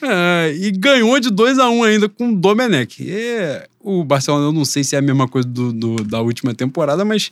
É, 0.00 0.54
e 0.56 0.70
ganhou 0.70 1.18
de 1.18 1.30
2 1.30 1.58
a 1.58 1.68
1 1.68 1.76
um 1.76 1.82
ainda 1.82 2.08
com 2.08 2.30
o 2.30 2.36
Domenech. 2.36 3.02
E 3.02 3.62
o 3.80 4.04
Barcelona, 4.04 4.46
eu 4.46 4.52
não 4.52 4.64
sei 4.64 4.84
se 4.84 4.94
é 4.94 4.98
a 4.98 5.02
mesma 5.02 5.26
coisa 5.26 5.48
do, 5.48 5.72
do 5.72 5.96
da 6.04 6.20
última 6.20 6.54
temporada, 6.54 7.04
mas 7.04 7.30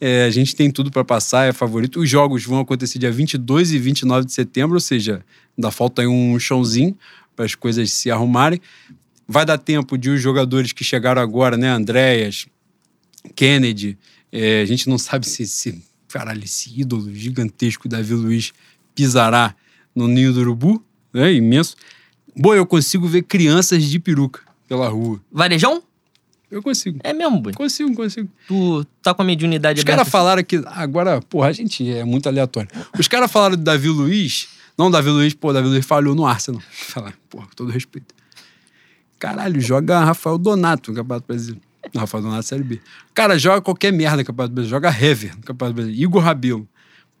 é, 0.00 0.24
a 0.24 0.30
gente 0.30 0.54
tem 0.54 0.70
tudo 0.70 0.90
para 0.90 1.04
passar, 1.04 1.46
é 1.48 1.52
favorito. 1.52 2.00
Os 2.00 2.10
jogos 2.10 2.44
vão 2.44 2.60
acontecer 2.60 2.98
dia 2.98 3.10
22 3.10 3.72
e 3.72 3.78
29 3.78 4.26
de 4.26 4.32
setembro, 4.32 4.74
ou 4.74 4.80
seja, 4.80 5.24
ainda 5.56 5.70
falta 5.70 6.02
aí 6.02 6.08
um 6.08 6.38
chãozinho 6.38 6.96
para 7.34 7.44
as 7.44 7.54
coisas 7.54 7.90
se 7.92 8.10
arrumarem. 8.10 8.60
Vai 9.26 9.44
dar 9.44 9.58
tempo 9.58 9.96
de 9.96 10.10
os 10.10 10.20
jogadores 10.20 10.72
que 10.72 10.84
chegaram 10.84 11.22
agora, 11.22 11.56
né? 11.56 11.68
Andréas, 11.68 12.46
Kennedy. 13.34 13.98
É, 14.30 14.62
a 14.62 14.64
gente 14.64 14.88
não 14.88 14.98
sabe 14.98 15.26
se 15.26 15.42
esse, 15.42 15.82
caralho, 16.08 16.42
esse 16.42 16.80
ídolo 16.80 17.14
gigantesco 17.14 17.88
Davi 17.88 18.14
Luiz 18.14 18.52
pisará 18.94 19.54
no 19.94 20.08
ninho 20.08 20.32
do 20.32 20.40
urubu, 20.40 20.82
né? 21.12 21.32
Imenso. 21.32 21.76
Boa, 22.36 22.56
eu 22.56 22.66
consigo 22.66 23.06
ver 23.06 23.22
crianças 23.22 23.84
de 23.84 23.98
peruca 23.98 24.40
pela 24.68 24.88
rua. 24.88 25.20
Varejão? 25.30 25.82
Eu 26.50 26.62
consigo. 26.62 26.98
É 27.02 27.14
mesmo, 27.14 27.40
boi. 27.40 27.54
Consigo, 27.54 27.94
consigo. 27.94 28.28
Tu 28.46 28.86
tá 29.02 29.14
com 29.14 29.22
a 29.22 29.24
mediunidade 29.24 29.78
Os 29.80 29.84
caras 29.84 30.06
falaram 30.06 30.44
que. 30.44 30.62
Agora, 30.66 31.20
porra, 31.22 31.48
a 31.48 31.52
gente 31.52 31.90
é 31.90 32.04
muito 32.04 32.28
aleatório. 32.28 32.68
Os 32.98 33.08
caras 33.08 33.30
falaram 33.30 33.56
do 33.56 33.62
Davi 33.62 33.88
Luiz. 33.88 34.48
Não, 34.76 34.90
Davi 34.90 35.08
Luiz, 35.08 35.32
pô, 35.32 35.52
Davi 35.52 35.68
Luiz 35.68 35.84
falhou 35.84 36.14
no 36.14 36.26
Arsenal. 36.26 36.60
Falar, 36.70 37.14
porra, 37.30 37.46
com 37.46 37.54
todo 37.54 37.70
respeito. 37.70 38.14
Caralho, 39.22 39.60
joga 39.60 40.00
Rafael 40.00 40.36
Donato 40.36 40.90
no 40.90 40.96
Campeonato 40.96 41.28
Brasileiro. 41.28 41.60
Não, 41.94 42.00
Rafael 42.00 42.24
Donato 42.24 42.42
Série 42.42 42.64
B. 42.64 42.80
Cara, 43.14 43.38
joga 43.38 43.60
qualquer 43.60 43.92
merda 43.92 44.16
no 44.16 44.24
Campeonato 44.24 44.52
Brasileiro. 44.52 44.84
Joga 44.84 44.88
Hever 44.88 45.36
no 45.36 45.42
Campeonato 45.42 45.74
Brasileiro. 45.76 46.02
Igor 46.02 46.22
Rabelo. 46.24 46.68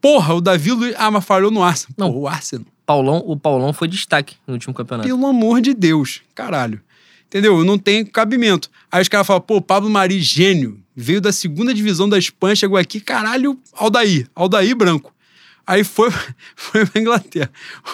Porra, 0.00 0.34
o 0.34 0.40
Davi 0.40 0.72
Luiz. 0.72 0.96
Ah, 0.98 1.12
mas 1.12 1.24
falhou 1.24 1.52
no 1.52 1.62
Arsenal. 1.62 1.94
Não. 1.96 2.08
Porra, 2.08 2.18
o 2.18 2.26
Arsenal. 2.26 2.66
Paulão, 2.84 3.22
o 3.24 3.36
Paulão 3.36 3.72
foi 3.72 3.86
destaque 3.86 4.34
no 4.44 4.54
último 4.54 4.74
campeonato. 4.74 5.08
Pelo 5.08 5.24
amor 5.24 5.60
de 5.60 5.74
Deus. 5.74 6.22
Caralho. 6.34 6.80
Entendeu? 7.26 7.64
Não 7.64 7.78
tem 7.78 8.04
cabimento. 8.04 8.68
Aí 8.90 9.00
os 9.00 9.06
caras 9.06 9.24
falam, 9.24 9.40
pô, 9.40 9.62
Pablo 9.62 9.88
Mari, 9.88 10.20
gênio. 10.20 10.82
Veio 10.96 11.20
da 11.20 11.30
segunda 11.30 11.72
divisão 11.72 12.08
da 12.08 12.18
Espanha, 12.18 12.56
chegou 12.56 12.76
aqui, 12.76 13.00
caralho, 13.00 13.56
Aldair. 13.74 14.28
Aldair 14.34 14.74
branco. 14.74 15.14
Aí 15.64 15.84
foi, 15.84 16.10
foi 16.56 16.84
pra 16.84 17.00
Inglaterra. 17.00 17.50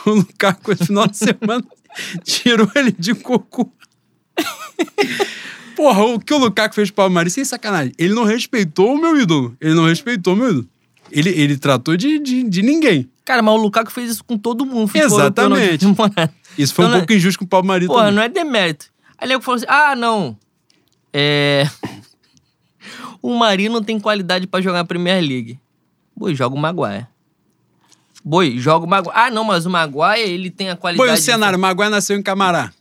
O 0.06 0.12
Lukaku, 0.12 0.72
esse 0.72 0.86
final 0.86 1.06
de 1.06 1.18
semana, 1.18 1.62
tirou 2.24 2.70
ele 2.74 2.90
de 2.90 3.14
cocô. 3.14 3.70
Porra, 5.76 6.04
o 6.04 6.18
que 6.18 6.34
o 6.34 6.38
Lukaku 6.38 6.74
fez 6.74 6.90
pro 6.90 7.08
Mari, 7.08 7.30
sem 7.30 7.44
sacanagem. 7.44 7.92
Ele 7.96 8.12
não 8.14 8.24
respeitou 8.24 8.94
o 8.94 8.98
meu 9.00 9.20
ídolo. 9.20 9.56
Ele 9.60 9.74
não 9.74 9.84
respeitou 9.86 10.34
o 10.34 10.36
meu 10.36 10.50
ídolo. 10.50 10.68
Ele, 11.10 11.30
ele 11.30 11.56
tratou 11.56 11.96
de, 11.96 12.18
de, 12.18 12.42
de 12.42 12.62
ninguém. 12.62 13.08
Cara, 13.24 13.42
mas 13.42 13.54
o 13.54 13.58
Lukaku 13.58 13.90
fez 13.92 14.10
isso 14.10 14.24
com 14.24 14.36
todo 14.36 14.66
mundo. 14.66 14.90
na 14.94 15.00
Exatamente. 15.04 15.86
Isso 16.58 16.74
foi 16.74 16.84
Então, 16.84 16.90
um 16.90 16.94
né? 16.94 16.98
pouco 16.98 17.12
injusto 17.12 17.46
com 17.46 17.56
o 17.56 17.62
Mari 17.62 17.86
Porra, 17.86 18.00
também. 18.06 18.14
não 18.16 18.22
é 18.22 18.28
demérito. 18.28 18.86
Aí 19.16 19.28
nego 19.28 19.42
falou 19.42 19.56
assim: 19.56 19.66
ah, 19.68 19.94
não. 19.94 20.36
É. 21.12 21.68
o 23.22 23.38
não 23.70 23.82
tem 23.82 23.98
qualidade 24.00 24.46
pra 24.46 24.60
jogar 24.60 24.80
a 24.80 24.84
Premier 24.84 25.20
League. 25.22 25.58
Boi, 26.16 26.34
joga 26.34 26.56
o 26.56 26.58
Maguire. 26.58 27.06
Boi, 28.24 28.58
joga 28.58 28.84
o 28.84 28.88
Maguire. 28.88 29.14
Ah, 29.16 29.30
não, 29.30 29.44
mas 29.44 29.64
o 29.66 29.70
Maguire, 29.70 30.28
ele 30.28 30.50
tem 30.50 30.70
a 30.70 30.76
qualidade. 30.76 31.06
Põe 31.06 31.14
o 31.14 31.18
de- 31.18 31.24
cenário, 31.24 31.58
Maguire 31.58 31.90
nasceu 31.90 32.16
em 32.18 32.22
Camará. 32.22 32.72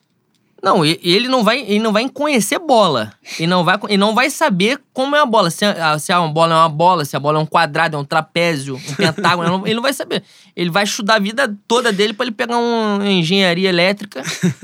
Não, 0.62 0.86
e- 0.86 1.00
ele 1.04 1.28
não 1.28 1.44
vai, 1.44 1.60
ele 1.62 1.80
não 1.80 1.94
vai 1.94 2.10
conhecer 2.10 2.58
bola. 2.60 3.14
Ele 3.38 3.48
não 3.48 3.64
vai, 3.64 3.78
ele 3.86 3.98
não 3.98 4.16
vai 4.16 4.30
saber 4.30 4.80
como 4.92 5.16
é 5.16 5.20
a 5.22 5.26
bola. 5.26 5.50
Se 5.50 5.64
a, 5.64 6.00
se 6.00 6.12
a 6.12 6.20
bola 6.28 6.54
é 6.54 6.58
uma 6.58 6.70
bola, 6.70 7.06
se 7.06 7.16
a 7.16 7.20
bola 7.20 7.40
é 7.40 7.42
um 7.42 7.46
quadrado, 7.46 7.96
é 7.96 8.00
um 8.00 8.04
trapézio, 8.06 8.76
um 8.76 8.96
pentágono, 8.96 9.44
ele, 9.48 9.58
não, 9.58 9.66
ele 9.68 9.76
não 9.76 9.82
vai 9.84 9.94
saber. 9.94 10.24
Ele 10.56 10.70
vai 10.70 10.84
estudar 10.84 11.16
a 11.16 11.20
vida 11.20 11.56
toda 11.68 11.94
dele 11.94 12.14
pra 12.14 12.26
ele 12.26 12.34
pegar 12.34 12.58
uma 12.58 13.08
engenharia 13.08 13.70
elétrica 13.70 14.24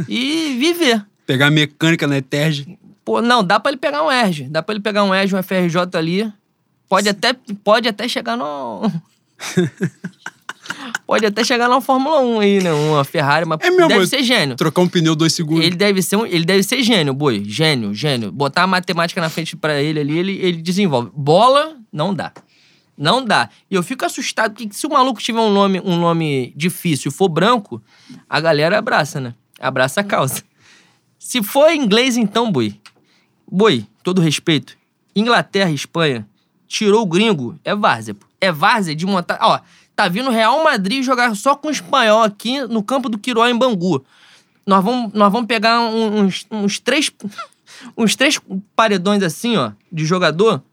e 0.10 0.56
viver. 0.60 1.06
Pegar 1.28 1.50
mecânica 1.52 2.08
na 2.08 2.18
Eterge. 2.18 2.78
Pô, 3.06 3.22
não, 3.22 3.44
dá 3.44 3.60
pra 3.60 3.72
ele 3.72 3.80
pegar 3.80 4.02
um 4.04 4.12
ERG. 4.12 4.48
Dá 4.50 4.64
pra 4.64 4.74
ele 4.74 4.82
pegar 4.82 5.04
um 5.04 5.14
ERG, 5.14 5.36
um 5.36 5.44
FRJ 5.44 5.78
ali. 5.96 6.32
Pode 6.90 7.08
até, 7.10 7.34
pode 7.64 7.88
até 7.88 8.08
chegar 8.08 8.36
no... 8.38 8.82
pode 11.06 11.26
até 11.26 11.44
chegar 11.44 11.68
na 11.68 11.82
Fórmula 11.82 12.20
1 12.22 12.40
aí, 12.40 12.64
né? 12.64 12.72
Uma 12.72 13.04
Ferrari, 13.04 13.46
mas 13.46 13.60
É 13.62 13.70
meu 13.70 13.88
deve 13.88 14.08
ser 14.08 14.24
gênio. 14.24 14.56
Trocar 14.56 14.82
um 14.82 14.88
pneu 14.88 15.16
dois 15.16 15.34
segundos. 15.34 15.64
Ele 15.64 15.76
deve 15.76 16.02
ser, 16.02 16.16
um, 16.16 16.26
ele 16.26 16.46
deve 16.46 16.64
ser 16.64 16.82
gênio, 16.84 17.14
boi. 17.14 17.44
Gênio, 17.46 17.94
gênio. 17.94 18.32
Botar 18.32 18.64
a 18.64 18.68
matemática 18.68 19.20
na 19.22 19.30
frente 19.30 19.56
pra 19.56 19.82
ele 19.82 20.00
ali, 20.00 20.18
ele, 20.18 20.32
ele 20.42 20.62
desenvolve. 20.62 21.12
Bola, 21.14 21.76
não 21.92 22.14
dá. 22.14 22.32
Não 22.98 23.24
dá. 23.26 23.50
E 23.70 23.76
eu 23.76 23.84
fico 23.84 24.06
assustado, 24.06 24.54
porque 24.54 24.70
se 24.72 24.86
o 24.86 24.90
maluco 24.90 25.20
tiver 25.22 25.40
um 25.40 25.52
nome, 25.52 25.82
um 25.84 25.98
nome 25.98 26.54
difícil 26.56 27.10
e 27.10 27.14
for 27.14 27.28
branco, 27.28 27.82
a 28.30 28.40
galera 28.40 28.78
abraça, 28.78 29.20
né? 29.20 29.34
Abraça 29.60 30.02
a 30.02 30.04
causa. 30.04 30.44
Se 31.18 31.42
for 31.42 31.72
inglês, 31.74 32.18
então, 32.18 32.52
boi. 32.52 32.76
Boi, 33.52 33.86
todo 34.04 34.22
respeito. 34.22 34.78
Inglaterra 35.16 35.72
Espanha 35.72 36.28
tirou 36.68 37.02
o 37.04 37.06
gringo, 37.06 37.58
é 37.64 37.76
várzea. 37.76 38.14
pô. 38.14 38.26
É 38.42 38.52
várzea 38.52 38.96
de 38.96 39.06
montar. 39.06 39.38
Ó, 39.42 39.60
tá 39.96 40.08
vindo 40.08 40.30
Real 40.30 40.64
Madrid 40.64 41.04
jogar 41.04 41.36
só 41.36 41.56
com 41.56 41.68
o 41.68 41.72
espanhol 41.72 42.24
aqui 42.24 42.62
no 42.68 42.84
campo 42.84 43.10
do 43.10 43.18
Quiró, 43.18 43.48
em 43.48 43.58
Bangu. 43.58 44.04
Nós 44.66 44.84
vamos, 44.84 45.14
nós 45.14 45.32
vamos 45.32 45.48
pegar 45.48 45.80
uns, 45.82 46.46
uns 46.52 46.80
três. 46.80 47.12
Uns 47.98 48.16
três 48.16 48.40
paredões 48.76 49.22
assim, 49.24 49.58
ó, 49.58 49.72
de 49.92 50.06
jogador. 50.06 50.64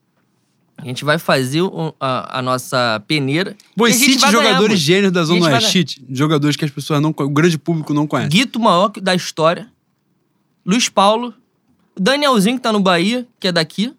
A 0.76 0.84
gente 0.84 1.04
vai 1.04 1.18
fazer 1.18 1.60
a, 1.98 2.38
a 2.38 2.42
nossa 2.42 3.02
peneira. 3.08 3.56
Gente 3.76 3.96
cite 3.96 4.18
ganhar, 4.18 4.30
jogadores 4.30 4.68
boi. 4.68 4.76
gênios 4.76 5.12
da 5.12 5.24
Zona 5.24 5.46
Oeste. 5.46 6.04
Jogadores 6.08 6.56
que 6.56 6.64
as 6.64 6.70
pessoas 6.70 7.02
não 7.02 7.12
o 7.16 7.28
grande 7.28 7.58
público 7.58 7.92
não 7.92 8.06
conhece. 8.06 8.30
Guito 8.30 8.60
maior 8.60 8.92
da 9.02 9.14
história. 9.14 9.70
Luiz 10.64 10.88
Paulo. 10.88 11.34
Danielzinho, 11.98 12.56
que 12.56 12.62
tá 12.62 12.72
no 12.72 12.80
Bahia, 12.80 13.26
que 13.40 13.48
é 13.48 13.52
daqui. 13.52 13.92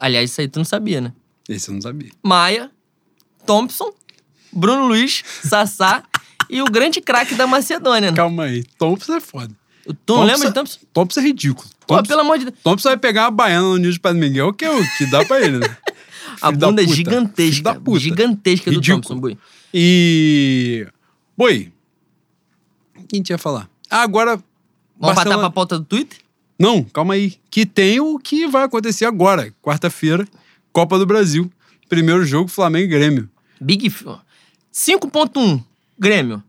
Aliás, 0.00 0.30
isso 0.30 0.40
aí 0.40 0.48
tu 0.48 0.58
não 0.58 0.64
sabia, 0.64 1.00
né? 1.00 1.12
Esse 1.48 1.70
eu 1.70 1.74
não 1.74 1.80
sabia. 1.80 2.10
Maia, 2.22 2.70
Thompson, 3.46 3.92
Bruno 4.56 4.86
Luiz, 4.86 5.22
Sassá 5.44 6.02
e 6.50 6.60
o 6.62 6.66
grande 6.66 7.00
craque 7.00 7.34
da 7.34 7.46
Macedônia, 7.46 8.10
né? 8.10 8.16
Calma 8.16 8.44
aí. 8.44 8.64
Thompson 8.78 9.14
é 9.16 9.20
foda. 9.20 9.54
Tu 10.04 10.14
não 10.16 10.24
lembra 10.24 10.48
de 10.48 10.54
Thompson? 10.54 10.78
Thompson 10.92 11.20
é 11.20 11.22
ridículo. 11.22 11.68
Pô, 11.86 11.94
Thompson, 11.96 12.08
pelo 12.08 12.20
amor 12.22 12.38
de 12.38 12.46
Deus. 12.46 12.56
Thompson 12.62 12.88
vai 12.88 12.96
pegar 12.96 13.24
uma 13.24 13.30
baiana 13.30 13.68
no 13.68 13.76
Nil 13.76 13.92
de 13.92 14.00
Padre 14.00 14.18
Miguel, 14.20 14.52
que 14.52 14.64
é 14.64 14.70
o 14.70 14.82
que 14.96 15.06
dá 15.06 15.24
pra 15.24 15.40
ele, 15.40 15.58
né? 15.58 15.76
A 16.42 16.50
bunda 16.52 16.82
é 16.82 16.86
gigantesca. 16.86 17.80
Gigantesca 17.98 18.70
do 18.70 18.74
Ridículo. 18.76 19.02
Thompson, 19.02 19.18
boi. 19.20 19.38
E. 19.72 20.86
Boi. 21.36 21.72
O 22.98 23.02
que 23.06 23.14
a 23.14 23.16
gente 23.16 23.30
ia 23.30 23.38
falar? 23.38 23.68
Ah, 23.90 24.02
agora. 24.02 24.32
Vamos 24.98 25.14
passar 25.14 25.14
Barcelona- 25.14 25.40
pra 25.40 25.50
pauta 25.50 25.78
do 25.78 25.84
Twitter? 25.84 26.18
Não, 26.58 26.82
calma 26.84 27.14
aí. 27.14 27.34
Que 27.50 27.64
tem 27.64 28.00
o 28.00 28.18
que 28.18 28.46
vai 28.46 28.64
acontecer 28.64 29.04
agora, 29.04 29.52
quarta-feira, 29.62 30.26
Copa 30.72 30.98
do 30.98 31.06
Brasil. 31.06 31.50
Primeiro 31.88 32.24
jogo, 32.24 32.48
Flamengo 32.48 32.86
e 32.86 32.88
Grêmio. 32.88 33.30
Big. 33.60 33.92
5.1, 34.76 35.64
Grêmio. 35.98 36.42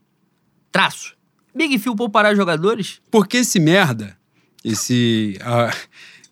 Traço. 0.69 1.15
Big 1.55 1.79
Phil 1.79 1.95
poupará 1.95 2.35
jogadores? 2.35 2.99
Porque 3.09 3.37
esse 3.37 3.57
merda, 3.57 4.17
esse 4.65 5.39
ah, 5.41 5.73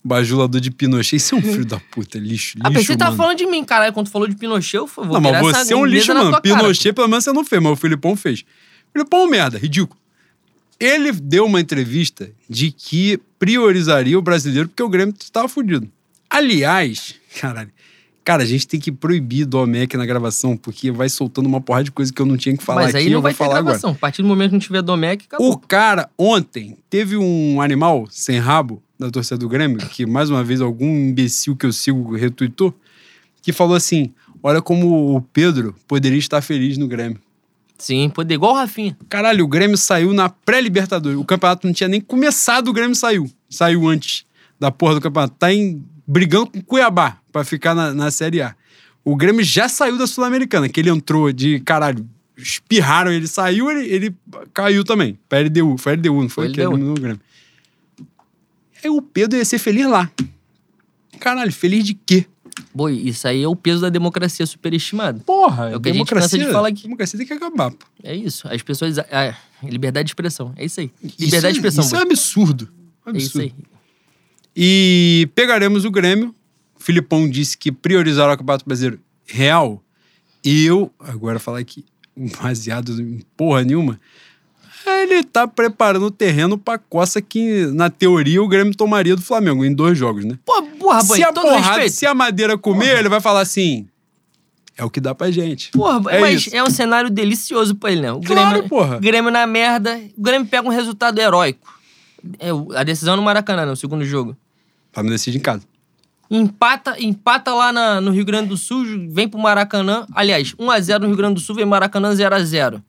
bajulador 0.04 0.60
de 0.60 0.70
Pinochet, 0.70 1.16
isso 1.16 1.36
é 1.36 1.38
um 1.38 1.42
filho 1.42 1.66
da 1.66 1.80
puta, 1.80 2.20
lixo, 2.20 2.58
lixo, 2.58 2.60
Ah, 2.60 2.70
pensei 2.70 2.88
que 2.88 2.98
tava 2.98 3.16
falando 3.16 3.38
de 3.38 3.46
mim, 3.46 3.64
caralho. 3.64 3.94
Quando 3.94 4.08
tu 4.08 4.12
falou 4.12 4.28
de 4.28 4.36
Pinochet, 4.36 4.76
eu 4.76 4.86
vou 4.86 5.06
Não, 5.06 5.22
mas 5.22 5.38
virar 5.38 5.64
você 5.64 5.72
é 5.74 5.76
um 5.78 5.84
mesa 5.84 5.96
lixo, 5.96 6.14
na 6.14 6.20
mano. 6.20 6.32
tua 6.32 6.42
cara, 6.42 6.58
Pinochet, 6.58 6.92
pelo 6.92 7.08
menos, 7.08 7.24
você 7.24 7.32
não 7.32 7.46
fez, 7.46 7.64
mas 7.64 7.72
o 7.72 7.76
Filipão 7.78 8.18
fez. 8.18 8.44
Filipão 8.92 9.22
é 9.22 9.24
um 9.24 9.30
merda, 9.30 9.58
ridículo. 9.58 9.98
Ele 10.78 11.14
deu 11.14 11.46
uma 11.46 11.62
entrevista 11.62 12.30
de 12.50 12.72
que 12.72 13.18
priorizaria 13.40 14.20
o 14.20 14.22
brasileiro 14.22 14.68
porque 14.68 14.84
o 14.84 14.90
Grêmio 14.90 15.16
estava 15.18 15.48
fudido. 15.48 15.90
Aliás, 16.30 17.16
caralho, 17.40 17.72
cara, 18.26 18.42
a 18.42 18.46
gente 18.46 18.68
tem 18.68 18.80
que 18.80 18.92
proibir 18.92 19.46
do 19.46 19.52
Domecq 19.52 19.96
na 19.96 20.06
gravação, 20.06 20.58
porque 20.58 20.92
vai 20.92 21.08
soltando 21.08 21.46
uma 21.46 21.62
porrada 21.62 21.86
de 21.86 21.92
coisa 21.92 22.12
que 22.12 22.20
eu 22.20 22.26
não 22.26 22.36
tinha 22.36 22.58
que 22.58 22.64
falar 22.64 22.82
Mas 22.82 22.96
aqui, 22.96 23.06
aí 23.06 23.12
eu 23.12 23.14
não 23.14 23.22
vai 23.22 23.34
ter 23.34 23.38
falar 23.38 23.60
agora. 23.60 23.64
gravação. 23.66 23.92
A 23.92 23.96
partir 23.96 24.24
do 24.24 24.28
momento 24.28 24.50
que 24.50 24.54
não 24.56 24.60
tiver 24.60 24.82
Domecq, 24.82 25.26
acabou. 25.26 25.52
O 25.52 25.58
cara, 25.58 26.10
ontem, 26.18 26.76
teve 26.90 27.16
um 27.16 27.62
animal 27.62 28.08
sem 28.10 28.40
rabo 28.40 28.82
da 29.00 29.12
torcida 29.12 29.38
do 29.38 29.48
Grêmio, 29.48 29.78
que 29.78 30.08
mais 30.08 30.32
uma 30.32 30.44
vez 30.44 30.60
algum 30.60 30.88
imbecil 30.88 31.56
que 31.56 31.68
eu 31.68 31.72
sigo 31.72 32.16
retweetou, 32.16 32.74
que 33.44 33.54
falou 33.54 33.76
assim: 33.76 34.12
olha 34.42 34.60
como 34.60 35.16
o 35.16 35.22
Pedro 35.22 35.76
poderia 35.88 36.18
estar 36.18 36.42
feliz 36.42 36.80
no 36.80 36.88
Grêmio. 36.88 37.22
Sim, 37.78 38.10
poder 38.10 38.34
igual 38.34 38.54
o 38.54 38.56
Rafinha. 38.56 38.98
Caralho, 39.08 39.46
o 39.46 39.48
Grêmio 39.48 39.78
saiu 39.78 40.14
na 40.14 40.30
pré-Libertadores. 40.30 41.20
O 41.20 41.26
campeonato 41.26 41.68
não 41.68 41.74
tinha 41.74 41.90
nem 41.90 42.02
começado, 42.02 42.70
o 42.70 42.74
Grêmio 42.74 42.96
saiu. 42.96 43.30
Saiu 43.50 43.88
antes 43.88 44.26
da 44.60 44.72
porra 44.72 44.96
do 44.96 45.02
campeonato. 45.02 45.36
Tá 45.38 45.54
em, 45.54 45.84
brigando 46.08 46.48
com 46.48 46.60
o 46.60 46.64
Cuiabá 46.64 47.20
pra 47.36 47.44
ficar 47.44 47.76
na, 47.76 47.94
na 47.94 48.10
Série 48.10 48.42
A. 48.42 48.56
O 49.04 49.14
Grêmio 49.14 49.44
já 49.44 49.68
saiu 49.68 49.98
da 49.98 50.08
Sul-Americana, 50.08 50.70
que 50.70 50.80
ele 50.80 50.90
entrou 50.90 51.34
de, 51.34 51.60
caralho, 51.60 52.10
espirraram, 52.38 53.12
ele 53.12 53.28
saiu, 53.28 53.70
ele, 53.70 53.94
ele 53.94 54.16
caiu 54.54 54.86
também. 54.86 55.20
Pra 55.28 55.42
LDU. 55.42 55.78
Foi 55.78 55.98
LDU, 55.98 56.22
não 56.22 56.30
foi? 56.30 56.46
Foi 56.46 56.54
LDU. 56.54 56.62
eliminou 56.62 56.96
o 56.98 57.00
Grêmio. 57.02 57.20
Aí 58.82 58.90
o 58.90 59.02
Pedro 59.02 59.38
ia 59.38 59.44
ser 59.44 59.60
feliz 59.60 59.86
lá. 59.86 60.10
Caralho, 61.20 61.52
feliz 61.52 61.84
de 61.84 61.94
quê? 61.94 62.26
Boi, 62.74 62.94
isso 62.94 63.28
aí 63.28 63.44
é 63.44 63.48
o 63.50 63.56
peso 63.56 63.82
da 63.82 63.90
democracia 63.90 64.46
superestimado. 64.46 65.20
Porra, 65.20 65.72
É 65.72 65.76
o 65.76 65.82
que 65.82 65.90
a 65.90 65.94
gente 65.94 66.10
cansa 66.10 66.38
de 66.38 66.46
falar 66.46 66.70
aqui. 66.70 66.84
Democracia 66.84 67.18
tem 67.18 67.28
que 67.28 67.34
acabar, 67.34 67.70
pô. 67.72 67.86
É 68.02 68.16
isso. 68.16 68.48
As 68.48 68.62
pessoas. 68.62 68.98
A, 68.98 69.36
liberdade 69.62 70.06
de 70.06 70.12
expressão. 70.12 70.54
É 70.56 70.64
isso 70.64 70.80
aí. 70.80 70.90
Liberdade 71.20 71.54
de 71.54 71.60
expressão. 71.60 71.84
Isso 71.84 71.96
é 71.98 72.00
um 72.00 72.02
absurdo. 72.02 72.70
Um 73.06 73.12
É 73.12 73.18
isso 73.18 73.38
absurdo. 73.38 73.54
aí. 73.60 73.66
E 74.56 75.28
pegaremos 75.36 75.84
o 75.84 75.92
Grêmio. 75.92 76.34
Filipão 76.86 77.28
disse 77.28 77.58
que 77.58 77.72
priorizará 77.72 78.34
o 78.34 78.38
Campeonato 78.38 78.64
Brasileiro 78.64 79.02
real. 79.26 79.82
Eu, 80.44 80.92
agora 81.00 81.40
falar 81.40 81.58
aqui, 81.58 81.84
baseado 82.40 83.02
em 83.02 83.22
porra 83.36 83.64
nenhuma, 83.64 84.00
ele 84.86 85.24
tá 85.24 85.48
preparando 85.48 86.06
o 86.06 86.12
terreno 86.12 86.60
pra 86.60 86.78
coça 86.78 87.20
que, 87.24 87.66
na 87.74 87.90
teoria, 87.90 88.40
o 88.44 88.48
Grêmio 88.48 88.76
tomaria 88.76 89.16
do 89.16 89.22
Flamengo 89.24 89.66
em 89.66 89.74
dois 89.74 89.98
jogos, 89.98 90.24
né? 90.24 90.38
Pô, 90.46 90.62
porra, 90.62 91.02
Boi, 91.04 91.18
se 91.18 91.24
a 91.24 91.34
porrada, 91.34 91.90
se 91.90 92.06
a 92.06 92.14
madeira 92.14 92.56
comer, 92.56 93.00
ele 93.00 93.10
vai 93.10 93.20
falar 93.20 93.42
assim: 93.42 93.88
é 94.78 94.86
o 94.86 94.90
que 94.92 95.02
dá 95.02 95.16
pra 95.16 95.32
gente. 95.32 95.72
Porra, 95.72 96.00
É 96.12 96.22
mas 96.22 96.46
isso. 96.46 96.56
é 96.56 96.62
um 96.62 96.70
cenário 96.70 97.10
delicioso 97.10 97.74
pra 97.74 97.92
ele, 97.92 98.02
né? 98.02 98.12
O 98.12 98.22
Claro, 98.22 98.50
Grêmio, 98.52 98.70
porra. 98.70 99.00
Grêmio 99.00 99.32
na 99.32 99.48
merda. 99.48 100.00
O 100.16 100.22
Grêmio 100.22 100.48
pega 100.48 100.68
um 100.68 100.72
resultado 100.72 101.18
heróico. 101.18 101.68
É, 102.38 102.50
a 102.80 102.84
decisão 102.84 103.16
no 103.16 103.24
Maracanã, 103.24 103.66
no 103.66 103.76
segundo 103.76 104.06
jogo. 104.06 104.38
Flamengo 104.94 105.16
decide 105.16 105.38
em 105.40 105.42
casa. 105.42 105.64
Empata, 106.30 106.96
empata 107.00 107.54
lá 107.54 107.72
na- 107.72 108.02
no 108.02 108.12
Rio 108.12 108.26
Grande 108.26 108.50
do 108.50 108.58
Sul, 108.58 108.84
vem 109.10 109.28
pro 109.28 109.40
Maracanã. 109.40 110.06
Aliás, 110.14 110.54
1x0 110.58 111.00
no 111.02 111.08
Rio 111.08 111.18
Grande 111.18 111.36
do 111.36 111.40
Sul, 111.40 111.56
vem 111.56 111.66
Maracanã 111.66 112.14
0x0. 112.14 112.82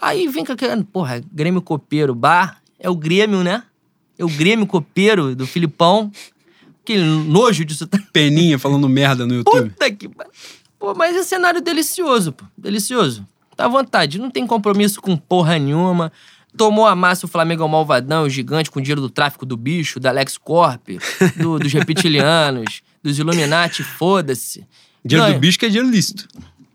Aí 0.00 0.28
vem 0.28 0.44
com 0.44 0.52
aquele. 0.52 0.84
Porra, 0.84 1.22
Grêmio 1.32 1.62
Copeiro. 1.62 2.14
Bar 2.14 2.60
é 2.78 2.90
o 2.90 2.94
Grêmio, 2.94 3.42
né? 3.42 3.62
É 4.18 4.24
o 4.24 4.28
Grêmio 4.28 4.66
Copeiro 4.66 5.34
do 5.34 5.46
Filipão. 5.46 6.10
Que 6.84 6.98
nojo 6.98 7.64
disso. 7.64 7.86
tá- 7.86 7.98
Peninha 8.12 8.58
falando 8.58 8.88
merda 8.88 9.26
no 9.26 9.34
YouTube. 9.34 9.70
Puta 9.70 9.90
que. 9.90 10.08
Pô, 10.78 10.94
mas 10.94 11.16
é 11.16 11.22
cenário 11.22 11.60
delicioso, 11.62 12.32
pô. 12.32 12.44
Delicioso. 12.56 13.26
Tá 13.56 13.64
à 13.64 13.68
vontade. 13.68 14.18
Não 14.18 14.30
tem 14.30 14.46
compromisso 14.46 15.00
com 15.00 15.16
porra 15.16 15.58
nenhuma. 15.58 16.12
Tomou 16.56 16.86
a 16.86 16.94
massa 16.96 17.26
o 17.26 17.28
Flamengo 17.28 17.62
é 17.62 17.66
o 17.66 17.68
malvadão, 17.68 18.24
o 18.24 18.30
gigante 18.30 18.70
com 18.70 18.80
dinheiro 18.80 19.00
do 19.00 19.10
tráfico 19.10 19.44
do 19.44 19.56
bicho, 19.56 19.98
da 20.00 20.10
Alex 20.10 20.38
Corp, 20.38 20.88
do- 21.36 21.58
dos 21.58 21.72
reptilianos, 21.72 22.82
dos 23.02 23.18
Illuminati, 23.18 23.82
foda-se. 23.82 24.64
Dinheiro 25.04 25.26
Ganha. 25.28 25.38
do 25.38 25.40
bicho 25.40 25.58
que 25.58 25.66
é 25.66 25.68
dinheiro 25.68 25.88
lícito. 25.90 26.26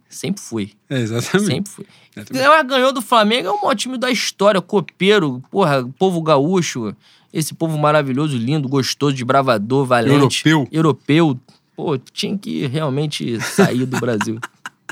Sempre 0.09 0.41
fui. 0.41 0.71
É, 0.89 0.99
exatamente. 0.99 1.47
Sempre 1.47 1.71
fui. 1.71 1.85
Exatamente. 2.15 2.45
Ela 2.45 2.63
ganhou 2.63 2.91
do 2.93 3.01
Flamengo, 3.01 3.47
é 3.47 3.51
o 3.51 3.61
maior 3.61 3.75
time 3.75 3.97
da 3.97 4.11
história, 4.11 4.61
copeiro, 4.61 5.41
porra, 5.49 5.87
povo 5.97 6.21
gaúcho, 6.21 6.93
esse 7.33 7.53
povo 7.53 7.77
maravilhoso, 7.77 8.37
lindo, 8.37 8.67
gostoso, 8.67 9.15
de 9.15 9.23
bravador, 9.23 9.85
valente. 9.85 10.13
Europeu. 10.47 10.67
Europeu. 10.71 11.39
Pô, 11.75 11.97
tinha 11.97 12.37
que 12.37 12.67
realmente 12.67 13.39
sair 13.39 13.85
do 13.85 13.97
Brasil. 13.99 14.37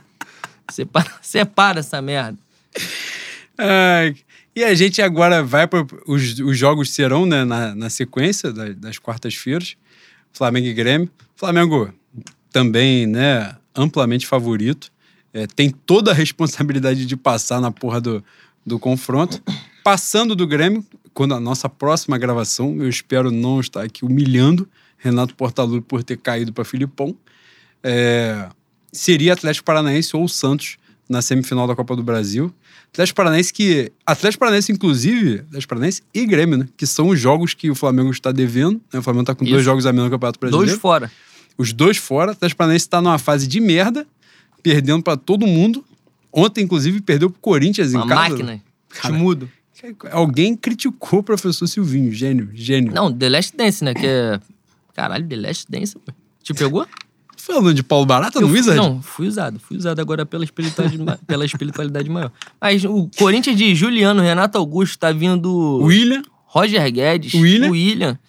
Separa, 0.72 1.12
separa 1.22 1.80
essa 1.82 2.02
merda. 2.02 2.38
Ai, 3.58 4.16
e 4.60 4.64
a 4.64 4.74
gente 4.76 5.02
agora 5.02 5.42
vai 5.44 5.68
para 5.68 5.86
os, 6.06 6.40
os 6.40 6.58
jogos 6.58 6.92
serão 6.92 7.26
né, 7.26 7.44
na, 7.46 7.74
na 7.74 7.90
sequência 7.90 8.52
da- 8.52 8.70
das 8.70 8.98
quartas-feiras, 8.98 9.76
Flamengo 10.34 10.68
e 10.68 10.74
Grêmio. 10.74 11.10
Flamengo 11.36 11.94
também, 12.52 13.08
né, 13.08 13.56
amplamente 13.76 14.28
favorito. 14.28 14.92
É, 15.34 15.48
tem 15.48 15.70
toda 15.70 16.12
a 16.12 16.14
responsabilidade 16.14 17.06
de 17.06 17.16
passar 17.16 17.62
na 17.62 17.72
porra 17.72 18.02
do, 18.02 18.24
do 18.66 18.78
confronto. 18.80 19.42
Passando 19.84 20.36
do 20.36 20.46
Grêmio, 20.46 20.86
quando 21.14 21.34
a 21.34 21.40
nossa 21.40 21.70
próxima 21.70 22.18
gravação, 22.18 22.76
eu 22.80 22.90
espero 22.90 23.32
não 23.32 23.60
estar 23.60 23.84
aqui 23.84 24.04
humilhando 24.04 24.68
Renato 24.98 25.36
Portaluppi 25.36 25.88
por 25.88 26.04
ter 26.04 26.18
caído 26.18 26.52
para 26.52 26.66
Filipão. 26.66 27.16
É, 27.84 28.50
seria 28.92 29.34
Atlético 29.34 29.66
Paranaense 29.66 30.16
ou 30.18 30.28
Santos 30.28 30.78
na 31.10 31.22
semifinal 31.22 31.68
da 31.68 31.76
Copa 31.76 31.96
do 31.96 32.04
Brasil. 32.04 32.54
Atlético 32.94 33.18
Paranaense 33.18 33.52
que. 33.52 33.92
Atlético 34.06 34.40
Paranaense, 34.40 34.72
inclusive, 34.72 35.40
Atlético 35.40 35.70
Paranaense 35.70 36.04
e 36.14 36.26
Grêmio, 36.26 36.58
né? 36.60 36.68
Que 36.78 36.86
são 36.86 37.10
os 37.10 37.20
jogos 37.20 37.54
que 37.56 37.70
o 37.72 37.76
Flamengo 37.76 38.12
está 38.12 38.32
devendo. 38.32 38.80
né? 38.94 39.00
O 39.00 39.04
Flamengo 39.04 39.24
está 39.24 39.34
com 39.36 39.44
dois 39.44 39.58
Isso. 39.58 39.64
jogos 39.66 39.86
a 39.88 39.92
menos 39.92 40.06
no 40.06 40.12
Campeonato 40.12 40.40
Brasileiro. 40.40 40.68
Dois 40.70 40.80
fora. 40.80 41.12
Os 41.58 41.74
dois 41.74 41.98
fora. 41.98 42.30
O 42.30 42.34
Atlético 42.34 42.58
Paranaense 42.60 42.86
está 42.86 43.02
numa 43.02 43.18
fase 43.18 43.48
de 43.48 43.60
merda, 43.60 44.06
perdendo 44.62 45.02
para 45.04 45.18
todo 45.18 45.46
mundo. 45.48 45.84
Ontem, 46.32 46.64
inclusive, 46.64 47.02
perdeu 47.02 47.30
pro 47.32 47.40
Corinthians 47.42 47.92
Uma 47.94 48.06
em 48.06 48.08
casa. 48.08 48.30
máquina. 48.30 48.62
Cara, 48.90 49.14
Te 49.14 49.20
mudo. 49.20 49.50
Alguém 50.12 50.56
criticou 50.56 51.20
o 51.20 51.24
professor 51.24 51.66
Silvinho. 51.66 52.12
Gênio, 52.12 52.50
gênio. 52.54 52.94
Não, 52.94 53.12
The 53.12 53.30
Last 53.30 53.56
Dance, 53.58 53.84
né? 53.84 53.94
Que 53.94 54.06
é. 54.06 54.40
Caralho, 54.94 55.28
The 55.28 55.36
Last 55.38 55.66
Dance, 55.70 55.96
pô. 55.98 56.12
Te 56.44 56.54
pegou? 56.54 56.86
Falando 57.50 57.74
de 57.74 57.82
Paulo 57.82 58.06
Barata 58.06 58.40
no 58.40 58.48
Wizard? 58.48 58.80
Não, 58.80 59.02
fui 59.02 59.28
usado. 59.28 59.60
Fui 59.60 59.76
usado 59.76 60.00
agora 60.00 60.24
pela 60.24 60.44
espiritualidade, 60.44 61.20
pela 61.26 61.44
espiritualidade 61.44 62.08
maior. 62.08 62.32
Mas 62.62 62.86
o 62.86 63.10
Corinthians 63.18 63.58
de 63.58 63.74
Juliano, 63.74 64.22
Renato 64.22 64.58
Augusto, 64.58 65.00
tá 65.00 65.12
vindo 65.12 65.80
William. 65.82 66.22
Roger 66.46 66.92
Guedes, 66.92 67.34
William. 67.34 67.72
William. 67.72 68.20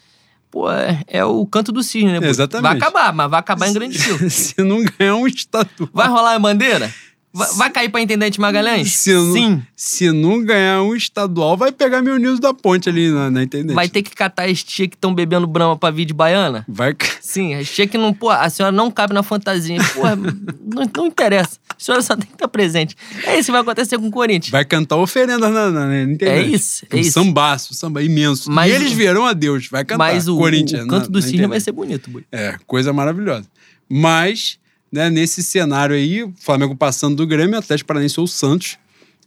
Pô, 0.51 0.71
é, 0.71 1.05
é 1.07 1.25
o 1.25 1.47
canto 1.47 1.71
do 1.71 1.83
cisne, 1.83 2.19
né? 2.19 2.29
Exatamente. 2.29 2.63
Vai 2.63 2.77
acabar, 2.77 3.13
mas 3.13 3.31
vai 3.31 3.41
acabar 3.41 3.69
em 3.69 3.73
grande 3.73 3.97
estilo. 3.97 4.19
Se 4.31 4.63
não 4.65 4.83
ganhar 4.83 5.15
um 5.15 5.27
estadual. 5.27 5.89
Vai 5.93 6.09
rolar 6.09 6.35
a 6.35 6.39
bandeira? 6.39 6.93
Vai, 7.33 7.49
vai 7.55 7.71
cair 7.71 7.89
pra 7.89 8.01
Intendente 8.01 8.41
Magalhães? 8.41 8.93
Se 8.93 9.13
não, 9.15 9.33
Sim. 9.33 9.63
Se 9.77 10.11
não 10.11 10.43
ganhar 10.45 10.83
um 10.83 10.97
estadual, 10.97 11.57
vai 11.57 11.71
pegar 11.71 12.03
meu 12.03 12.19
news 12.19 12.41
da 12.41 12.53
ponte 12.53 12.89
ali 12.89 13.09
na, 13.09 13.31
na 13.31 13.43
internet. 13.45 13.73
Vai 13.75 13.89
ter 13.89 14.03
que 14.03 14.11
catar 14.11 14.49
as 14.49 14.63
tia 14.65 14.89
que 14.89 14.97
estão 14.97 15.15
bebendo 15.15 15.47
brama 15.47 15.77
pra 15.77 15.91
vir 15.93 16.05
de 16.07 16.13
baiana? 16.13 16.65
Vai. 16.69 16.97
Sim, 17.21 17.55
as 17.55 17.71
tia 17.71 17.87
que 17.87 17.97
não... 17.97 18.13
Pô, 18.13 18.31
a 18.31 18.51
senhora 18.51 18.75
não 18.75 18.91
cabe 18.91 19.15
na 19.15 19.23
fantasia. 19.23 19.79
Porra, 19.95 20.17
não, 20.17 20.91
não 20.97 21.07
interessa. 21.07 21.59
A 21.69 21.75
senhora 21.79 22.03
só 22.03 22.17
tem 22.17 22.27
que 22.27 22.35
estar 22.35 22.49
presente. 22.49 22.97
É 23.25 23.35
isso 23.39 23.47
que 23.47 23.53
vai 23.53 23.61
acontecer 23.61 23.97
com 23.97 24.09
o 24.09 24.11
Corinthians. 24.11 24.51
Vai 24.51 24.65
cantar 24.65 24.97
oferendas 24.97 25.53
na, 25.53 25.71
na, 25.71 25.87
na 25.87 26.03
internet. 26.03 26.47
É 26.53 26.57
isso, 26.57 26.85
é 26.91 26.97
um 26.97 26.99
isso. 26.99 27.13
sambaço, 27.13 27.75
samba 27.75 28.03
imenso. 28.03 28.51
Mas 28.51 28.73
e 28.73 28.75
eles 28.75 28.93
verão 28.93 29.25
a 29.25 29.33
Deus, 29.33 29.69
vai 29.69 29.85
cantar. 29.85 29.99
Mas 29.99 30.27
o, 30.27 30.37
Corinthians. 30.37 30.85
o 30.85 30.89
canto 30.89 31.05
na- 31.05 31.09
do 31.13 31.23
cisne 31.23 31.47
vai 31.47 31.61
ser 31.61 31.73
bonito, 31.73 32.11
boi. 32.11 32.25
É, 32.33 32.57
coisa 32.67 32.93
maravilhosa. 32.93 33.47
Mas, 33.89 34.59
né, 34.93 35.09
nesse 35.11 35.43
cenário 35.43 35.95
aí, 35.95 36.23
o 36.25 36.33
Flamengo 36.39 36.75
passando 36.77 37.17
do 37.17 37.27
Grêmio, 37.27 37.59
Atlético 37.59 37.89
Paranaense 37.89 38.19
ou 38.21 38.27
Santos. 38.27 38.77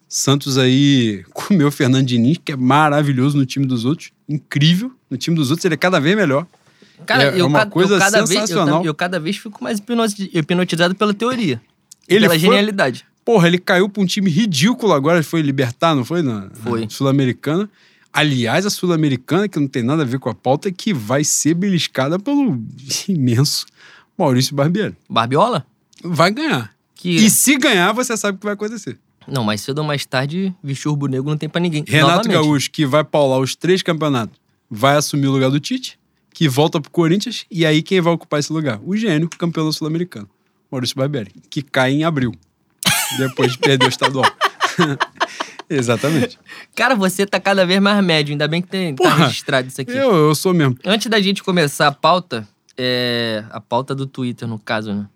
Santos 0.08 0.58
aí 0.58 1.24
comeu 1.34 1.68
o 1.68 1.72
Fernando 1.72 2.06
Diniz, 2.06 2.38
que 2.44 2.52
é 2.52 2.56
maravilhoso 2.56 3.38
no 3.38 3.46
time 3.46 3.66
dos 3.66 3.86
outros. 3.86 4.12
Incrível. 4.28 4.92
No 5.10 5.18
time 5.18 5.36
dos 5.36 5.50
outros 5.52 5.66
ele 5.66 5.74
é 5.76 5.78
cada 5.78 6.00
vez 6.00 6.16
melhor. 6.16 6.46
Cara, 7.06 7.24
É- 7.24 7.28
é 7.38 7.42
eu, 7.42 7.48
uma 7.48 7.60
cada- 7.60 7.72
coisa 7.72 7.96
eu 7.96 8.00
cada 8.00 8.18
Vez, 8.20 8.30
sensacional. 8.30 8.82
eu, 8.82 8.88
eu 8.88 8.94
cada 8.94 9.20
vez 9.20 9.38
fico 9.38 9.64
mais 9.64 9.80
hipnoti- 9.80 10.30
hipnotizado 10.34 10.96
pela 10.96 11.14
teoria. 11.14 11.62
Ele 12.08 12.22
pela 12.22 12.30
foi- 12.34 12.40
genialidade. 12.40 13.06
Porra, 13.26 13.48
ele 13.48 13.58
caiu 13.58 13.88
pra 13.90 14.04
um 14.04 14.06
time 14.06 14.30
ridículo 14.30 14.92
agora, 14.94 15.24
foi 15.24 15.42
Libertar, 15.42 15.96
não 15.96 16.04
foi? 16.04 16.22
Na, 16.22 16.50
Foi. 16.62 16.82
na 16.82 16.90
Sul-Americana. 16.90 17.70
Aliás, 18.12 18.66
a 18.66 18.70
Sul-Americana, 18.70 19.48
que 19.48 19.58
não 19.60 19.68
tem 19.68 19.82
nada 19.82 20.04
a 20.04 20.06
ver 20.06 20.20
com 20.20 20.30
a 20.30 20.36
pauta, 20.36 20.68
é 20.70 20.72
que 20.72 20.94
vai 20.94 21.24
ser 21.24 21.54
beliscada 21.56 22.20
pelo 22.20 22.62
imenso 23.08 23.66
Maurício 24.18 24.56
Barbieri. 24.56 24.96
Barbiola? 25.10 25.66
Vai 26.04 26.32
ganhar. 26.32 26.74
Que... 26.96 27.10
E 27.10 27.30
se 27.30 27.58
ganhar, 27.58 27.92
você 27.92 28.16
sabe 28.16 28.36
o 28.36 28.40
que 28.40 28.46
vai 28.46 28.54
acontecer. 28.54 28.98
Não, 29.28 29.44
mais 29.44 29.62
cedo 29.62 29.80
ou 29.80 29.84
mais 29.84 30.06
tarde, 30.06 30.54
vestir 30.64 30.92
negro 31.10 31.30
não 31.30 31.38
tem 31.38 31.50
pra 31.50 31.62
ninguém. 31.62 31.84
Renato 31.88 32.28
Novamente. 32.28 32.34
Gaúcho, 32.34 32.72
que 32.72 32.86
vai 32.86 33.04
paular 33.04 33.40
os 33.40 33.56
três 33.56 33.82
campeonatos, 33.82 34.38
vai 34.70 34.96
assumir 34.98 35.28
o 35.28 35.32
lugar 35.32 35.50
do 35.50 35.60
Tite, 35.60 35.98
que 36.34 36.50
volta 36.50 36.82
pro 36.82 36.92
Corinthians, 36.92 37.46
e 37.50 37.66
aí 37.66 37.82
quem 37.82 38.02
vai 38.02 38.14
ocupar 38.14 38.40
esse 38.40 38.52
lugar? 38.52 38.80
O 38.84 38.96
gênio, 38.98 39.30
campeão 39.30 39.66
da 39.66 39.72
Sul-Americana, 39.72 40.28
Maurício 40.70 40.96
Barbieri, 40.98 41.32
que 41.50 41.62
cai 41.62 41.94
em 41.94 42.04
abril, 42.04 42.34
depois 43.18 43.54
de 43.54 43.58
perder 43.58 43.86
o 43.86 43.90
estadual. 43.90 44.30
Exatamente. 45.70 46.38
Cara, 46.76 46.96
você 46.96 47.26
tá 47.26 47.40
cada 47.40 47.66
vez 47.66 47.80
mais 47.80 48.04
médio. 48.04 48.34
Ainda 48.34 48.48
bem 48.48 48.62
que 48.62 48.68
tem, 48.68 48.96
tá 48.96 49.04
Porra, 49.04 49.26
registrado 49.26 49.68
isso 49.68 49.82
aqui. 49.82 49.92
Eu, 49.92 50.14
eu 50.14 50.36
sou 50.36 50.54
mesmo. 50.54 50.78
Antes 50.86 51.08
da 51.08 51.20
gente 51.20 51.42
começar 51.42 51.88
a 51.88 51.92
pauta, 51.92 52.48
é, 52.78 53.44
a 53.52 53.60
pauta 53.62 53.94
do 53.94 54.06
Twitter, 54.06 54.48
no 54.48 54.58
caso, 54.60 54.94
né? 54.94 55.08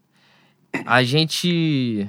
A 0.85 1.03
gente 1.03 2.07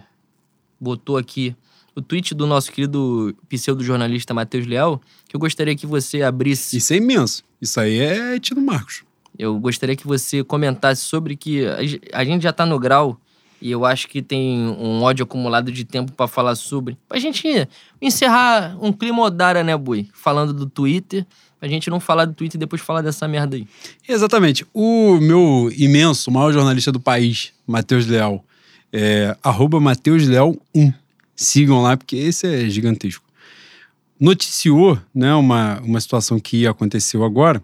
botou 0.80 1.16
aqui 1.16 1.54
o 1.94 2.02
tweet 2.02 2.34
do 2.34 2.46
nosso 2.46 2.70
querido 2.70 3.34
pseudo-jornalista 3.48 4.32
Matheus 4.34 4.66
Leal, 4.66 5.00
que 5.28 5.34
eu 5.34 5.40
gostaria 5.40 5.74
que 5.74 5.86
você 5.86 6.22
abrisse. 6.22 6.76
Isso 6.76 6.92
é 6.92 6.96
imenso. 6.96 7.42
Isso 7.60 7.80
aí 7.80 7.98
é 7.98 8.38
Tino 8.38 8.60
Marcos. 8.60 9.02
Eu 9.38 9.58
gostaria 9.58 9.96
que 9.96 10.06
você 10.06 10.44
comentasse 10.44 11.02
sobre 11.02 11.36
que 11.36 11.64
a 11.66 11.84
ge- 11.84 12.00
a 12.12 12.24
gente 12.24 12.42
já 12.42 12.52
tá 12.52 12.64
no 12.66 12.78
grau 12.78 13.18
e 13.60 13.70
eu 13.70 13.84
acho 13.84 14.06
que 14.08 14.22
tem 14.22 14.60
um 14.68 15.02
ódio 15.02 15.24
acumulado 15.24 15.72
de 15.72 15.84
tempo 15.84 16.12
pra 16.12 16.28
falar 16.28 16.54
sobre. 16.54 16.96
Pra 17.08 17.18
gente 17.18 17.68
encerrar 18.00 18.76
um 18.80 18.92
clima 18.92 19.22
odara, 19.22 19.64
né, 19.64 19.76
Bui? 19.76 20.08
Falando 20.12 20.52
do 20.52 20.66
Twitter, 20.66 21.26
pra 21.58 21.68
gente 21.68 21.90
não 21.90 22.00
falar 22.00 22.24
do 22.24 22.34
Twitter 22.34 22.56
e 22.56 22.60
depois 22.60 22.80
falar 22.80 23.02
dessa 23.02 23.26
merda 23.26 23.56
aí. 23.56 23.66
Exatamente. 24.08 24.66
O 24.72 25.18
meu 25.20 25.72
imenso, 25.76 26.30
maior 26.30 26.52
jornalista 26.52 26.92
do 26.92 27.00
país, 27.00 27.52
Matheus 27.66 28.06
Leal, 28.06 28.44
é 28.92 29.36
arroba 29.42 29.80
Matheus 29.80 30.26
Leal 30.26 30.56
1. 30.74 30.92
Sigam 31.34 31.82
lá, 31.82 31.96
porque 31.96 32.16
esse 32.16 32.46
é 32.46 32.68
gigantesco. 32.68 33.24
Noticiou 34.18 34.98
né, 35.14 35.34
uma, 35.34 35.80
uma 35.80 36.00
situação 36.00 36.40
que 36.40 36.66
aconteceu 36.66 37.24
agora, 37.24 37.62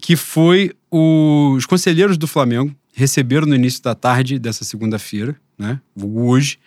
que 0.00 0.16
foi 0.16 0.72
os 0.90 1.66
conselheiros 1.66 2.16
do 2.16 2.26
Flamengo 2.26 2.74
receberam 2.92 3.46
no 3.46 3.54
início 3.54 3.82
da 3.82 3.94
tarde 3.94 4.38
dessa 4.38 4.64
segunda-feira, 4.64 5.36
né, 5.58 5.80
hoje, 5.96 6.58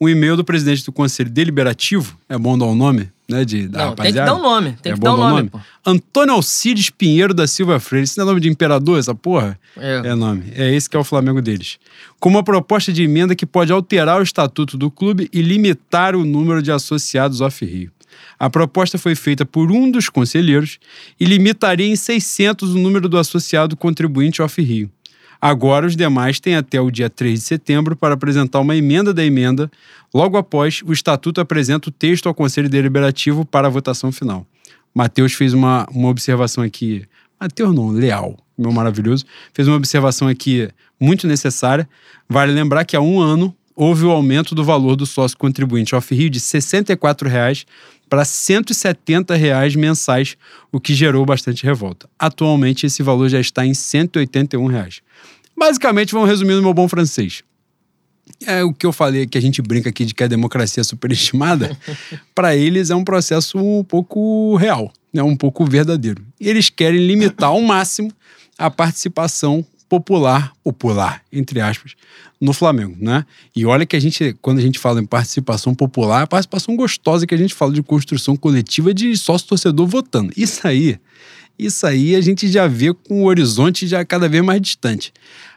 um 0.00 0.08
e-mail 0.08 0.36
do 0.36 0.44
presidente 0.44 0.84
do 0.84 0.92
Conselho 0.92 1.30
Deliberativo, 1.30 2.16
é 2.28 2.36
bom 2.36 2.56
dar 2.58 2.66
o 2.66 2.72
um 2.72 2.74
nome, 2.74 3.08
né, 3.28 3.44
de, 3.44 3.66
da 3.66 3.86
Não, 3.86 3.94
tem 3.94 4.12
que 4.12 4.18
rapaziada? 4.18 4.30
dar 4.30 4.36
um 4.36 4.42
nome. 4.42 4.72
Tem 4.82 4.92
É 4.92 4.94
que 4.94 5.00
um 5.00 5.02
dar 5.04 5.14
um 5.14 5.16
nome, 5.16 5.32
nome? 5.36 5.48
pô. 5.50 5.60
Antônio 5.84 6.34
Alcides 6.34 6.90
Pinheiro 6.90 7.32
da 7.32 7.46
Silva 7.46 7.80
Freire. 7.80 8.04
Isso 8.04 8.18
não 8.18 8.24
é 8.24 8.28
nome 8.28 8.40
de 8.40 8.48
imperador, 8.48 8.98
essa 8.98 9.14
porra? 9.14 9.58
É. 9.76 10.02
É 10.04 10.14
nome. 10.14 10.44
É 10.54 10.72
esse 10.74 10.88
que 10.88 10.96
é 10.96 11.00
o 11.00 11.04
Flamengo 11.04 11.40
deles. 11.40 11.78
Com 12.20 12.28
uma 12.28 12.42
proposta 12.42 12.92
de 12.92 13.02
emenda 13.02 13.34
que 13.34 13.46
pode 13.46 13.72
alterar 13.72 14.20
o 14.20 14.22
estatuto 14.22 14.76
do 14.76 14.90
clube 14.90 15.28
e 15.32 15.40
limitar 15.42 16.14
o 16.14 16.24
número 16.24 16.60
de 16.62 16.70
associados 16.70 17.40
off-Rio. 17.40 17.90
A 18.38 18.48
proposta 18.50 18.98
foi 18.98 19.14
feita 19.14 19.44
por 19.46 19.70
um 19.72 19.90
dos 19.90 20.08
conselheiros 20.10 20.78
e 21.18 21.24
limitaria 21.24 21.86
em 21.86 21.96
600 21.96 22.74
o 22.74 22.78
número 22.78 23.08
do 23.08 23.16
associado 23.18 23.76
contribuinte 23.76 24.42
off-Rio. 24.42 24.90
Agora, 25.40 25.86
os 25.86 25.96
demais 25.96 26.40
têm 26.40 26.56
até 26.56 26.80
o 26.80 26.90
dia 26.90 27.10
3 27.10 27.38
de 27.38 27.44
setembro 27.44 27.96
para 27.96 28.14
apresentar 28.14 28.60
uma 28.60 28.76
emenda 28.76 29.12
da 29.12 29.24
emenda. 29.24 29.70
Logo 30.14 30.36
após, 30.36 30.82
o 30.84 30.92
Estatuto 30.92 31.40
apresenta 31.40 31.88
o 31.88 31.92
texto 31.92 32.26
ao 32.26 32.34
Conselho 32.34 32.68
Deliberativo 32.68 33.44
para 33.44 33.66
a 33.66 33.70
votação 33.70 34.10
final. 34.10 34.46
Matheus 34.94 35.34
fez 35.34 35.52
uma, 35.52 35.86
uma 35.90 36.08
observação 36.08 36.64
aqui. 36.64 37.04
Matheus 37.38 37.74
não, 37.74 37.88
Leal, 37.88 38.36
meu 38.56 38.72
maravilhoso. 38.72 39.24
Fez 39.52 39.68
uma 39.68 39.76
observação 39.76 40.26
aqui 40.26 40.68
muito 40.98 41.26
necessária. 41.26 41.88
Vale 42.28 42.52
lembrar 42.52 42.84
que 42.84 42.96
há 42.96 43.00
um 43.00 43.20
ano 43.20 43.54
houve 43.74 44.06
o 44.06 44.10
aumento 44.10 44.54
do 44.54 44.64
valor 44.64 44.96
do 44.96 45.04
sócio 45.04 45.36
contribuinte 45.36 45.94
off-Rio 45.94 46.30
de 46.30 46.40
64 46.40 47.28
reais 47.28 47.66
para 48.08 48.24
170 48.24 49.34
reais 49.34 49.74
mensais, 49.74 50.36
o 50.70 50.80
que 50.80 50.94
gerou 50.94 51.24
bastante 51.26 51.64
revolta. 51.64 52.08
Atualmente, 52.18 52.86
esse 52.86 53.02
valor 53.02 53.28
já 53.28 53.40
está 53.40 53.66
em 53.66 53.74
181 53.74 54.66
reais. 54.66 55.00
Basicamente, 55.56 56.12
vamos 56.12 56.28
resumir 56.28 56.54
no 56.54 56.62
meu 56.62 56.74
bom 56.74 56.88
francês. 56.88 57.42
É 58.44 58.62
o 58.62 58.72
que 58.72 58.84
eu 58.84 58.92
falei 58.92 59.26
que 59.26 59.38
a 59.38 59.40
gente 59.40 59.62
brinca 59.62 59.88
aqui 59.88 60.04
de 60.04 60.14
que 60.14 60.22
a 60.22 60.26
democracia 60.26 60.80
é 60.80 60.84
superestimada. 60.84 61.76
Para 62.34 62.56
eles 62.56 62.90
é 62.90 62.94
um 62.94 63.04
processo 63.04 63.58
um 63.58 63.82
pouco 63.82 64.56
real, 64.56 64.92
né? 65.12 65.22
um 65.22 65.36
pouco 65.36 65.64
verdadeiro. 65.64 66.22
E 66.40 66.48
eles 66.48 66.68
querem 66.68 67.06
limitar 67.06 67.50
ao 67.50 67.60
máximo 67.62 68.12
a 68.58 68.70
participação 68.70 69.64
popular, 69.88 70.52
popular, 70.62 71.22
entre 71.32 71.60
aspas, 71.60 71.94
no 72.40 72.52
Flamengo, 72.52 72.96
né? 72.98 73.24
E 73.54 73.64
olha 73.64 73.86
que 73.86 73.96
a 73.96 74.00
gente, 74.00 74.36
quando 74.42 74.58
a 74.58 74.62
gente 74.62 74.78
fala 74.78 75.00
em 75.00 75.06
participação 75.06 75.74
popular, 75.74 76.22
a 76.22 76.26
participação 76.26 76.76
gostosa 76.76 77.26
que 77.26 77.34
a 77.34 77.38
gente 77.38 77.54
fala 77.54 77.72
de 77.72 77.82
construção 77.82 78.36
coletiva 78.36 78.92
de 78.92 79.16
sócio-torcedor 79.16 79.86
votando. 79.86 80.32
Isso 80.36 80.66
aí, 80.66 80.98
isso 81.58 81.86
aí 81.86 82.14
a 82.14 82.20
gente 82.20 82.48
já 82.48 82.66
vê 82.66 82.92
com 82.92 83.22
o 83.22 83.26
horizonte 83.26 83.86
já 83.86 84.04
cada 84.04 84.28
vez 84.28 84.44
mais 84.44 84.60
distante. 84.60 85.12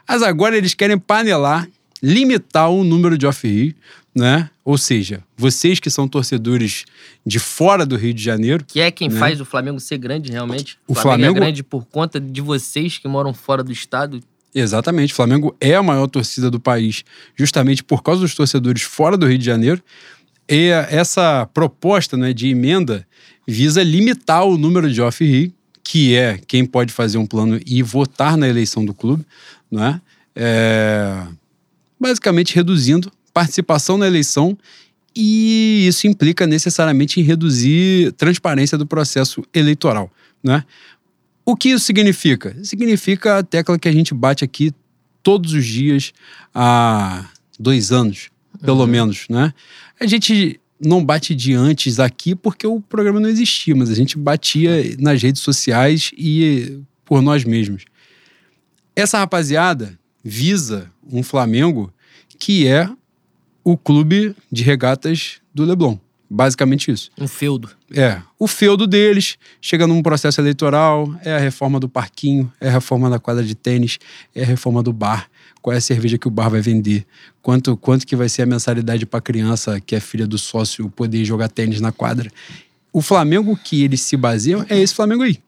Mas 0.08 0.22
agora 0.22 0.56
eles 0.56 0.74
querem 0.74 0.98
panelar, 0.98 1.68
limitar 2.02 2.70
o 2.70 2.82
número 2.84 3.16
de 3.18 3.26
off-Rio, 3.26 3.74
né? 4.14 4.50
Ou 4.64 4.76
seja, 4.78 5.22
vocês 5.36 5.78
que 5.80 5.90
são 5.90 6.06
torcedores 6.08 6.84
de 7.24 7.38
fora 7.38 7.84
do 7.86 7.96
Rio 7.96 8.14
de 8.14 8.22
Janeiro, 8.22 8.64
Que 8.66 8.80
é 8.80 8.90
quem 8.90 9.08
Né? 9.08 9.18
faz 9.18 9.40
o 9.40 9.44
Flamengo 9.44 9.78
ser 9.80 9.98
grande, 9.98 10.30
realmente. 10.32 10.78
O 10.86 10.94
Flamengo- 10.94 11.36
é 11.36 11.40
grande 11.40 11.62
por 11.62 11.84
conta 11.86 12.20
de 12.20 12.40
vocês 12.40 12.98
que 12.98 13.06
moram 13.08 13.32
fora 13.34 13.62
do 13.62 13.72
estado. 13.72 14.20
Exatamente. 14.54 15.12
O 15.12 15.16
Flamengo 15.16 15.56
é 15.60 15.74
a 15.76 15.82
maior 15.82 16.06
torcida 16.08 16.50
do 16.50 16.58
país, 16.58 17.04
justamente 17.36 17.84
por 17.84 18.02
causa 18.02 18.20
dos 18.22 18.34
torcedores 18.34 18.82
fora 18.82 19.16
do 19.16 19.26
Rio 19.26 19.38
de 19.38 19.44
Janeiro. 19.44 19.80
E 20.48 20.70
essa 20.90 21.48
proposta 21.54 22.16
né, 22.16 22.32
de 22.32 22.48
emenda 22.48 23.06
visa 23.46 23.82
limitar 23.82 24.44
o 24.44 24.58
número 24.58 24.90
de 24.92 25.00
off-Rio, 25.00 25.52
que 25.84 26.16
é 26.16 26.38
quem 26.48 26.64
pode 26.64 26.92
fazer 26.92 27.18
um 27.18 27.26
plano 27.26 27.60
e 27.64 27.82
votar 27.82 28.36
na 28.36 28.48
eleição 28.48 28.84
do 28.84 28.92
clube, 28.92 29.24
não 29.70 29.84
é? 29.84 30.00
É, 30.34 31.22
basicamente 32.00 32.54
reduzindo 32.54 33.12
participação 33.32 33.98
na 33.98 34.06
eleição 34.06 34.56
e 35.14 35.86
isso 35.86 36.06
implica 36.06 36.46
necessariamente 36.46 37.20
em 37.20 37.22
reduzir 37.22 38.12
transparência 38.12 38.78
do 38.78 38.86
processo 38.86 39.42
eleitoral, 39.52 40.10
né? 40.42 40.64
O 41.44 41.56
que 41.56 41.70
isso 41.70 41.84
significa? 41.84 42.56
Significa 42.62 43.38
a 43.38 43.42
tecla 43.42 43.78
que 43.78 43.88
a 43.88 43.92
gente 43.92 44.14
bate 44.14 44.44
aqui 44.44 44.72
todos 45.22 45.52
os 45.52 45.66
dias 45.66 46.12
há 46.54 47.28
dois 47.58 47.90
anos, 47.92 48.30
pelo 48.62 48.86
menos, 48.86 49.26
né? 49.28 49.52
A 49.98 50.06
gente 50.06 50.60
não 50.80 51.04
bate 51.04 51.34
de 51.34 51.52
antes 51.54 51.98
aqui 51.98 52.34
porque 52.34 52.66
o 52.66 52.80
programa 52.80 53.20
não 53.20 53.28
existia, 53.28 53.74
mas 53.74 53.90
a 53.90 53.94
gente 53.94 54.16
batia 54.16 54.96
nas 54.98 55.22
redes 55.22 55.42
sociais 55.42 56.10
e 56.16 56.78
por 57.04 57.20
nós 57.20 57.44
mesmos. 57.44 57.84
Essa 58.94 59.18
rapaziada 59.18 59.98
visa 60.22 60.90
um 61.10 61.22
Flamengo 61.22 61.92
que 62.38 62.66
é 62.66 62.88
o 63.62 63.76
clube 63.76 64.34
de 64.50 64.62
regatas 64.62 65.40
do 65.54 65.64
Leblon. 65.64 65.98
Basicamente 66.32 66.92
isso. 66.92 67.10
Um 67.18 67.26
feudo. 67.26 67.70
É, 67.92 68.22
o 68.38 68.46
feudo 68.46 68.86
deles 68.86 69.36
chega 69.60 69.84
num 69.84 70.00
processo 70.00 70.40
eleitoral, 70.40 71.12
é 71.24 71.34
a 71.34 71.38
reforma 71.38 71.80
do 71.80 71.88
parquinho, 71.88 72.50
é 72.60 72.68
a 72.68 72.70
reforma 72.70 73.10
da 73.10 73.18
quadra 73.18 73.42
de 73.42 73.56
tênis, 73.56 73.98
é 74.32 74.44
a 74.44 74.46
reforma 74.46 74.80
do 74.80 74.92
bar, 74.92 75.28
qual 75.60 75.74
é 75.74 75.78
a 75.78 75.80
cerveja 75.80 76.16
que 76.16 76.28
o 76.28 76.30
bar 76.30 76.48
vai 76.48 76.60
vender, 76.60 77.04
quanto, 77.42 77.76
quanto 77.76 78.06
que 78.06 78.14
vai 78.14 78.28
ser 78.28 78.42
a 78.42 78.46
mensalidade 78.46 79.04
para 79.04 79.20
criança 79.20 79.80
que 79.80 79.96
é 79.96 80.00
filha 80.00 80.24
do 80.24 80.38
sócio 80.38 80.88
poder 80.90 81.24
jogar 81.24 81.48
tênis 81.48 81.80
na 81.80 81.90
quadra. 81.90 82.30
O 82.92 83.02
Flamengo 83.02 83.56
que 83.56 83.82
eles 83.82 84.00
se 84.00 84.16
baseiam 84.16 84.64
é 84.68 84.78
esse 84.78 84.94
Flamengo 84.94 85.24
aí. 85.24 85.38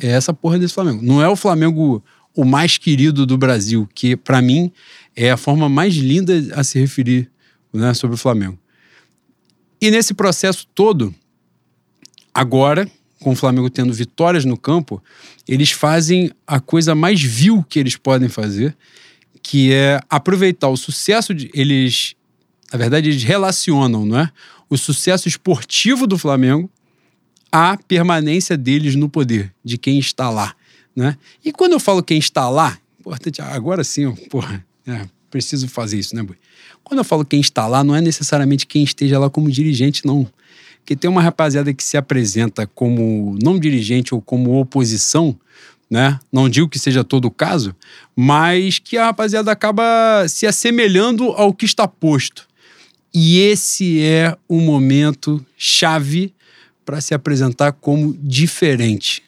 É 0.00 0.08
essa 0.08 0.32
porra 0.32 0.58
desse 0.58 0.72
Flamengo. 0.72 1.04
Não 1.04 1.22
é 1.22 1.28
o 1.28 1.36
Flamengo 1.36 2.02
o 2.34 2.44
mais 2.44 2.78
querido 2.78 3.26
do 3.26 3.36
Brasil, 3.36 3.88
que 3.94 4.16
para 4.16 4.40
mim 4.40 4.72
é 5.14 5.30
a 5.30 5.36
forma 5.36 5.68
mais 5.68 5.94
linda 5.94 6.34
a 6.54 6.64
se 6.64 6.78
referir 6.78 7.30
né, 7.72 7.94
sobre 7.94 8.14
o 8.14 8.18
Flamengo. 8.18 8.58
E 9.80 9.90
nesse 9.90 10.12
processo 10.12 10.66
todo, 10.74 11.14
agora, 12.34 12.90
com 13.20 13.30
o 13.30 13.36
Flamengo 13.36 13.70
tendo 13.70 13.92
vitórias 13.92 14.44
no 14.44 14.56
campo, 14.56 15.02
eles 15.48 15.70
fazem 15.70 16.30
a 16.46 16.60
coisa 16.60 16.94
mais 16.94 17.22
vil 17.22 17.64
que 17.68 17.78
eles 17.78 17.96
podem 17.96 18.28
fazer, 18.28 18.76
que 19.42 19.72
é 19.72 20.00
aproveitar 20.08 20.68
o 20.68 20.76
sucesso 20.76 21.34
de 21.34 21.50
eles, 21.54 22.14
na 22.72 22.78
verdade, 22.78 23.08
eles 23.08 23.22
relacionam, 23.22 24.04
não 24.04 24.18
é? 24.18 24.30
O 24.68 24.76
sucesso 24.76 25.26
esportivo 25.26 26.06
do 26.06 26.18
Flamengo 26.18 26.70
à 27.50 27.76
permanência 27.76 28.56
deles 28.56 28.94
no 28.94 29.08
poder, 29.08 29.52
de 29.64 29.76
quem 29.76 29.98
está 29.98 30.30
lá, 30.30 30.54
né? 30.94 31.16
E 31.44 31.50
quando 31.52 31.72
eu 31.72 31.80
falo 31.80 32.02
quem 32.02 32.18
está 32.18 32.48
lá, 32.48 32.78
importante, 33.00 33.40
agora 33.40 33.82
sim, 33.82 34.14
porra, 34.30 34.64
é, 34.86 35.06
preciso 35.30 35.68
fazer 35.68 35.98
isso, 35.98 36.14
né, 36.14 36.22
Boi? 36.22 36.36
Quando 36.82 36.98
eu 36.98 37.04
falo 37.04 37.24
quem 37.24 37.40
está 37.40 37.66
lá, 37.66 37.84
não 37.84 37.94
é 37.94 38.00
necessariamente 38.00 38.66
quem 38.66 38.82
esteja 38.82 39.18
lá 39.18 39.30
como 39.30 39.50
dirigente, 39.50 40.06
não. 40.06 40.26
Porque 40.78 40.96
tem 40.96 41.10
uma 41.10 41.22
rapaziada 41.22 41.72
que 41.72 41.84
se 41.84 41.96
apresenta 41.96 42.66
como 42.66 43.38
não 43.42 43.58
dirigente 43.58 44.14
ou 44.14 44.20
como 44.20 44.58
oposição, 44.58 45.38
né? 45.90 46.18
Não 46.32 46.48
digo 46.48 46.68
que 46.68 46.78
seja 46.78 47.04
todo 47.04 47.26
o 47.26 47.30
caso, 47.30 47.74
mas 48.16 48.78
que 48.78 48.96
a 48.96 49.06
rapaziada 49.06 49.52
acaba 49.52 50.26
se 50.28 50.46
assemelhando 50.46 51.24
ao 51.30 51.52
que 51.52 51.64
está 51.64 51.86
posto. 51.86 52.48
E 53.12 53.40
esse 53.40 54.00
é 54.00 54.36
o 54.48 54.60
momento 54.60 55.44
chave 55.56 56.32
para 56.84 57.00
se 57.00 57.12
apresentar 57.12 57.72
como 57.72 58.16
diferente. 58.22 59.22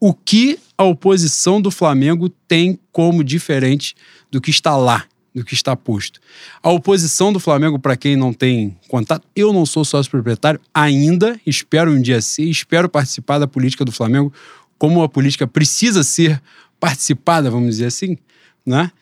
O 0.00 0.12
que 0.12 0.58
a 0.76 0.84
oposição 0.84 1.60
do 1.60 1.70
Flamengo 1.70 2.28
tem 2.28 2.78
como 2.92 3.24
diferente 3.24 3.94
do 4.36 4.40
que 4.42 4.50
está 4.50 4.76
lá, 4.76 5.06
do 5.34 5.42
que 5.42 5.54
está 5.54 5.74
posto? 5.74 6.20
A 6.62 6.70
oposição 6.70 7.32
do 7.32 7.40
Flamengo, 7.40 7.78
para 7.78 7.96
quem 7.96 8.16
não 8.16 8.34
tem 8.34 8.76
contato, 8.86 9.26
eu 9.34 9.50
não 9.50 9.64
sou 9.64 9.82
sócio 9.82 10.10
proprietário 10.10 10.60
ainda, 10.74 11.40
espero 11.46 11.90
um 11.90 11.98
dia 11.98 12.20
ser, 12.20 12.44
espero 12.44 12.86
participar 12.86 13.38
da 13.38 13.46
política 13.46 13.82
do 13.82 13.90
Flamengo 13.90 14.30
como 14.76 15.02
a 15.02 15.08
política 15.08 15.46
precisa 15.46 16.04
ser 16.04 16.42
participada, 16.78 17.50
vamos 17.50 17.70
dizer 17.70 17.86
assim, 17.86 18.18
né? 18.64 18.92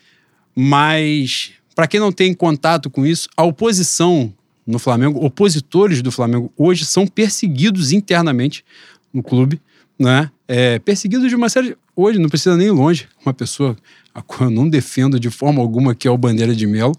Mas 0.55 1.51
para 1.75 1.89
quem 1.89 1.99
não 1.99 2.13
tem 2.13 2.33
contato 2.33 2.89
com 2.89 3.05
isso, 3.05 3.29
a 3.37 3.43
oposição 3.43 4.33
no 4.65 4.79
Flamengo, 4.79 5.19
opositores 5.19 6.01
do 6.01 6.13
Flamengo 6.13 6.53
hoje 6.57 6.85
são 6.85 7.09
perseguidos 7.09 7.91
internamente 7.91 8.65
no 9.13 9.21
clube, 9.21 9.61
né? 9.99 10.31
É, 10.47 10.79
perseguidos 10.79 11.29
de 11.29 11.35
uma 11.35 11.49
série. 11.49 11.77
Hoje 11.97 12.19
não 12.19 12.29
precisa 12.29 12.57
nem 12.57 12.69
ir 12.69 12.71
longe. 12.73 13.09
Uma 13.25 13.33
pessoa 13.33 13.77
a 14.15 14.23
qual 14.23 14.49
eu 14.49 14.55
não 14.55 14.69
defendo 14.69 15.19
de 15.19 15.31
forma 15.31 15.61
alguma, 15.61 15.95
que 15.95 16.07
é 16.07 16.11
o 16.11 16.17
Bandeira 16.19 16.55
de 16.55 16.67
Melo, 16.67 16.95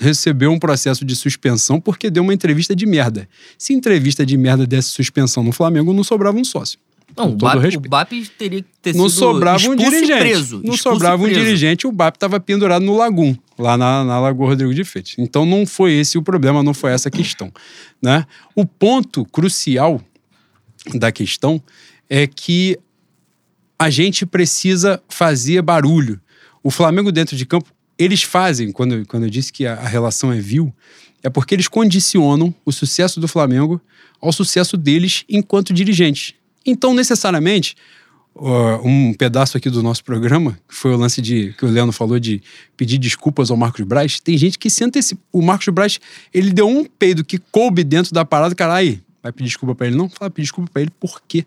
recebeu 0.00 0.50
um 0.50 0.58
processo 0.58 1.04
de 1.04 1.14
suspensão 1.16 1.80
porque 1.80 2.10
deu 2.10 2.22
uma 2.22 2.34
entrevista 2.34 2.74
de 2.74 2.86
merda. 2.86 3.28
Se 3.56 3.72
entrevista 3.72 4.24
de 4.24 4.36
merda 4.36 4.66
desse 4.66 4.90
suspensão 4.90 5.42
no 5.42 5.52
Flamengo, 5.52 5.92
não 5.92 6.04
sobrava 6.04 6.38
um 6.38 6.44
sócio. 6.44 6.78
Não, 7.16 7.30
o 7.30 7.36
BAP, 7.36 7.74
o 7.76 7.80
BAP 7.80 8.12
teria 8.36 8.62
que 8.62 8.68
ter 8.82 8.94
Não 8.94 9.08
sido 9.08 9.18
sobrava 9.18 9.66
um 9.68 9.74
dirigente. 9.74 10.18
preso. 10.18 10.60
não 10.62 10.76
sobrava 10.76 11.22
um 11.24 11.28
dirigente, 11.28 11.86
o 11.86 11.92
BAP 11.92 12.16
estava 12.16 12.38
pendurado 12.38 12.84
no 12.84 12.96
Lagum, 12.96 13.34
lá 13.58 13.76
na, 13.78 14.04
na 14.04 14.20
Lagoa 14.20 14.48
Rodrigo 14.50 14.74
de 14.74 14.84
Freitas. 14.84 15.14
Então 15.18 15.46
não 15.46 15.66
foi 15.66 15.94
esse 15.94 16.18
o 16.18 16.22
problema, 16.22 16.62
não 16.62 16.74
foi 16.74 16.92
essa 16.92 17.08
a 17.08 17.12
questão. 17.12 17.50
Né? 18.00 18.26
O 18.54 18.64
ponto 18.66 19.24
crucial 19.24 20.00
da 20.94 21.10
questão 21.10 21.60
é 22.08 22.26
que 22.26 22.78
a 23.78 23.90
gente 23.90 24.26
precisa 24.26 25.00
fazer 25.08 25.62
barulho. 25.62 26.20
O 26.62 26.70
Flamengo 26.70 27.12
dentro 27.12 27.36
de 27.36 27.46
campo, 27.46 27.70
eles 27.98 28.22
fazem, 28.22 28.72
quando, 28.72 29.06
quando 29.06 29.24
eu 29.24 29.30
disse 29.30 29.52
que 29.52 29.66
a, 29.66 29.74
a 29.74 29.86
relação 29.86 30.32
é 30.32 30.40
vil, 30.40 30.72
é 31.22 31.30
porque 31.30 31.54
eles 31.54 31.68
condicionam 31.68 32.54
o 32.64 32.72
sucesso 32.72 33.20
do 33.20 33.28
Flamengo 33.28 33.80
ao 34.20 34.32
sucesso 34.32 34.76
deles 34.76 35.24
enquanto 35.28 35.72
dirigentes. 35.72 36.34
Então, 36.66 36.92
necessariamente, 36.92 37.76
uh, 38.34 38.86
um 38.86 39.12
pedaço 39.14 39.56
aqui 39.56 39.70
do 39.70 39.82
nosso 39.82 40.04
programa, 40.04 40.58
que 40.68 40.74
foi 40.74 40.92
o 40.92 40.96
lance 40.96 41.20
de 41.20 41.52
que 41.54 41.64
o 41.64 41.68
Leandro 41.68 41.92
falou 41.92 42.18
de 42.18 42.42
pedir 42.76 42.98
desculpas 42.98 43.50
ao 43.50 43.56
Marcos 43.56 43.84
Braz, 43.84 44.20
tem 44.20 44.36
gente 44.36 44.58
que 44.58 44.70
senta 44.70 44.98
esse. 44.98 45.18
O 45.32 45.42
Marcos 45.42 45.68
Braz, 45.68 46.00
ele 46.32 46.52
deu 46.52 46.68
um 46.68 46.84
peido 46.84 47.24
que 47.24 47.38
coube 47.38 47.84
dentro 47.84 48.12
da 48.12 48.24
parada, 48.24 48.54
cara, 48.54 48.74
aí, 48.74 49.00
vai 49.22 49.32
pedir 49.32 49.48
desculpa 49.48 49.74
pra 49.74 49.86
ele? 49.86 49.96
Não, 49.96 50.08
fala, 50.08 50.30
pedir 50.30 50.46
desculpa 50.46 50.70
pra 50.72 50.82
ele, 50.82 50.90
por 50.98 51.20
quê? 51.26 51.44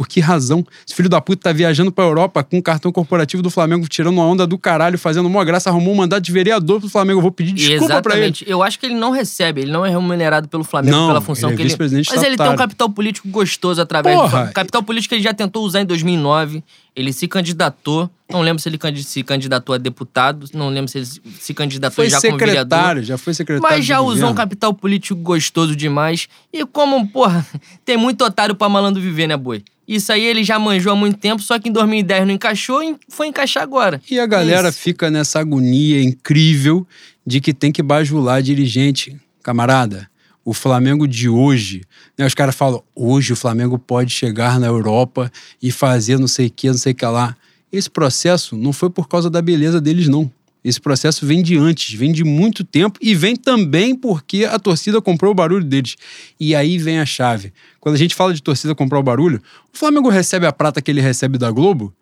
Por 0.00 0.08
que 0.08 0.18
razão? 0.18 0.64
Esse 0.86 0.96
filho 0.96 1.10
da 1.10 1.20
puta 1.20 1.42
tá 1.42 1.52
viajando 1.52 1.92
pra 1.92 2.02
Europa 2.02 2.42
com 2.42 2.56
o 2.56 2.62
cartão 2.62 2.90
corporativo 2.90 3.42
do 3.42 3.50
Flamengo, 3.50 3.86
tirando 3.86 4.14
uma 4.14 4.24
onda 4.24 4.46
do 4.46 4.56
caralho, 4.56 4.98
fazendo 4.98 5.26
uma 5.26 5.44
graça, 5.44 5.68
arrumou 5.68 5.92
um 5.92 5.96
mandato 5.98 6.22
de 6.22 6.32
vereador 6.32 6.80
pro 6.80 6.88
Flamengo. 6.88 7.18
Eu 7.18 7.22
vou 7.22 7.30
pedir 7.30 7.52
desculpa 7.52 7.84
Exatamente. 7.84 8.44
pra 8.44 8.48
ele. 8.48 8.54
Eu 8.54 8.62
acho 8.62 8.78
que 8.78 8.86
ele 8.86 8.94
não 8.94 9.10
recebe, 9.10 9.60
ele 9.60 9.70
não 9.70 9.84
é 9.84 9.90
remunerado 9.90 10.48
pelo 10.48 10.64
Flamengo 10.64 10.96
Não, 10.96 11.08
pela 11.08 11.20
função 11.20 11.50
ele 11.50 11.54
é 11.54 11.76
que 11.76 11.82
ele. 11.82 12.04
Mas 12.08 12.22
ele 12.22 12.38
tem 12.38 12.48
um 12.48 12.56
capital 12.56 12.88
político 12.88 13.28
gostoso 13.28 13.82
através 13.82 14.16
do 14.16 14.20
Porra! 14.20 14.30
Flamengo. 14.30 14.54
Capital 14.54 14.82
político 14.82 15.10
que 15.10 15.16
ele 15.16 15.22
já 15.22 15.34
tentou 15.34 15.66
usar 15.66 15.82
em 15.82 15.84
2009. 15.84 16.64
Ele 16.94 17.12
se 17.12 17.28
candidatou. 17.28 18.10
Não 18.30 18.40
lembro 18.42 18.62
se 18.62 18.68
ele 18.68 18.78
se 19.02 19.22
candidatou 19.22 19.74
a 19.74 19.78
deputado. 19.78 20.46
Não 20.52 20.68
lembro 20.68 20.90
se 20.90 20.98
ele 20.98 21.06
se 21.06 21.54
candidatou 21.54 21.96
Foi 21.96 22.10
já 22.10 22.20
como 22.20 22.36
vereador. 22.38 22.78
secretário, 22.78 23.02
já 23.02 23.18
foi 23.18 23.34
secretário. 23.34 23.76
Mas 23.76 23.84
já 23.84 24.00
usou 24.00 24.30
um 24.30 24.34
capital 24.34 24.74
político 24.74 25.20
gostoso 25.20 25.74
demais. 25.74 26.28
E 26.52 26.64
como, 26.66 27.06
porra, 27.08 27.46
tem 27.84 27.96
muito 27.96 28.24
otário 28.24 28.54
pra 28.54 28.68
malandro 28.68 29.00
viver, 29.00 29.26
né, 29.26 29.36
boi? 29.36 29.62
Isso 29.86 30.12
aí 30.12 30.22
ele 30.22 30.44
já 30.44 30.58
manjou 30.58 30.92
há 30.92 30.96
muito 30.96 31.18
tempo, 31.18 31.42
só 31.42 31.58
que 31.58 31.68
em 31.68 31.72
2010 31.72 32.26
não 32.26 32.34
encaixou 32.34 32.82
e 32.82 32.96
foi 33.08 33.26
encaixar 33.26 33.62
agora. 33.62 34.00
E 34.08 34.20
a 34.20 34.26
galera 34.26 34.68
Isso. 34.68 34.78
fica 34.78 35.10
nessa 35.10 35.40
agonia 35.40 36.00
incrível 36.00 36.86
de 37.26 37.40
que 37.40 37.52
tem 37.52 37.72
que 37.72 37.82
bajular 37.82 38.42
dirigente. 38.42 39.16
Camarada, 39.42 40.09
o 40.50 40.52
Flamengo 40.52 41.06
de 41.06 41.28
hoje, 41.28 41.82
né, 42.18 42.26
os 42.26 42.34
caras 42.34 42.56
falam, 42.56 42.82
hoje 42.92 43.32
o 43.32 43.36
Flamengo 43.36 43.78
pode 43.78 44.10
chegar 44.10 44.58
na 44.58 44.66
Europa 44.66 45.30
e 45.62 45.70
fazer 45.70 46.18
não 46.18 46.26
sei 46.26 46.48
o 46.48 46.50
que, 46.50 46.66
não 46.66 46.76
sei 46.76 46.90
o 46.90 46.94
que 46.96 47.06
lá. 47.06 47.36
Esse 47.72 47.88
processo 47.88 48.56
não 48.56 48.72
foi 48.72 48.90
por 48.90 49.06
causa 49.06 49.30
da 49.30 49.40
beleza 49.40 49.80
deles, 49.80 50.08
não. 50.08 50.28
Esse 50.64 50.80
processo 50.80 51.24
vem 51.24 51.40
de 51.40 51.56
antes, 51.56 51.94
vem 51.94 52.10
de 52.10 52.24
muito 52.24 52.64
tempo 52.64 52.98
e 53.00 53.14
vem 53.14 53.36
também 53.36 53.94
porque 53.94 54.44
a 54.44 54.58
torcida 54.58 55.00
comprou 55.00 55.30
o 55.30 55.34
barulho 55.36 55.64
deles. 55.64 55.94
E 56.40 56.52
aí 56.52 56.78
vem 56.78 56.98
a 56.98 57.06
chave. 57.06 57.52
Quando 57.78 57.94
a 57.94 57.98
gente 57.98 58.16
fala 58.16 58.34
de 58.34 58.42
torcida 58.42 58.74
comprar 58.74 58.98
o 58.98 59.04
barulho, 59.04 59.40
o 59.72 59.78
Flamengo 59.78 60.08
recebe 60.08 60.46
a 60.46 60.52
prata 60.52 60.82
que 60.82 60.90
ele 60.90 61.00
recebe 61.00 61.38
da 61.38 61.52
Globo 61.52 61.94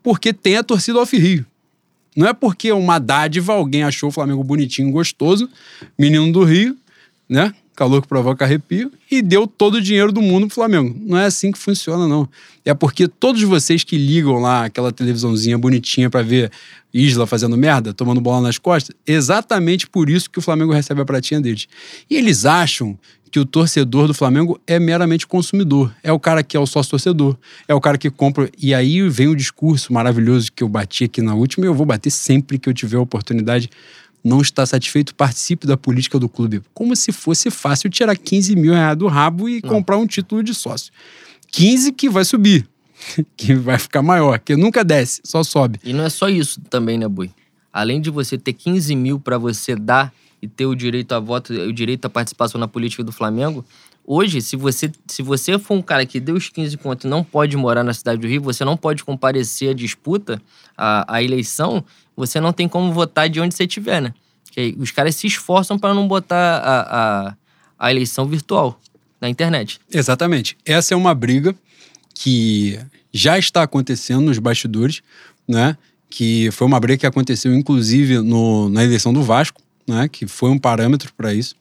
porque 0.00 0.32
tem 0.32 0.56
a 0.56 0.62
torcida 0.62 1.00
off-rio. 1.00 1.44
Não 2.16 2.28
é 2.28 2.32
porque 2.32 2.70
uma 2.70 3.00
dádiva, 3.00 3.54
alguém 3.54 3.82
achou 3.82 4.10
o 4.10 4.12
Flamengo 4.12 4.44
bonitinho, 4.44 4.92
gostoso, 4.92 5.50
menino 5.98 6.30
do 6.30 6.44
Rio, 6.44 6.76
né? 7.28 7.52
Calor 7.76 8.02
que 8.02 8.08
provoca 8.08 8.44
arrepio, 8.44 8.90
e 9.10 9.20
deu 9.20 9.46
todo 9.46 9.74
o 9.74 9.80
dinheiro 9.82 10.10
do 10.10 10.22
mundo 10.22 10.46
pro 10.46 10.54
Flamengo. 10.54 10.96
Não 10.98 11.18
é 11.18 11.26
assim 11.26 11.52
que 11.52 11.58
funciona, 11.58 12.08
não. 12.08 12.28
É 12.64 12.74
porque 12.74 13.06
todos 13.06 13.42
vocês 13.42 13.84
que 13.84 13.98
ligam 13.98 14.40
lá 14.40 14.64
aquela 14.64 14.90
televisãozinha 14.90 15.58
bonitinha 15.58 16.10
pra 16.10 16.22
ver 16.22 16.50
Isla 16.92 17.26
fazendo 17.26 17.56
merda, 17.56 17.92
tomando 17.92 18.20
bola 18.20 18.40
nas 18.40 18.58
costas, 18.58 18.96
exatamente 19.06 19.86
por 19.86 20.08
isso 20.08 20.30
que 20.30 20.38
o 20.38 20.42
Flamengo 20.42 20.72
recebe 20.72 21.02
a 21.02 21.04
pratinha 21.04 21.40
deles. 21.40 21.68
E 22.08 22.16
eles 22.16 22.46
acham 22.46 22.98
que 23.30 23.40
o 23.40 23.44
torcedor 23.44 24.06
do 24.06 24.14
Flamengo 24.14 24.58
é 24.66 24.78
meramente 24.78 25.26
consumidor. 25.26 25.94
É 26.02 26.10
o 26.10 26.18
cara 26.18 26.42
que 26.42 26.56
é 26.56 26.60
o 26.60 26.66
sócio 26.66 26.90
torcedor. 26.90 27.36
É 27.68 27.74
o 27.74 27.80
cara 27.80 27.98
que 27.98 28.08
compra. 28.08 28.48
E 28.56 28.72
aí 28.72 29.06
vem 29.08 29.28
o 29.28 29.36
discurso 29.36 29.92
maravilhoso 29.92 30.50
que 30.50 30.62
eu 30.62 30.68
bati 30.68 31.04
aqui 31.04 31.20
na 31.20 31.34
última 31.34 31.66
e 31.66 31.68
eu 31.68 31.74
vou 31.74 31.84
bater 31.84 32.10
sempre 32.10 32.58
que 32.58 32.68
eu 32.68 32.72
tiver 32.72 32.96
a 32.96 33.00
oportunidade. 33.00 33.68
Não 34.26 34.40
está 34.40 34.66
satisfeito, 34.66 35.14
participe 35.14 35.68
da 35.68 35.76
política 35.76 36.18
do 36.18 36.28
clube. 36.28 36.60
Como 36.74 36.96
se 36.96 37.12
fosse 37.12 37.48
fácil 37.48 37.88
tirar 37.88 38.16
15 38.16 38.56
mil 38.56 38.72
reais 38.72 38.98
do 38.98 39.06
rabo 39.06 39.48
e 39.48 39.62
comprar 39.62 39.98
um 39.98 40.04
título 40.04 40.42
de 40.42 40.52
sócio. 40.52 40.92
15 41.52 41.92
que 41.92 42.08
vai 42.08 42.24
subir, 42.24 42.68
que 43.36 43.54
vai 43.54 43.78
ficar 43.78 44.02
maior, 44.02 44.40
que 44.40 44.56
nunca 44.56 44.82
desce, 44.82 45.20
só 45.22 45.44
sobe. 45.44 45.78
E 45.84 45.92
não 45.92 46.02
é 46.02 46.08
só 46.08 46.28
isso 46.28 46.60
também, 46.62 46.98
né, 46.98 47.06
Boi? 47.06 47.30
Além 47.72 48.00
de 48.00 48.10
você 48.10 48.36
ter 48.36 48.52
15 48.52 48.96
mil 48.96 49.20
pra 49.20 49.38
você 49.38 49.76
dar 49.76 50.12
e 50.42 50.48
ter 50.48 50.66
o 50.66 50.74
direito 50.74 51.12
a 51.12 51.20
voto, 51.20 51.52
o 51.52 51.72
direito 51.72 52.06
à 52.06 52.10
participação 52.10 52.60
na 52.60 52.66
política 52.66 53.04
do 53.04 53.12
Flamengo, 53.12 53.64
hoje, 54.04 54.42
se 54.42 54.56
você, 54.56 54.90
se 55.06 55.22
você 55.22 55.56
for 55.56 55.74
um 55.74 55.82
cara 55.82 56.04
que 56.04 56.18
deu 56.18 56.34
os 56.34 56.48
15 56.48 56.76
conto 56.78 57.06
e 57.06 57.10
não 57.10 57.22
pode 57.22 57.56
morar 57.56 57.84
na 57.84 57.94
cidade 57.94 58.20
do 58.20 58.26
Rio, 58.26 58.42
você 58.42 58.64
não 58.64 58.76
pode 58.76 59.04
comparecer 59.04 59.70
à 59.70 59.72
disputa, 59.72 60.42
à, 60.76 61.16
à 61.16 61.22
eleição, 61.22 61.84
você 62.16 62.40
não 62.40 62.52
tem 62.52 62.68
como 62.68 62.92
votar 62.92 63.28
de 63.28 63.40
onde 63.40 63.54
você 63.54 63.64
estiver, 63.64 64.00
né? 64.00 64.14
Que 64.50 64.60
aí 64.60 64.76
os 64.78 64.90
caras 64.90 65.14
se 65.16 65.26
esforçam 65.26 65.78
para 65.78 65.94
não 65.94 66.08
botar 66.08 66.58
a, 66.58 67.28
a, 67.28 67.36
a 67.78 67.90
eleição 67.90 68.26
virtual 68.26 68.80
na 69.20 69.28
internet. 69.28 69.80
Exatamente. 69.92 70.56
Essa 70.64 70.94
é 70.94 70.96
uma 70.96 71.14
briga 71.14 71.54
que 72.14 72.78
já 73.12 73.38
está 73.38 73.62
acontecendo 73.62 74.22
nos 74.22 74.38
bastidores, 74.38 75.02
né? 75.46 75.76
Que 76.08 76.50
foi 76.52 76.66
uma 76.66 76.80
briga 76.80 76.98
que 76.98 77.06
aconteceu, 77.06 77.54
inclusive, 77.54 78.18
no, 78.18 78.68
na 78.68 78.84
eleição 78.84 79.12
do 79.12 79.22
Vasco, 79.22 79.60
né? 79.86 80.08
Que 80.08 80.26
foi 80.26 80.50
um 80.50 80.58
parâmetro 80.58 81.12
para 81.14 81.34
isso, 81.34 81.54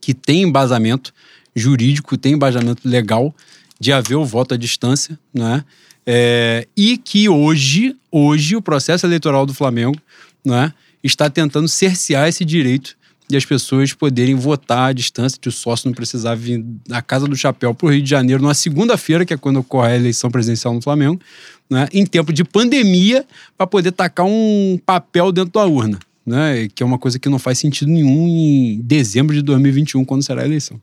que 0.00 0.14
tem 0.14 0.42
embasamento 0.42 1.12
jurídico, 1.54 2.16
tem 2.16 2.34
embasamento 2.34 2.88
legal 2.88 3.34
de 3.78 3.92
haver 3.92 4.16
o 4.16 4.24
voto 4.24 4.54
à 4.54 4.56
distância, 4.56 5.18
né? 5.34 5.64
É, 6.06 6.66
e 6.76 6.98
que 6.98 7.28
hoje, 7.28 7.96
hoje, 8.10 8.56
o 8.56 8.62
processo 8.62 9.06
eleitoral 9.06 9.46
do 9.46 9.54
Flamengo, 9.54 9.98
né? 10.44 10.72
Está 11.02 11.28
tentando 11.28 11.68
cercear 11.68 12.28
esse 12.28 12.44
direito 12.44 12.96
de 13.28 13.36
as 13.36 13.44
pessoas 13.44 13.92
poderem 13.92 14.34
votar 14.34 14.90
à 14.90 14.92
distância, 14.92 15.38
de 15.40 15.48
o 15.48 15.52
sócio 15.52 15.88
não 15.88 15.94
precisar 15.94 16.34
vir 16.34 16.62
da 16.86 17.00
Casa 17.00 17.26
do 17.26 17.34
Chapéu 17.34 17.74
para 17.74 17.86
o 17.86 17.90
Rio 17.90 18.02
de 18.02 18.10
Janeiro 18.10 18.42
numa 18.42 18.54
segunda-feira, 18.54 19.24
que 19.24 19.32
é 19.32 19.36
quando 19.36 19.58
ocorre 19.58 19.92
a 19.92 19.96
eleição 19.96 20.30
presidencial 20.30 20.74
no 20.74 20.82
Flamengo, 20.82 21.20
né, 21.68 21.88
em 21.92 22.04
tempo 22.04 22.32
de 22.32 22.44
pandemia, 22.44 23.24
para 23.56 23.66
poder 23.66 23.92
tacar 23.92 24.26
um 24.26 24.78
papel 24.84 25.32
dentro 25.32 25.52
da 25.52 25.64
urna. 25.64 25.98
Né, 26.24 26.68
que 26.72 26.84
é 26.84 26.86
uma 26.86 26.98
coisa 26.98 27.18
que 27.18 27.28
não 27.28 27.38
faz 27.38 27.58
sentido 27.58 27.90
nenhum 27.90 28.28
em 28.28 28.80
dezembro 28.80 29.34
de 29.34 29.42
2021, 29.42 30.04
quando 30.04 30.22
será 30.22 30.42
a 30.42 30.44
eleição. 30.44 30.80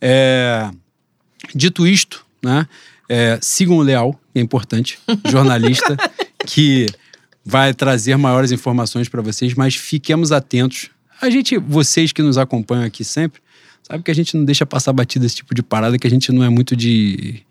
É, 0.00 0.70
dito 1.52 1.84
isto, 1.84 2.24
né, 2.40 2.68
é, 3.08 3.38
sigam 3.40 3.78
o 3.78 3.82
Leal, 3.82 4.12
que 4.32 4.38
é 4.38 4.42
importante, 4.42 4.98
jornalista, 5.28 5.96
que 6.46 6.86
vai 7.44 7.72
trazer 7.72 8.16
maiores 8.16 8.52
informações 8.52 9.08
para 9.08 9.22
vocês, 9.22 9.54
mas 9.54 9.74
fiquemos 9.74 10.32
atentos. 10.32 10.90
A 11.20 11.30
gente, 11.30 11.56
vocês 11.56 12.12
que 12.12 12.22
nos 12.22 12.36
acompanham 12.36 12.84
aqui 12.84 13.02
sempre, 13.02 13.40
sabe 13.82 14.02
que 14.04 14.10
a 14.10 14.14
gente 14.14 14.36
não 14.36 14.44
deixa 14.44 14.66
passar 14.66 14.92
batida 14.92 15.24
esse 15.24 15.36
tipo 15.36 15.54
de 15.54 15.62
parada, 15.62 15.98
que 15.98 16.06
a 16.06 16.10
gente 16.10 16.30
não 16.30 16.44
é 16.44 16.48
muito 16.48 16.76
de, 16.76 17.42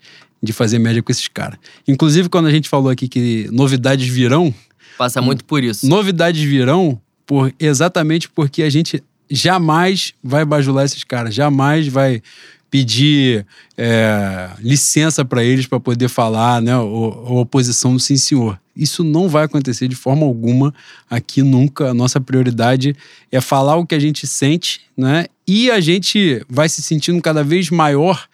de 0.42 0.52
fazer 0.52 0.78
média 0.78 1.02
com 1.02 1.10
esses 1.10 1.26
caras. 1.26 1.58
Inclusive, 1.86 2.28
quando 2.28 2.46
a 2.46 2.50
gente 2.52 2.68
falou 2.68 2.90
aqui 2.90 3.08
que 3.08 3.48
novidades 3.50 4.08
virão, 4.08 4.54
Passa 4.96 5.20
muito 5.20 5.44
por 5.44 5.62
isso. 5.62 5.86
novidades 5.86 6.42
virão 6.42 7.00
por, 7.26 7.52
exatamente 7.58 8.28
porque 8.28 8.62
a 8.62 8.70
gente 8.70 9.02
jamais 9.30 10.14
vai 10.22 10.44
bajular 10.44 10.84
esses 10.84 11.04
caras, 11.04 11.34
jamais 11.34 11.88
vai 11.88 12.22
pedir 12.70 13.46
é, 13.76 14.50
licença 14.60 15.24
para 15.24 15.42
eles 15.42 15.66
para 15.66 15.80
poder 15.80 16.08
falar, 16.08 16.60
né, 16.60 16.76
oposição 16.76 17.94
do 17.94 18.00
sim 18.00 18.16
senhor. 18.16 18.60
Isso 18.76 19.02
não 19.02 19.28
vai 19.28 19.44
acontecer 19.44 19.88
de 19.88 19.96
forma 19.96 20.24
alguma 20.24 20.72
aqui 21.10 21.42
nunca. 21.42 21.90
A 21.90 21.94
nossa 21.94 22.20
prioridade 22.20 22.94
é 23.32 23.40
falar 23.40 23.76
o 23.76 23.86
que 23.86 23.94
a 23.94 23.98
gente 23.98 24.26
sente, 24.26 24.82
né? 24.96 25.26
E 25.46 25.70
a 25.70 25.80
gente 25.80 26.44
vai 26.48 26.68
se 26.68 26.80
sentindo 26.80 27.20
cada 27.20 27.42
vez 27.42 27.70
maior 27.70 28.28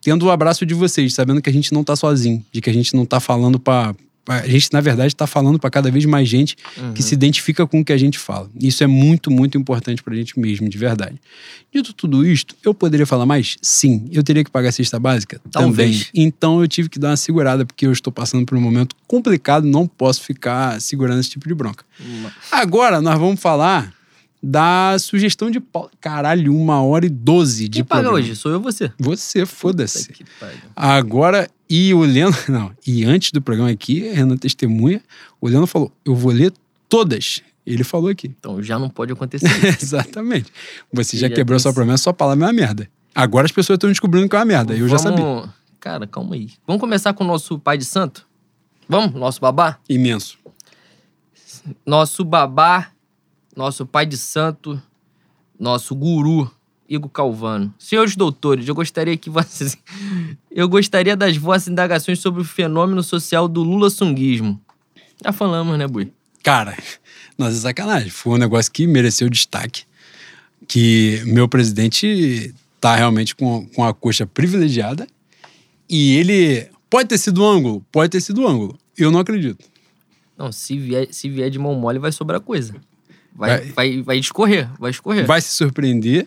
tendo 0.00 0.26
o 0.26 0.30
abraço 0.30 0.64
de 0.64 0.74
vocês, 0.74 1.14
sabendo 1.14 1.42
que 1.42 1.50
a 1.50 1.52
gente 1.52 1.72
não 1.72 1.82
tá 1.82 1.96
sozinho, 1.96 2.44
de 2.52 2.60
que 2.60 2.70
a 2.70 2.72
gente 2.72 2.94
não 2.94 3.04
tá 3.04 3.18
falando 3.20 3.58
para 3.58 3.94
a 4.28 4.46
gente, 4.46 4.72
na 4.72 4.80
verdade, 4.80 5.08
está 5.08 5.26
falando 5.26 5.58
para 5.58 5.70
cada 5.70 5.90
vez 5.90 6.04
mais 6.04 6.28
gente 6.28 6.56
que 6.94 7.02
se 7.02 7.14
identifica 7.14 7.66
com 7.66 7.80
o 7.80 7.84
que 7.84 7.92
a 7.92 7.96
gente 7.96 8.18
fala. 8.18 8.50
Isso 8.60 8.84
é 8.84 8.86
muito, 8.86 9.30
muito 9.30 9.56
importante 9.56 10.02
para 10.02 10.12
a 10.12 10.16
gente 10.16 10.38
mesmo, 10.38 10.68
de 10.68 10.78
verdade. 10.78 11.20
Dito 11.72 11.92
tudo 11.92 12.26
isto, 12.26 12.54
eu 12.64 12.72
poderia 12.74 13.06
falar 13.06 13.26
mais? 13.26 13.56
Sim. 13.60 14.08
Eu 14.12 14.22
teria 14.22 14.44
que 14.44 14.50
pagar 14.50 14.68
a 14.68 14.72
cesta 14.72 14.98
básica? 14.98 15.40
Talvez. 15.50 16.06
Também. 16.06 16.26
Então 16.26 16.60
eu 16.60 16.68
tive 16.68 16.88
que 16.88 16.98
dar 16.98 17.10
uma 17.10 17.16
segurada, 17.16 17.64
porque 17.64 17.86
eu 17.86 17.92
estou 17.92 18.12
passando 18.12 18.44
por 18.44 18.56
um 18.56 18.60
momento 18.60 18.94
complicado, 19.06 19.66
não 19.66 19.86
posso 19.86 20.22
ficar 20.22 20.80
segurando 20.80 21.20
esse 21.20 21.30
tipo 21.30 21.48
de 21.48 21.54
bronca. 21.54 21.84
Agora 22.50 23.00
nós 23.00 23.18
vamos 23.18 23.40
falar 23.40 23.92
da 24.42 24.96
sugestão 24.98 25.50
de 25.50 25.58
pauta. 25.60 25.90
Caralho, 26.00 26.54
uma 26.54 26.82
hora 26.82 27.06
e 27.06 27.08
doze 27.08 27.68
de 27.68 27.78
Quem 27.78 27.84
paga 27.84 28.02
programa. 28.02 28.18
hoje? 28.24 28.36
Sou 28.36 28.50
eu 28.52 28.58
ou 28.58 28.62
você? 28.62 28.92
Você, 28.98 29.44
foda-se. 29.46 30.10
Agora, 30.76 31.48
e 31.68 31.92
o 31.92 32.00
Leandro, 32.00 32.40
não, 32.52 32.70
e 32.86 33.04
antes 33.04 33.32
do 33.32 33.42
programa 33.42 33.70
aqui, 33.70 34.08
a 34.08 34.14
Renan 34.14 34.36
testemunha, 34.36 35.02
o 35.40 35.48
Leandro 35.48 35.66
falou: 35.66 35.92
eu 36.04 36.14
vou 36.14 36.32
ler 36.32 36.52
todas. 36.88 37.42
Ele 37.66 37.84
falou 37.84 38.08
aqui. 38.08 38.28
Então 38.38 38.62
já 38.62 38.78
não 38.78 38.88
pode 38.88 39.12
acontecer. 39.12 39.46
Exatamente. 39.82 40.50
Você 40.92 41.16
já 41.18 41.28
já 41.28 41.34
quebrou 41.34 41.58
tem- 41.58 41.62
sua 41.62 41.72
promessa, 41.74 42.04
sua 42.04 42.14
palavra 42.14 42.44
é 42.44 42.46
uma 42.46 42.52
merda. 42.52 42.88
Agora 43.14 43.44
as 43.44 43.52
pessoas 43.52 43.76
estão 43.76 43.90
descobrindo 43.90 44.26
que 44.28 44.34
é 44.36 44.38
uma 44.38 44.44
merda. 44.44 44.74
Eu 44.74 44.88
já 44.88 44.96
sabia. 44.98 45.22
Vamos- 45.24 45.50
Cara, 45.80 46.06
calma 46.06 46.34
aí. 46.34 46.50
Vamos 46.66 46.80
começar 46.80 47.12
com 47.12 47.24
o 47.24 47.26
nosso 47.26 47.58
pai 47.58 47.76
de 47.78 47.84
santo? 47.84 48.26
Vamos? 48.88 49.12
Nosso 49.14 49.40
babá? 49.40 49.78
Imenso. 49.88 50.38
Nosso 51.86 52.24
babá 52.24 52.88
nosso 53.58 53.84
pai 53.84 54.06
de 54.06 54.16
santo, 54.16 54.80
nosso 55.58 55.92
guru, 55.92 56.48
Igor 56.88 57.10
Calvano. 57.10 57.74
Senhores 57.76 58.14
doutores, 58.14 58.68
eu 58.68 58.74
gostaria 58.74 59.16
que 59.16 59.28
vocês. 59.28 59.76
Eu 60.50 60.68
gostaria 60.68 61.16
das 61.16 61.36
vossas 61.36 61.68
indagações 61.68 62.18
sobre 62.18 62.40
o 62.40 62.44
fenômeno 62.44 63.00
social 63.02 63.46
do 63.46 63.62
Lula-sunguismo. 63.62 64.60
Já 65.24 65.30
falamos, 65.30 65.78
né, 65.78 65.86
Bui? 65.86 66.12
Cara, 66.42 66.76
nós 67.38 67.56
é 67.56 67.60
sacanagem. 67.60 68.10
Foi 68.10 68.32
um 68.34 68.38
negócio 68.38 68.72
que 68.72 68.86
mereceu 68.86 69.28
destaque. 69.28 69.84
Que 70.66 71.22
meu 71.26 71.48
presidente 71.48 72.52
tá 72.80 72.96
realmente 72.96 73.36
com, 73.36 73.66
com 73.68 73.84
a 73.84 73.94
coxa 73.94 74.26
privilegiada. 74.26 75.06
E 75.88 76.16
ele. 76.16 76.68
Pode 76.90 77.08
ter 77.08 77.18
sido 77.18 77.44
ângulo? 77.44 77.84
Pode 77.92 78.10
ter 78.10 78.20
sido 78.20 78.46
ângulo. 78.46 78.76
Eu 78.96 79.12
não 79.12 79.20
acredito. 79.20 79.64
Não, 80.36 80.50
se 80.50 80.76
vier, 80.76 81.08
se 81.12 81.28
vier 81.28 81.50
de 81.50 81.58
mão 81.58 81.74
mole, 81.74 81.98
vai 81.98 82.10
sobrar 82.10 82.40
coisa. 82.40 82.74
Vai, 83.38 83.50
Vai- 83.58 83.72
vai, 83.72 84.02
vai 84.02 84.18
escorrer, 84.18 84.68
vai 84.80 84.90
escorrer. 84.90 85.24
Vai 85.24 85.40
se 85.40 85.50
surpreender 85.54 86.26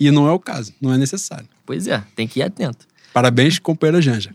e 0.00 0.10
não 0.10 0.26
é 0.28 0.32
o 0.32 0.38
caso, 0.38 0.72
não 0.80 0.92
é 0.92 0.96
necessário. 0.96 1.48
Pois 1.66 1.86
é, 1.88 2.02
tem 2.14 2.26
que 2.28 2.38
ir 2.40 2.44
atento. 2.44 2.86
Parabéns, 3.12 3.58
companheira 3.58 4.00
Janja. 4.02 4.32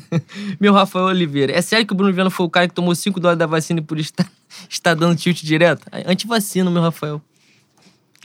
Meu 0.60 0.72
Rafael 0.72 1.06
Oliveira, 1.06 1.52
é 1.52 1.60
sério 1.60 1.86
que 1.86 1.92
o 1.92 1.96
Bruno 1.96 2.12
Viana 2.12 2.30
foi 2.30 2.46
o 2.46 2.50
cara 2.50 2.68
que 2.68 2.74
tomou 2.74 2.94
5 2.94 3.18
dólares 3.20 3.38
da 3.38 3.46
vacina 3.46 3.80
e 3.80 3.82
por 3.82 3.98
estar, 3.98 4.26
está 4.68 4.94
dando 4.94 5.16
tilt 5.16 5.42
direto? 5.42 5.86
Antivacina, 6.06 6.70
meu 6.70 6.82
Rafael. 6.82 7.20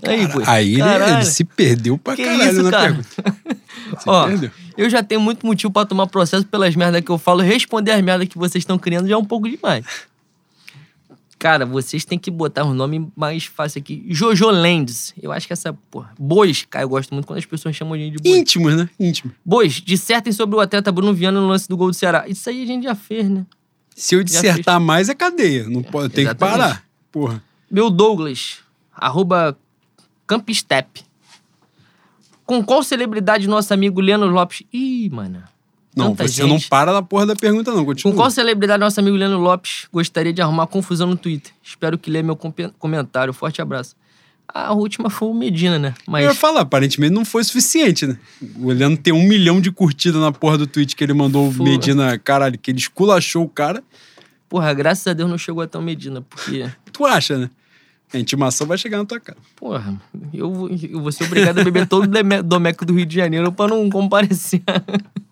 Aí, 0.02 0.26
Bui. 0.28 0.44
Aí 0.48 0.74
ele, 0.76 0.84
ele 1.14 1.26
se 1.26 1.44
perdeu 1.44 1.98
pra 1.98 2.16
Que 2.16 2.24
caralho 2.24 2.52
isso, 2.52 2.64
na 2.64 2.72
cara? 2.72 2.84
pergunta. 2.94 3.36
Ó, 4.08 4.28
perdeu. 4.28 4.52
eu 4.78 4.90
já 4.90 5.04
tenho 5.04 5.20
muito 5.20 5.46
motivo 5.46 5.74
pra 5.74 5.86
tomar 5.86 6.08
processo 6.08 6.46
pelas 6.46 6.74
merdas 6.76 7.02
que 7.02 7.10
eu 7.12 7.18
falo. 7.18 7.42
Responder 7.42 7.92
as 7.92 8.02
merdas 8.02 8.30
que 8.30 8.38
vocês 8.38 8.62
estão 8.62 8.80
criando 8.80 9.08
já 9.10 9.16
é 9.16 9.18
um 9.18 9.26
pouco 9.26 9.50
demais. 9.50 9.84
Cara, 11.40 11.66
vocês 11.66 12.04
têm 12.04 12.20
que 12.20 12.30
botar 12.30 12.66
um 12.66 12.74
nome 12.74 13.10
mais 13.16 13.46
fácil 13.46 13.80
aqui. 13.80 14.04
Jojo 14.10 14.50
Lands. 14.50 15.14
Eu 15.22 15.32
acho 15.32 15.48
que 15.48 15.54
essa, 15.54 15.72
porra. 15.90 16.12
Bois, 16.20 16.66
cara, 16.70 16.84
eu 16.84 16.90
gosto 16.90 17.14
muito 17.14 17.26
quando 17.26 17.40
as 17.40 17.46
pessoas 17.46 17.74
chamam 17.74 17.94
a 17.94 17.98
gente 17.98 18.18
de 18.18 18.22
bois. 18.22 18.38
Íntimos, 18.38 18.76
né? 18.76 18.90
Íntimos. 19.00 19.34
Bois, 19.46 19.76
dissertem 19.76 20.34
sobre 20.34 20.58
o 20.58 20.60
atleta 20.60 20.92
Bruno 20.92 21.14
Viana 21.14 21.40
no 21.40 21.48
lance 21.48 21.66
do 21.70 21.78
gol 21.78 21.88
do 21.88 21.94
Ceará. 21.94 22.28
Isso 22.28 22.50
aí 22.50 22.62
a 22.62 22.66
gente 22.66 22.84
já 22.84 22.94
fez, 22.94 23.30
né? 23.30 23.46
Se 23.96 24.16
eu 24.16 24.24
dissertar 24.24 24.82
mais, 24.82 25.08
é 25.08 25.16
cadeia. 25.16 25.70
Não 25.70 25.82
pode, 25.82 26.14
tem 26.14 26.28
que 26.28 26.36
parar. 26.36 26.84
Porra. 27.10 27.42
Meu 27.72 27.90
Douglas, 27.90 28.58
arroba 28.94 29.58
Campstep. 30.28 31.04
Com 32.46 32.62
qual 32.62 32.84
celebridade 32.84 33.48
nosso 33.48 33.74
amigo 33.74 34.02
Leno 34.02 34.26
Lopes... 34.26 34.64
Ih, 34.74 35.10
mano. 35.10 35.42
Não, 35.96 36.16
Tanta 36.16 36.28
você 36.28 36.44
não 36.44 36.58
gente. 36.58 36.70
para 36.70 36.94
na 36.94 37.02
porra 37.02 37.26
da 37.26 37.36
pergunta, 37.36 37.72
não. 37.74 37.84
Continua. 37.84 38.14
Com 38.14 38.18
qual 38.20 38.30
celebridade 38.32 38.80
nosso 38.80 39.00
amigo 39.00 39.18
Leno 39.18 39.40
Lopes 39.40 39.88
gostaria 39.92 40.32
de 40.32 40.42
arrumar 40.42 40.68
confusão 40.68 41.08
no 41.08 41.18
Twitter? 41.18 41.52
Espero 41.64 41.98
que 41.98 42.10
leia 42.12 42.24
meu 42.24 42.36
comentário. 42.78 43.34
Forte 43.34 43.62
abraço. 43.62 43.96
A 44.52 44.74
última 44.74 45.10
foi 45.12 45.28
o 45.28 45.34
Medina, 45.34 45.78
né? 45.78 45.94
Mas, 46.08 46.24
Eu 46.24 46.30
ia 46.32 46.36
falar, 46.36 46.62
aparentemente 46.62 47.14
não 47.14 47.24
foi 47.24 47.44
suficiente, 47.44 48.08
né? 48.08 48.18
O 48.58 48.72
Leandro 48.72 49.02
tem 49.02 49.14
um 49.14 49.24
milhão 49.28 49.60
de 49.62 49.72
curtidas 49.72 50.20
na 50.22 50.32
porra 50.32 50.58
do 50.58 50.66
tweet 50.66 50.96
que 50.96 51.04
ele 51.04 51.14
mandou 51.14 51.50
o. 51.50 51.64
Medina, 51.64 52.18
caralho, 52.18 52.58
que 52.58 52.72
ele 52.72 52.80
esculachou 52.80 53.44
o 53.44 53.50
cara. 53.50 53.84
porra, 54.48 54.74
graças 54.74 55.06
a 55.06 55.14
Deus 55.14 55.30
não 55.30 55.38
chegou 55.38 55.62
até 55.62 55.78
o 55.78 55.82
Medina, 55.82 56.22
porque, 56.22 56.68
Tu 56.92 57.06
acha, 57.06 57.38
né? 57.38 57.50
A 58.12 58.18
intimação 58.18 58.66
vai 58.66 58.76
chegar 58.76 58.98
na 58.98 59.06
tua 59.06 59.20
casa. 59.20 59.38
porra, 59.56 60.02
eu, 60.34 60.52
vou- 60.52 60.70
eu 60.70 61.00
vou 61.00 61.12
ser 61.12 61.26
obrigado 61.26 61.60
a 61.60 61.64
beber 61.64 61.86
todo 61.88 62.06
o 62.06 62.44
Domeco 62.44 62.84
do 62.86 62.94
Rio 62.96 63.06
de 63.06 63.16
Janeiro 63.16 63.52
pra 63.52 63.68
não 63.68 63.88
comparecer. 63.90 64.64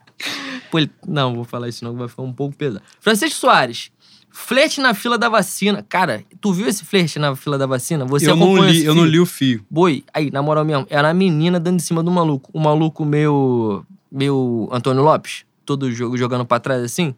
Pô, 0.71 0.79
ele- 0.79 0.91
não, 1.07 1.35
vou 1.35 1.43
falar 1.43 1.69
isso 1.69 1.83
não, 1.83 1.95
vai 1.95 2.07
ficar 2.07 2.23
um 2.23 2.33
pouco 2.33 2.55
pesado. 2.55 2.83
Francisco 2.99 3.39
Soares. 3.39 3.91
Flerte 4.29 4.79
na 4.79 4.93
fila 4.93 5.17
da 5.17 5.29
vacina. 5.29 5.83
Cara, 5.89 6.23
tu 6.39 6.53
viu 6.53 6.67
esse 6.67 6.85
flerte 6.85 7.17
na 7.17 7.35
fila 7.35 7.57
da 7.57 7.65
vacina? 7.65 8.05
Você 8.05 8.29
eu 8.29 8.35
não 8.35 8.55
li, 8.71 8.85
eu 8.85 8.93
não 8.93 9.05
li 9.05 9.19
o 9.19 9.25
fio. 9.25 9.65
Boi, 9.69 10.03
aí, 10.13 10.29
na 10.29 10.43
moral 10.43 10.63
mesmo, 10.63 10.85
era 10.91 11.09
a 11.09 11.13
menina 11.13 11.59
dando 11.59 11.77
em 11.77 11.79
cima 11.79 12.03
do 12.03 12.11
maluco. 12.11 12.49
O 12.53 12.59
maluco 12.59 13.03
meio. 13.03 13.83
meio 14.11 14.69
Antônio 14.71 15.01
Lopes, 15.01 15.43
todo 15.65 15.91
jogo 15.91 16.15
jogando 16.17 16.45
pra 16.45 16.59
trás 16.59 16.83
assim. 16.83 17.15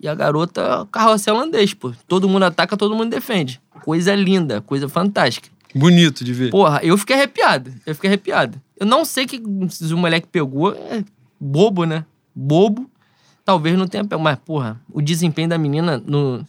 E 0.00 0.08
a 0.08 0.14
garota, 0.14 0.88
carroça 0.90 1.30
holandês, 1.30 1.74
pô. 1.74 1.92
Todo 2.08 2.26
mundo 2.26 2.44
ataca, 2.44 2.74
todo 2.74 2.94
mundo 2.94 3.10
defende. 3.10 3.60
Coisa 3.84 4.14
linda, 4.14 4.62
coisa 4.62 4.88
fantástica. 4.88 5.50
Bonito 5.74 6.24
de 6.24 6.32
ver. 6.32 6.50
Porra, 6.50 6.80
eu 6.82 6.96
fiquei 6.96 7.16
arrepiado. 7.16 7.70
Eu 7.84 7.94
fiquei 7.94 8.08
arrepiado. 8.08 8.58
Eu 8.78 8.86
não 8.86 9.04
sei 9.04 9.26
que 9.26 9.36
o 9.36 9.96
moleque 9.98 10.26
pegou. 10.26 10.74
É 11.40 11.44
bobo, 11.44 11.84
né? 11.84 12.04
Bobo. 12.34 12.90
Talvez 13.44 13.76
não 13.76 13.86
tenha 13.86 14.04
pego. 14.04 14.22
Mas, 14.22 14.38
porra, 14.38 14.80
o 14.92 15.00
desempenho 15.00 15.48
da 15.48 15.58
menina 15.58 16.02
no. 16.04 16.44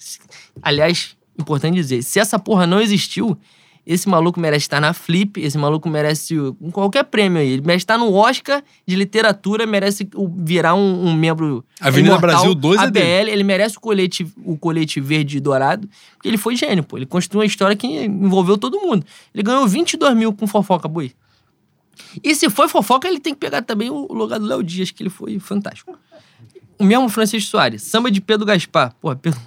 Aliás, 0.61 1.15
importante 1.39 1.75
dizer, 1.75 2.03
se 2.03 2.19
essa 2.19 2.37
porra 2.37 2.67
não 2.67 2.79
existiu, 2.79 3.37
esse 3.85 4.07
maluco 4.07 4.39
merece 4.39 4.65
estar 4.65 4.79
na 4.79 4.93
Flip, 4.93 5.41
esse 5.41 5.57
maluco 5.57 5.89
merece 5.89 6.35
qualquer 6.71 7.03
prêmio 7.05 7.39
aí. 7.39 7.49
Ele 7.49 7.61
merece 7.61 7.83
estar 7.83 7.97
no 7.97 8.13
Oscar 8.13 8.63
de 8.85 8.95
literatura, 8.95 9.65
merece 9.65 10.07
virar 10.37 10.75
um, 10.75 11.07
um 11.07 11.13
membro. 11.13 11.65
Avenida 11.79 12.15
imortal, 12.15 12.29
Brasil 12.29 12.55
12 12.55 12.77
é 12.77 12.83
ABL, 12.83 12.93
dele. 12.93 13.31
ele 13.31 13.43
merece 13.43 13.77
o 13.77 13.81
colete, 13.81 14.27
o 14.45 14.57
colete 14.57 15.01
verde 15.01 15.37
e 15.37 15.39
dourado, 15.39 15.89
porque 16.13 16.27
ele 16.27 16.37
foi 16.37 16.55
gênio, 16.55 16.83
pô. 16.83 16.97
Ele 16.97 17.05
construiu 17.05 17.41
uma 17.41 17.45
história 17.45 17.75
que 17.75 17.87
envolveu 17.87 18.57
todo 18.57 18.79
mundo. 18.79 19.05
Ele 19.33 19.43
ganhou 19.43 19.67
22 19.67 20.15
mil 20.15 20.33
com 20.33 20.45
fofoca, 20.45 20.87
boi. 20.87 21.11
E 22.23 22.35
se 22.35 22.49
foi 22.49 22.67
fofoca, 22.67 23.07
ele 23.07 23.19
tem 23.19 23.33
que 23.33 23.39
pegar 23.39 23.61
também 23.61 23.89
o 23.89 24.11
lugar 24.13 24.39
do 24.39 24.45
Léo 24.45 24.63
Dias, 24.63 24.91
que 24.91 25.01
ele 25.03 25.09
foi 25.09 25.39
fantástico. 25.39 25.97
O 26.79 26.83
mesmo 26.83 27.07
Francisco 27.09 27.49
Soares, 27.49 27.83
samba 27.83 28.09
de 28.09 28.19
Pedro 28.19 28.45
Gaspar. 28.45 28.93
Pô, 28.99 29.15
Pedro, 29.15 29.39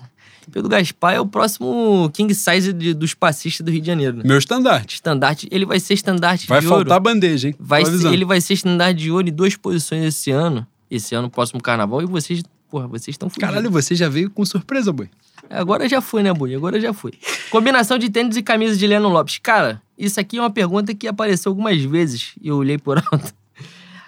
Pedro 0.53 0.69
Gaspar 0.69 1.15
é 1.15 1.21
o 1.21 1.27
próximo 1.27 2.11
king 2.15 2.33
size 2.35 2.73
de- 2.73 2.95
dos 2.95 3.13
passistas 3.15 3.65
do 3.65 3.71
Rio 3.73 3.81
de 3.81 3.87
Janeiro, 3.89 4.19
né? 4.19 4.23
Meu 4.25 4.39
estandarte. 4.39 4.95
Estandarte, 4.97 5.49
ele 5.51 5.67
vai 5.67 5.81
ser 5.81 5.95
estandarte 5.95 6.47
Vai 6.47 6.61
de 6.61 6.67
faltar 6.67 6.93
ouro. 6.93 7.01
bandeja, 7.03 7.49
hein? 7.49 7.55
Vai 7.59 7.85
ser- 7.85 8.13
ele 8.13 8.25
vai 8.25 8.41
ser 8.41 8.55
estandarte 8.55 9.01
de 9.01 9.11
ouro 9.11 9.29
em 9.29 9.33
duas 9.33 9.57
posições 9.57 10.05
esse 10.05 10.31
ano. 10.31 10.67
Esse 10.91 11.15
ano, 11.15 11.29
próximo 11.29 11.61
carnaval. 11.61 12.03
E 12.03 12.07
vocês, 12.07 12.43
porra, 12.71 12.87
vocês 12.87 13.15
estão 13.15 13.29
fudidos. 13.29 13.49
Caralho, 13.49 13.71
você 13.71 13.95
já 13.97 14.09
veio 14.09 14.31
com 14.31 14.45
surpresa, 14.45 14.93
boi. 14.93 15.09
Agora 15.51 15.89
já 15.89 16.01
foi, 16.01 16.23
né, 16.23 16.33
Bui? 16.33 16.55
Agora 16.55 16.81
já 16.81 16.93
foi. 16.93 17.13
Combinação 17.51 17.99
de 17.99 18.11
tênis 18.11 18.37
e 18.37 18.43
camisa 18.43 18.77
de 18.77 18.87
Leno 18.87 19.09
Lopes. 19.09 19.39
Cara, 19.39 19.81
isso 19.97 20.19
aqui 20.19 20.39
é 20.39 20.41
uma 20.41 20.51
pergunta 20.51 20.95
que 20.95 21.07
apareceu 21.07 21.51
algumas 21.51 21.81
vezes 21.83 22.33
e 22.41 22.49
eu 22.49 22.57
olhei 22.57 22.79
por 22.79 22.99
alto. 23.13 23.35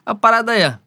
A 0.05 0.15
parada 0.15 0.57
é: 0.57 0.79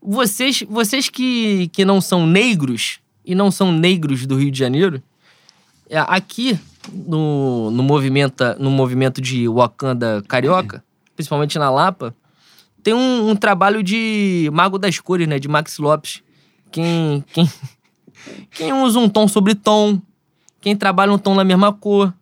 vocês, 0.00 0.64
vocês 0.68 1.08
que, 1.08 1.68
que 1.68 1.84
não 1.84 2.00
são 2.00 2.26
negros 2.26 3.00
e 3.24 3.34
não 3.34 3.50
são 3.50 3.70
negros 3.70 4.26
do 4.26 4.36
Rio 4.36 4.50
de 4.50 4.58
Janeiro, 4.58 5.02
é, 5.88 5.98
aqui 5.98 6.58
no, 6.92 7.70
no, 7.70 7.82
movimento, 7.82 8.42
no 8.58 8.70
movimento 8.70 9.20
de 9.20 9.46
Wakanda 9.48 10.22
Carioca, 10.26 10.82
principalmente 11.14 11.58
na 11.58 11.70
Lapa, 11.70 12.14
tem 12.82 12.94
um, 12.94 13.30
um 13.30 13.36
trabalho 13.36 13.82
de 13.82 14.50
Mago 14.52 14.78
das 14.78 14.98
Cores, 14.98 15.28
né? 15.28 15.38
De 15.38 15.48
Max 15.48 15.78
Lopes. 15.78 16.22
Quem, 16.70 17.22
quem, 17.32 17.48
quem 18.50 18.72
usa 18.72 18.98
um 18.98 19.08
tom 19.08 19.26
sobre 19.26 19.54
tom, 19.54 20.00
quem 20.60 20.76
trabalha 20.76 21.12
um 21.12 21.18
tom 21.18 21.34
na 21.34 21.44
mesma 21.44 21.72
cor. 21.72 22.12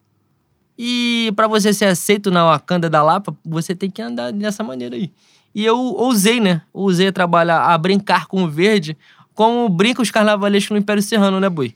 E 0.78 1.32
pra 1.36 1.46
você 1.46 1.74
ser 1.74 1.86
aceito 1.86 2.30
na 2.30 2.44
Wakanda 2.44 2.88
da 2.88 3.02
Lapa, 3.02 3.36
você 3.44 3.74
tem 3.74 3.90
que 3.90 4.00
andar 4.00 4.32
dessa 4.32 4.62
maneira 4.64 4.96
aí. 4.96 5.12
E 5.54 5.64
eu 5.64 5.78
ousei, 5.78 6.40
né? 6.40 6.62
Ousei 6.72 7.12
trabalhar, 7.12 7.62
a 7.62 7.76
brincar 7.76 8.26
com 8.26 8.44
o 8.44 8.48
verde, 8.48 8.96
como 9.34 9.68
brinca 9.68 10.00
os 10.00 10.10
carnavalescos 10.10 10.70
no 10.70 10.78
Império 10.78 11.02
Serrano, 11.02 11.40
né, 11.40 11.48
boi? 11.48 11.74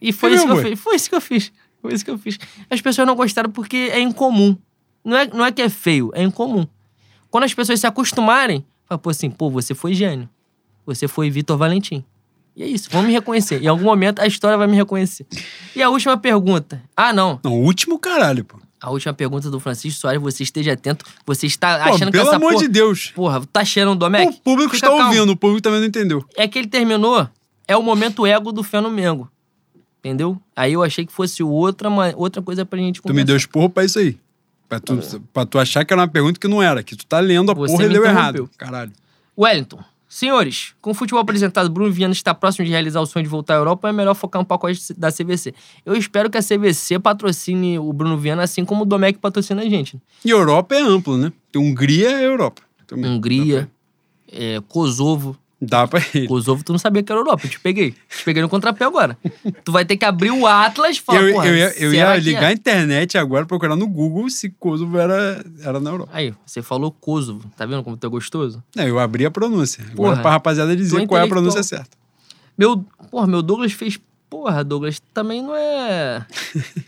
E 0.00 0.12
foi 0.12 0.32
É 0.32 0.34
isso 0.34 0.46
que 0.46 0.52
eu 0.52 0.56
fiz. 0.62 0.80
Foi 0.80 0.96
isso 0.96 1.08
que 1.08 1.14
eu 1.14 1.20
fiz. 1.20 1.52
Foi 1.80 1.94
isso 1.94 2.04
que 2.04 2.10
eu 2.10 2.18
fiz. 2.18 2.38
As 2.68 2.80
pessoas 2.80 3.06
não 3.06 3.14
gostaram 3.14 3.50
porque 3.50 3.90
é 3.92 4.00
incomum. 4.00 4.56
Não 5.04 5.16
é, 5.16 5.26
não 5.26 5.44
é 5.44 5.52
que 5.52 5.62
é 5.62 5.68
feio, 5.68 6.10
é 6.14 6.22
incomum. 6.22 6.66
Quando 7.30 7.44
as 7.44 7.54
pessoas 7.54 7.80
se 7.80 7.86
acostumarem, 7.86 8.64
fala, 8.84 8.98
pô, 8.98 9.10
assim, 9.10 9.30
pô, 9.30 9.50
você 9.50 9.74
foi 9.74 9.94
gênio. 9.94 10.28
Você 10.84 11.06
foi 11.06 11.30
Vitor 11.30 11.56
Valentim. 11.56 12.04
E 12.58 12.62
é 12.64 12.66
isso, 12.66 12.88
vão 12.90 13.02
me 13.04 13.12
reconhecer. 13.12 13.62
Em 13.62 13.68
algum 13.68 13.84
momento 13.84 14.18
a 14.20 14.26
história 14.26 14.58
vai 14.58 14.66
me 14.66 14.74
reconhecer. 14.74 15.24
E 15.76 15.80
a 15.82 15.88
última 15.88 16.16
pergunta. 16.16 16.82
Ah, 16.96 17.12
não. 17.12 17.38
Não, 17.44 17.52
o 17.52 17.62
último 17.64 18.00
caralho, 18.00 18.44
pô. 18.44 18.58
A 18.80 18.90
última 18.90 19.14
pergunta 19.14 19.48
do 19.48 19.60
Francisco 19.60 20.00
Soares, 20.00 20.20
você 20.20 20.42
esteja 20.42 20.72
atento. 20.72 21.04
Você 21.24 21.46
está 21.46 21.78
Pô, 21.84 21.94
achando 21.94 22.06
que 22.10 22.18
pelo 22.18 22.26
essa 22.26 22.36
amor 22.36 22.52
porra... 22.54 22.64
de 22.64 22.68
Deus. 22.68 23.12
Porra, 23.14 23.46
tá 23.52 23.64
cheirando 23.64 23.92
o 23.96 23.98
Domecq? 23.98 24.28
O 24.28 24.40
público 24.40 24.74
Fica 24.74 24.86
está 24.86 24.88
calmo. 24.88 25.04
ouvindo, 25.14 25.30
o 25.32 25.36
público 25.36 25.62
também 25.62 25.78
não 25.80 25.86
entendeu. 25.86 26.24
É 26.36 26.48
que 26.48 26.58
ele 26.58 26.66
terminou, 26.68 27.28
é 27.68 27.76
o 27.76 27.82
momento 27.82 28.26
ego 28.26 28.50
do 28.50 28.64
Fenomengo. 28.64 29.30
Entendeu? 30.00 30.40
Aí 30.56 30.72
eu 30.72 30.82
achei 30.82 31.04
que 31.06 31.12
fosse 31.12 31.42
outra, 31.42 31.88
ma- 31.90 32.12
outra 32.16 32.40
coisa 32.42 32.64
pra 32.64 32.78
gente 32.78 33.00
Tu 33.02 33.14
me 33.14 33.22
deu 33.24 33.36
esporro 33.36 33.68
pra 33.70 33.84
isso 33.84 33.98
aí. 34.00 34.16
Pra 34.68 34.78
tu, 34.80 34.98
pra 35.32 35.44
tu 35.46 35.58
achar 35.58 35.84
que 35.84 35.92
era 35.92 36.00
uma 36.02 36.08
pergunta 36.08 36.38
que 36.38 36.46
não 36.48 36.62
era, 36.62 36.82
que 36.82 36.94
tu 36.96 37.04
tá 37.06 37.18
lendo 37.20 37.50
a 37.50 37.54
Você 37.54 37.72
porra 37.72 37.84
e 37.84 37.88
me 37.88 37.92
leu 37.94 38.02
interrompeu. 38.02 38.42
errado. 38.44 38.50
Caralho. 38.58 38.92
Wellington. 39.36 39.80
Senhores, 40.08 40.74
com 40.80 40.90
o 40.90 40.94
futebol 40.94 41.20
apresentado, 41.20 41.68
Bruno 41.68 41.92
Viana 41.92 42.14
está 42.14 42.34
próximo 42.34 42.64
de 42.64 42.70
realizar 42.70 43.00
o 43.00 43.06
sonho 43.06 43.24
de 43.24 43.28
voltar 43.28 43.54
à 43.54 43.56
Europa, 43.58 43.90
é 43.90 43.92
melhor 43.92 44.14
focar 44.14 44.40
um 44.40 44.44
pacote 44.44 44.94
da 44.94 45.12
CVC. 45.12 45.54
Eu 45.84 45.94
espero 45.94 46.30
que 46.30 46.38
a 46.38 46.42
CVC 46.42 46.98
patrocine 46.98 47.78
o 47.78 47.92
Bruno 47.92 48.16
Viana, 48.16 48.42
assim 48.42 48.64
como 48.64 48.82
o 48.82 48.86
Domecq 48.86 49.18
patrocina 49.18 49.60
a 49.60 49.68
gente. 49.68 50.00
E 50.24 50.30
Europa 50.30 50.74
é 50.74 50.80
amplo, 50.80 51.18
né? 51.18 51.30
Tem 51.52 51.60
Hungria 51.60 52.10
é 52.10 52.24
Europa. 52.24 52.62
Também. 52.86 53.10
Hungria, 53.10 53.70
é, 54.32 54.60
Kosovo. 54.66 55.36
Dá 55.60 55.88
pra 55.88 56.00
ele. 56.14 56.28
Kosovo, 56.28 56.62
tu 56.62 56.70
não 56.70 56.78
sabia 56.78 57.02
que 57.02 57.10
era 57.10 57.20
Europa. 57.20 57.44
Eu 57.44 57.50
te 57.50 57.58
peguei. 57.58 57.90
Te 57.90 58.24
peguei 58.24 58.40
no 58.40 58.48
contrapé 58.48 58.84
agora. 58.84 59.18
Tu 59.64 59.72
vai 59.72 59.84
ter 59.84 59.96
que 59.96 60.04
abrir 60.04 60.30
o 60.30 60.46
Atlas 60.46 60.96
e 60.96 61.00
falar, 61.00 61.22
Eu, 61.22 61.34
porra, 61.34 61.48
eu 61.48 61.56
ia, 61.56 61.78
eu 61.78 61.92
ia 61.92 62.16
ligar 62.16 62.44
é? 62.44 62.46
a 62.46 62.52
internet 62.52 63.18
agora, 63.18 63.44
procurar 63.44 63.74
no 63.74 63.88
Google 63.88 64.30
se 64.30 64.50
Kosovo 64.50 64.96
era, 64.96 65.44
era 65.60 65.80
na 65.80 65.90
Europa. 65.90 66.12
Aí, 66.14 66.32
você 66.46 66.62
falou 66.62 66.92
Kosovo. 66.92 67.50
Tá 67.56 67.66
vendo 67.66 67.82
como 67.82 67.96
tu 67.96 68.06
é 68.06 68.10
gostoso? 68.10 68.62
Não, 68.74 68.84
eu 68.84 69.00
abri 69.00 69.26
a 69.26 69.30
pronúncia. 69.30 69.82
Agora 69.82 70.10
Porra, 70.10 70.22
pra 70.22 70.30
rapaziada 70.30 70.76
dizer 70.76 71.04
qual 71.08 71.20
é 71.20 71.24
a 71.24 71.28
pronúncia 71.28 71.62
certa. 71.64 71.96
Meu, 72.56 72.84
porra, 73.10 73.26
meu 73.26 73.42
Douglas 73.42 73.72
fez... 73.72 73.98
Porra, 74.30 74.62
Douglas, 74.62 75.00
também 75.12 75.42
não 75.42 75.56
é... 75.56 76.24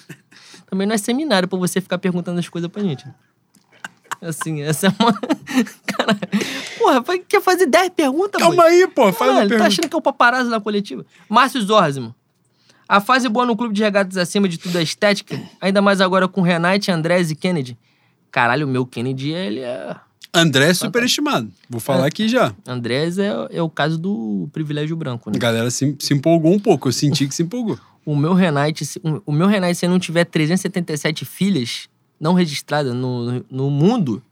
também 0.70 0.86
não 0.86 0.94
é 0.94 0.98
seminário 0.98 1.48
pra 1.48 1.58
você 1.58 1.80
ficar 1.80 1.98
perguntando 1.98 2.38
as 2.38 2.48
coisas 2.48 2.70
pra 2.70 2.82
gente. 2.82 3.04
Assim, 4.20 4.62
essa 4.62 4.88
é 4.88 4.90
uma... 4.98 5.12
Cara, 5.86 6.18
porra, 6.78 7.18
quer 7.26 7.40
fazer 7.40 7.66
10 7.66 7.90
perguntas, 7.90 8.40
Calma 8.40 8.64
aí, 8.64 8.86
pô. 8.88 9.12
Faz 9.12 9.30
uma 9.30 9.42
tá 9.42 9.48
pergunta. 9.48 9.66
achando 9.66 9.88
que 9.88 9.94
é 9.94 9.98
o 9.98 10.02
paparazzo 10.02 10.50
na 10.50 10.60
coletiva? 10.60 11.04
Márcio 11.28 11.60
Zorzimo. 11.62 12.14
A 12.88 13.00
fase 13.00 13.28
boa 13.28 13.46
no 13.46 13.56
clube 13.56 13.72
de 13.72 13.82
regatas 13.82 14.16
acima 14.16 14.48
de 14.48 14.58
tudo 14.58 14.76
é 14.76 14.82
estética, 14.82 15.40
ainda 15.60 15.80
mais 15.80 16.00
agora 16.00 16.26
com 16.26 16.42
Renate, 16.42 16.90
Andrés 16.90 17.30
e 17.30 17.36
Kennedy. 17.36 17.78
Caralho, 18.30 18.66
o 18.66 18.70
meu 18.70 18.84
Kennedy, 18.84 19.30
ele 19.30 19.60
é... 19.60 19.94
André 20.34 20.70
é 20.70 20.74
superestimado. 20.74 21.50
Vou 21.68 21.80
falar 21.80 22.06
aqui 22.06 22.28
já. 22.28 22.54
Andrés 22.66 23.18
é, 23.18 23.30
é 23.50 23.62
o 23.62 23.70
caso 23.70 23.98
do 23.98 24.48
privilégio 24.52 24.96
branco, 24.96 25.28
A 25.28 25.32
né? 25.32 25.38
galera 25.38 25.70
se, 25.70 25.96
se 25.98 26.14
empolgou 26.14 26.52
um 26.52 26.58
pouco. 26.58 26.88
Eu 26.88 26.92
senti 26.92 27.26
que 27.26 27.34
se 27.34 27.42
empolgou. 27.42 27.78
O 28.04 28.16
meu 28.16 28.32
Renate, 28.34 28.84
o 29.26 29.32
meu 29.32 29.46
Renate, 29.46 29.78
se 29.78 29.88
não 29.88 29.98
tiver 29.98 30.24
377 30.24 31.24
filhas 31.24 31.88
não 32.20 32.34
registradas 32.34 32.94
no, 32.94 33.44
no 33.50 33.70
mundo, 33.70 34.22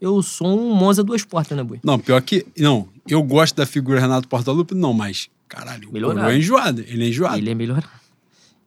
eu 0.00 0.22
sou 0.22 0.46
um 0.58 0.74
Monza 0.74 1.02
duas 1.02 1.24
portas, 1.24 1.56
né, 1.56 1.62
boi? 1.62 1.80
Não, 1.82 1.98
pior 1.98 2.20
que. 2.22 2.46
Não, 2.56 2.88
eu 3.08 3.22
gosto 3.22 3.56
da 3.56 3.66
figura 3.66 4.00
Renato 4.00 4.28
Portaluppi, 4.28 4.74
não, 4.74 4.92
mas. 4.92 5.28
Caralho, 5.48 5.90
o 5.90 5.92
Melhorado. 5.92 6.20
Coroa 6.20 6.34
é 6.34 6.38
enjoado. 6.38 6.80
Ele 6.86 7.04
é 7.04 7.08
enjoado. 7.08 7.36
Ele 7.36 7.50
é 7.50 7.54
melhor. 7.54 7.82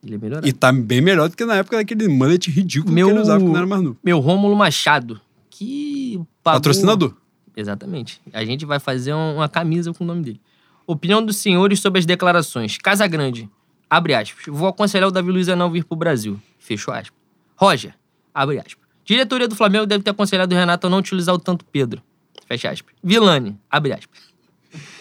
Ele 0.04 0.16
é 0.16 0.18
melhor. 0.20 0.46
E 0.46 0.54
tá 0.54 0.72
bem 0.72 1.02
melhor 1.02 1.28
do 1.30 1.36
que 1.36 1.44
na 1.46 1.56
época 1.56 1.78
daquele 1.78 2.08
mullet 2.08 2.48
ridículo 2.52 2.94
Meu- 2.94 3.08
que 3.08 3.14
ele 3.14 3.22
usava 3.22 3.44
quando 3.44 3.58
era 3.58 3.66
mais 3.66 3.82
novo. 3.82 3.98
Meu 4.04 4.20
Rômulo 4.20 4.56
Machado, 4.56 5.20
que 5.50 6.20
pagou... 6.44 6.60
Patrocinador. 6.60 7.16
Exatamente. 7.58 8.22
A 8.32 8.46
gente 8.46 8.66
vai 8.66 8.80
fazer 8.80 9.14
um- 9.16 9.38
uma 9.38 9.50
camisa 9.50 9.92
com 9.94 10.04
o 10.04 10.08
nome 10.08 10.22
dele. 10.22 10.42
Opinião 10.86 11.26
dos 11.26 11.38
senhores 11.38 11.80
sobre 11.80 11.98
as 12.00 12.06
declarações. 12.06 12.78
Casa 12.78 13.08
Grande, 13.08 13.50
abre 13.90 14.14
aspas. 14.14 14.46
Vou 14.48 14.68
aconselhar 14.68 15.08
o 15.10 15.12
Davi 15.12 15.32
Luiz 15.32 15.50
a 15.50 15.56
não 15.56 15.72
vir 15.72 15.84
pro 15.86 15.98
Brasil. 15.98 16.40
Fechou 16.60 16.94
aspas. 16.94 17.18
Roger, 17.56 17.96
abre 18.36 18.60
aspas. 18.60 18.78
Diretoria 19.06 19.48
do 19.48 19.56
Flamengo 19.56 19.86
deve 19.88 20.04
ter 20.04 20.12
aconselhado 20.12 20.54
o 20.54 20.58
Renato 20.58 20.86
a 20.86 20.90
não 20.90 20.98
utilizar 21.00 21.34
o 21.34 21.40
tanto 21.40 21.64
Pedro. 21.66 22.02
Fecha 22.48 22.70
aspas. 22.70 22.94
Vilani, 23.04 23.58
abre 23.72 23.94
aspas. 23.94 24.20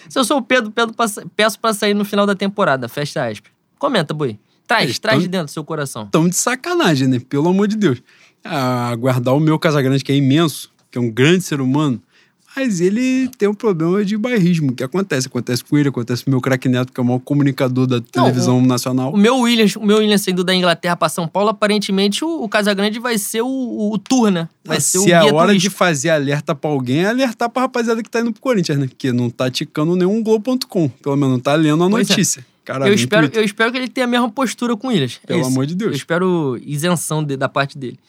Se 0.07 0.17
eu 0.17 0.23
sou 0.23 0.37
o 0.37 0.41
Pedro, 0.41 0.71
Pedro 0.71 0.95
peço 1.35 1.59
pra 1.59 1.73
sair 1.73 1.93
no 1.93 2.05
final 2.05 2.25
da 2.25 2.33
temporada. 2.35 2.87
Fecha 2.87 3.27
aspas. 3.27 3.51
Comenta, 3.77 4.13
boi. 4.13 4.39
Traz, 4.67 4.83
Eles 4.85 4.99
traz 4.99 5.15
tão- 5.17 5.21
de 5.21 5.27
dentro 5.27 5.45
do 5.47 5.51
seu 5.51 5.63
coração. 5.63 6.07
Tão 6.07 6.27
de 6.29 6.35
sacanagem, 6.35 7.07
né? 7.07 7.19
Pelo 7.19 7.49
amor 7.49 7.67
de 7.67 7.75
Deus. 7.75 8.01
Ah, 8.43 8.89
Aguardar 8.89 9.35
o 9.35 9.39
meu 9.39 9.59
Casagrande, 9.59 10.03
que 10.03 10.11
é 10.11 10.15
imenso, 10.15 10.71
que 10.89 10.97
é 10.97 11.01
um 11.01 11.11
grande 11.11 11.43
ser 11.43 11.59
humano, 11.61 12.01
mas 12.55 12.79
ele 12.81 13.27
tem 13.37 13.47
um 13.49 13.53
problema 13.53 14.03
de 14.05 14.17
bairrismo, 14.17 14.73
que 14.73 14.83
acontece. 14.83 15.27
Acontece 15.27 15.63
com 15.63 15.77
ele, 15.77 15.89
acontece 15.89 16.23
com 16.23 16.29
o 16.29 16.33
meu 16.33 16.41
craque 16.41 16.69
Neto, 16.69 16.93
que 16.93 16.99
é 16.99 17.03
o 17.03 17.05
maior 17.05 17.19
comunicador 17.19 17.85
da 17.87 17.99
televisão 17.99 18.61
nacional. 18.61 19.11
O 19.13 19.17
meu 19.17 19.37
Williams, 19.39 19.75
o 19.75 19.85
meu 19.85 19.97
Williams 19.97 20.21
saindo 20.21 20.43
da 20.43 20.53
Inglaterra 20.55 20.95
pra 20.95 21.09
São 21.09 21.27
Paulo, 21.27 21.49
aparentemente 21.49 22.23
o, 22.23 22.43
o 22.43 22.47
Casagrande 22.49 22.99
vai 22.99 23.17
ser 23.17 23.41
o, 23.41 23.47
o, 23.47 23.93
o 23.93 23.97
tour, 23.97 24.31
né? 24.31 24.47
Vai 24.63 24.79
ser 24.79 24.99
o 24.99 25.01
Se 25.03 25.11
é 25.11 25.19
guia 25.21 25.33
hora 25.33 25.57
de 25.57 25.69
fazer 25.69 26.09
alerta 26.09 26.55
pra 26.55 26.69
alguém, 26.69 27.03
é 27.03 27.07
alertar 27.09 27.49
pra 27.49 27.63
rapaziada 27.63 28.01
que 28.01 28.09
tá 28.09 28.21
indo 28.21 28.31
pro 28.31 28.41
Corinthians, 28.41 28.77
né? 28.77 28.87
Porque 28.87 29.11
não 29.11 29.29
tá 29.29 29.49
ticando 29.51 29.95
nenhum 29.95 30.23
Globo.com. 30.23 30.87
Pelo 30.89 31.15
menos 31.15 31.31
não 31.33 31.39
tá 31.39 31.53
lendo 31.55 31.83
a 31.83 31.89
Pois 31.89 32.09
é. 32.09 32.11
notícia. 32.13 32.45
Cara, 32.63 32.85
eu, 32.85 32.89
no 32.89 32.95
espero, 32.95 33.29
eu 33.33 33.43
espero 33.43 33.71
que 33.71 33.77
ele 33.77 33.87
tenha 33.87 34.05
a 34.05 34.09
mesma 34.09 34.29
postura 34.29 34.75
com 34.75 34.87
o 34.87 34.89
Williams. 34.89 35.19
É 35.23 35.27
Pelo 35.27 35.41
isso. 35.41 35.49
amor 35.49 35.65
de 35.67 35.75
Deus. 35.75 35.91
Eu 35.91 35.97
espero 35.97 36.59
isenção 36.65 37.23
de- 37.23 37.37
da 37.37 37.47
parte 37.47 37.77
dele. 37.77 37.99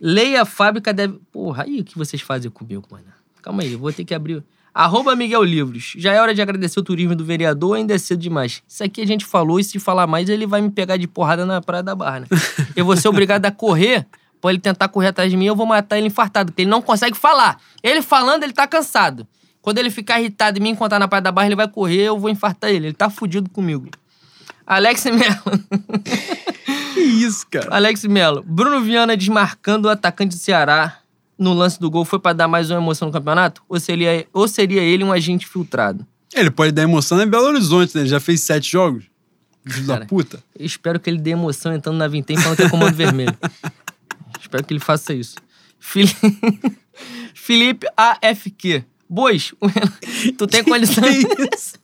Leia 0.00 0.42
a 0.42 0.44
fábrica 0.44 0.92
deve. 0.92 1.18
Porra, 1.32 1.64
aí 1.64 1.80
o 1.80 1.84
que 1.84 1.96
vocês 1.98 2.20
fazem 2.22 2.50
comigo, 2.50 2.84
mano? 2.90 3.04
Calma 3.48 3.62
aí, 3.62 3.72
eu 3.72 3.78
vou 3.78 3.90
ter 3.90 4.04
que 4.04 4.14
abrir. 4.14 4.44
Arroba 4.74 5.16
Miguel 5.16 5.42
Livros. 5.42 5.94
Já 5.96 6.12
é 6.12 6.20
hora 6.20 6.34
de 6.34 6.42
agradecer 6.42 6.78
o 6.78 6.82
turismo 6.82 7.16
do 7.16 7.24
vereador, 7.24 7.78
ainda 7.78 7.94
é 7.94 7.98
cedo 7.98 8.20
demais. 8.20 8.62
Isso 8.68 8.84
aqui 8.84 9.00
a 9.00 9.06
gente 9.06 9.24
falou, 9.24 9.58
e 9.58 9.64
se 9.64 9.78
falar 9.78 10.06
mais, 10.06 10.28
ele 10.28 10.46
vai 10.46 10.60
me 10.60 10.70
pegar 10.70 10.98
de 10.98 11.08
porrada 11.08 11.46
na 11.46 11.58
Praia 11.62 11.82
da 11.82 11.94
Barra, 11.94 12.20
né? 12.20 12.26
Eu 12.76 12.84
vou 12.84 12.94
ser 12.94 13.08
obrigado 13.08 13.46
a 13.46 13.50
correr, 13.50 14.06
pra 14.38 14.50
ele 14.50 14.58
tentar 14.58 14.86
correr 14.88 15.06
atrás 15.06 15.30
de 15.30 15.36
mim, 15.38 15.46
eu 15.46 15.56
vou 15.56 15.64
matar 15.64 15.96
ele 15.96 16.08
infartado, 16.08 16.52
porque 16.52 16.60
ele 16.60 16.70
não 16.70 16.82
consegue 16.82 17.16
falar. 17.16 17.58
Ele 17.82 18.02
falando, 18.02 18.42
ele 18.42 18.52
tá 18.52 18.66
cansado. 18.66 19.26
Quando 19.62 19.78
ele 19.78 19.88
ficar 19.88 20.20
irritado 20.20 20.58
e 20.58 20.60
me 20.60 20.68
encontrar 20.68 20.98
na 20.98 21.08
Praia 21.08 21.22
da 21.22 21.32
Barra, 21.32 21.46
ele 21.46 21.56
vai 21.56 21.68
correr, 21.68 22.02
eu 22.02 22.18
vou 22.18 22.28
infartar 22.28 22.68
ele. 22.68 22.88
Ele 22.88 22.94
tá 22.94 23.08
fudido 23.08 23.48
comigo. 23.48 23.88
Alex 24.66 25.06
Melo. 25.06 25.64
Que 26.92 27.00
isso, 27.00 27.46
cara? 27.50 27.68
Alex 27.70 28.04
Melo. 28.04 28.42
Bruno 28.46 28.82
Viana 28.82 29.16
desmarcando 29.16 29.88
o 29.88 29.90
atacante 29.90 30.36
do 30.36 30.38
Ceará 30.38 30.98
no 31.38 31.54
lance 31.54 31.78
do 31.78 31.90
gol 31.90 32.04
foi 32.04 32.18
pra 32.18 32.32
dar 32.32 32.48
mais 32.48 32.70
uma 32.70 32.80
emoção 32.80 33.08
no 33.08 33.12
campeonato? 33.12 33.62
Ou 33.68 33.78
seria, 33.78 34.26
ou 34.32 34.48
seria 34.48 34.82
ele 34.82 35.04
um 35.04 35.12
agente 35.12 35.46
filtrado? 35.46 36.06
Ele 36.34 36.50
pode 36.50 36.72
dar 36.72 36.82
emoção 36.82 37.22
em 37.22 37.26
Belo 37.26 37.46
Horizonte, 37.46 37.94
né? 37.94 38.02
Ele 38.02 38.08
já 38.08 38.20
fez 38.20 38.40
sete 38.42 38.70
jogos. 38.70 39.04
Filho 39.66 39.86
da 39.86 40.04
puta. 40.06 40.42
Eu 40.58 40.64
espero 40.66 40.98
que 41.00 41.08
ele 41.08 41.18
dê 41.18 41.30
emoção 41.30 41.72
entrando 41.74 41.96
na 41.96 42.08
Vintém 42.08 42.36
pra 42.36 42.48
não 42.48 42.56
ter 42.56 42.70
comando 42.70 42.94
vermelho. 42.94 43.36
espero 44.40 44.64
que 44.64 44.72
ele 44.72 44.80
faça 44.80 45.12
isso. 45.14 45.36
Fili- 45.78 46.14
Felipe 47.34 47.86
AFQ. 47.96 48.84
Bois, 49.08 49.54
tu 50.36 50.46
tem. 50.46 50.62
Que 50.68 50.70
isso? 51.54 51.78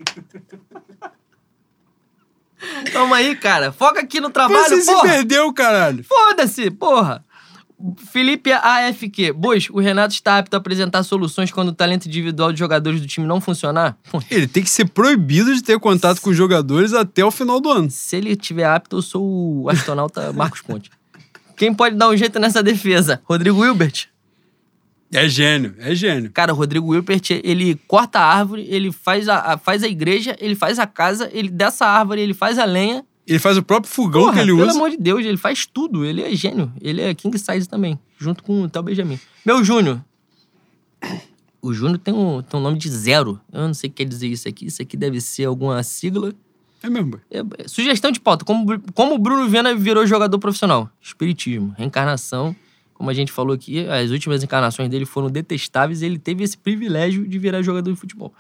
Calma 2.93 3.17
aí, 3.17 3.35
cara. 3.37 3.73
Foca 3.73 4.01
aqui 4.01 4.21
no 4.21 4.31
trabalho, 4.31 4.65
Você 4.69 4.81
se 4.83 4.93
porra. 4.93 5.03
perdeu, 5.09 5.53
caralho. 5.53 6.05
Foda-se, 6.05 6.71
porra! 6.71 7.25
Felipe 8.11 8.53
AFQ. 8.53 9.33
Bois, 9.33 9.69
o 9.71 9.81
Renato 9.81 10.15
está 10.15 10.39
apto 10.39 10.55
a 10.55 10.59
apresentar 10.59 11.03
soluções 11.03 11.51
quando 11.51 11.69
o 11.69 11.73
talento 11.73 12.07
individual 12.07 12.53
de 12.53 12.59
jogadores 12.59 13.01
do 13.01 13.07
time 13.07 13.27
não 13.27 13.41
funcionar? 13.41 13.97
Ele 14.31 14.47
tem 14.47 14.63
que 14.63 14.71
ser 14.71 14.87
proibido 14.87 15.55
de 15.55 15.63
ter 15.63 15.79
contato 15.79 16.21
com 16.21 16.31
os 16.31 16.37
jogadores 16.37 16.93
até 16.95 17.25
o 17.25 17.31
final 17.31 17.61
do 17.61 17.71
ano. 17.71 17.91
Se 17.91 18.17
ele 18.17 18.37
tiver 18.37 18.65
apto, 18.65 18.97
eu 18.99 19.03
sou 19.03 19.63
o 19.63 19.69
astronauta 19.69 20.33
Marcos 20.35 20.61
Ponte. 20.63 20.91
Quem 21.57 21.75
pode 21.75 21.97
dar 21.97 22.09
um 22.09 22.17
jeito 22.17 22.39
nessa 22.39 22.63
defesa? 22.63 23.21
Rodrigo 23.25 23.61
Wilbert. 23.61 24.07
É 25.13 25.29
gênio, 25.29 25.75
é 25.79 25.95
gênio. 25.95 26.31
Cara, 26.33 26.53
o 26.53 26.57
Rodrigo 26.57 26.89
Wilbert, 26.89 27.23
ele 27.45 27.77
corta 27.87 28.19
a 28.19 28.25
árvore, 28.25 28.67
ele 28.69 28.91
faz 28.91 29.29
a, 29.29 29.53
a- 29.53 29.59
faz 29.59 29.85
a 29.85 29.87
igreja, 29.87 30.35
ele 30.41 30.57
faz 30.57 30.79
a 30.81 30.87
casa, 30.89 31.31
ele 31.33 31.49
dessa 31.49 31.87
árvore, 31.87 32.21
ele 32.21 32.35
faz 32.35 32.59
a 32.59 32.65
lenha. 32.65 33.05
Ele 33.27 33.39
faz 33.39 33.57
o 33.57 33.63
próprio 33.63 33.91
fogão 33.91 34.23
Porra, 34.23 34.35
que 34.35 34.41
ele 34.41 34.55
pelo 34.55 34.69
usa. 34.69 34.77
amor 34.77 34.91
de 34.91 34.97
Deus, 34.99 35.25
ele 35.25 35.37
faz 35.37 35.65
tudo. 35.65 36.05
Ele 36.05 36.23
é 36.23 36.35
gênio. 36.35 36.73
Ele 36.81 37.01
é 37.01 37.15
king 37.15 37.37
size 37.39 37.67
também, 37.69 37.99
junto 38.19 38.43
com 38.43 38.63
o 38.63 38.69
Theo 38.69 38.83
Benjamin. 38.83 39.19
Meu 39.45 39.65
Júnior. 39.65 40.05
O 41.63 41.73
Júnior 41.73 41.99
tem 41.99 42.13
um, 42.13 42.43
tem 42.43 42.61
um 42.61 42.63
nome 42.63 42.79
de 42.79 42.91
zero. 42.91 43.41
Eu 43.51 43.67
não 43.67 43.75
sei 43.75 43.89
o 43.89 43.93
que 43.93 44.05
quer 44.05 44.09
dizer 44.09 44.29
isso 44.29 44.47
aqui. 44.47 44.67
Isso 44.67 44.83
aqui 44.83 44.97
deve 44.97 45.21
ser 45.21 45.47
alguma 45.47 45.83
sigla. 45.83 46.35
É 46.83 46.91
mesmo. 46.91 47.19
É, 47.31 47.39
é, 47.39 47.67
sugestão 47.67 48.11
de 48.11 48.21
pauta. 48.21 48.45
Como, 48.45 48.79
como 48.93 49.15
o 49.15 49.19
Bruno 49.19 49.49
Viana 49.49 49.75
virou 49.75 50.07
jogador 50.07 50.39
profissional? 50.39 50.91
Espiritismo, 51.01 51.75
reencarnação. 51.79 52.55
Como 52.93 53.09
a 53.09 53.15
gente 53.15 53.33
falou 53.33 53.55
aqui, 53.55 53.87
as 53.89 54.11
últimas 54.11 54.43
encarnações 54.43 54.91
dele 54.91 55.07
foram 55.07 55.31
detestáveis 55.31 56.03
e 56.03 56.07
ele 56.07 56.19
teve 56.19 56.45
esse 56.45 56.59
privilégio 56.59 57.27
de 57.27 57.39
virar 57.39 57.63
jogador 57.63 57.91
de 57.91 57.99
futebol. 57.99 58.33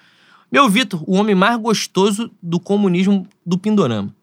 Meu 0.52 0.68
Vitor, 0.68 1.02
o 1.06 1.14
homem 1.14 1.34
mais 1.34 1.58
gostoso 1.58 2.30
do 2.42 2.60
comunismo 2.60 3.26
do 3.44 3.56
Pindorama. 3.58 4.14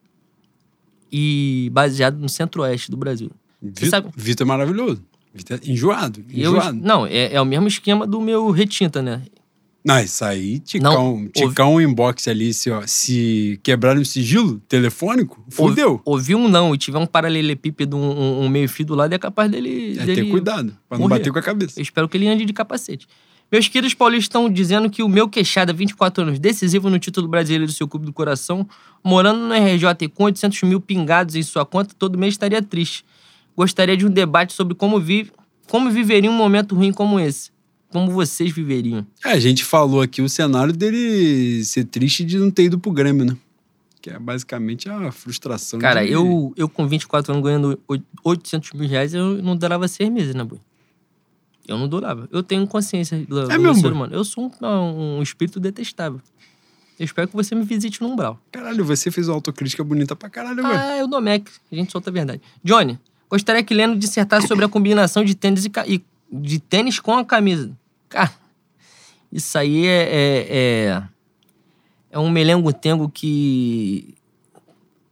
E 1.12 1.70
baseado 1.74 2.18
no 2.18 2.30
centro-oeste 2.30 2.90
do 2.90 2.98
Brasil. 2.98 3.30
Você 3.62 3.86
Vitor, 3.86 3.90
sabe- 3.90 4.10
Vitor 4.16 4.46
é 4.46 4.48
maravilhoso. 4.48 5.04
Vitor 5.34 5.60
é 5.64 5.72
enjoado, 5.72 6.24
Eu, 6.34 6.52
enjoado. 6.52 6.78
não, 6.82 7.06
é, 7.06 7.34
é 7.34 7.42
o 7.42 7.46
mesmo 7.46 7.68
esquema 7.68 8.06
do 8.08 8.20
meu 8.22 8.50
retinta, 8.52 9.02
né? 9.02 9.22
Não, 9.84 10.00
isso 10.00 10.24
aí, 10.24 10.60
ticar, 10.60 10.92
Não, 10.94 11.28
ticar 11.30 11.68
um 11.68 11.82
inbox 11.82 12.28
ali, 12.28 12.54
se, 12.54 12.70
ó, 12.70 12.84
se 12.86 13.60
quebrar 13.64 13.98
um 13.98 14.06
sigilo 14.06 14.60
telefônico, 14.68 15.44
fudeu. 15.50 16.00
Ouvi 16.06 16.36
um 16.36 16.48
não 16.48 16.76
e 16.76 16.78
tiver 16.78 17.00
um 17.00 17.06
paralelepípedo, 17.08 17.98
um, 17.98 18.44
um- 18.44 18.50
meio-fio 18.50 18.86
do 18.86 18.94
lado, 18.94 19.14
é 19.14 19.18
capaz 19.18 19.50
dele. 19.50 19.98
É 19.98 20.06
dele 20.06 20.24
ter 20.26 20.30
cuidado, 20.30 20.78
pra 20.88 20.98
não 21.00 21.08
morrer. 21.08 21.20
bater 21.20 21.34
com 21.34 21.40
a 21.40 21.42
cabeça. 21.42 21.80
Eu 21.80 21.82
espero 21.82 22.08
que 22.08 22.16
ele 22.16 22.28
ande 22.28 22.46
de 22.46 22.54
capacete. 22.54 23.08
Meus 23.52 23.68
queridos 23.68 23.94
paulistas 23.96 24.26
estão 24.26 24.50
dizendo 24.50 24.90
que 24.90 25.02
o 25.04 25.10
meu 25.10 25.28
queixada, 25.28 25.74
24 25.74 26.24
anos, 26.24 26.40
decisivo 26.40 26.90
no 26.90 27.00
título 27.00 27.28
brasileiro 27.28 27.66
do 27.66 27.72
seu 27.74 27.88
clube 27.88 28.06
do 28.06 28.14
coração, 28.14 28.68
morando 29.04 29.40
no 29.42 29.54
RJ 29.54 30.08
com 30.14 30.26
800 30.26 30.64
mil 30.64 30.80
pingados 30.82 31.36
em 31.36 31.44
sua 31.44 31.66
conta, 31.66 31.94
todo 31.98 32.18
mês 32.18 32.34
estaria 32.34 32.62
triste. 32.62 33.04
Gostaria 33.56 33.98
de 33.98 34.06
um 34.06 34.10
debate 34.10 34.54
sobre 34.54 34.74
como 34.76 35.00
vive, 35.00 35.32
como 35.68 35.90
viveria 35.90 36.30
um 36.30 36.34
momento 36.34 36.76
ruim 36.76 36.92
como 36.92 37.20
esse. 37.20 37.52
Como 37.90 38.10
vocês 38.10 38.52
viveriam. 38.52 39.06
É, 39.26 39.32
a 39.32 39.40
gente 39.40 39.66
falou 39.66 40.02
aqui 40.02 40.22
o 40.22 40.30
cenário 40.30 40.72
dele 40.72 41.64
ser 41.66 41.84
triste 41.84 42.24
de 42.24 42.38
não 42.38 42.50
ter 42.50 42.64
ido 42.64 42.80
pro 42.80 42.92
Grêmio, 42.92 43.26
né? 43.26 43.36
Que 44.02 44.10
é 44.10 44.18
basicamente 44.18 44.90
a 44.90 45.12
frustração 45.12 45.78
Cara, 45.78 46.04
de... 46.06 46.12
eu, 46.12 46.54
eu 46.56 46.70
com 46.70 46.88
24 46.88 47.34
anos 47.34 47.44
ganhando 47.44 47.80
oit- 47.88 48.04
800 48.24 48.72
mil 48.74 48.88
reais, 48.88 49.14
eu 49.14 49.44
não 49.44 49.56
durava 49.58 49.88
seis 49.90 50.10
meses, 50.10 50.34
né, 50.34 50.44
boi? 50.44 50.60
Eu 51.68 51.78
não 51.78 51.88
durava. 51.88 52.28
Eu 52.32 52.42
tenho 52.42 52.66
consciência 52.66 53.20
do, 53.20 53.46
do 53.46 53.52
É 53.52 53.58
mesmo, 53.58 53.76
ser 53.76 53.92
humano. 53.92 54.14
Eu 54.14 54.24
sou 54.24 54.52
um, 54.62 55.18
um 55.18 55.22
espírito 55.22 55.60
detestável. 55.60 56.20
Eu 57.02 57.06
espero 57.06 57.28
que 57.28 57.36
você 57.36 57.56
me 57.56 57.64
visite 57.64 58.00
no 58.00 58.10
Umbral. 58.10 58.40
Caralho, 58.52 58.86
você 58.86 59.10
fez 59.10 59.28
uma 59.28 59.34
autocrítica 59.34 59.84
bonita 59.84 60.16
pra 60.16 60.30
caralho, 60.30 60.58
velho. 60.62 60.68
Ah, 60.80 60.98
eu 60.98 61.08
dou 61.08 61.20
Mac. 61.20 61.48
A 61.72 61.76
gente 61.76 61.92
solta 61.92 62.12
a 62.12 62.14
verdade. 62.14 62.40
Johnny, 62.64 63.00
gostaria 63.28 63.64
que 63.64 63.74
Leno 63.74 63.98
dissertasse 63.98 64.48
sobre 64.48 64.66
a 64.66 64.70
combinação 64.70 65.26
de 65.26 65.34
tênis, 65.34 65.66
e, 65.66 65.70
ca- 65.72 65.88
e- 65.88 66.04
de 66.32 66.60
tênis 66.60 67.00
com 67.00 67.18
a 67.18 67.26
camisa. 67.26 67.72
Cara, 68.08 68.32
isso 69.32 69.58
aí 69.58 69.88
é... 69.88 70.04
É, 70.04 70.48
é, 70.92 71.04
é 72.12 72.20
um 72.20 72.30
melengo-tengo 72.30 73.10
que... 73.10 74.14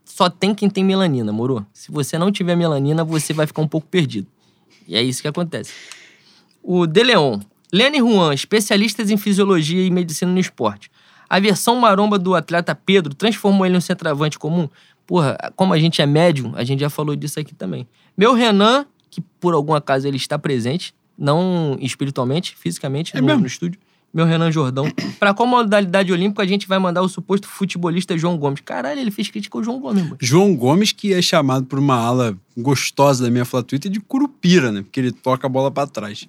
Só 0.04 0.30
tem 0.30 0.54
quem 0.54 0.70
tem 0.70 0.84
melanina, 0.84 1.32
moro? 1.32 1.66
Se 1.72 1.90
você 1.90 2.16
não 2.18 2.30
tiver 2.30 2.54
melanina, 2.54 3.02
você 3.02 3.32
vai 3.32 3.48
ficar 3.48 3.62
um 3.62 3.68
pouco 3.68 3.88
perdido. 3.88 4.28
E 4.86 4.94
é 4.94 5.02
isso 5.02 5.22
que 5.22 5.26
acontece. 5.26 5.72
O 6.62 6.86
De 6.86 7.02
Leon. 7.02 7.40
Lene 7.72 7.98
Juan, 7.98 8.32
especialistas 8.32 9.10
em 9.10 9.16
fisiologia 9.16 9.84
e 9.84 9.90
medicina 9.90 10.30
no 10.30 10.38
esporte. 10.38 10.88
A 11.30 11.38
versão 11.38 11.76
maromba 11.76 12.18
do 12.18 12.34
atleta 12.34 12.74
Pedro 12.74 13.14
transformou 13.14 13.64
ele 13.64 13.76
em 13.76 13.78
um 13.78 13.80
centroavante 13.80 14.36
comum? 14.36 14.68
Porra, 15.06 15.38
como 15.54 15.72
a 15.72 15.78
gente 15.78 16.02
é 16.02 16.06
médium, 16.06 16.52
a 16.56 16.64
gente 16.64 16.80
já 16.80 16.90
falou 16.90 17.14
disso 17.14 17.38
aqui 17.38 17.54
também. 17.54 17.86
Meu 18.16 18.34
Renan, 18.34 18.84
que 19.08 19.20
por 19.40 19.54
algum 19.54 19.72
acaso 19.74 20.08
ele 20.08 20.16
está 20.16 20.36
presente, 20.36 20.92
não 21.16 21.76
espiritualmente, 21.80 22.56
fisicamente, 22.56 23.16
É 23.16 23.20
no, 23.20 23.26
mesmo? 23.28 23.40
no 23.42 23.46
estúdio. 23.46 23.78
Meu 24.12 24.26
Renan 24.26 24.50
Jordão. 24.50 24.90
Pra 25.20 25.32
qual 25.32 25.46
modalidade 25.46 26.12
olímpica 26.12 26.42
a 26.42 26.46
gente 26.46 26.66
vai 26.66 26.80
mandar 26.80 27.00
o 27.00 27.08
suposto 27.08 27.46
futebolista 27.46 28.18
João 28.18 28.36
Gomes? 28.36 28.60
Caralho, 28.64 28.98
ele 28.98 29.12
fez 29.12 29.30
crítica 29.30 29.56
ao 29.56 29.62
João 29.62 29.78
Gomes, 29.78 30.02
mano. 30.02 30.16
João 30.20 30.52
Gomes, 30.56 30.90
que 30.90 31.14
é 31.14 31.22
chamado 31.22 31.64
por 31.66 31.78
uma 31.78 31.94
ala 31.94 32.36
gostosa 32.58 33.22
da 33.22 33.30
minha 33.30 33.44
Fla 33.44 33.62
Twitter 33.62 33.88
de 33.88 34.00
curupira, 34.00 34.72
né? 34.72 34.82
Porque 34.82 34.98
ele 34.98 35.12
toca 35.12 35.46
a 35.46 35.50
bola 35.50 35.70
pra 35.70 35.86
trás. 35.86 36.26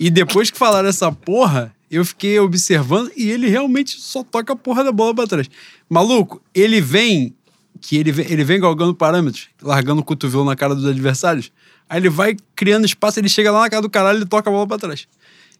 E 0.00 0.10
depois 0.10 0.50
que 0.50 0.58
falaram 0.58 0.88
essa 0.88 1.12
porra, 1.12 1.72
eu 1.90 2.04
fiquei 2.04 2.38
observando 2.40 3.10
e 3.16 3.30
ele 3.30 3.48
realmente 3.48 4.00
só 4.00 4.22
toca 4.22 4.52
a 4.52 4.56
porra 4.56 4.82
da 4.82 4.92
bola 4.92 5.14
pra 5.14 5.26
trás. 5.26 5.48
Maluco, 5.88 6.42
ele 6.54 6.80
vem 6.80 7.34
que 7.80 7.96
ele 7.96 8.10
vem, 8.10 8.26
ele 8.30 8.44
vem 8.44 8.60
galgando 8.60 8.94
parâmetros, 8.94 9.48
largando 9.62 10.00
o 10.00 10.04
cotovelo 10.04 10.44
na 10.44 10.56
cara 10.56 10.74
dos 10.74 10.86
adversários. 10.86 11.52
Aí 11.88 12.00
ele 12.00 12.08
vai 12.08 12.36
criando 12.54 12.84
espaço, 12.84 13.20
ele 13.20 13.28
chega 13.28 13.50
lá 13.52 13.60
na 13.60 13.70
cara 13.70 13.82
do 13.82 13.90
caralho 13.90 14.22
e 14.22 14.26
toca 14.26 14.50
a 14.50 14.52
bola 14.52 14.66
pra 14.66 14.78
trás. 14.78 15.06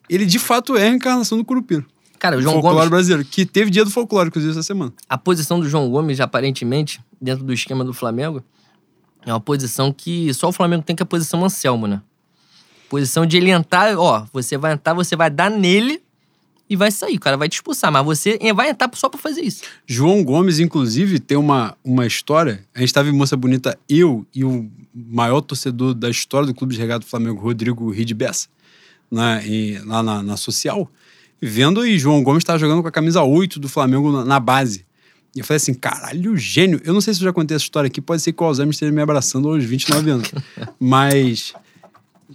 Ele 0.08 0.26
de 0.26 0.38
fato 0.38 0.76
é 0.76 0.88
a 0.88 0.90
encarnação 0.90 1.38
do 1.38 1.44
curupira. 1.44 1.84
Cara, 2.18 2.38
o 2.38 2.42
João 2.42 2.54
folclore 2.54 2.76
Gomes, 2.76 2.90
brasileiro, 2.90 3.24
que 3.24 3.44
teve 3.44 3.70
dia 3.70 3.84
do 3.84 3.90
folclore, 3.90 4.28
inclusive, 4.28 4.50
essa 4.50 4.62
semana. 4.62 4.92
a 5.08 5.18
posição 5.18 5.60
do 5.60 5.68
João 5.68 5.90
Gomes, 5.90 6.18
aparentemente, 6.18 7.00
dentro 7.20 7.44
do 7.44 7.52
esquema 7.52 7.84
do 7.84 7.92
Flamengo, 7.92 8.42
é 9.24 9.32
uma 9.32 9.40
posição 9.40 9.92
que 9.92 10.32
só 10.32 10.48
o 10.48 10.52
Flamengo 10.52 10.82
tem 10.82 10.96
que 10.96 11.02
é 11.02 11.04
a 11.04 11.06
posição 11.06 11.44
Anselmo, 11.44 11.86
né? 11.86 12.00
Posição 12.88 13.26
de 13.26 13.36
ele 13.36 13.50
entrar, 13.50 13.98
ó, 13.98 14.24
você 14.32 14.56
vai 14.56 14.72
entrar, 14.72 14.94
você 14.94 15.14
vai 15.14 15.28
dar 15.28 15.50
nele 15.50 16.00
e 16.68 16.76
vai 16.76 16.90
sair. 16.90 17.16
O 17.16 17.20
cara 17.20 17.36
vai 17.36 17.48
te 17.48 17.54
expulsar, 17.54 17.90
mas 17.92 18.04
você 18.04 18.38
vai 18.54 18.70
entrar 18.70 18.90
só 18.94 19.08
pra 19.08 19.18
fazer 19.20 19.42
isso. 19.42 19.62
João 19.86 20.22
Gomes, 20.24 20.58
inclusive, 20.58 21.18
tem 21.18 21.36
uma, 21.36 21.76
uma 21.84 22.06
história. 22.06 22.64
A 22.74 22.80
gente 22.80 22.88
estava 22.88 23.08
em 23.08 23.12
Moça 23.12 23.36
Bonita, 23.36 23.78
eu 23.88 24.26
e 24.34 24.44
o 24.44 24.70
maior 24.94 25.40
torcedor 25.40 25.94
da 25.94 26.10
história 26.10 26.46
do 26.46 26.54
Clube 26.54 26.74
de 26.74 26.80
Regado 26.80 27.04
do 27.04 27.08
Flamengo, 27.08 27.40
Rodrigo 27.40 27.90
Ride 27.90 28.14
Bessa, 28.14 28.48
né, 29.10 29.42
e- 29.46 29.78
lá 29.84 30.02
na, 30.02 30.22
na 30.22 30.36
social, 30.36 30.90
vendo 31.40 31.86
e 31.86 31.98
João 31.98 32.22
Gomes 32.22 32.40
estava 32.42 32.58
jogando 32.58 32.82
com 32.82 32.88
a 32.88 32.92
camisa 32.92 33.22
8 33.22 33.60
do 33.60 33.68
Flamengo 33.68 34.10
na, 34.10 34.24
na 34.24 34.40
base. 34.40 34.84
E 35.34 35.40
eu 35.40 35.44
falei 35.44 35.58
assim, 35.58 35.74
caralho, 35.74 36.34
gênio. 36.34 36.80
Eu 36.82 36.94
não 36.94 37.00
sei 37.02 37.12
se 37.12 37.20
eu 37.20 37.24
já 37.24 37.32
contei 37.32 37.54
essa 37.54 37.64
história 37.64 37.88
aqui, 37.88 38.00
pode 38.00 38.22
ser 38.22 38.32
que 38.32 38.42
o 38.42 38.46
Alzheimer 38.46 38.72
esteja 38.72 38.90
me 38.90 39.02
abraçando 39.02 39.48
aos 39.50 39.62
29 39.62 40.10
anos. 40.10 40.32
Mas, 40.80 41.52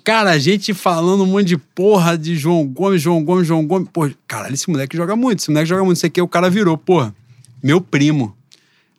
cara, 0.03 0.31
a 0.31 0.39
gente 0.39 0.73
falando 0.73 1.23
um 1.23 1.27
monte 1.27 1.47
de 1.47 1.57
porra 1.57 2.17
de 2.17 2.35
João 2.35 2.67
Gomes, 2.67 3.01
João 3.01 3.23
Gomes, 3.23 3.47
João 3.47 3.65
Gomes. 3.65 3.89
Pô, 3.91 4.09
caralho, 4.27 4.53
esse 4.53 4.69
moleque 4.69 4.95
joga 4.97 5.15
muito, 5.15 5.39
esse 5.39 5.49
moleque 5.49 5.69
joga 5.69 5.83
muito. 5.83 5.97
Isso 5.97 6.05
aqui, 6.05 6.21
o 6.21 6.27
cara 6.27 6.49
virou, 6.49 6.77
porra, 6.77 7.15
meu 7.63 7.79
primo. 7.79 8.35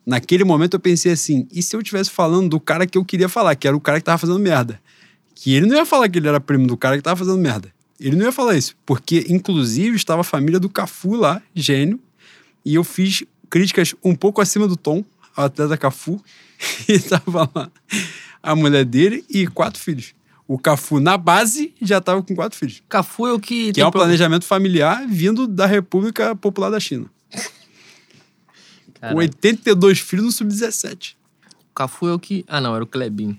Naquele 0.05 0.43
momento 0.43 0.73
eu 0.73 0.79
pensei 0.79 1.11
assim, 1.13 1.47
e 1.51 1.61
se 1.61 1.75
eu 1.75 1.79
estivesse 1.79 2.09
falando 2.09 2.49
do 2.49 2.59
cara 2.59 2.85
que 2.85 2.97
eu 2.97 3.05
queria 3.05 3.29
falar, 3.29 3.55
que 3.55 3.67
era 3.67 3.75
o 3.75 3.79
cara 3.79 3.99
que 3.99 4.05
tava 4.05 4.17
fazendo 4.17 4.39
merda? 4.39 4.79
Que 5.33 5.53
ele 5.53 5.65
não 5.65 5.75
ia 5.75 5.85
falar 5.85 6.09
que 6.09 6.19
ele 6.19 6.27
era 6.27 6.39
primo 6.39 6.67
do 6.67 6.75
cara 6.75 6.97
que 6.97 7.01
tava 7.01 7.17
fazendo 7.17 7.37
merda. 7.37 7.73
Ele 7.99 8.15
não 8.15 8.25
ia 8.25 8.31
falar 8.31 8.57
isso, 8.57 8.75
porque 8.85 9.25
inclusive 9.29 9.95
estava 9.95 10.21
a 10.21 10.25
família 10.25 10.59
do 10.59 10.69
Cafu 10.69 11.15
lá, 11.15 11.41
gênio, 11.55 11.99
e 12.65 12.75
eu 12.75 12.83
fiz 12.83 13.23
críticas 13.49 13.95
um 14.03 14.13
pouco 14.13 14.41
acima 14.41 14.67
do 14.67 14.75
tom 14.75 15.05
ao 15.35 15.45
atleta 15.45 15.77
Cafu, 15.77 16.21
e 16.87 16.99
tava 16.99 17.49
lá 17.55 17.71
a 18.43 18.55
mulher 18.55 18.83
dele 18.83 19.23
e 19.29 19.47
quatro 19.47 19.79
filhos. 19.79 20.13
O 20.47 20.57
Cafu 20.59 20.99
na 20.99 21.17
base 21.17 21.73
já 21.81 22.01
tava 22.01 22.21
com 22.21 22.35
quatro 22.35 22.57
filhos. 22.57 22.83
Cafu 22.89 23.27
é 23.27 23.33
o 23.33 23.39
que. 23.39 23.71
Que 23.71 23.81
é 23.81 23.87
um 23.87 23.91
planejamento 23.91 24.45
familiar 24.45 25.05
vindo 25.07 25.47
da 25.47 25.65
República 25.65 26.35
Popular 26.35 26.69
da 26.69 26.79
China. 26.79 27.05
Com 27.31 27.41
Caralho. 28.99 29.19
82 29.19 29.99
filhos 29.99 30.25
no 30.25 30.31
Sub-17. 30.31 31.15
Cafu 31.73 32.07
é 32.07 32.13
o 32.13 32.19
que. 32.19 32.45
Ah, 32.47 32.61
não, 32.61 32.75
era 32.75 32.83
o 32.83 32.87
Klebin. 32.87 33.37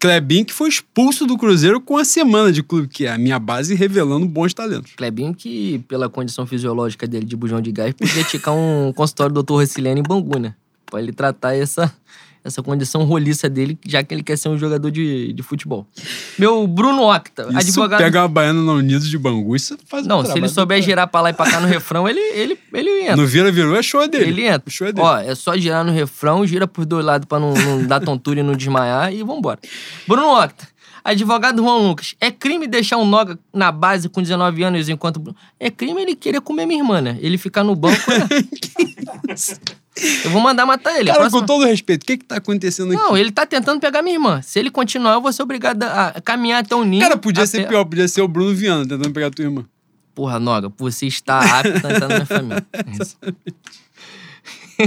Klebin, 0.00 0.44
que 0.44 0.52
foi 0.52 0.70
expulso 0.70 1.26
do 1.26 1.36
Cruzeiro 1.36 1.78
com 1.78 1.98
a 1.98 2.04
semana 2.06 2.50
de 2.50 2.62
clube, 2.62 2.88
que 2.88 3.04
é 3.04 3.12
a 3.12 3.18
minha 3.18 3.38
base 3.38 3.74
revelando 3.74 4.26
bons 4.26 4.54
talentos. 4.54 4.92
Klebin, 4.96 5.34
que 5.34 5.80
pela 5.80 6.08
condição 6.08 6.46
fisiológica 6.46 7.06
dele 7.06 7.26
de 7.26 7.36
bujão 7.36 7.60
de 7.60 7.70
gás, 7.70 7.92
podia 7.92 8.24
ticar 8.24 8.54
um 8.54 8.92
consultório 8.96 9.34
do 9.34 9.42
Dr. 9.42 9.52
Rociliano 9.52 10.00
em 10.00 10.02
Bangu, 10.02 10.38
né? 10.38 10.54
Pra 10.86 11.02
ele 11.02 11.12
tratar 11.12 11.54
essa, 11.54 11.94
essa 12.44 12.62
condição 12.62 13.04
roliça 13.04 13.48
dele, 13.48 13.78
já 13.86 14.02
que 14.02 14.14
ele 14.14 14.22
quer 14.22 14.36
ser 14.36 14.48
um 14.48 14.58
jogador 14.58 14.90
de, 14.90 15.32
de 15.32 15.42
futebol. 15.42 15.86
Meu 16.38 16.66
Bruno 16.66 17.02
Octa, 17.02 17.42
Isso 17.50 17.58
advogado. 17.58 17.98
pega 18.00 18.22
uma 18.22 18.28
baiana 18.28 18.62
na 18.62 18.72
Unidos 18.72 19.08
de 19.08 19.18
Bangu, 19.18 19.54
isso 19.54 19.76
faz 19.86 20.06
um 20.06 20.08
Não, 20.08 20.24
se 20.24 20.36
ele 20.36 20.48
souber 20.48 20.82
girar 20.82 21.06
pra 21.08 21.20
lá 21.20 21.30
e 21.30 21.32
pra 21.32 21.50
cá 21.50 21.60
no 21.60 21.66
refrão, 21.66 22.08
ele, 22.08 22.20
ele, 22.20 22.58
ele 22.72 23.02
entra. 23.02 23.16
No 23.16 23.26
Vira 23.26 23.50
Virou 23.52 23.76
é 23.76 23.82
show 23.82 24.06
dele. 24.08 24.24
Ele 24.30 24.46
entra. 24.46 24.62
O 24.66 24.70
show 24.70 24.86
é 24.86 24.92
dele. 24.92 25.06
Ó, 25.06 25.18
é 25.18 25.34
só 25.34 25.56
girar 25.56 25.84
no 25.84 25.92
refrão, 25.92 26.46
gira 26.46 26.66
por 26.66 26.84
dois 26.86 27.04
lados 27.04 27.26
pra 27.26 27.38
não, 27.38 27.52
não 27.52 27.84
dar 27.84 28.00
tontura 28.00 28.40
e 28.40 28.42
não 28.42 28.54
desmaiar 28.54 29.12
e 29.12 29.22
vambora. 29.22 29.58
Bruno 30.06 30.28
Octa. 30.42 30.69
Advogado 31.04 31.62
Juan 31.62 31.78
Lucas, 31.78 32.14
é 32.20 32.30
crime 32.30 32.66
deixar 32.66 32.96
um 32.98 33.04
Noga 33.04 33.38
na 33.52 33.72
base 33.72 34.08
com 34.08 34.22
19 34.22 34.62
anos 34.62 34.88
enquanto. 34.88 35.34
É 35.58 35.70
crime 35.70 36.02
ele 36.02 36.14
querer 36.14 36.40
comer 36.40 36.66
minha 36.66 36.80
irmã, 36.80 37.00
né? 37.00 37.18
Ele 37.20 37.38
ficar 37.38 37.64
no 37.64 37.74
banco. 37.74 37.98
né? 38.10 38.28
Eu 40.24 40.30
vou 40.30 40.40
mandar 40.40 40.64
matar 40.64 40.98
ele. 40.98 41.12
Cara, 41.12 41.28
com 41.30 41.44
todo 41.44 41.64
respeito, 41.64 42.04
o 42.04 42.06
que 42.06 42.16
que 42.18 42.24
tá 42.24 42.36
acontecendo 42.36 42.92
aqui? 42.92 43.02
Não, 43.02 43.16
ele 43.16 43.30
tá 43.30 43.44
tentando 43.44 43.80
pegar 43.80 44.02
minha 44.02 44.14
irmã. 44.14 44.40
Se 44.40 44.58
ele 44.58 44.70
continuar, 44.70 45.14
eu 45.14 45.20
vou 45.20 45.32
ser 45.32 45.42
obrigado 45.42 45.82
a 45.82 46.20
caminhar 46.24 46.62
até 46.62 46.74
o 46.74 46.84
ninho. 46.84 47.02
Cara, 47.02 47.16
podia 47.18 47.46
ser 47.46 47.68
pior, 47.68 47.84
podia 47.84 48.08
ser 48.08 48.22
o 48.22 48.28
Bruno 48.28 48.54
Viana 48.54 48.82
tentando 48.82 49.12
pegar 49.12 49.26
a 49.26 49.30
tua 49.30 49.44
irmã. 49.44 49.66
Porra, 50.14 50.38
Noga, 50.38 50.72
você 50.76 51.06
está 51.06 51.40
apto 51.40 51.86
a 51.86 51.90
entrar 51.90 52.00
na 52.00 52.08
minha 52.08 52.26
família. 52.26 52.66
É. 52.72 53.30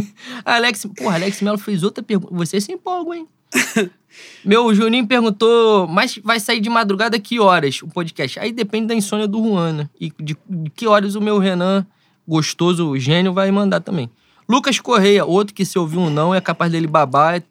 Alex, 0.45 0.87
porra, 0.95 1.15
Alex 1.15 1.41
Melo 1.41 1.57
fez 1.57 1.83
outra 1.83 2.03
pergunta. 2.03 2.33
Você 2.33 2.59
se 2.59 2.71
empolga, 2.71 3.15
hein? 3.15 3.27
Meu 4.43 4.73
Juninho 4.73 5.07
perguntou, 5.07 5.87
mas 5.87 6.19
vai 6.23 6.39
sair 6.39 6.59
de 6.59 6.69
madrugada 6.69 7.19
que 7.19 7.39
horas 7.39 7.81
o 7.81 7.87
podcast? 7.87 8.39
Aí 8.39 8.51
depende 8.51 8.87
da 8.87 8.95
insônia 8.95 9.27
do 9.27 9.41
Juan, 9.43 9.73
né? 9.73 9.89
E 9.99 10.11
de, 10.19 10.37
de 10.49 10.69
que 10.71 10.87
horas 10.87 11.15
o 11.15 11.21
meu 11.21 11.39
Renan, 11.39 11.85
gostoso, 12.27 12.97
gênio, 12.97 13.33
vai 13.33 13.49
mandar 13.51 13.79
também. 13.79 14.09
Lucas 14.47 14.79
Correia, 14.79 15.25
outro 15.25 15.53
que 15.53 15.65
se 15.65 15.79
ouvir 15.79 15.97
um 15.97 16.09
não 16.09 16.35
é 16.35 16.41
capaz 16.41 16.71
dele 16.71 16.87
babar, 16.87 17.41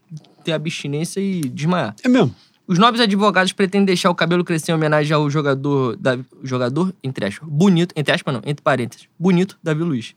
ter 0.44 0.52
abstinência 0.52 1.20
e 1.20 1.40
desmaiar. 1.40 1.94
É 2.02 2.08
mesmo. 2.08 2.34
Os 2.66 2.78
nobres 2.78 3.00
advogados 3.00 3.52
pretendem 3.52 3.86
deixar 3.86 4.10
o 4.10 4.14
cabelo 4.14 4.44
crescer 4.44 4.72
em 4.72 4.74
homenagem 4.74 5.12
ao 5.12 5.28
jogador, 5.28 5.96
da, 5.96 6.18
jogador, 6.42 6.94
entre 7.02 7.26
aspas, 7.26 7.48
bonito, 7.48 7.92
entre 7.96 8.14
aspas 8.14 8.32
não, 8.32 8.42
entre 8.46 8.62
parênteses, 8.62 9.08
bonito, 9.18 9.58
Davi 9.62 9.82
Luiz. 9.82 10.14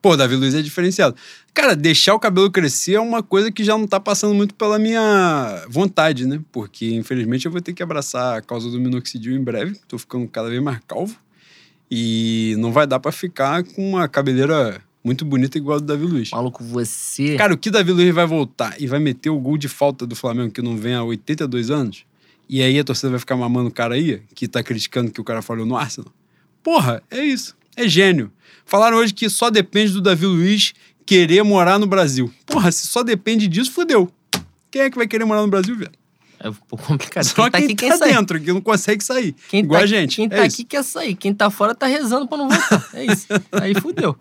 Pô, 0.00 0.16
Davi 0.16 0.36
Luiz 0.36 0.54
é 0.54 0.62
diferenciado. 0.62 1.14
Cara, 1.58 1.74
deixar 1.74 2.14
o 2.14 2.20
cabelo 2.20 2.48
crescer 2.52 2.92
é 2.92 3.00
uma 3.00 3.20
coisa 3.20 3.50
que 3.50 3.64
já 3.64 3.76
não 3.76 3.84
tá 3.84 3.98
passando 3.98 4.32
muito 4.32 4.54
pela 4.54 4.78
minha 4.78 5.64
vontade, 5.68 6.24
né? 6.24 6.40
Porque, 6.52 6.94
infelizmente, 6.94 7.46
eu 7.46 7.50
vou 7.50 7.60
ter 7.60 7.72
que 7.72 7.82
abraçar 7.82 8.38
a 8.38 8.40
causa 8.40 8.70
do 8.70 8.78
minoxidil 8.78 9.34
em 9.34 9.42
breve. 9.42 9.76
Tô 9.88 9.98
ficando 9.98 10.28
cada 10.28 10.48
vez 10.48 10.62
mais 10.62 10.78
calvo. 10.86 11.18
E 11.90 12.54
não 12.58 12.70
vai 12.70 12.86
dar 12.86 13.00
pra 13.00 13.10
ficar 13.10 13.64
com 13.64 13.90
uma 13.90 14.06
cabeleira 14.06 14.80
muito 15.02 15.24
bonita 15.24 15.58
igual 15.58 15.78
a 15.78 15.80
do 15.80 15.86
Davi 15.86 16.04
Luiz. 16.04 16.30
Maluco, 16.30 16.62
você... 16.62 17.34
Cara, 17.34 17.54
o 17.54 17.58
que 17.58 17.72
Davi 17.72 17.90
Luiz 17.90 18.14
vai 18.14 18.24
voltar 18.24 18.80
e 18.80 18.86
vai 18.86 19.00
meter 19.00 19.30
o 19.30 19.40
gol 19.40 19.58
de 19.58 19.66
falta 19.66 20.06
do 20.06 20.14
Flamengo 20.14 20.52
que 20.52 20.62
não 20.62 20.76
vem 20.76 20.94
há 20.94 21.02
82 21.02 21.72
anos? 21.72 22.04
E 22.48 22.62
aí 22.62 22.78
a 22.78 22.84
torcida 22.84 23.10
vai 23.10 23.18
ficar 23.18 23.34
mamando 23.36 23.68
o 23.68 23.72
cara 23.72 23.96
aí, 23.96 24.22
que 24.32 24.46
tá 24.46 24.62
criticando 24.62 25.10
que 25.10 25.20
o 25.20 25.24
cara 25.24 25.42
falhou 25.42 25.66
no 25.66 25.76
Arsenal? 25.76 26.12
Porra, 26.62 27.02
é 27.10 27.24
isso. 27.24 27.56
É 27.76 27.88
gênio. 27.88 28.30
Falaram 28.64 28.98
hoje 28.98 29.12
que 29.12 29.28
só 29.28 29.50
depende 29.50 29.92
do 29.92 30.00
Davi 30.00 30.24
Luiz 30.24 30.72
querer 31.08 31.42
morar 31.42 31.78
no 31.78 31.86
Brasil. 31.86 32.30
Porra, 32.44 32.70
se 32.70 32.86
só 32.86 33.02
depende 33.02 33.48
disso, 33.48 33.72
fudeu. 33.72 34.10
Quem 34.70 34.82
é 34.82 34.90
que 34.90 34.98
vai 34.98 35.06
querer 35.08 35.24
morar 35.24 35.40
no 35.40 35.48
Brasil, 35.48 35.74
velho? 35.74 35.90
É 36.38 36.50
um 36.50 36.52
pouco 36.68 36.84
complicado. 36.86 37.24
Só 37.24 37.34
quem 37.44 37.50
tá 37.50 37.58
aqui 37.58 37.74
quem 37.74 37.88
tá 37.88 37.96
dentro, 38.04 38.38
que 38.38 38.52
não 38.52 38.60
consegue 38.60 39.02
sair. 39.02 39.34
Quem 39.48 39.60
Igual 39.60 39.80
tá, 39.80 39.84
a 39.84 39.86
gente. 39.86 40.16
Quem 40.16 40.26
é 40.26 40.28
tá 40.28 40.46
isso. 40.46 40.56
aqui 40.56 40.64
quer 40.64 40.84
sair. 40.84 41.14
Quem 41.14 41.32
tá 41.32 41.48
fora 41.48 41.74
tá 41.74 41.86
rezando 41.86 42.28
pra 42.28 42.36
não 42.36 42.50
voltar. 42.50 42.86
É 42.92 43.06
isso. 43.06 43.26
Aí 43.52 43.74
fudeu. 43.80 44.14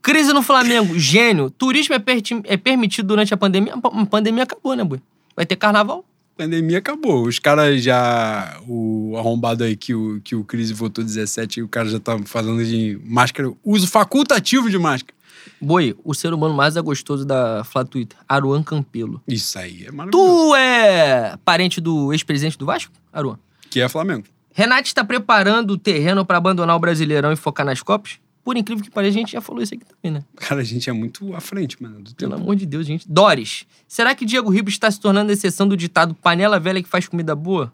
Crise 0.00 0.32
no 0.32 0.42
Flamengo. 0.42 0.98
Gênio. 0.98 1.50
Turismo 1.50 1.94
é, 1.94 1.98
perti- 1.98 2.40
é 2.44 2.56
permitido 2.56 3.06
durante 3.08 3.34
a 3.34 3.36
pandemia. 3.36 3.74
A 3.74 4.06
pandemia 4.06 4.44
acabou, 4.44 4.74
né, 4.74 4.82
boi? 4.82 5.00
Vai 5.36 5.44
ter 5.44 5.56
carnaval. 5.56 6.02
pandemia 6.34 6.78
acabou. 6.78 7.26
Os 7.26 7.38
caras 7.38 7.82
já. 7.82 8.58
O 8.66 9.14
arrombado 9.18 9.64
aí 9.64 9.76
que 9.76 9.94
o, 9.94 10.18
que 10.24 10.34
o 10.34 10.42
Cris 10.44 10.70
votou 10.70 11.04
17 11.04 11.60
e 11.60 11.62
o 11.62 11.68
cara 11.68 11.90
já 11.90 12.00
tá 12.00 12.18
falando 12.24 12.64
de 12.64 12.98
máscara, 13.04 13.52
uso 13.62 13.86
facultativo 13.86 14.70
de 14.70 14.78
máscara. 14.78 15.14
Boi, 15.60 15.96
o 16.04 16.14
ser 16.14 16.32
humano 16.32 16.54
mais 16.54 16.76
gostoso 16.76 17.24
da 17.24 17.62
Flá 17.64 17.84
Twitter, 17.84 18.18
Aruan 18.28 18.62
Campelo. 18.62 19.22
Isso 19.26 19.58
aí 19.58 19.84
é 19.86 19.92
maravilhoso. 19.92 20.48
Tu 20.48 20.54
é 20.54 21.36
parente 21.44 21.80
do 21.80 22.12
ex-presidente 22.12 22.58
do 22.58 22.66
Vasco, 22.66 22.92
Aruan? 23.12 23.38
Que 23.70 23.80
é 23.80 23.88
Flamengo. 23.88 24.24
Renato 24.52 24.86
está 24.86 25.04
preparando 25.04 25.72
o 25.72 25.78
terreno 25.78 26.24
para 26.24 26.36
abandonar 26.36 26.76
o 26.76 26.78
Brasileirão 26.78 27.32
e 27.32 27.36
focar 27.36 27.64
nas 27.64 27.82
Copas? 27.82 28.18
Por 28.44 28.56
incrível 28.56 28.82
que 28.84 28.90
pareça, 28.90 29.16
a 29.16 29.20
gente 29.20 29.32
já 29.32 29.40
falou 29.40 29.62
isso 29.62 29.72
aqui 29.72 29.84
também, 29.84 30.18
né? 30.18 30.24
Cara, 30.36 30.60
a 30.60 30.64
gente 30.64 30.90
é 30.90 30.92
muito 30.92 31.34
à 31.34 31.40
frente, 31.40 31.80
mano. 31.80 32.02
Pelo 32.16 32.34
amor 32.34 32.56
de 32.56 32.66
Deus, 32.66 32.86
gente. 32.86 33.08
Doris, 33.08 33.64
será 33.86 34.14
que 34.14 34.24
Diego 34.24 34.50
Ribas 34.50 34.74
está 34.74 34.90
se 34.90 34.98
tornando 34.98 35.30
a 35.30 35.32
exceção 35.32 35.68
do 35.68 35.76
ditado 35.76 36.14
panela 36.14 36.58
velha 36.58 36.82
que 36.82 36.88
faz 36.88 37.06
comida 37.06 37.36
boa? 37.36 37.72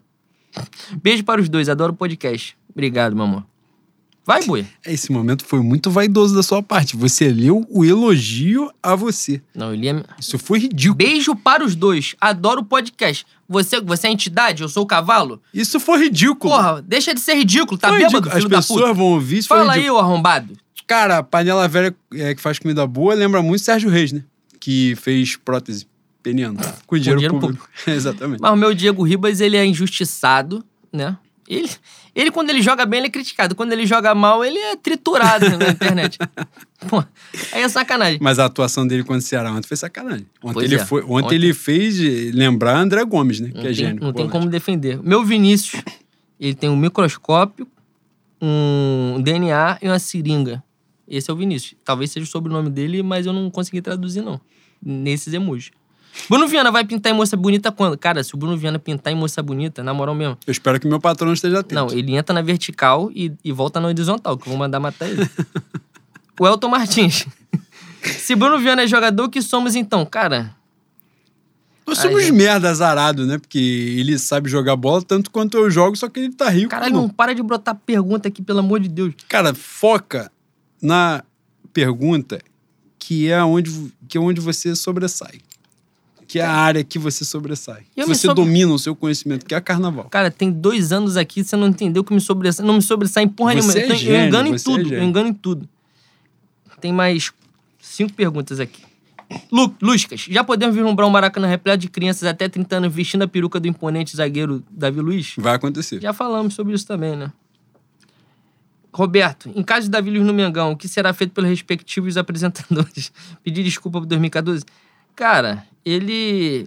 Beijo 1.01 1.23
para 1.23 1.41
os 1.41 1.49
dois, 1.49 1.69
adoro 1.69 1.93
o 1.93 1.95
podcast. 1.95 2.55
Obrigado, 2.71 3.15
meu 3.15 3.25
amor. 3.25 3.48
Vai, 4.25 4.43
Boi. 4.43 4.65
Esse 4.85 5.11
momento 5.11 5.43
foi 5.43 5.59
muito 5.61 5.89
vaidoso 5.89 6.35
da 6.35 6.43
sua 6.43 6.61
parte. 6.61 6.95
Você 6.95 7.29
leu 7.29 7.65
o 7.69 7.83
elogio 7.83 8.71
a 8.81 8.95
você. 8.95 9.41
Não, 9.55 9.73
ele 9.73 9.89
é... 9.89 10.03
Isso 10.19 10.37
foi 10.37 10.59
ridículo. 10.59 10.95
Beijo 10.95 11.35
para 11.35 11.65
os 11.65 11.75
dois, 11.75 12.15
adoro 12.21 12.61
o 12.61 12.65
podcast. 12.65 13.25
Você, 13.47 13.81
você 13.81 14.07
é 14.07 14.11
entidade, 14.11 14.61
eu 14.61 14.69
sou 14.69 14.83
o 14.83 14.85
cavalo? 14.85 15.41
Isso 15.51 15.79
foi 15.79 16.03
ridículo. 16.03 16.53
Porra, 16.53 16.81
deixa 16.81 17.13
de 17.15 17.19
ser 17.19 17.33
ridículo, 17.33 17.77
tá 17.77 17.89
Foi 17.89 17.97
bêbado, 17.97 18.17
ridículo. 18.17 18.41
filho 18.41 18.57
As 18.57 18.67
pessoas 18.67 18.95
vão 18.95 19.07
ouvir 19.07 19.39
isso. 19.39 19.47
Fala 19.47 19.73
aí, 19.73 19.89
ô 19.89 19.97
arrombado. 19.97 20.55
Cara, 20.85 21.19
a 21.19 21.23
panela 21.23 21.67
velha 21.67 21.95
é, 22.13 22.33
que 22.35 22.41
faz 22.41 22.59
comida 22.59 22.85
boa 22.85 23.13
lembra 23.13 23.41
muito 23.41 23.63
Sérgio 23.63 23.89
Reis, 23.89 24.11
né? 24.11 24.23
Que 24.59 24.95
fez 24.95 25.35
prótese 25.35 25.87
peniana. 26.21 26.59
Com 26.85 26.97
dinheiro, 26.97 27.19
dinheiro 27.19 27.39
público. 27.39 27.67
Exatamente. 27.87 28.41
Mas 28.41 28.51
o 28.51 28.55
meu 28.55 28.73
Diego 28.73 29.03
Ribas, 29.03 29.39
ele 29.41 29.57
é 29.57 29.65
injustiçado, 29.65 30.63
né? 30.91 31.17
Ele, 31.49 31.67
ele, 32.15 32.29
quando 32.29 32.51
ele 32.51 32.61
joga 32.61 32.85
bem, 32.85 32.99
ele 32.99 33.07
é 33.07 33.09
criticado. 33.09 33.55
Quando 33.55 33.71
ele 33.73 33.83
joga 33.87 34.13
mal, 34.13 34.45
ele 34.45 34.59
é 34.59 34.75
triturado 34.75 35.49
na 35.57 35.69
internet. 35.71 36.19
Pô, 36.87 37.03
aí 37.51 37.63
é 37.63 37.67
sacanagem. 37.67 38.19
Mas 38.21 38.37
a 38.37 38.45
atuação 38.45 38.85
dele 38.85 39.01
contra 39.03 39.17
o 39.17 39.21
Ceará 39.21 39.51
ontem 39.51 39.67
foi 39.67 39.75
sacanagem. 39.75 40.27
Ontem, 40.43 40.53
Pois 40.53 40.71
ele, 40.71 40.79
é. 40.79 40.85
foi, 40.85 41.01
ontem, 41.01 41.25
Ontem- 41.25 41.35
ele 41.35 41.53
fez 41.55 41.97
lembrar 42.35 42.77
André 42.77 43.03
Gomes, 43.03 43.39
né? 43.39 43.47
Não 43.47 43.53
que 43.53 43.59
é 43.61 43.63
tem, 43.63 43.73
gênio. 43.73 43.95
não 43.95 44.13
tem 44.13 44.25
volante. 44.25 44.31
como 44.31 44.47
defender. 44.47 45.01
Meu 45.01 45.25
Vinícius, 45.25 45.81
ele 46.39 46.53
tem 46.53 46.69
um 46.69 46.77
microscópio, 46.77 47.67
um 48.41 49.19
DNA 49.23 49.79
e 49.81 49.87
uma 49.87 49.99
seringa. 49.99 50.63
Esse 51.07 51.29
é 51.31 51.33
o 51.33 51.35
Vinícius. 51.35 51.75
Talvez 51.83 52.11
seja 52.11 52.25
o 52.25 52.29
sobrenome 52.29 52.69
dele, 52.69 53.01
mas 53.01 53.25
eu 53.25 53.33
não 53.33 53.49
consegui 53.49 53.81
traduzir, 53.81 54.21
não. 54.21 54.39
Nesses 54.83 55.33
emojis. 55.33 55.71
Bruno 56.27 56.47
Viana 56.47 56.71
vai 56.71 56.83
pintar 56.83 57.11
em 57.11 57.15
moça 57.15 57.37
bonita 57.37 57.71
quando? 57.71 57.97
Cara, 57.97 58.23
se 58.23 58.33
o 58.33 58.37
Bruno 58.37 58.57
Viana 58.57 58.79
pintar 58.79 59.13
em 59.13 59.15
moça 59.15 59.41
bonita, 59.41 59.83
na 59.83 59.93
moral 59.93 60.13
mesmo. 60.15 60.37
Eu 60.45 60.51
espero 60.51 60.79
que 60.79 60.87
meu 60.87 60.99
patrão 60.99 61.31
esteja 61.33 61.59
atento. 61.59 61.75
Não, 61.75 61.91
ele 61.91 62.15
entra 62.15 62.33
na 62.33 62.41
vertical 62.41 63.09
e, 63.13 63.31
e 63.43 63.51
volta 63.51 63.79
na 63.79 63.87
horizontal, 63.87 64.37
que 64.37 64.47
eu 64.47 64.49
vou 64.49 64.57
mandar 64.57 64.79
matar 64.79 65.07
ele. 65.09 65.27
o 66.39 66.47
Elton 66.47 66.67
Martins. 66.69 67.25
se 68.03 68.35
Bruno 68.35 68.59
Viana 68.59 68.83
é 68.83 68.87
jogador, 68.87 69.25
o 69.25 69.29
que 69.29 69.41
somos 69.41 69.75
então? 69.75 70.05
Cara, 70.05 70.55
Nós 71.87 71.97
somos 71.97 72.21
Aí- 72.23 72.31
merda 72.31 72.69
azarado, 72.69 73.25
né? 73.25 73.37
Porque 73.39 73.57
ele 73.97 74.17
sabe 74.19 74.49
jogar 74.49 74.75
bola 74.75 75.01
tanto 75.01 75.31
quanto 75.31 75.57
eu 75.57 75.69
jogo, 75.71 75.95
só 75.95 76.07
que 76.07 76.19
ele 76.19 76.33
tá 76.33 76.49
rico. 76.49 76.69
caralho, 76.69 76.93
não 76.93 77.09
para 77.09 77.33
de 77.33 77.41
brotar 77.41 77.75
pergunta 77.75 78.27
aqui, 78.27 78.41
pelo 78.43 78.59
amor 78.59 78.79
de 78.79 78.87
Deus. 78.89 79.13
Cara, 79.27 79.53
foca 79.55 80.31
na 80.81 81.23
pergunta 81.73 82.39
que 82.99 83.29
é 83.31 83.43
onde, 83.43 83.91
que 84.07 84.17
é 84.17 84.21
onde 84.21 84.39
você 84.39 84.75
sobressai. 84.75 85.39
Que 86.29 86.37
é 86.39 86.43
a 86.43 86.51
área 86.53 86.83
que 86.83 86.99
você 86.99 87.25
sobressai. 87.25 87.81
Eu 87.97 88.05
que 88.05 88.13
você 88.13 88.27
sobre- 88.27 88.43
domina 88.43 88.71
o 88.71 88.77
seu 88.77 88.95
conhecimento, 88.95 89.45
que 89.47 89.55
é 89.55 89.59
carnaval. 89.59 90.05
Cara, 90.11 90.29
tem 90.29 90.51
dois 90.51 90.91
anos 90.91 91.17
aqui, 91.17 91.43
você 91.43 91.55
não 91.55 91.67
entendeu 91.67 92.03
que 92.03 92.13
me 92.13 92.21
sobressai. 92.21 92.63
Não 92.63 92.75
me 92.75 92.81
sobressai 92.83 93.23
em 93.23 93.27
porra 93.27 93.55
nenhuma. 93.55 93.73
é 93.73 93.83
eu, 93.83 93.87
tô- 93.87 93.93
eu 93.93 93.97
gênio, 93.97 94.27
engano 94.27 94.47
em 94.49 94.53
é 94.53 94.57
tudo. 94.59 94.81
eu 94.81 94.85
gênio. 94.89 95.03
engano 95.05 95.29
em 95.29 95.33
tudo. 95.33 95.67
Tem 96.79 96.93
mais 96.93 97.31
cinco 97.81 98.13
perguntas 98.13 98.59
aqui. 98.59 98.83
Lu, 99.51 99.75
Luscas, 99.81 100.21
já 100.29 100.43
podemos 100.43 100.75
vislumbrar 100.75 101.07
um 101.07 101.11
Maracanã 101.11 101.47
repleto 101.47 101.79
de 101.79 101.87
crianças 101.89 102.23
até 102.23 102.47
30 102.47 102.75
anos 102.77 102.93
vestindo 102.93 103.23
a 103.23 103.27
peruca 103.27 103.59
do 103.59 103.67
imponente 103.67 104.15
zagueiro 104.15 104.63
Davi 104.69 105.01
Luiz? 105.01 105.33
Vai 105.35 105.55
acontecer. 105.55 105.99
Já 105.99 106.13
falamos 106.13 106.53
sobre 106.53 106.73
isso 106.75 106.85
também, 106.85 107.15
né? 107.15 107.31
Roberto, 108.91 109.51
em 109.55 109.61
caso 109.63 109.83
de 109.85 109.89
Davi 109.91 110.09
Luiz 110.09 110.23
no 110.25 110.33
Mengão, 110.33 110.71
o 110.71 110.77
que 110.77 110.87
será 110.87 111.13
feito 111.13 111.31
pelos 111.31 111.49
respectivos 111.49 112.17
apresentadores? 112.17 113.11
Pedir 113.43 113.63
desculpa 113.63 113.99
por 113.99 114.05
2014? 114.07 114.63
Cara, 115.19 115.65
ele. 115.83 116.65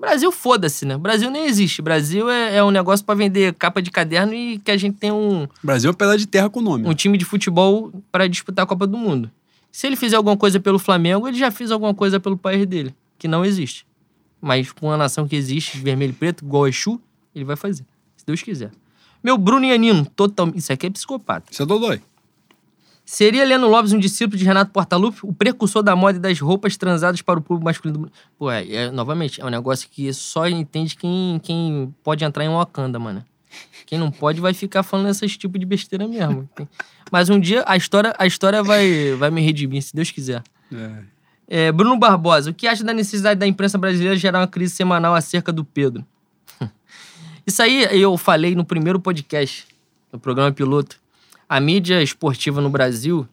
Brasil, 0.00 0.32
foda-se, 0.32 0.86
né? 0.86 0.96
Brasil 0.96 1.30
nem 1.30 1.44
existe. 1.44 1.82
Brasil 1.82 2.30
é, 2.30 2.56
é 2.56 2.64
um 2.64 2.70
negócio 2.70 3.04
pra 3.04 3.14
vender 3.14 3.52
capa 3.52 3.82
de 3.82 3.90
caderno 3.90 4.32
e 4.32 4.58
que 4.58 4.70
a 4.70 4.76
gente 4.78 4.96
tem 4.96 5.12
um, 5.12 5.46
Brasil 5.62 5.90
é 5.90 5.92
um 5.92 5.94
pedaço 5.94 6.16
de 6.16 6.26
terra 6.26 6.48
com 6.48 6.62
nome. 6.62 6.88
um 6.88 6.94
time 6.94 7.18
de 7.18 7.26
futebol 7.26 7.92
pra 8.10 8.26
disputar 8.26 8.62
a 8.62 8.66
Copa 8.66 8.86
do 8.86 8.96
Mundo. 8.96 9.30
Se 9.70 9.86
ele 9.86 9.96
fizer 9.96 10.16
alguma 10.16 10.34
coisa 10.34 10.58
pelo 10.58 10.78
Flamengo, 10.78 11.28
ele 11.28 11.36
já 11.36 11.50
fez 11.50 11.70
alguma 11.70 11.92
coisa 11.92 12.18
pelo 12.18 12.38
país 12.38 12.64
dele, 12.64 12.94
que 13.18 13.28
não 13.28 13.44
existe. 13.44 13.84
Mas 14.40 14.72
com 14.72 14.86
uma 14.86 14.96
nação 14.96 15.28
que 15.28 15.36
existe, 15.36 15.76
vermelho 15.76 16.12
e 16.12 16.14
preto, 16.14 16.46
igual 16.46 16.62
o 16.62 16.66
Exu, 16.66 16.98
ele 17.34 17.44
vai 17.44 17.56
fazer. 17.56 17.84
Se 18.16 18.24
Deus 18.24 18.40
quiser. 18.40 18.70
Meu 19.22 19.36
Bruno 19.36 19.66
Ianino, 19.66 20.06
total... 20.16 20.50
isso 20.54 20.72
aqui 20.72 20.86
é 20.86 20.90
psicopata. 20.90 21.48
Isso 21.50 21.62
é 21.62 21.66
Dodói. 21.66 22.00
Seria 23.10 23.42
Leno 23.42 23.66
Lopes 23.68 23.94
um 23.94 23.98
discípulo 23.98 24.36
de 24.36 24.44
Renato 24.44 24.70
Portaluppi, 24.70 25.20
o 25.22 25.32
precursor 25.32 25.82
da 25.82 25.96
moda 25.96 26.18
e 26.18 26.20
das 26.20 26.38
roupas 26.38 26.76
transadas 26.76 27.22
para 27.22 27.38
o 27.38 27.42
público 27.42 27.64
masculino 27.64 28.00
do 28.00 28.12
Pô, 28.38 28.50
é, 28.50 28.70
é, 28.70 28.90
novamente, 28.90 29.40
é 29.40 29.46
um 29.46 29.48
negócio 29.48 29.88
que 29.90 30.12
só 30.12 30.46
entende 30.46 30.94
quem, 30.94 31.40
quem 31.42 31.94
pode 32.04 32.22
entrar 32.22 32.44
em 32.44 32.50
Wakanda, 32.50 32.98
mano. 32.98 33.24
Quem 33.86 33.98
não 33.98 34.10
pode 34.10 34.42
vai 34.42 34.52
ficar 34.52 34.82
falando 34.82 35.08
esses 35.08 35.38
tipos 35.38 35.58
de 35.58 35.64
besteira 35.64 36.06
mesmo. 36.06 36.46
Mas 37.10 37.30
um 37.30 37.40
dia 37.40 37.64
a 37.66 37.78
história, 37.78 38.14
a 38.18 38.26
história 38.26 38.62
vai, 38.62 39.14
vai 39.14 39.30
me 39.30 39.40
redimir, 39.40 39.80
se 39.80 39.96
Deus 39.96 40.10
quiser. 40.10 40.42
É. 40.70 40.90
É, 41.48 41.72
Bruno 41.72 41.96
Barbosa, 41.98 42.50
o 42.50 42.54
que 42.54 42.66
acha 42.66 42.84
da 42.84 42.92
necessidade 42.92 43.40
da 43.40 43.46
imprensa 43.46 43.78
brasileira 43.78 44.16
gerar 44.16 44.40
uma 44.40 44.46
crise 44.46 44.74
semanal 44.74 45.14
acerca 45.14 45.50
do 45.50 45.64
Pedro? 45.64 46.04
Isso 47.46 47.62
aí 47.62 47.88
eu 47.90 48.18
falei 48.18 48.54
no 48.54 48.66
primeiro 48.66 49.00
podcast, 49.00 49.66
no 50.12 50.18
programa 50.18 50.52
piloto. 50.52 51.00
A 51.48 51.60
mídia 51.60 52.02
esportiva 52.02 52.60
no 52.60 52.68
Brasil, 52.68 53.26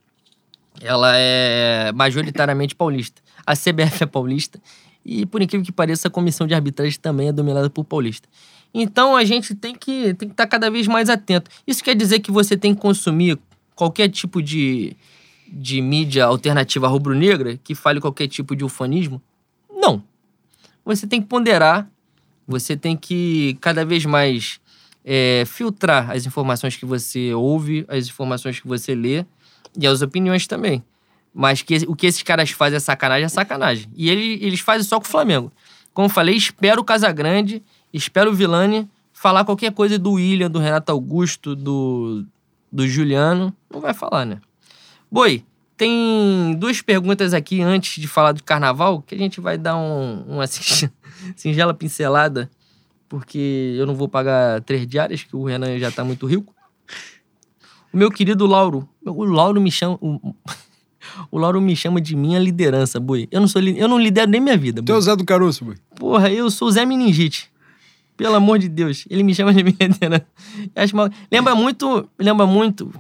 ela 0.82 1.12
é 1.16 1.92
majoritariamente 1.94 2.74
paulista. 2.74 3.22
A 3.46 3.54
CBF 3.56 4.04
é 4.04 4.06
paulista 4.06 4.60
e, 5.06 5.26
por 5.26 5.42
incrível 5.42 5.66
que 5.66 5.72
pareça, 5.72 6.08
a 6.08 6.12
comissão 6.12 6.48
de 6.48 6.54
arbitragem 6.54 7.00
também 7.00 7.28
é 7.28 7.32
dominada 7.32 7.70
por 7.70 7.84
paulista. 7.84 8.28
Então 8.74 9.16
a 9.16 9.24
gente 9.24 9.56
tem 9.56 9.74
que 9.76 10.14
tem 10.16 10.28
que 10.28 10.34
estar 10.34 10.48
cada 10.48 10.70
vez 10.70 10.88
mais 10.88 11.10
atento. 11.10 11.50
Isso 11.66 11.84
quer 11.84 11.96
dizer 11.96 12.20
que 12.20 12.32
você 12.32 12.58
tem 12.58 12.74
que 12.74 12.82
consumir 12.82 13.38
qualquer 13.76 14.10
tipo 14.10 14.42
de, 14.42 14.96
de 15.48 15.82
mídia 15.82 16.26
alternativa 16.26 16.88
rubro-negra 16.88 17.58
que 17.64 17.76
fale 17.76 18.02
qualquer 18.02 18.28
tipo 18.28 18.56
de 18.56 18.66
ufanismo? 18.66 19.22
Não. 19.70 20.04
Você 20.84 21.08
tem 21.08 21.22
que 21.22 21.28
ponderar, 21.28 21.90
você 22.48 22.76
tem 22.76 22.98
que 22.98 23.58
cada 23.62 23.86
vez 23.86 24.06
mais 24.06 24.60
é, 25.06 25.44
filtrar 25.46 26.10
as 26.10 26.26
informações 26.26 26.76
que 26.76 26.86
você 26.86 27.32
ouve, 27.34 27.86
as 27.88 28.08
informações 28.08 28.60
que 28.60 28.68
você 28.68 28.96
lê 28.96 29.24
e 29.78 29.86
as 29.86 30.02
opiniões 30.02 30.48
também. 30.48 30.84
Mas 31.34 31.62
que, 31.62 31.76
o 31.88 31.96
que 31.96 32.08
esses 32.08 32.24
caras 32.24 32.50
fazem 32.50 32.78
é 32.78 32.80
sacanagem, 32.80 33.26
é 33.26 33.30
sacanagem. 33.30 33.88
E 33.96 34.10
ele, 34.10 34.44
eles 34.44 34.62
fazem 34.62 34.84
só 34.84 35.00
com 35.00 35.06
o 35.06 35.10
Flamengo. 35.10 35.52
Como 35.94 36.08
eu 36.08 36.10
falei, 36.10 36.36
espero 36.36 36.82
o 36.82 36.84
Casagrande, 36.84 37.62
espero 37.94 38.32
o 38.32 38.34
Vilani 38.34 38.90
falar 39.14 39.46
qualquer 39.46 39.72
coisa 39.72 40.00
do 40.00 40.14
William, 40.14 40.50
do 40.50 40.60
Renato 40.60 40.92
Augusto, 40.92 41.56
do, 41.56 42.26
do 42.72 42.88
Juliano. 42.88 43.56
Não 43.72 43.80
vai 43.80 43.94
falar, 43.94 44.26
né? 44.26 44.40
Boi, 45.12 45.44
tem 45.78 46.56
duas 46.58 46.82
perguntas 46.82 47.34
aqui 47.34 47.62
antes 47.62 48.02
de 48.02 48.08
falar 48.08 48.32
do 48.32 48.44
carnaval 48.44 49.02
que 49.02 49.14
a 49.14 49.18
gente 49.18 49.40
vai 49.42 49.58
dar 49.58 49.78
um, 49.78 50.24
uma 50.28 50.48
sin- 50.48 50.90
singela 51.36 51.74
pincelada, 51.74 52.50
porque 53.20 53.76
eu 53.78 53.86
não 53.86 53.96
vou 53.96 54.08
pagar 54.10 54.62
três 54.62 54.86
diárias, 54.86 55.24
que 55.24 55.36
o 55.36 55.44
Renan 55.46 55.78
já 55.80 55.90
tá 55.92 56.04
muito 56.04 56.26
rico. 56.28 56.54
O 57.94 57.98
meu 57.98 58.12
querido 58.12 58.46
Lauro, 58.46 58.88
o 59.06 59.24
Lauro 59.24 59.62
me 59.62 59.72
chama. 59.72 59.98
O, 60.02 60.36
o 61.32 61.38
Lauro 61.38 61.62
me 61.62 61.76
chama 61.76 62.02
de 62.02 62.16
minha 62.16 62.38
liderança, 62.40 63.00
boi. 63.00 63.28
Eu 63.32 63.40
não 63.40 63.48
sou 63.48 63.62
eu 63.62 63.88
não 63.88 63.98
lidero 63.98 64.30
nem 64.30 64.42
minha 64.42 64.58
vida, 64.58 64.82
Tu 64.82 64.92
é 64.92 64.94
boi. 64.94 64.98
o 64.98 65.02
Zé 65.02 65.16
do 65.16 65.24
Caroço, 65.24 65.64
boy. 65.64 65.76
Porra, 65.96 66.30
eu 66.30 66.52
sou 66.52 66.68
o 66.68 66.72
Zé 66.72 66.86
Meningite. 66.86 67.50
Pelo 68.18 68.36
amor 68.36 68.60
de 68.60 68.68
Deus. 68.70 69.06
Ele 69.10 69.24
me 69.24 69.34
chama 69.34 69.54
de 69.54 69.64
minha 69.64 69.76
liderança. 69.88 70.26
Acho 70.76 70.96
mal- 70.96 71.10
Lembra 71.32 71.56
muito. 71.56 72.10
Lembra 72.20 72.46
muito. 72.46 72.92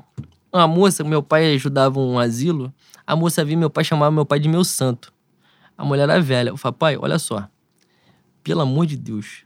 Uma 0.52 0.68
moça, 0.68 1.04
meu 1.04 1.22
pai 1.22 1.54
ajudava 1.56 2.00
um 2.00 2.18
asilo. 2.20 2.74
A 3.06 3.16
moça 3.16 3.44
vinha, 3.44 3.58
meu 3.60 3.70
pai 3.70 3.84
chamava 3.84 4.12
meu 4.12 4.26
pai 4.26 4.40
de 4.40 4.48
meu 4.48 4.64
santo. 4.64 5.14
A 5.78 5.84
mulher 5.84 6.04
era 6.04 6.22
velha. 6.22 6.50
Eu 6.50 6.58
falei, 6.58 6.76
pai, 6.78 6.98
olha 6.98 7.20
só. 7.20 7.48
Pelo 8.44 8.62
amor 8.62 8.86
de 8.86 8.96
Deus. 8.98 9.45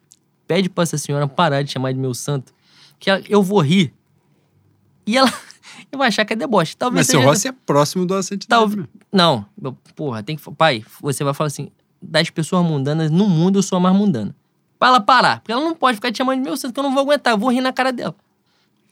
Pede 0.50 0.68
pra 0.68 0.82
essa 0.82 0.98
senhora 0.98 1.28
parar 1.28 1.62
de 1.62 1.72
chamar 1.72 1.94
de 1.94 2.00
meu 2.00 2.12
santo. 2.16 2.52
Que 3.00 3.08
ela- 3.12 3.22
eu 3.30 3.44
vou 3.44 3.60
rir. 3.60 3.94
E 5.06 5.16
ela. 5.16 5.32
Eu 5.92 5.98
vou 5.98 6.06
achar 6.06 6.24
que 6.26 6.34
é 6.34 6.36
deboche. 6.36 6.76
Talvez 6.78 7.00
Mas 7.00 7.08
seu 7.08 7.22
Rossi 7.22 7.48
é 7.48 7.52
próximo 7.52 8.06
do 8.06 8.14
assentidade. 8.14 8.60
Tal... 8.62 8.68
mesmo. 8.70 8.88
Não, 9.12 9.46
porra, 9.96 10.22
tem 10.22 10.36
que. 10.36 10.52
Pai, 10.52 10.84
você 11.02 11.24
vai 11.24 11.34
falar 11.34 11.48
assim: 11.48 11.72
das 12.02 12.30
pessoas 12.30 12.64
mundanas, 12.64 13.10
no 13.10 13.28
mundo 13.28 13.58
eu 13.60 13.64
sou 13.64 13.78
a 13.78 13.80
mais 13.80 13.96
mundana. 13.96 14.36
pra 14.78 14.90
ela 14.90 15.00
parar. 15.00 15.40
Porque 15.40 15.52
ela 15.52 15.62
não 15.62 15.74
pode 15.76 15.96
ficar 15.96 16.12
te 16.12 16.18
chamando 16.18 16.38
de 16.40 16.44
meu 16.44 16.56
santo, 16.58 16.74
que 16.74 16.80
eu 16.80 16.84
não 16.84 16.92
vou 16.94 17.02
aguentar, 17.04 17.34
eu 17.34 17.38
vou 17.40 17.50
rir 17.52 17.62
na 17.62 17.72
cara 17.74 17.92
dela. 17.92 18.14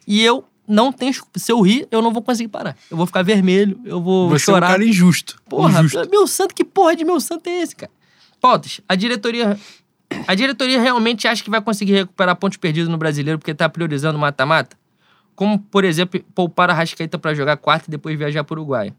E 0.07 0.23
eu 0.23 0.43
não 0.67 0.91
tenho. 0.91 1.13
Se 1.35 1.51
eu 1.51 1.59
rir, 1.61 1.87
eu 1.91 2.01
não 2.01 2.11
vou 2.13 2.21
conseguir 2.23 2.47
parar. 2.49 2.75
Eu 2.89 2.97
vou 2.97 3.05
ficar 3.05 3.23
vermelho, 3.23 3.79
eu 3.83 4.01
vou 4.01 4.29
Você 4.29 4.45
chorar. 4.45 4.67
é 4.67 4.69
um 4.69 4.71
cara 4.73 4.85
injusto. 4.85 5.39
Porra, 5.47 5.81
injusto. 5.81 6.09
meu 6.09 6.25
santo, 6.25 6.55
que 6.55 6.63
porra 6.63 6.95
de 6.95 7.03
meu 7.03 7.19
santo 7.19 7.47
é 7.47 7.61
esse, 7.61 7.75
cara? 7.75 7.91
Pautas, 8.41 8.81
a 8.87 8.95
diretoria. 8.95 9.59
A 10.27 10.35
diretoria 10.35 10.81
realmente 10.81 11.27
acha 11.27 11.43
que 11.43 11.49
vai 11.49 11.61
conseguir 11.61 11.93
recuperar 11.93 12.35
pontos 12.35 12.57
perdidos 12.57 12.89
no 12.89 12.97
brasileiro 12.97 13.39
porque 13.39 13.53
tá 13.53 13.67
priorizando 13.67 14.17
o 14.17 14.21
mata-mata? 14.21 14.77
Como, 15.35 15.59
por 15.59 15.83
exemplo, 15.83 16.23
poupar 16.33 16.69
a 16.69 16.73
Rascaeta 16.73 17.17
pra 17.19 17.33
jogar 17.33 17.57
quarto 17.57 17.87
e 17.87 17.91
depois 17.91 18.17
viajar 18.17 18.43
pro 18.43 18.55
Uruguai. 18.59 18.93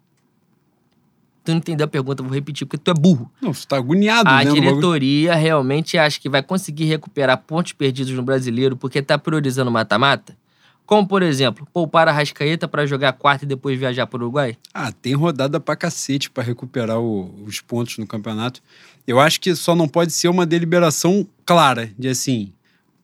Tu 1.45 1.51
não 1.51 1.59
entendeu 1.59 1.85
a 1.85 1.89
pergunta, 1.89 2.23
vou 2.23 2.33
repetir, 2.33 2.67
porque 2.67 2.77
tu 2.79 2.91
é 2.91 2.95
burro. 2.95 3.31
Não, 3.41 3.55
você 3.55 3.67
tá 3.67 3.77
agoniado, 3.77 4.29
A 4.29 4.45
né? 4.45 4.51
diretoria 4.53 5.35
realmente 5.35 5.97
acha 5.97 6.21
que 6.21 6.29
vai 6.29 6.43
conseguir 6.43 6.85
recuperar 6.85 7.39
pontos 7.39 7.73
perdidos 7.73 8.13
no 8.13 8.23
brasileiro 8.23 8.77
porque 8.77 9.01
tá 9.01 9.17
priorizando 9.19 9.71
o 9.71 9.73
mata-mata? 9.73 10.37
Como, 10.85 11.07
por 11.07 11.23
exemplo, 11.23 11.67
poupar 11.73 12.09
a 12.09 12.13
Rascaeta 12.13 12.67
pra 12.69 12.87
jogar 12.87 13.13
quarto 13.15 13.43
e 13.43 13.47
depois 13.47 13.79
viajar 13.79 14.07
pro 14.07 14.19
Uruguai? 14.19 14.57
Ah, 14.73 14.93
tem 14.93 15.15
rodada 15.15 15.59
pra 15.61 15.77
cacete 15.77 16.31
pra 16.31 16.43
recuperar 16.43 16.99
o- 16.99 17.45
os 17.45 17.61
pontos 17.61 17.99
no 17.99 18.07
campeonato. 18.07 18.63
Eu 19.09 19.19
acho 19.19 19.41
que 19.41 19.55
só 19.57 19.75
não 19.75 19.89
pode 19.89 20.13
ser 20.13 20.29
uma 20.29 20.45
deliberação 20.45 21.27
clara, 21.47 21.91
de 21.99 22.09
assim, 22.09 22.53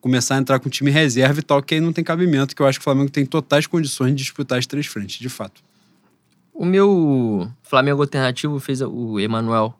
começar 0.02 0.34
a 0.34 0.38
entrar 0.38 0.60
com 0.60 0.68
time 0.68 0.90
reserva 0.90 1.40
e 1.40 1.42
tal, 1.42 1.62
que 1.62 1.74
aí 1.74 1.80
não 1.80 1.94
tem 1.94 2.04
cabimento, 2.04 2.54
que 2.54 2.60
eu 2.60 2.66
acho 2.66 2.78
que 2.78 2.82
o 2.82 2.84
Flamengo 2.84 3.10
tem 3.10 3.24
totais 3.24 3.66
condições 3.66 4.10
de 4.10 4.16
disputar 4.16 4.58
as 4.58 4.66
três 4.66 4.84
frentes, 4.84 5.18
de 5.18 5.30
fato. 5.30 5.62
O 6.52 6.62
meu 6.66 7.50
Flamengo 7.62 8.02
alternativo 8.02 8.60
fez 8.60 8.82
o 8.82 9.18
Emanuel. 9.18 9.74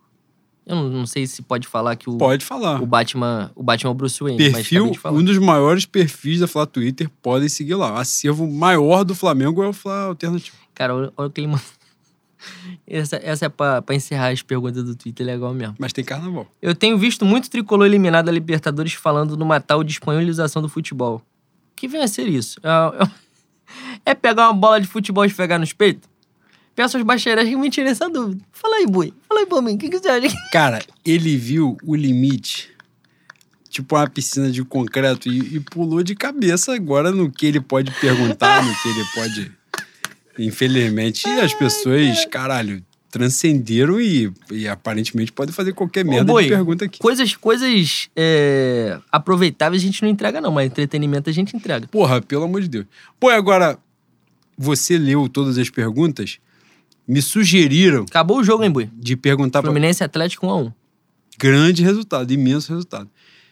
Eu 0.66 0.76
não, 0.76 0.88
não 0.88 1.06
sei 1.06 1.26
se 1.26 1.42
pode 1.42 1.68
falar 1.68 1.94
que 1.94 2.08
o, 2.08 2.16
Pode 2.16 2.42
falar. 2.42 2.82
o 2.82 2.86
Batman, 2.86 3.52
o 3.54 3.62
Batman 3.62 3.90
é 3.90 3.92
o 3.92 3.94
Bruce 3.94 4.18
Wayne, 4.18 4.50
Perfil, 4.50 4.92
um 5.04 5.22
dos 5.22 5.36
maiores 5.36 5.84
perfis 5.84 6.40
da 6.40 6.46
Flá 6.46 6.64
Twitter, 6.64 7.10
podem 7.20 7.50
seguir 7.50 7.74
lá. 7.74 7.92
O 7.92 7.96
acervo 7.98 8.50
maior 8.50 9.04
do 9.04 9.14
Flamengo 9.14 9.62
é 9.62 9.68
o 9.68 9.74
Flá 9.74 10.04
Alternativo. 10.04 10.56
Cara, 10.74 10.94
olha, 10.94 11.12
olha 11.18 11.28
o 11.28 11.30
que 11.30 11.42
ele 11.42 11.48
mandou. 11.48 11.83
Essa, 12.86 13.16
essa 13.22 13.46
é 13.46 13.48
pra, 13.48 13.80
pra 13.82 13.94
encerrar 13.94 14.28
as 14.28 14.42
perguntas 14.42 14.82
do 14.84 14.94
Twitter, 14.94 15.26
legal 15.26 15.52
mesmo. 15.54 15.74
Mas 15.78 15.92
tem 15.92 16.04
carnaval. 16.04 16.46
Eu 16.60 16.74
tenho 16.74 16.96
visto 16.98 17.24
muito 17.24 17.48
tricolor 17.50 17.86
eliminado 17.86 18.26
da 18.26 18.32
Libertadores 18.32 18.92
falando 18.94 19.36
numa 19.36 19.60
tal 19.60 19.82
de 19.84 19.92
espanholização 19.92 20.60
do 20.62 20.68
futebol. 20.68 21.16
O 21.72 21.76
que 21.76 21.88
vem 21.88 22.02
a 22.02 22.08
ser 22.08 22.28
isso? 22.28 22.58
É, 22.62 23.04
é- 23.04 23.10
é 24.06 24.14
pegar 24.14 24.48
uma 24.48 24.52
bola 24.54 24.80
de 24.80 24.86
futebol 24.86 25.24
e 25.24 25.28
esfregar 25.28 25.58
nos 25.58 25.72
peitos? 25.72 26.08
Peço 26.76 26.96
aos 26.96 27.06
bacheirais 27.06 27.48
que 27.48 27.56
me 27.56 27.70
tirem 27.70 27.90
essa 27.90 28.08
dúvida. 28.10 28.40
Fala 28.52 28.76
aí, 28.76 28.86
Bui. 28.86 29.14
Fala 29.28 29.40
aí 29.40 29.46
pra 29.46 29.62
mim. 29.62 29.74
O 29.74 29.78
que, 29.78 29.88
que 29.88 29.98
você 29.98 30.08
acha? 30.08 30.36
Cara, 30.52 30.80
ele 31.04 31.36
viu 31.36 31.76
o 31.84 31.94
limite, 31.94 32.68
tipo 33.68 33.94
uma 33.96 34.08
piscina 34.08 34.50
de 34.50 34.64
concreto, 34.64 35.28
e, 35.28 35.56
e 35.56 35.60
pulou 35.60 36.02
de 36.02 36.14
cabeça 36.16 36.74
agora 36.74 37.10
no 37.12 37.30
que 37.30 37.46
ele 37.46 37.60
pode 37.60 37.90
perguntar, 38.00 38.62
no 38.64 38.72
que 38.82 38.88
ele 38.88 39.04
pode. 39.14 39.52
Infelizmente, 40.38 41.26
as 41.28 41.54
pessoas, 41.54 42.24
caralho, 42.26 42.82
transcenderam 43.10 44.00
e, 44.00 44.32
e 44.50 44.66
aparentemente 44.66 45.30
podem 45.30 45.54
fazer 45.54 45.72
qualquer 45.72 46.04
Ô, 46.04 46.10
merda 46.10 46.32
Boi, 46.32 46.42
de 46.44 46.48
pergunta 46.48 46.84
aqui. 46.84 46.98
Coisas, 46.98 47.36
coisas 47.36 48.08
é, 48.16 48.98
aproveitáveis 49.12 49.82
a 49.82 49.86
gente 49.86 50.02
não 50.02 50.08
entrega, 50.08 50.40
não, 50.40 50.50
mas 50.50 50.66
entretenimento 50.66 51.30
a 51.30 51.32
gente 51.32 51.56
entrega. 51.56 51.86
Porra, 51.86 52.20
pelo 52.20 52.42
amor 52.44 52.60
de 52.62 52.68
Deus. 52.68 52.86
Pô, 53.20 53.28
agora, 53.28 53.78
você 54.58 54.98
leu 54.98 55.28
todas 55.28 55.58
as 55.58 55.70
perguntas, 55.70 56.38
me 57.06 57.20
sugeriram 57.22 58.02
Acabou 58.02 58.38
o 58.38 58.44
jogo, 58.44 58.64
hein, 58.64 58.70
Bui? 58.70 58.90
de 58.94 59.14
perguntar 59.16 59.60
pra 59.62 59.70
Fluminense 59.70 60.02
e 60.02 60.04
Atlético 60.04 60.46
1x1. 60.48 60.72
grande 61.38 61.82
resultado, 61.84 62.32
imenso 62.32 62.72
resultado. 62.72 63.08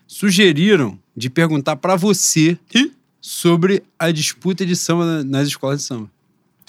Sugeriram 0.07 0.99
de 1.17 1.31
perguntar 1.31 1.77
pra 1.77 1.95
você 1.97 2.59
sobre 3.21 3.83
a 3.99 4.11
disputa 4.11 4.67
de 4.67 4.75
samba 4.75 5.05
na- 5.05 5.25
nas 5.25 5.49
escolas 5.49 5.79
de 5.81 5.85
samba. 5.87 6.11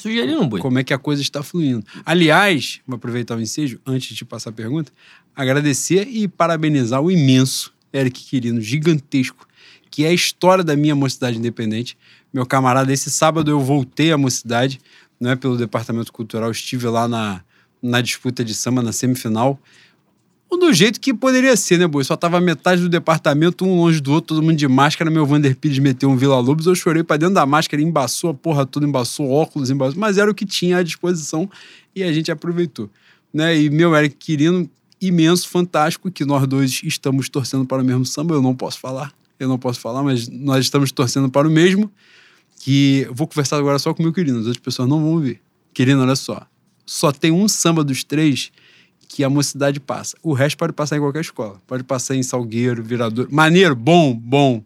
Sugeriram, 0.04 0.50
Bui. 0.50 0.60
Como 0.60 0.78
é 0.78 0.84
que 0.84 0.94
a 0.94 0.98
coisa 0.98 1.22
está 1.22 1.42
fluindo. 1.42 1.86
Aliás, 2.06 2.82
vou 2.86 2.98
aproveitar 2.98 3.38
o 3.38 3.42
ensejo, 3.42 3.80
antes 3.86 4.18
de 4.18 4.26
passar 4.26 4.50
a 4.50 4.54
pergunta, 4.54 4.92
agradecer 5.34 6.06
e 6.10 6.28
parabenizar 6.28 7.02
o 7.02 7.10
imenso 7.10 7.74
Eric 7.94 8.22
Quirino, 8.22 8.60
gigantesco, 8.60 9.48
que 9.90 10.04
é 10.04 10.10
a 10.10 10.14
história 10.14 10.62
da 10.62 10.76
minha 10.76 10.94
mocidade 10.94 11.38
independente. 11.38 11.98
Meu 12.34 12.46
camarada, 12.46 12.92
esse 12.92 13.10
sábado 13.10 13.50
eu 13.50 13.62
voltei 13.62 14.12
à 14.12 14.18
mocidade, 14.18 14.78
não 15.18 15.30
é 15.30 15.38
pelo 15.38 15.56
departamento 15.56 16.12
cultural, 16.12 16.52
estive 16.52 16.86
lá 16.88 17.08
na, 17.08 17.42
na 17.82 18.02
disputa 18.02 18.44
de 18.44 18.54
samba, 18.54 18.82
na 18.82 18.92
semifinal. 18.92 19.58
Do 20.60 20.72
jeito 20.72 21.00
que 21.00 21.14
poderia 21.14 21.58
ser, 21.58 21.78
né, 21.78 21.86
boi? 21.86 22.06
Só 22.06 22.16
tava 22.16 22.40
metade 22.40 22.82
do 22.82 22.88
departamento, 22.88 23.66
um 23.66 23.76
longe 23.76 24.00
do 24.00 24.14
outro, 24.14 24.36
todo 24.36 24.42
mundo 24.42 24.56
de 24.56 24.68
máscara. 24.68 25.12
Meu 25.12 25.26
Vander 25.26 25.56
Pires 25.58 25.78
meteu 25.78 26.10
um 26.10 26.16
Vila 26.16 26.40
Lobos, 26.40 26.68
eu 26.68 26.74
chorei 26.74 27.04
pra 27.04 27.18
dentro 27.18 27.36
da 27.36 27.46
máscara, 27.46 27.82
embaçou 27.82 28.30
a 28.30 28.34
porra 28.34 28.66
toda, 28.66 28.86
embaçou 28.86 29.30
óculos, 29.30 29.70
embaçou. 29.70 30.00
Mas 30.00 30.18
era 30.18 30.32
o 30.32 30.34
que 30.34 30.46
tinha 30.46 30.78
à 30.78 30.84
disposição 30.84 31.50
e 31.94 32.02
a 32.02 32.14
gente 32.14 32.32
aproveitou. 32.32 32.90
Né? 33.34 33.60
E 33.60 33.70
meu 33.70 33.94
Eric 33.94 34.16
Quirino, 34.16 34.70
imenso, 35.02 35.50
fantástico, 35.50 36.10
que 36.10 36.24
nós 36.24 36.48
dois 36.48 36.82
estamos 36.84 37.28
torcendo 37.28 37.66
para 37.66 37.82
o 37.82 37.86
mesmo 37.86 38.06
samba. 38.06 38.34
Eu 38.34 38.42
não 38.42 38.56
posso 38.56 38.80
falar, 38.80 39.14
eu 39.38 39.50
não 39.50 39.60
posso 39.60 39.82
falar, 39.82 40.02
mas 40.02 40.30
nós 40.30 40.64
estamos 40.64 40.92
torcendo 40.92 41.30
para 41.30 41.48
o 41.48 41.52
mesmo. 41.52 41.92
Que 42.62 43.06
vou 43.12 43.28
conversar 43.28 43.58
agora 43.58 43.78
só 43.78 43.94
com 43.94 44.02
o 44.02 44.06
meu 44.06 44.14
Quirino, 44.14 44.40
as 44.40 44.46
outras 44.46 44.64
pessoas 44.64 44.88
não 44.88 45.04
vão 45.04 45.20
ver. 45.20 45.42
Quirino, 45.74 46.02
olha 46.02 46.16
só. 46.16 46.48
Só 46.86 47.12
tem 47.12 47.32
um 47.32 47.48
samba 47.48 47.84
dos 47.84 48.04
três 48.04 48.52
que 49.14 49.24
a 49.24 49.30
mocidade 49.30 49.80
passa. 49.80 50.18
O 50.24 50.34
resto 50.34 50.58
pode 50.58 50.74
passar 50.74 50.98
em 50.98 51.00
qualquer 51.00 51.22
escola. 51.22 51.58
Pode 51.68 51.84
passar 51.84 52.16
em 52.16 52.24
Salgueiro, 52.24 52.82
Virador. 52.84 53.28
Maneiro, 53.30 53.76
bom, 53.76 54.12
bom. 54.16 54.64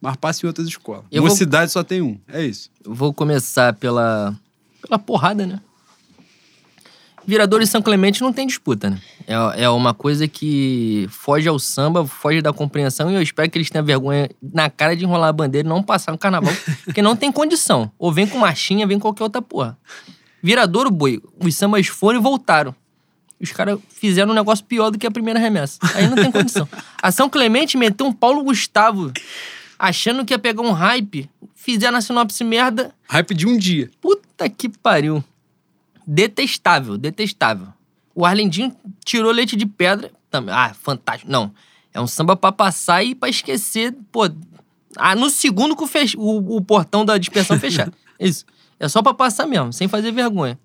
Mas 0.00 0.16
passa 0.16 0.44
em 0.44 0.48
outras 0.48 0.66
escolas. 0.66 1.04
Eu 1.12 1.20
vou- 1.20 1.30
mocidade 1.30 1.70
só 1.70 1.84
tem 1.84 2.00
um. 2.00 2.18
É 2.26 2.42
isso. 2.42 2.70
Vou 2.82 3.12
começar 3.12 3.74
pela, 3.74 4.34
pela 4.80 4.98
porrada, 4.98 5.46
né? 5.46 5.60
Virador 7.26 7.60
e 7.60 7.66
São 7.66 7.82
Clemente 7.82 8.20
não 8.22 8.32
tem 8.32 8.46
disputa, 8.46 8.88
né? 8.90 9.00
É, 9.26 9.64
é 9.64 9.68
uma 9.68 9.92
coisa 9.94 10.26
que 10.26 11.06
foge 11.10 11.46
ao 11.46 11.58
samba, 11.58 12.04
foge 12.06 12.40
da 12.40 12.52
compreensão 12.52 13.10
e 13.10 13.14
eu 13.14 13.22
espero 13.22 13.48
que 13.50 13.58
eles 13.58 13.68
tenham 13.70 13.84
vergonha 13.84 14.28
na 14.42 14.68
cara 14.70 14.96
de 14.96 15.04
enrolar 15.04 15.28
a 15.28 15.32
bandeira 15.32 15.66
e 15.66 15.68
não 15.68 15.82
passar 15.82 16.10
no 16.12 16.18
carnaval, 16.18 16.52
porque 16.84 17.00
não 17.02 17.14
tem 17.14 17.30
condição. 17.30 17.92
Ou 17.98 18.10
vem 18.10 18.26
com 18.26 18.38
marchinha, 18.38 18.86
vem 18.88 18.98
qualquer 18.98 19.22
outra 19.22 19.40
porra. 19.42 19.78
Viradouro, 20.42 20.90
boi, 20.90 21.22
os 21.38 21.54
sambas 21.54 21.86
foram 21.86 22.18
e 22.18 22.22
voltaram. 22.22 22.74
Os 23.42 23.50
caras 23.50 23.78
fizeram 23.88 24.30
um 24.30 24.34
negócio 24.34 24.64
pior 24.64 24.90
do 24.90 24.98
que 24.98 25.06
a 25.06 25.10
primeira 25.10 25.40
remessa. 25.40 25.80
Aí 25.94 26.06
não 26.08 26.14
tem 26.14 26.30
condição. 26.30 26.68
A 27.02 27.10
São 27.10 27.28
Clemente 27.28 27.76
meteu 27.76 28.06
um 28.06 28.12
Paulo 28.12 28.44
Gustavo, 28.44 29.12
achando 29.76 30.24
que 30.24 30.32
ia 30.32 30.38
pegar 30.38 30.62
um 30.62 30.70
hype, 30.70 31.28
fizeram 31.56 31.98
a 31.98 32.00
sinopse 32.00 32.44
merda, 32.44 32.94
Hype 33.08 33.34
de 33.34 33.46
um 33.46 33.58
dia. 33.58 33.90
Puta 34.00 34.48
que 34.48 34.68
pariu. 34.68 35.22
Detestável, 36.06 36.96
detestável. 36.96 37.68
O 38.14 38.24
Arlendinho 38.24 38.74
tirou 39.04 39.30
leite 39.30 39.56
de 39.56 39.66
pedra. 39.66 40.10
Também. 40.30 40.54
Ah, 40.54 40.72
fantástico. 40.72 41.30
Não. 41.30 41.52
É 41.92 42.00
um 42.00 42.06
samba 42.06 42.34
pra 42.34 42.52
passar 42.52 43.04
e 43.04 43.14
pra 43.14 43.28
esquecer. 43.28 43.94
Pô. 44.10 44.30
Ah, 44.96 45.14
no 45.14 45.28
segundo 45.28 45.76
que 45.76 45.82
o, 45.82 45.86
fech... 45.86 46.16
o, 46.16 46.56
o 46.56 46.60
portão 46.62 47.04
da 47.04 47.18
dispersão 47.18 47.58
fechar. 47.58 47.92
Isso. 48.18 48.46
É 48.80 48.88
só 48.88 49.02
pra 49.02 49.12
passar 49.12 49.46
mesmo, 49.46 49.72
sem 49.72 49.88
fazer 49.88 50.10
vergonha. 50.10 50.58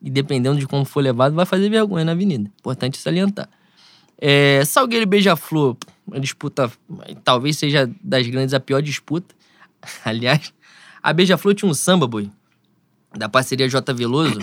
E 0.00 0.10
dependendo 0.10 0.58
de 0.58 0.66
como 0.66 0.84
for 0.84 1.00
levado, 1.00 1.34
vai 1.34 1.44
fazer 1.44 1.68
vergonha 1.68 2.04
na 2.04 2.12
avenida. 2.12 2.50
Importante 2.58 2.98
salientar. 2.98 3.48
É, 4.20 4.64
Salgueiro 4.64 5.04
e 5.04 5.06
Beija-Flor, 5.06 5.76
uma 6.06 6.18
disputa, 6.18 6.70
talvez 7.24 7.56
seja 7.56 7.90
das 8.02 8.26
grandes 8.26 8.54
a 8.54 8.60
pior 8.60 8.80
disputa. 8.82 9.34
Aliás, 10.04 10.52
a 11.02 11.12
Beija-Flor 11.12 11.54
tinha 11.54 11.70
um 11.70 11.74
samba, 11.74 12.06
boi, 12.06 12.30
da 13.16 13.28
parceria 13.28 13.68
J 13.68 13.92
Veloso, 13.94 14.40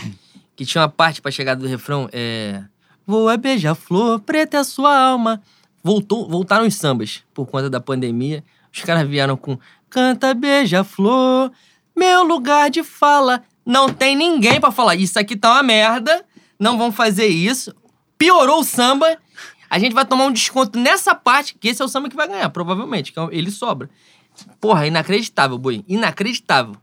que 0.56 0.66
tinha 0.66 0.82
uma 0.82 0.90
parte 0.90 1.22
pra 1.22 1.32
chegada 1.32 1.62
do 1.62 1.68
refrão, 1.68 2.10
é... 2.12 2.64
Voa 3.08 3.38
beija-flor, 3.38 4.20
preta 4.22 4.58
é 4.58 4.60
a 4.62 4.64
sua 4.64 4.98
alma. 4.98 5.40
Voltou, 5.84 6.28
voltaram 6.28 6.66
os 6.66 6.74
sambas 6.74 7.24
por 7.36 7.46
conta 7.46 7.70
da 7.70 7.80
pandemia. 7.80 8.44
Os 8.74 8.82
caras 8.82 9.08
vieram 9.08 9.38
com 9.38 9.60
Canta 9.88 10.34
beija-flor, 10.34 11.52
meu 11.96 12.24
lugar 12.24 12.72
de 12.72 12.84
fala. 12.84 13.44
Não 13.66 13.90
tem 13.92 14.16
ninguém 14.16 14.60
pra 14.60 14.72
falar. 14.72 14.96
Isso 14.96 15.18
aqui 15.18 15.36
tá 15.36 15.54
uma 15.54 15.64
merda. 15.64 16.24
Não 16.60 16.78
vão 16.78 16.92
fazer 16.92 17.28
isso. 17.28 17.74
Piorou 18.18 18.60
o 18.60 18.64
samba. 18.64 19.18
A 19.70 19.80
gente 19.80 19.94
vai 19.94 20.06
tomar 20.06 20.26
um 20.26 20.32
desconto 20.32 20.80
nessa 20.80 21.16
parte, 21.16 21.56
que 21.60 21.68
esse 21.68 21.82
é 21.82 21.86
o 21.86 21.88
samba 21.88 22.10
que 22.10 22.16
vai 22.16 22.28
ganhar, 22.28 22.50
provavelmente. 22.50 23.12
Que 23.12 23.20
é 23.20 23.28
ele 23.32 23.50
sobra. 23.50 23.90
Porra, 24.62 24.86
inacreditável, 24.86 25.58
boi. 25.58 25.84
Inacreditável. 25.88 26.76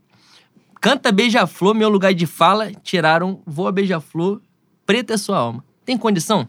Canta 0.80 1.12
beija-flor, 1.12 1.74
meu 1.74 1.88
lugar 1.88 2.12
de 2.12 2.26
fala. 2.26 2.72
Tiraram 2.82 3.40
voa 3.46 3.70
beija-flor, 3.70 4.40
preta 4.84 5.14
é 5.14 5.16
sua 5.16 5.38
alma. 5.38 5.64
Tem 5.84 5.96
condição? 5.96 6.48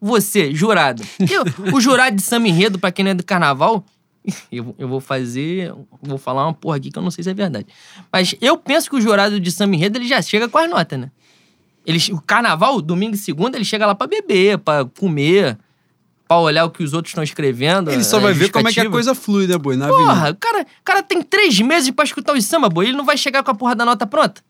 Você, 0.00 0.54
jurado. 0.54 1.02
Eu, 1.18 1.44
o 1.74 1.80
jurado 1.80 2.14
de 2.14 2.22
samba 2.22 2.46
enredo, 2.46 2.78
pra 2.78 2.92
quem 2.92 3.04
não 3.04 3.10
é 3.10 3.14
do 3.14 3.24
carnaval, 3.24 3.84
eu, 4.50 4.74
eu 4.78 4.88
vou 4.88 5.00
fazer. 5.00 5.72
Vou 6.02 6.18
falar 6.18 6.44
uma 6.46 6.54
porra 6.54 6.76
aqui 6.76 6.90
que 6.90 6.98
eu 6.98 7.02
não 7.02 7.10
sei 7.10 7.22
se 7.24 7.30
é 7.30 7.34
verdade. 7.34 7.66
Mas 8.12 8.34
eu 8.40 8.56
penso 8.56 8.88
que 8.90 8.96
o 8.96 9.00
jurado 9.00 9.38
de 9.38 9.50
samba 9.52 9.74
enredo 9.76 9.98
ele 9.98 10.08
já 10.08 10.20
chega 10.22 10.48
com 10.48 10.58
as 10.58 10.68
notas, 10.70 10.98
né? 10.98 11.10
Ele, 11.86 11.98
o 12.12 12.20
carnaval, 12.20 12.80
domingo 12.80 13.14
e 13.14 13.18
segunda, 13.18 13.56
ele 13.58 13.64
chega 13.64 13.84
lá 13.86 13.94
pra 13.94 14.06
beber, 14.06 14.56
pra 14.58 14.86
comer. 14.86 15.58
pra 16.26 16.38
olhar 16.38 16.64
o 16.64 16.70
que 16.70 16.82
os 16.82 16.94
outros 16.94 17.10
estão 17.10 17.22
escrevendo. 17.22 17.90
Ele 17.90 18.02
só 18.02 18.18
vai 18.18 18.32
ver 18.32 18.50
como 18.50 18.66
é 18.68 18.72
que 18.72 18.80
a 18.80 18.84
coisa 18.90 19.14
flui, 19.14 19.46
né, 19.46 19.58
boi? 19.58 19.76
Na 19.76 19.88
Porra, 19.88 20.30
o 20.30 20.36
cara, 20.36 20.62
o 20.62 20.82
cara 20.84 21.02
tem 21.02 21.20
três 21.22 21.60
meses 21.60 21.90
pra 21.90 22.04
escutar 22.06 22.32
os 22.32 22.42
samba, 22.46 22.70
boi. 22.70 22.86
Ele 22.86 22.96
não 22.96 23.04
vai 23.04 23.18
chegar 23.18 23.42
com 23.42 23.50
a 23.50 23.54
porra 23.54 23.74
da 23.74 23.84
nota 23.84 24.06
pronta. 24.06 24.40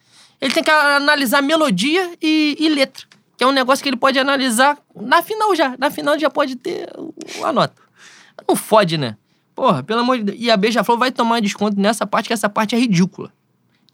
Ele 0.41 0.55
tem 0.55 0.63
que 0.63 0.71
analisar 0.71 1.43
melodia 1.43 2.13
e, 2.23 2.57
e 2.61 2.69
letra. 2.69 3.05
Que 3.37 3.43
é 3.43 3.47
um 3.49 3.53
negócio 3.53 3.83
que 3.83 3.89
ele 3.89 3.97
pode 3.97 4.17
analisar 4.17 4.79
na 4.95 5.21
final 5.21 5.57
já. 5.57 5.75
Na 5.77 5.91
final 5.91 6.17
já 6.17 6.31
pode 6.31 6.55
ter 6.55 6.89
o- 6.97 7.13
a 7.45 7.53
nota. 7.53 7.83
Não 8.49 8.55
fode, 8.55 8.97
né? 8.97 9.17
Porra, 9.55 9.83
pelo 9.83 10.01
amor 10.01 10.19
de 10.19 10.25
Deus. 10.25 10.39
E 10.41 10.51
a 10.51 10.57
Beija-Flor 10.57 10.99
vai 10.99 11.13
tomar 11.13 11.41
desconto 11.41 11.81
nessa 11.81 12.07
parte, 12.07 12.27
que 12.27 12.33
essa 12.33 12.49
parte 12.49 12.75
é 12.75 12.79
ridícula. 12.79 13.31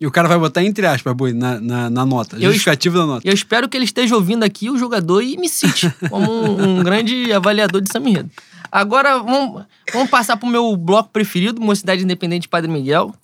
E 0.01 0.07
o 0.07 0.11
cara 0.11 0.27
vai 0.27 0.39
botar 0.39 0.65
entre 0.65 0.87
aspas, 0.87 1.13
boi, 1.13 1.35
na, 1.35 1.61
na, 1.61 1.91
na 1.91 2.07
nota. 2.07 2.37
Eu 2.37 2.51
Justificativa 2.51 2.99
da 2.99 3.07
nota. 3.07 3.29
Eu 3.29 3.35
espero 3.35 3.69
que 3.69 3.77
ele 3.77 3.85
esteja 3.85 4.15
ouvindo 4.15 4.43
aqui 4.43 4.71
o 4.71 4.79
jogador 4.79 5.21
e 5.21 5.37
me 5.37 5.49
cite 5.49 5.93
como 6.09 6.33
um, 6.33 6.79
um 6.79 6.81
grande 6.85 7.31
avaliador 7.31 7.83
de 7.83 7.93
samba 7.93 8.09
enredo. 8.09 8.31
Agora, 8.73 9.19
vamos, 9.19 9.65
vamos 9.93 10.09
passar 10.09 10.39
pro 10.39 10.49
meu 10.49 10.75
bloco 10.75 11.11
preferido, 11.11 11.61
Mocidade 11.61 12.03
Independente 12.03 12.49
Padre 12.49 12.71
Miguel. 12.71 13.15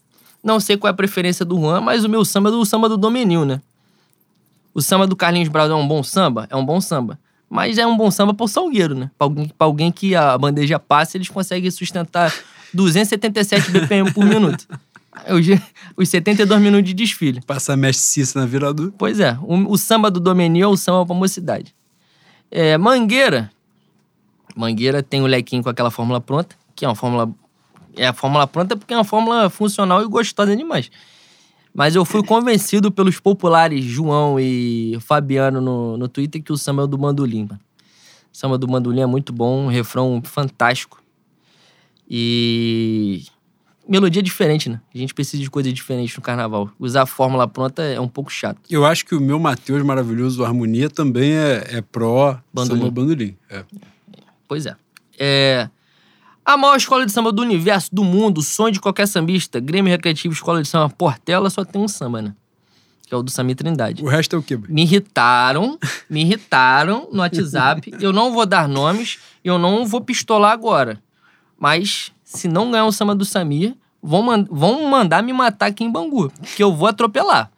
Não 0.45 0.61
sei 0.61 0.77
qual 0.77 0.89
é 0.89 0.93
a 0.93 0.95
preferência 0.95 1.47
do 1.47 1.59
Juan, 1.59 1.81
mas 1.81 2.05
o 2.05 2.11
meu 2.11 2.25
samba 2.27 2.51
é 2.51 2.53
do 2.53 2.65
samba 2.67 2.91
do 2.91 2.99
Domenil, 2.99 3.47
né? 3.47 3.63
O 4.75 4.83
samba 4.83 5.07
do 5.07 5.17
Carlinhos 5.17 5.49
Brau 5.49 5.67
é 5.71 5.75
um 5.75 5.89
bom 5.89 6.03
samba? 6.03 6.47
É 6.51 6.57
um 6.57 6.65
bom 6.65 6.79
samba. 6.81 7.19
Mas 7.49 7.79
é 7.79 7.87
um 7.87 7.97
bom 7.97 8.11
samba 8.11 8.35
pro 8.35 8.49
Salgueiro, 8.49 8.95
né? 8.95 9.11
Pra 9.17 9.27
alguém, 9.27 9.49
pra 9.49 9.67
alguém 9.67 9.93
que 9.93 10.15
a 10.15 10.37
bandeja 10.37 10.79
passa, 10.79 11.17
eles 11.17 11.29
conseguem 11.29 11.71
sustentar 11.71 12.33
277 12.75 13.71
BPM 13.71 14.13
por 14.13 14.25
minuto. 14.25 14.67
Os, 15.29 15.47
os 15.97 16.09
72 16.09 16.61
minutos 16.61 16.89
de 16.89 16.95
desfile. 16.95 17.41
Passa 17.47 17.73
a 17.73 17.77
mestre 17.77 18.05
Cissa 18.05 18.39
na 18.39 18.47
viradura. 18.47 18.93
Pois 18.99 19.19
é, 19.19 19.37
o, 19.43 19.73
o 19.73 19.79
samba 19.79 20.11
do 20.11 20.21
Domenil 20.21 20.69
é 20.69 20.71
o 20.71 20.77
samba 20.77 21.07
pra 21.07 21.15
mocidade. 21.15 21.75
É, 22.51 22.77
Mangueira. 22.77 23.51
Mangueira 24.55 25.03
tem 25.03 25.23
o 25.23 25.27
lequinho 25.27 25.63
com 25.63 25.69
aquela 25.69 25.91
fórmula 25.91 26.21
pronta, 26.21 26.55
que 26.75 26.85
é 26.85 26.89
uma 26.89 26.95
fórmula. 26.95 27.31
É 27.97 28.09
a 28.09 28.13
fórmula 28.13 28.47
pronta 28.47 28.77
porque 28.77 28.93
é 28.93 28.97
uma 28.97 29.05
fórmula 29.05 29.49
funcional 29.49 30.03
e 30.03 30.07
gostosa 30.07 30.55
demais. 30.55 30.91
Mas 31.77 31.95
eu 31.95 32.07
fui 32.07 32.23
convencido 32.23 32.91
pelos 32.91 33.21
populares 33.21 33.85
João 33.85 34.41
e 34.41 34.97
Fabiano 35.01 35.61
no, 35.61 35.99
no 35.99 36.09
Twitter 36.09 36.43
que 36.43 36.51
o 36.51 36.57
samba 36.57 36.81
é 36.81 36.85
o 36.87 36.89
do 36.89 36.97
Bandolim. 36.97 37.43
mano. 37.45 37.61
O 38.33 38.37
samba 38.37 38.57
do 38.57 38.67
Bandolim 38.67 39.03
é 39.03 39.07
muito 39.07 39.31
bom, 39.31 39.65
um 39.65 39.69
refrão 39.69 40.23
fantástico. 40.25 41.03
E. 42.09 43.27
Melodia 43.87 44.23
diferente, 44.23 44.71
né? 44.71 44.81
A 44.93 44.99
gente 44.99 45.13
precisa 45.13 45.43
de 45.43 45.51
coisas 45.51 45.73
diferentes 45.73 46.17
no 46.17 46.23
carnaval. 46.23 46.71
Usar 46.79 47.03
a 47.03 47.07
fórmula 47.07 47.47
pronta 47.47 47.83
é 47.83 48.01
um 48.01 48.09
pouco 48.09 48.33
chato. 48.33 48.59
Eu 48.71 48.85
acho 48.85 49.05
que 49.05 49.15
o 49.15 49.21
meu 49.21 49.39
Matheus 49.39 49.83
maravilhoso, 49.85 50.45
Harmonia, 50.45 50.89
também 50.89 51.35
é, 51.35 51.63
é 51.69 51.83
pró 51.83 52.41
Bandolim. 52.53 52.81
samba 52.81 52.91
bandolim. 52.91 53.37
É. 53.51 53.65
Pois 54.49 54.65
é. 54.65 54.75
É. 55.19 55.69
A 56.47 56.57
maior 56.57 56.77
escola 56.77 57.05
de 57.05 57.11
samba 57.11 57.33
do 57.33 57.43
universo, 57.43 57.89
do 57.93 58.05
mundo, 58.05 58.41
sonho 58.41 58.73
de 58.73 58.81
qualquer 58.81 59.09
sambista, 59.09 59.59
Grêmio 59.59 59.91
Recreativo 59.91 60.33
Escola 60.33 60.63
de 60.63 60.69
Samba 60.69 60.89
Portela, 60.89 61.51
só 61.51 61.65
tem 61.65 61.83
um 61.83 61.89
samba, 61.89 62.23
né? 62.23 62.35
Que 63.09 63.13
é 63.15 63.17
o 63.17 63.23
do 63.23 63.31
Sami 63.33 63.55
Trindade. 63.57 64.03
O 64.03 64.07
resto 64.09 64.37
é 64.37 64.39
o 64.39 64.43
quê? 64.43 64.57
Me 64.69 64.83
irritaram, 64.83 65.77
me 66.09 66.21
irritaram 66.23 67.09
no 67.13 67.19
WhatsApp. 67.21 67.93
Eu 68.01 68.13
não 68.13 68.33
vou 68.33 68.47
dar 68.47 68.69
nomes, 68.69 69.19
eu 69.43 69.59
não 69.59 69.85
vou 69.87 70.01
pistolar 70.01 70.53
agora. 70.53 71.01
Mas, 71.59 72.13
se 72.25 72.47
não 72.49 72.71
ganhar 72.71 72.85
o 72.87 72.93
samba 72.93 73.15
do 73.15 73.25
Samir, 73.25 73.75
vão, 74.03 74.23
man- 74.23 74.47
vão 74.51 74.89
mandar 74.89 75.23
me 75.23 75.33
matar 75.33 75.67
aqui 75.67 75.83
em 75.85 75.91
Bangu, 75.91 76.33
que 76.57 76.63
eu 76.63 76.73
vou 76.75 76.87
atropelar. 76.89 77.51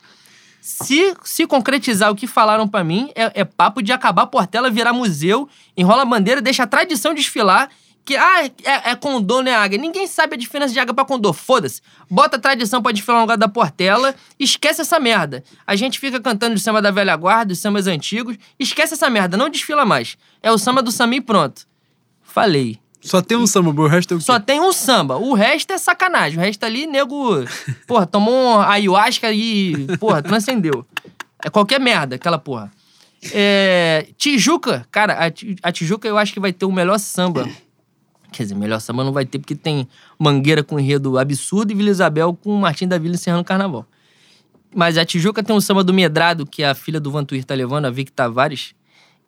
Se, 0.60 1.14
se 1.24 1.46
concretizar 1.46 2.10
o 2.10 2.14
que 2.14 2.26
falaram 2.26 2.68
pra 2.68 2.84
mim, 2.84 3.10
é, 3.14 3.40
é 3.40 3.44
papo 3.44 3.82
de 3.82 3.90
acabar 3.92 4.22
a 4.22 4.26
Portela, 4.26 4.70
virar 4.70 4.92
museu, 4.92 5.48
enrola 5.76 6.02
a 6.02 6.06
bandeira, 6.06 6.40
deixa 6.42 6.62
a 6.64 6.66
tradição 6.66 7.14
desfilar. 7.14 7.70
Que, 8.08 8.16
ah, 8.16 8.46
é, 8.46 8.90
é 8.90 8.94
condô, 8.94 9.42
né, 9.42 9.54
águia? 9.54 9.78
Ninguém 9.78 10.06
sabe 10.06 10.34
a 10.34 10.38
diferença 10.38 10.72
de 10.72 10.80
águia 10.80 10.94
pra 10.94 11.04
condô. 11.04 11.30
Foda-se. 11.30 11.82
Bota 12.08 12.38
a 12.38 12.40
tradição 12.40 12.80
pra 12.80 12.90
desfilar 12.90 13.18
no 13.18 13.24
lugar 13.24 13.36
da 13.36 13.48
Portela. 13.48 14.14
Esquece 14.40 14.80
essa 14.80 14.98
merda. 14.98 15.44
A 15.66 15.76
gente 15.76 16.00
fica 16.00 16.18
cantando 16.18 16.54
de 16.54 16.60
samba 16.62 16.80
da 16.80 16.90
velha 16.90 17.14
guarda, 17.16 17.52
os 17.52 17.58
sambas 17.58 17.86
antigos. 17.86 18.38
Esquece 18.58 18.94
essa 18.94 19.10
merda. 19.10 19.36
Não 19.36 19.50
desfila 19.50 19.84
mais. 19.84 20.16
É 20.42 20.50
o 20.50 20.56
samba 20.56 20.80
do 20.80 20.90
Sami 20.90 21.16
e 21.16 21.20
pronto. 21.20 21.66
Falei. 22.22 22.78
Só 23.02 23.20
tem 23.20 23.36
um 23.36 23.46
samba. 23.46 23.78
O 23.78 23.86
resto 23.86 24.14
é 24.14 24.16
o 24.16 24.18
quê? 24.20 24.24
Só 24.24 24.40
tem 24.40 24.58
um 24.58 24.72
samba. 24.72 25.18
O 25.18 25.34
resto 25.34 25.70
é 25.74 25.76
sacanagem. 25.76 26.38
O 26.38 26.40
resto 26.40 26.64
ali, 26.64 26.86
nego. 26.86 27.44
Porra, 27.86 28.06
tomou 28.06 28.32
um 28.32 28.58
ayahuasca 28.58 29.30
e. 29.30 29.86
Porra, 30.00 30.22
transcendeu. 30.22 30.86
É 31.44 31.50
qualquer 31.50 31.78
merda, 31.78 32.14
aquela 32.14 32.38
porra. 32.38 32.72
É, 33.34 34.06
Tijuca, 34.16 34.86
cara, 34.90 35.12
a, 35.12 35.68
a 35.68 35.72
Tijuca 35.72 36.08
eu 36.08 36.16
acho 36.16 36.32
que 36.32 36.40
vai 36.40 36.54
ter 36.54 36.64
o 36.64 36.72
melhor 36.72 36.98
samba. 36.98 37.46
Quer 38.30 38.42
dizer, 38.44 38.54
melhor 38.54 38.80
samba 38.80 39.04
não 39.04 39.12
vai 39.12 39.24
ter, 39.24 39.38
porque 39.38 39.54
tem 39.54 39.88
Mangueira 40.18 40.62
com 40.62 40.78
enredo 40.78 41.18
absurdo 41.18 41.72
e 41.72 41.74
Vila 41.74 41.90
Isabel 41.90 42.34
com 42.34 42.54
Martim 42.56 42.86
da 42.86 42.98
Vila 42.98 43.14
encerrando 43.14 43.42
o 43.42 43.44
carnaval. 43.44 43.86
Mas 44.74 44.98
a 44.98 45.04
Tijuca 45.04 45.42
tem 45.42 45.56
um 45.56 45.60
samba 45.60 45.82
do 45.82 45.94
Medrado, 45.94 46.44
que 46.44 46.62
a 46.62 46.74
filha 46.74 47.00
do 47.00 47.10
Vantuir 47.10 47.44
tá 47.44 47.54
levando, 47.54 47.86
a 47.86 47.90
Vic 47.90 48.12
Tavares, 48.12 48.74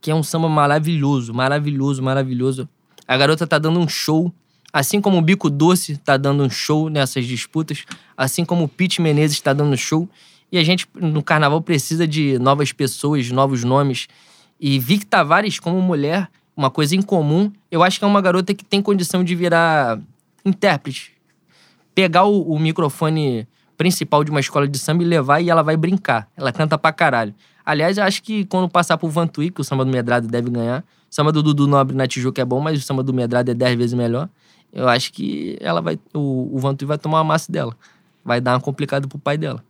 que 0.01 0.11
é 0.11 0.15
um 0.15 0.23
samba 0.23 0.49
maravilhoso, 0.49 1.33
maravilhoso, 1.33 2.03
maravilhoso. 2.03 2.69
A 3.09 3.17
garota 3.17 3.47
tá 3.47 3.59
dando 3.59 3.81
um 3.81 3.89
show, 3.89 4.33
assim 4.73 5.01
como 5.01 5.19
o 5.19 5.23
Bico 5.23 5.49
Doce 5.49 5.97
tá 5.97 6.17
dando 6.17 6.45
um 6.45 6.51
show 6.51 6.91
nessas 6.91 7.25
disputas, 7.27 7.85
assim 8.17 8.45
como 8.45 8.65
o 8.65 8.69
Pete 8.69 9.01
Menezes 9.01 9.41
tá 9.41 9.53
dando 9.53 9.77
show. 9.77 10.09
E 10.53 10.59
a 10.59 10.65
gente, 10.65 10.87
no 10.95 11.23
carnaval, 11.23 11.63
precisa 11.63 12.07
de 12.07 12.39
novas 12.39 12.73
pessoas, 12.73 13.31
novos 13.31 13.65
nomes. 13.65 14.09
E 14.61 14.79
Vic 14.79 15.07
Tavares, 15.07 15.59
como 15.59 15.81
mulher, 15.81 16.29
uma 16.57 16.71
coisa 16.71 16.95
em 16.95 17.03
comum, 17.03 17.51
eu 17.71 17.83
acho 17.83 17.99
que 17.99 18.05
é 18.05 18.09
uma 18.09 18.21
garota 18.21 18.55
que 18.55 18.65
tem 18.65 18.83
condição 18.83 19.25
de 19.25 19.35
virar 19.35 19.99
intérprete. 20.45 21.13
Pegar 21.95 22.25
o, 22.25 22.43
o 22.43 22.59
microfone 22.59 23.47
principal 23.77 24.23
de 24.23 24.31
uma 24.31 24.41
escola 24.41 24.69
de 24.69 24.79
samba 24.79 25.03
e 25.03 25.07
levar 25.07 25.41
e 25.41 25.49
ela 25.49 25.63
vai 25.63 25.77
brincar. 25.77 26.29
Ela 26.37 26.53
canta 26.53 26.77
pra 26.77 26.93
caralho. 26.93 27.35
Aliás, 27.65 27.97
eu 27.99 28.05
acho 28.05 28.23
que 28.23 28.45
quando 28.45 28.69
passar 28.69 28.99
pro 28.99 29.09
Vantuí, 29.09 29.51
que 29.51 29.61
o 29.61 29.65
samba 29.65 29.85
do 29.85 29.91
Medrado 29.91 30.29
deve 30.29 30.51
ganhar, 30.51 30.81
o 30.81 31.15
samba 31.15 31.33
do 31.33 31.43
Dudu 31.43 31.67
Nobre 31.67 31.97
na 31.97 32.07
Tijuca 32.07 32.43
é 32.43 32.45
bom, 32.45 32.61
mas 32.61 32.79
o 32.79 32.83
samba 32.83 33.03
do 33.03 33.13
Medrado 33.15 33.51
é 33.51 33.55
dez 33.55 33.77
vezes 33.79 33.95
melhor. 33.95 34.29
Eu 34.73 34.89
acho 34.89 35.13
que 35.13 35.57
ela 35.61 35.81
vai, 35.81 35.99
o, 36.13 36.55
o 36.55 36.59
Vantuí 36.59 36.87
vai 36.87 36.99
tomar 36.99 37.19
uma 37.19 37.25
massa 37.25 37.51
dela. 37.51 37.77
Vai 38.25 38.41
dar 38.41 38.53
uma 38.53 38.61
complicada 38.61 39.09
pro 39.09 39.19
pai 39.19 39.39
dela. 39.39 39.65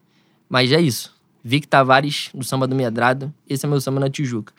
Mas 0.49 0.73
é 0.73 0.81
isso. 0.81 1.15
Vic 1.43 1.67
Tavares, 1.69 2.31
do 2.35 2.45
samba 2.45 2.67
do 2.67 2.75
Medrado. 2.75 3.33
Esse 3.49 3.65
é 3.65 3.69
meu 3.69 3.81
samba 3.81 4.01
na 4.01 4.11
Tijuca. 4.11 4.53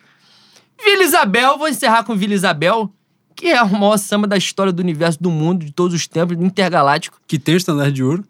Vila 0.84 1.04
Isabel, 1.04 1.58
vou 1.58 1.68
encerrar 1.68 2.04
com 2.04 2.16
Vila 2.16 2.34
Isabel, 2.34 2.92
que 3.34 3.46
é 3.48 3.62
o 3.62 3.70
maior 3.70 3.96
samba 3.96 4.26
da 4.26 4.36
história 4.36 4.72
do 4.72 4.80
universo, 4.80 5.22
do 5.22 5.30
mundo, 5.30 5.64
de 5.64 5.72
todos 5.72 5.94
os 5.94 6.06
tempos, 6.06 6.36
do 6.36 6.44
intergaláctico. 6.44 7.20
Que 7.26 7.38
tem 7.38 7.54
o 7.54 7.56
estandarte 7.56 7.92
de 7.92 8.04
ouro. 8.04 8.24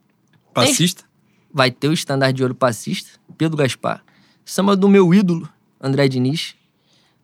Passista. 0.53 1.05
Vai 1.53 1.71
ter 1.71 1.89
o 1.89 1.93
estandarte 1.93 2.37
de 2.37 2.43
ouro 2.43 2.55
passista, 2.55 3.11
Pedro 3.37 3.57
Gaspar. 3.57 4.03
Samba 4.45 4.77
do 4.77 4.89
meu 4.89 5.13
ídolo, 5.15 5.49
André 5.81 6.09
Diniz. 6.09 6.55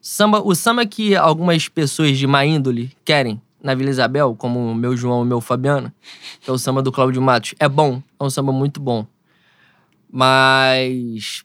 Samba, 0.00 0.40
o 0.40 0.54
samba 0.54 0.86
que 0.86 1.14
algumas 1.14 1.68
pessoas 1.68 2.16
de 2.16 2.26
má 2.26 2.44
índole 2.44 2.92
querem 3.04 3.40
na 3.62 3.74
Vila 3.74 3.90
Isabel, 3.90 4.34
como 4.36 4.70
o 4.70 4.74
meu 4.74 4.96
João 4.96 5.20
e 5.20 5.22
o 5.22 5.26
meu 5.26 5.40
Fabiano, 5.40 5.92
que 6.40 6.48
é 6.48 6.52
o 6.52 6.58
samba 6.58 6.80
do 6.80 6.92
Cláudio 6.92 7.20
Matos. 7.20 7.54
É 7.58 7.68
bom, 7.68 8.02
é 8.18 8.24
um 8.24 8.30
samba 8.30 8.52
muito 8.52 8.80
bom. 8.80 9.06
Mas. 10.10 11.44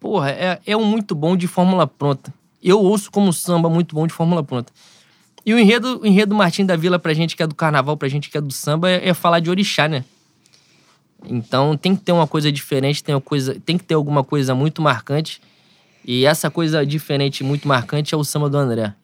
Porra, 0.00 0.30
é, 0.30 0.60
é 0.66 0.76
um 0.76 0.84
muito 0.84 1.14
bom 1.14 1.36
de 1.36 1.46
fórmula 1.46 1.86
pronta. 1.86 2.32
Eu 2.62 2.80
ouço 2.80 3.10
como 3.10 3.32
samba 3.32 3.68
muito 3.68 3.94
bom 3.94 4.06
de 4.06 4.12
fórmula 4.12 4.42
pronta. 4.42 4.72
E 5.44 5.54
o 5.54 5.58
enredo, 5.58 6.00
o 6.00 6.06
enredo 6.06 6.34
Martim 6.34 6.66
da 6.66 6.76
Vila, 6.76 6.98
pra 6.98 7.14
gente 7.14 7.36
que 7.36 7.42
é 7.42 7.46
do 7.46 7.54
carnaval, 7.54 7.96
pra 7.96 8.08
gente 8.08 8.28
que 8.28 8.36
é 8.36 8.40
do 8.40 8.52
samba, 8.52 8.90
é, 8.90 9.08
é 9.08 9.14
falar 9.14 9.40
de 9.40 9.48
orixá, 9.48 9.88
né? 9.88 10.04
Então 11.24 11.76
tem 11.76 11.96
que 11.96 12.02
ter 12.02 12.12
uma 12.12 12.26
coisa 12.26 12.52
diferente, 12.52 13.02
tem, 13.02 13.14
uma 13.14 13.20
coisa, 13.20 13.58
tem 13.64 13.78
que 13.78 13.84
ter 13.84 13.94
alguma 13.94 14.22
coisa 14.22 14.54
muito 14.54 14.82
marcante. 14.82 15.40
E 16.04 16.24
essa 16.24 16.50
coisa 16.50 16.84
diferente, 16.86 17.42
muito 17.42 17.66
marcante, 17.66 18.14
é 18.14 18.16
o 18.16 18.24
samba 18.24 18.48
do 18.48 18.56
André. 18.56 18.94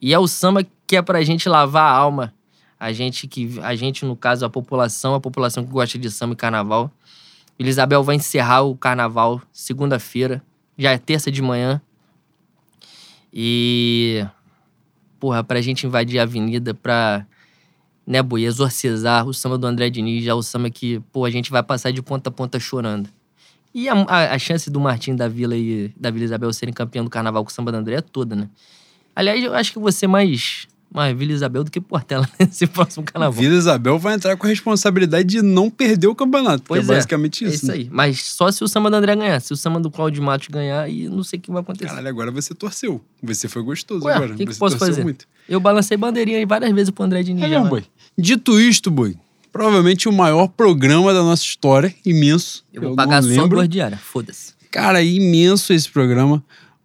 E 0.00 0.12
é 0.12 0.18
o 0.18 0.26
samba 0.26 0.66
que 0.86 0.96
é 0.96 1.02
pra 1.02 1.22
gente 1.22 1.48
lavar 1.48 1.84
a 1.84 1.96
alma. 1.96 2.34
A 2.78 2.92
gente 2.92 3.28
que. 3.28 3.58
A 3.62 3.74
gente, 3.74 4.04
no 4.04 4.16
caso, 4.16 4.44
a 4.44 4.50
população, 4.50 5.14
a 5.14 5.20
população 5.20 5.64
que 5.64 5.70
gosta 5.70 5.98
de 5.98 6.10
samba 6.10 6.32
e 6.32 6.36
carnaval. 6.36 6.90
Vila 7.58 7.68
Isabel 7.68 8.02
vai 8.02 8.16
encerrar 8.16 8.62
o 8.62 8.74
carnaval 8.74 9.42
segunda-feira. 9.52 10.42
Já 10.78 10.92
é 10.92 10.98
terça 10.98 11.30
de 11.30 11.42
manhã. 11.42 11.80
E. 13.32 14.26
Porra, 15.18 15.44
pra 15.44 15.60
gente 15.60 15.86
invadir 15.86 16.18
a 16.18 16.22
avenida 16.22 16.74
pra. 16.74 17.26
Né, 18.06 18.22
boi, 18.22 18.44
exorcizar 18.44 19.26
o 19.26 19.32
samba 19.32 19.56
do 19.56 19.66
André 19.66 19.88
Diniz, 19.88 20.24
já 20.24 20.34
o 20.34 20.42
samba 20.42 20.68
que, 20.68 20.98
pô, 21.12 21.24
a 21.24 21.30
gente 21.30 21.50
vai 21.50 21.62
passar 21.62 21.92
de 21.92 22.02
ponta 22.02 22.28
a 22.28 22.32
ponta 22.32 22.58
chorando. 22.58 23.08
E 23.72 23.88
a, 23.88 23.94
a, 23.94 24.34
a 24.34 24.38
chance 24.38 24.68
do 24.68 24.80
Martim 24.80 25.14
da 25.14 25.28
Vila 25.28 25.56
e 25.56 25.92
da 25.96 26.10
Vila 26.10 26.24
Isabel 26.24 26.52
serem 26.52 26.74
campeão 26.74 27.04
do 27.04 27.10
carnaval 27.10 27.44
com 27.44 27.50
o 27.50 27.52
samba 27.52 27.70
do 27.70 27.78
André 27.78 27.96
é 27.96 28.00
toda, 28.00 28.34
né? 28.34 28.48
Aliás, 29.14 29.42
eu 29.44 29.54
acho 29.54 29.72
que 29.72 29.78
você 29.78 30.06
mais 30.06 30.66
mais 30.92 31.16
Vila 31.16 31.32
Isabel 31.32 31.62
do 31.64 31.70
que 31.70 31.80
Portela 31.80 32.28
nesse 32.38 32.66
próximo 32.66 33.04
carnaval. 33.04 33.40
Vila 33.40 33.54
Isabel 33.54 33.98
vai 33.98 34.14
entrar 34.14 34.36
com 34.36 34.46
a 34.46 34.50
responsabilidade 34.50 35.28
de 35.28 35.42
não 35.42 35.70
perder 35.70 36.08
o 36.08 36.14
campeonato. 36.14 36.64
Pois 36.66 36.84
que 36.84 36.90
é 36.90 36.94
é, 36.94 36.96
basicamente 36.96 37.44
É 37.44 37.48
isso. 37.48 37.56
isso 37.56 37.66
né? 37.66 37.74
aí. 37.74 37.88
Mas 37.92 38.22
só 38.24 38.50
se 38.50 38.62
o 38.64 38.68
samba 38.68 38.90
do 38.90 38.96
André 38.96 39.14
ganhar. 39.14 39.40
Se 39.40 39.52
o 39.52 39.56
samba 39.56 39.78
do 39.80 39.90
Claudio 39.90 40.22
Matos 40.22 40.48
ganhar, 40.48 40.82
aí 40.82 41.08
não 41.08 41.22
sei 41.22 41.38
o 41.38 41.42
que 41.42 41.50
vai 41.50 41.60
acontecer. 41.62 41.86
Caralho, 41.88 42.08
agora 42.08 42.30
você 42.30 42.54
torceu. 42.54 43.00
Você 43.22 43.48
foi 43.48 43.62
gostoso 43.62 44.04
Ué, 44.06 44.14
agora. 44.14 44.32
o 44.32 44.36
que, 44.36 44.46
que 44.46 44.52
você 44.52 44.58
posso 44.58 44.78
fazer? 44.78 45.02
muito. 45.02 45.26
Eu 45.48 45.60
balancei 45.60 45.96
bandeirinha 45.96 46.38
aí 46.38 46.44
várias 46.46 46.72
vezes 46.72 46.90
pro 46.90 47.04
André 47.04 47.22
Diniz. 47.22 47.42
É 47.42 47.48
mesmo, 47.48 47.64
mano. 47.64 47.70
boi. 47.70 47.84
Dito 48.18 48.60
isto, 48.60 48.90
boi, 48.90 49.16
provavelmente 49.52 50.08
o 50.08 50.12
maior 50.12 50.48
programa 50.48 51.12
da 51.12 51.22
nossa 51.22 51.42
história, 51.42 51.94
imenso. 52.04 52.64
Eu 52.72 52.82
vou 52.82 52.90
não 52.90 52.96
pagar 52.96 53.22
só 53.22 53.46
duas 53.46 53.68
diárias. 53.68 54.00
Foda-se. 54.00 54.52
Cara, 54.70 55.00
é 55.02 55.06
imenso 55.06 55.72
esse 55.72 55.90
programa. 55.90 56.42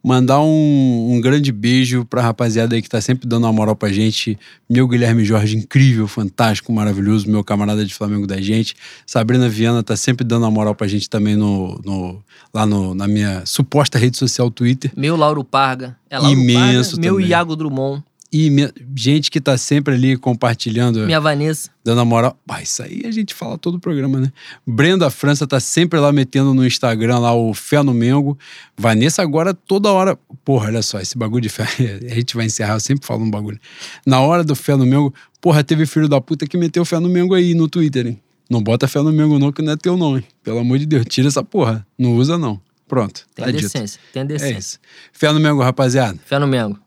Mandar 0.07 0.39
um, 0.39 1.13
um 1.15 1.19
grande 1.19 1.51
beijo 1.51 2.05
pra 2.05 2.21
rapaziada 2.21 2.75
aí 2.75 2.81
que 2.83 2.87
tá 2.87 3.01
sempre 3.01 3.27
dando 3.27 3.45
uma 3.45 3.51
moral 3.53 3.75
pra 3.75 3.91
gente. 3.91 4.37
Meu 4.69 4.87
Guilherme 4.87 5.25
Jorge, 5.25 5.57
incrível, 5.57 6.07
fantástico, 6.07 6.71
maravilhoso, 6.71 7.27
meu 7.27 7.43
camarada 7.43 7.83
de 7.83 7.91
Flamengo 7.91 8.27
da 8.27 8.39
gente. 8.39 8.75
Sabrina 9.07 9.49
Viana 9.49 9.81
tá 9.81 9.95
sempre 9.97 10.23
dando 10.23 10.43
uma 10.43 10.51
moral 10.51 10.75
pra 10.75 10.87
gente 10.87 11.09
também 11.09 11.35
no, 11.35 11.81
no- 11.83 12.23
lá 12.53 12.67
no- 12.67 12.93
na 12.93 13.07
minha 13.07 13.43
suposta 13.47 13.97
rede 13.97 14.15
social 14.17 14.51
Twitter. 14.51 14.91
Meu 14.95 15.15
Lauro 15.15 15.43
Parga. 15.43 15.97
É 16.07 16.19
Lauro 16.19 16.39
Imenso 16.39 16.91
Parga, 16.97 17.01
Meu. 17.01 17.19
Iago 17.19 17.55
Drummond. 17.55 18.03
E 18.31 18.49
me- 18.49 18.69
gente 18.95 19.31
que 19.31 19.39
tá 19.39 19.57
sempre 19.57 19.93
ali 19.93 20.17
compartilhando. 20.17 21.05
Minha 21.05 21.21
Vanessa. 21.21 21.69
dando 21.83 22.01
a 22.01 22.05
moral. 22.05 22.37
Pá, 22.45 22.61
isso 22.61 22.81
aí 22.83 23.03
a 23.05 23.11
gente 23.11 23.33
fala 23.33 23.57
todo 23.57 23.75
o 23.75 23.79
programa, 23.79 24.19
né? 24.19 24.31
Brenda 24.67 25.09
França 25.09 25.47
tá 25.47 25.59
sempre 25.59 25.99
lá 25.99 26.11
metendo 26.11 26.53
no 26.53 26.65
Instagram 26.65 27.19
lá 27.19 27.33
o 27.33 27.53
Fé 27.53 27.81
no 27.81 27.93
Mengo. 27.93 28.37
Vanessa 28.77 29.21
agora 29.21 29.53
toda 29.53 29.91
hora. 29.91 30.17
Porra, 30.43 30.67
olha 30.67 30.81
só, 30.81 30.99
esse 30.99 31.17
bagulho 31.17 31.41
de 31.41 31.49
fé. 31.49 31.63
A 32.11 32.15
gente 32.15 32.35
vai 32.35 32.45
encerrar, 32.47 32.73
eu 32.73 32.79
sempre 32.79 33.05
falo 33.07 33.23
um 33.23 33.29
bagulho. 33.31 33.59
Na 34.05 34.19
hora 34.19 34.43
do 34.43 34.55
Fé 34.55 34.75
no 34.75 34.85
Mengo, 34.85 35.13
porra, 35.39 35.63
teve 35.63 35.85
filho 35.85 36.09
da 36.09 36.19
puta 36.19 36.45
que 36.47 36.57
meteu 36.57 36.83
Fé 36.83 36.99
no 36.99 37.07
Mengo 37.07 37.33
aí 37.35 37.53
no 37.53 37.69
Twitter, 37.69 38.07
hein? 38.07 38.19
Não 38.49 38.61
bota 38.61 38.87
Fé 38.87 39.01
no 39.01 39.13
Mengo 39.13 39.39
não, 39.39 39.51
que 39.51 39.61
não 39.61 39.73
é 39.73 39.77
teu 39.77 39.95
não, 39.95 40.17
hein? 40.17 40.23
Pelo 40.43 40.59
amor 40.59 40.77
de 40.77 40.85
Deus, 40.85 41.05
tira 41.07 41.27
essa 41.27 41.43
porra. 41.43 41.85
Não 41.97 42.15
usa 42.15 42.37
não. 42.37 42.59
Pronto, 42.87 43.25
Tem 43.33 43.45
tá 43.45 43.51
dito. 43.51 43.63
decência. 43.63 43.99
Tem 44.13 44.21
É 44.21 44.25
decência. 44.25 44.57
isso. 44.59 44.79
Fé 45.13 45.31
no 45.31 45.39
Mengo, 45.39 45.61
rapaziada. 45.63 46.19
Fé 46.25 46.37
no 46.37 46.45
Mengo. 46.47 46.77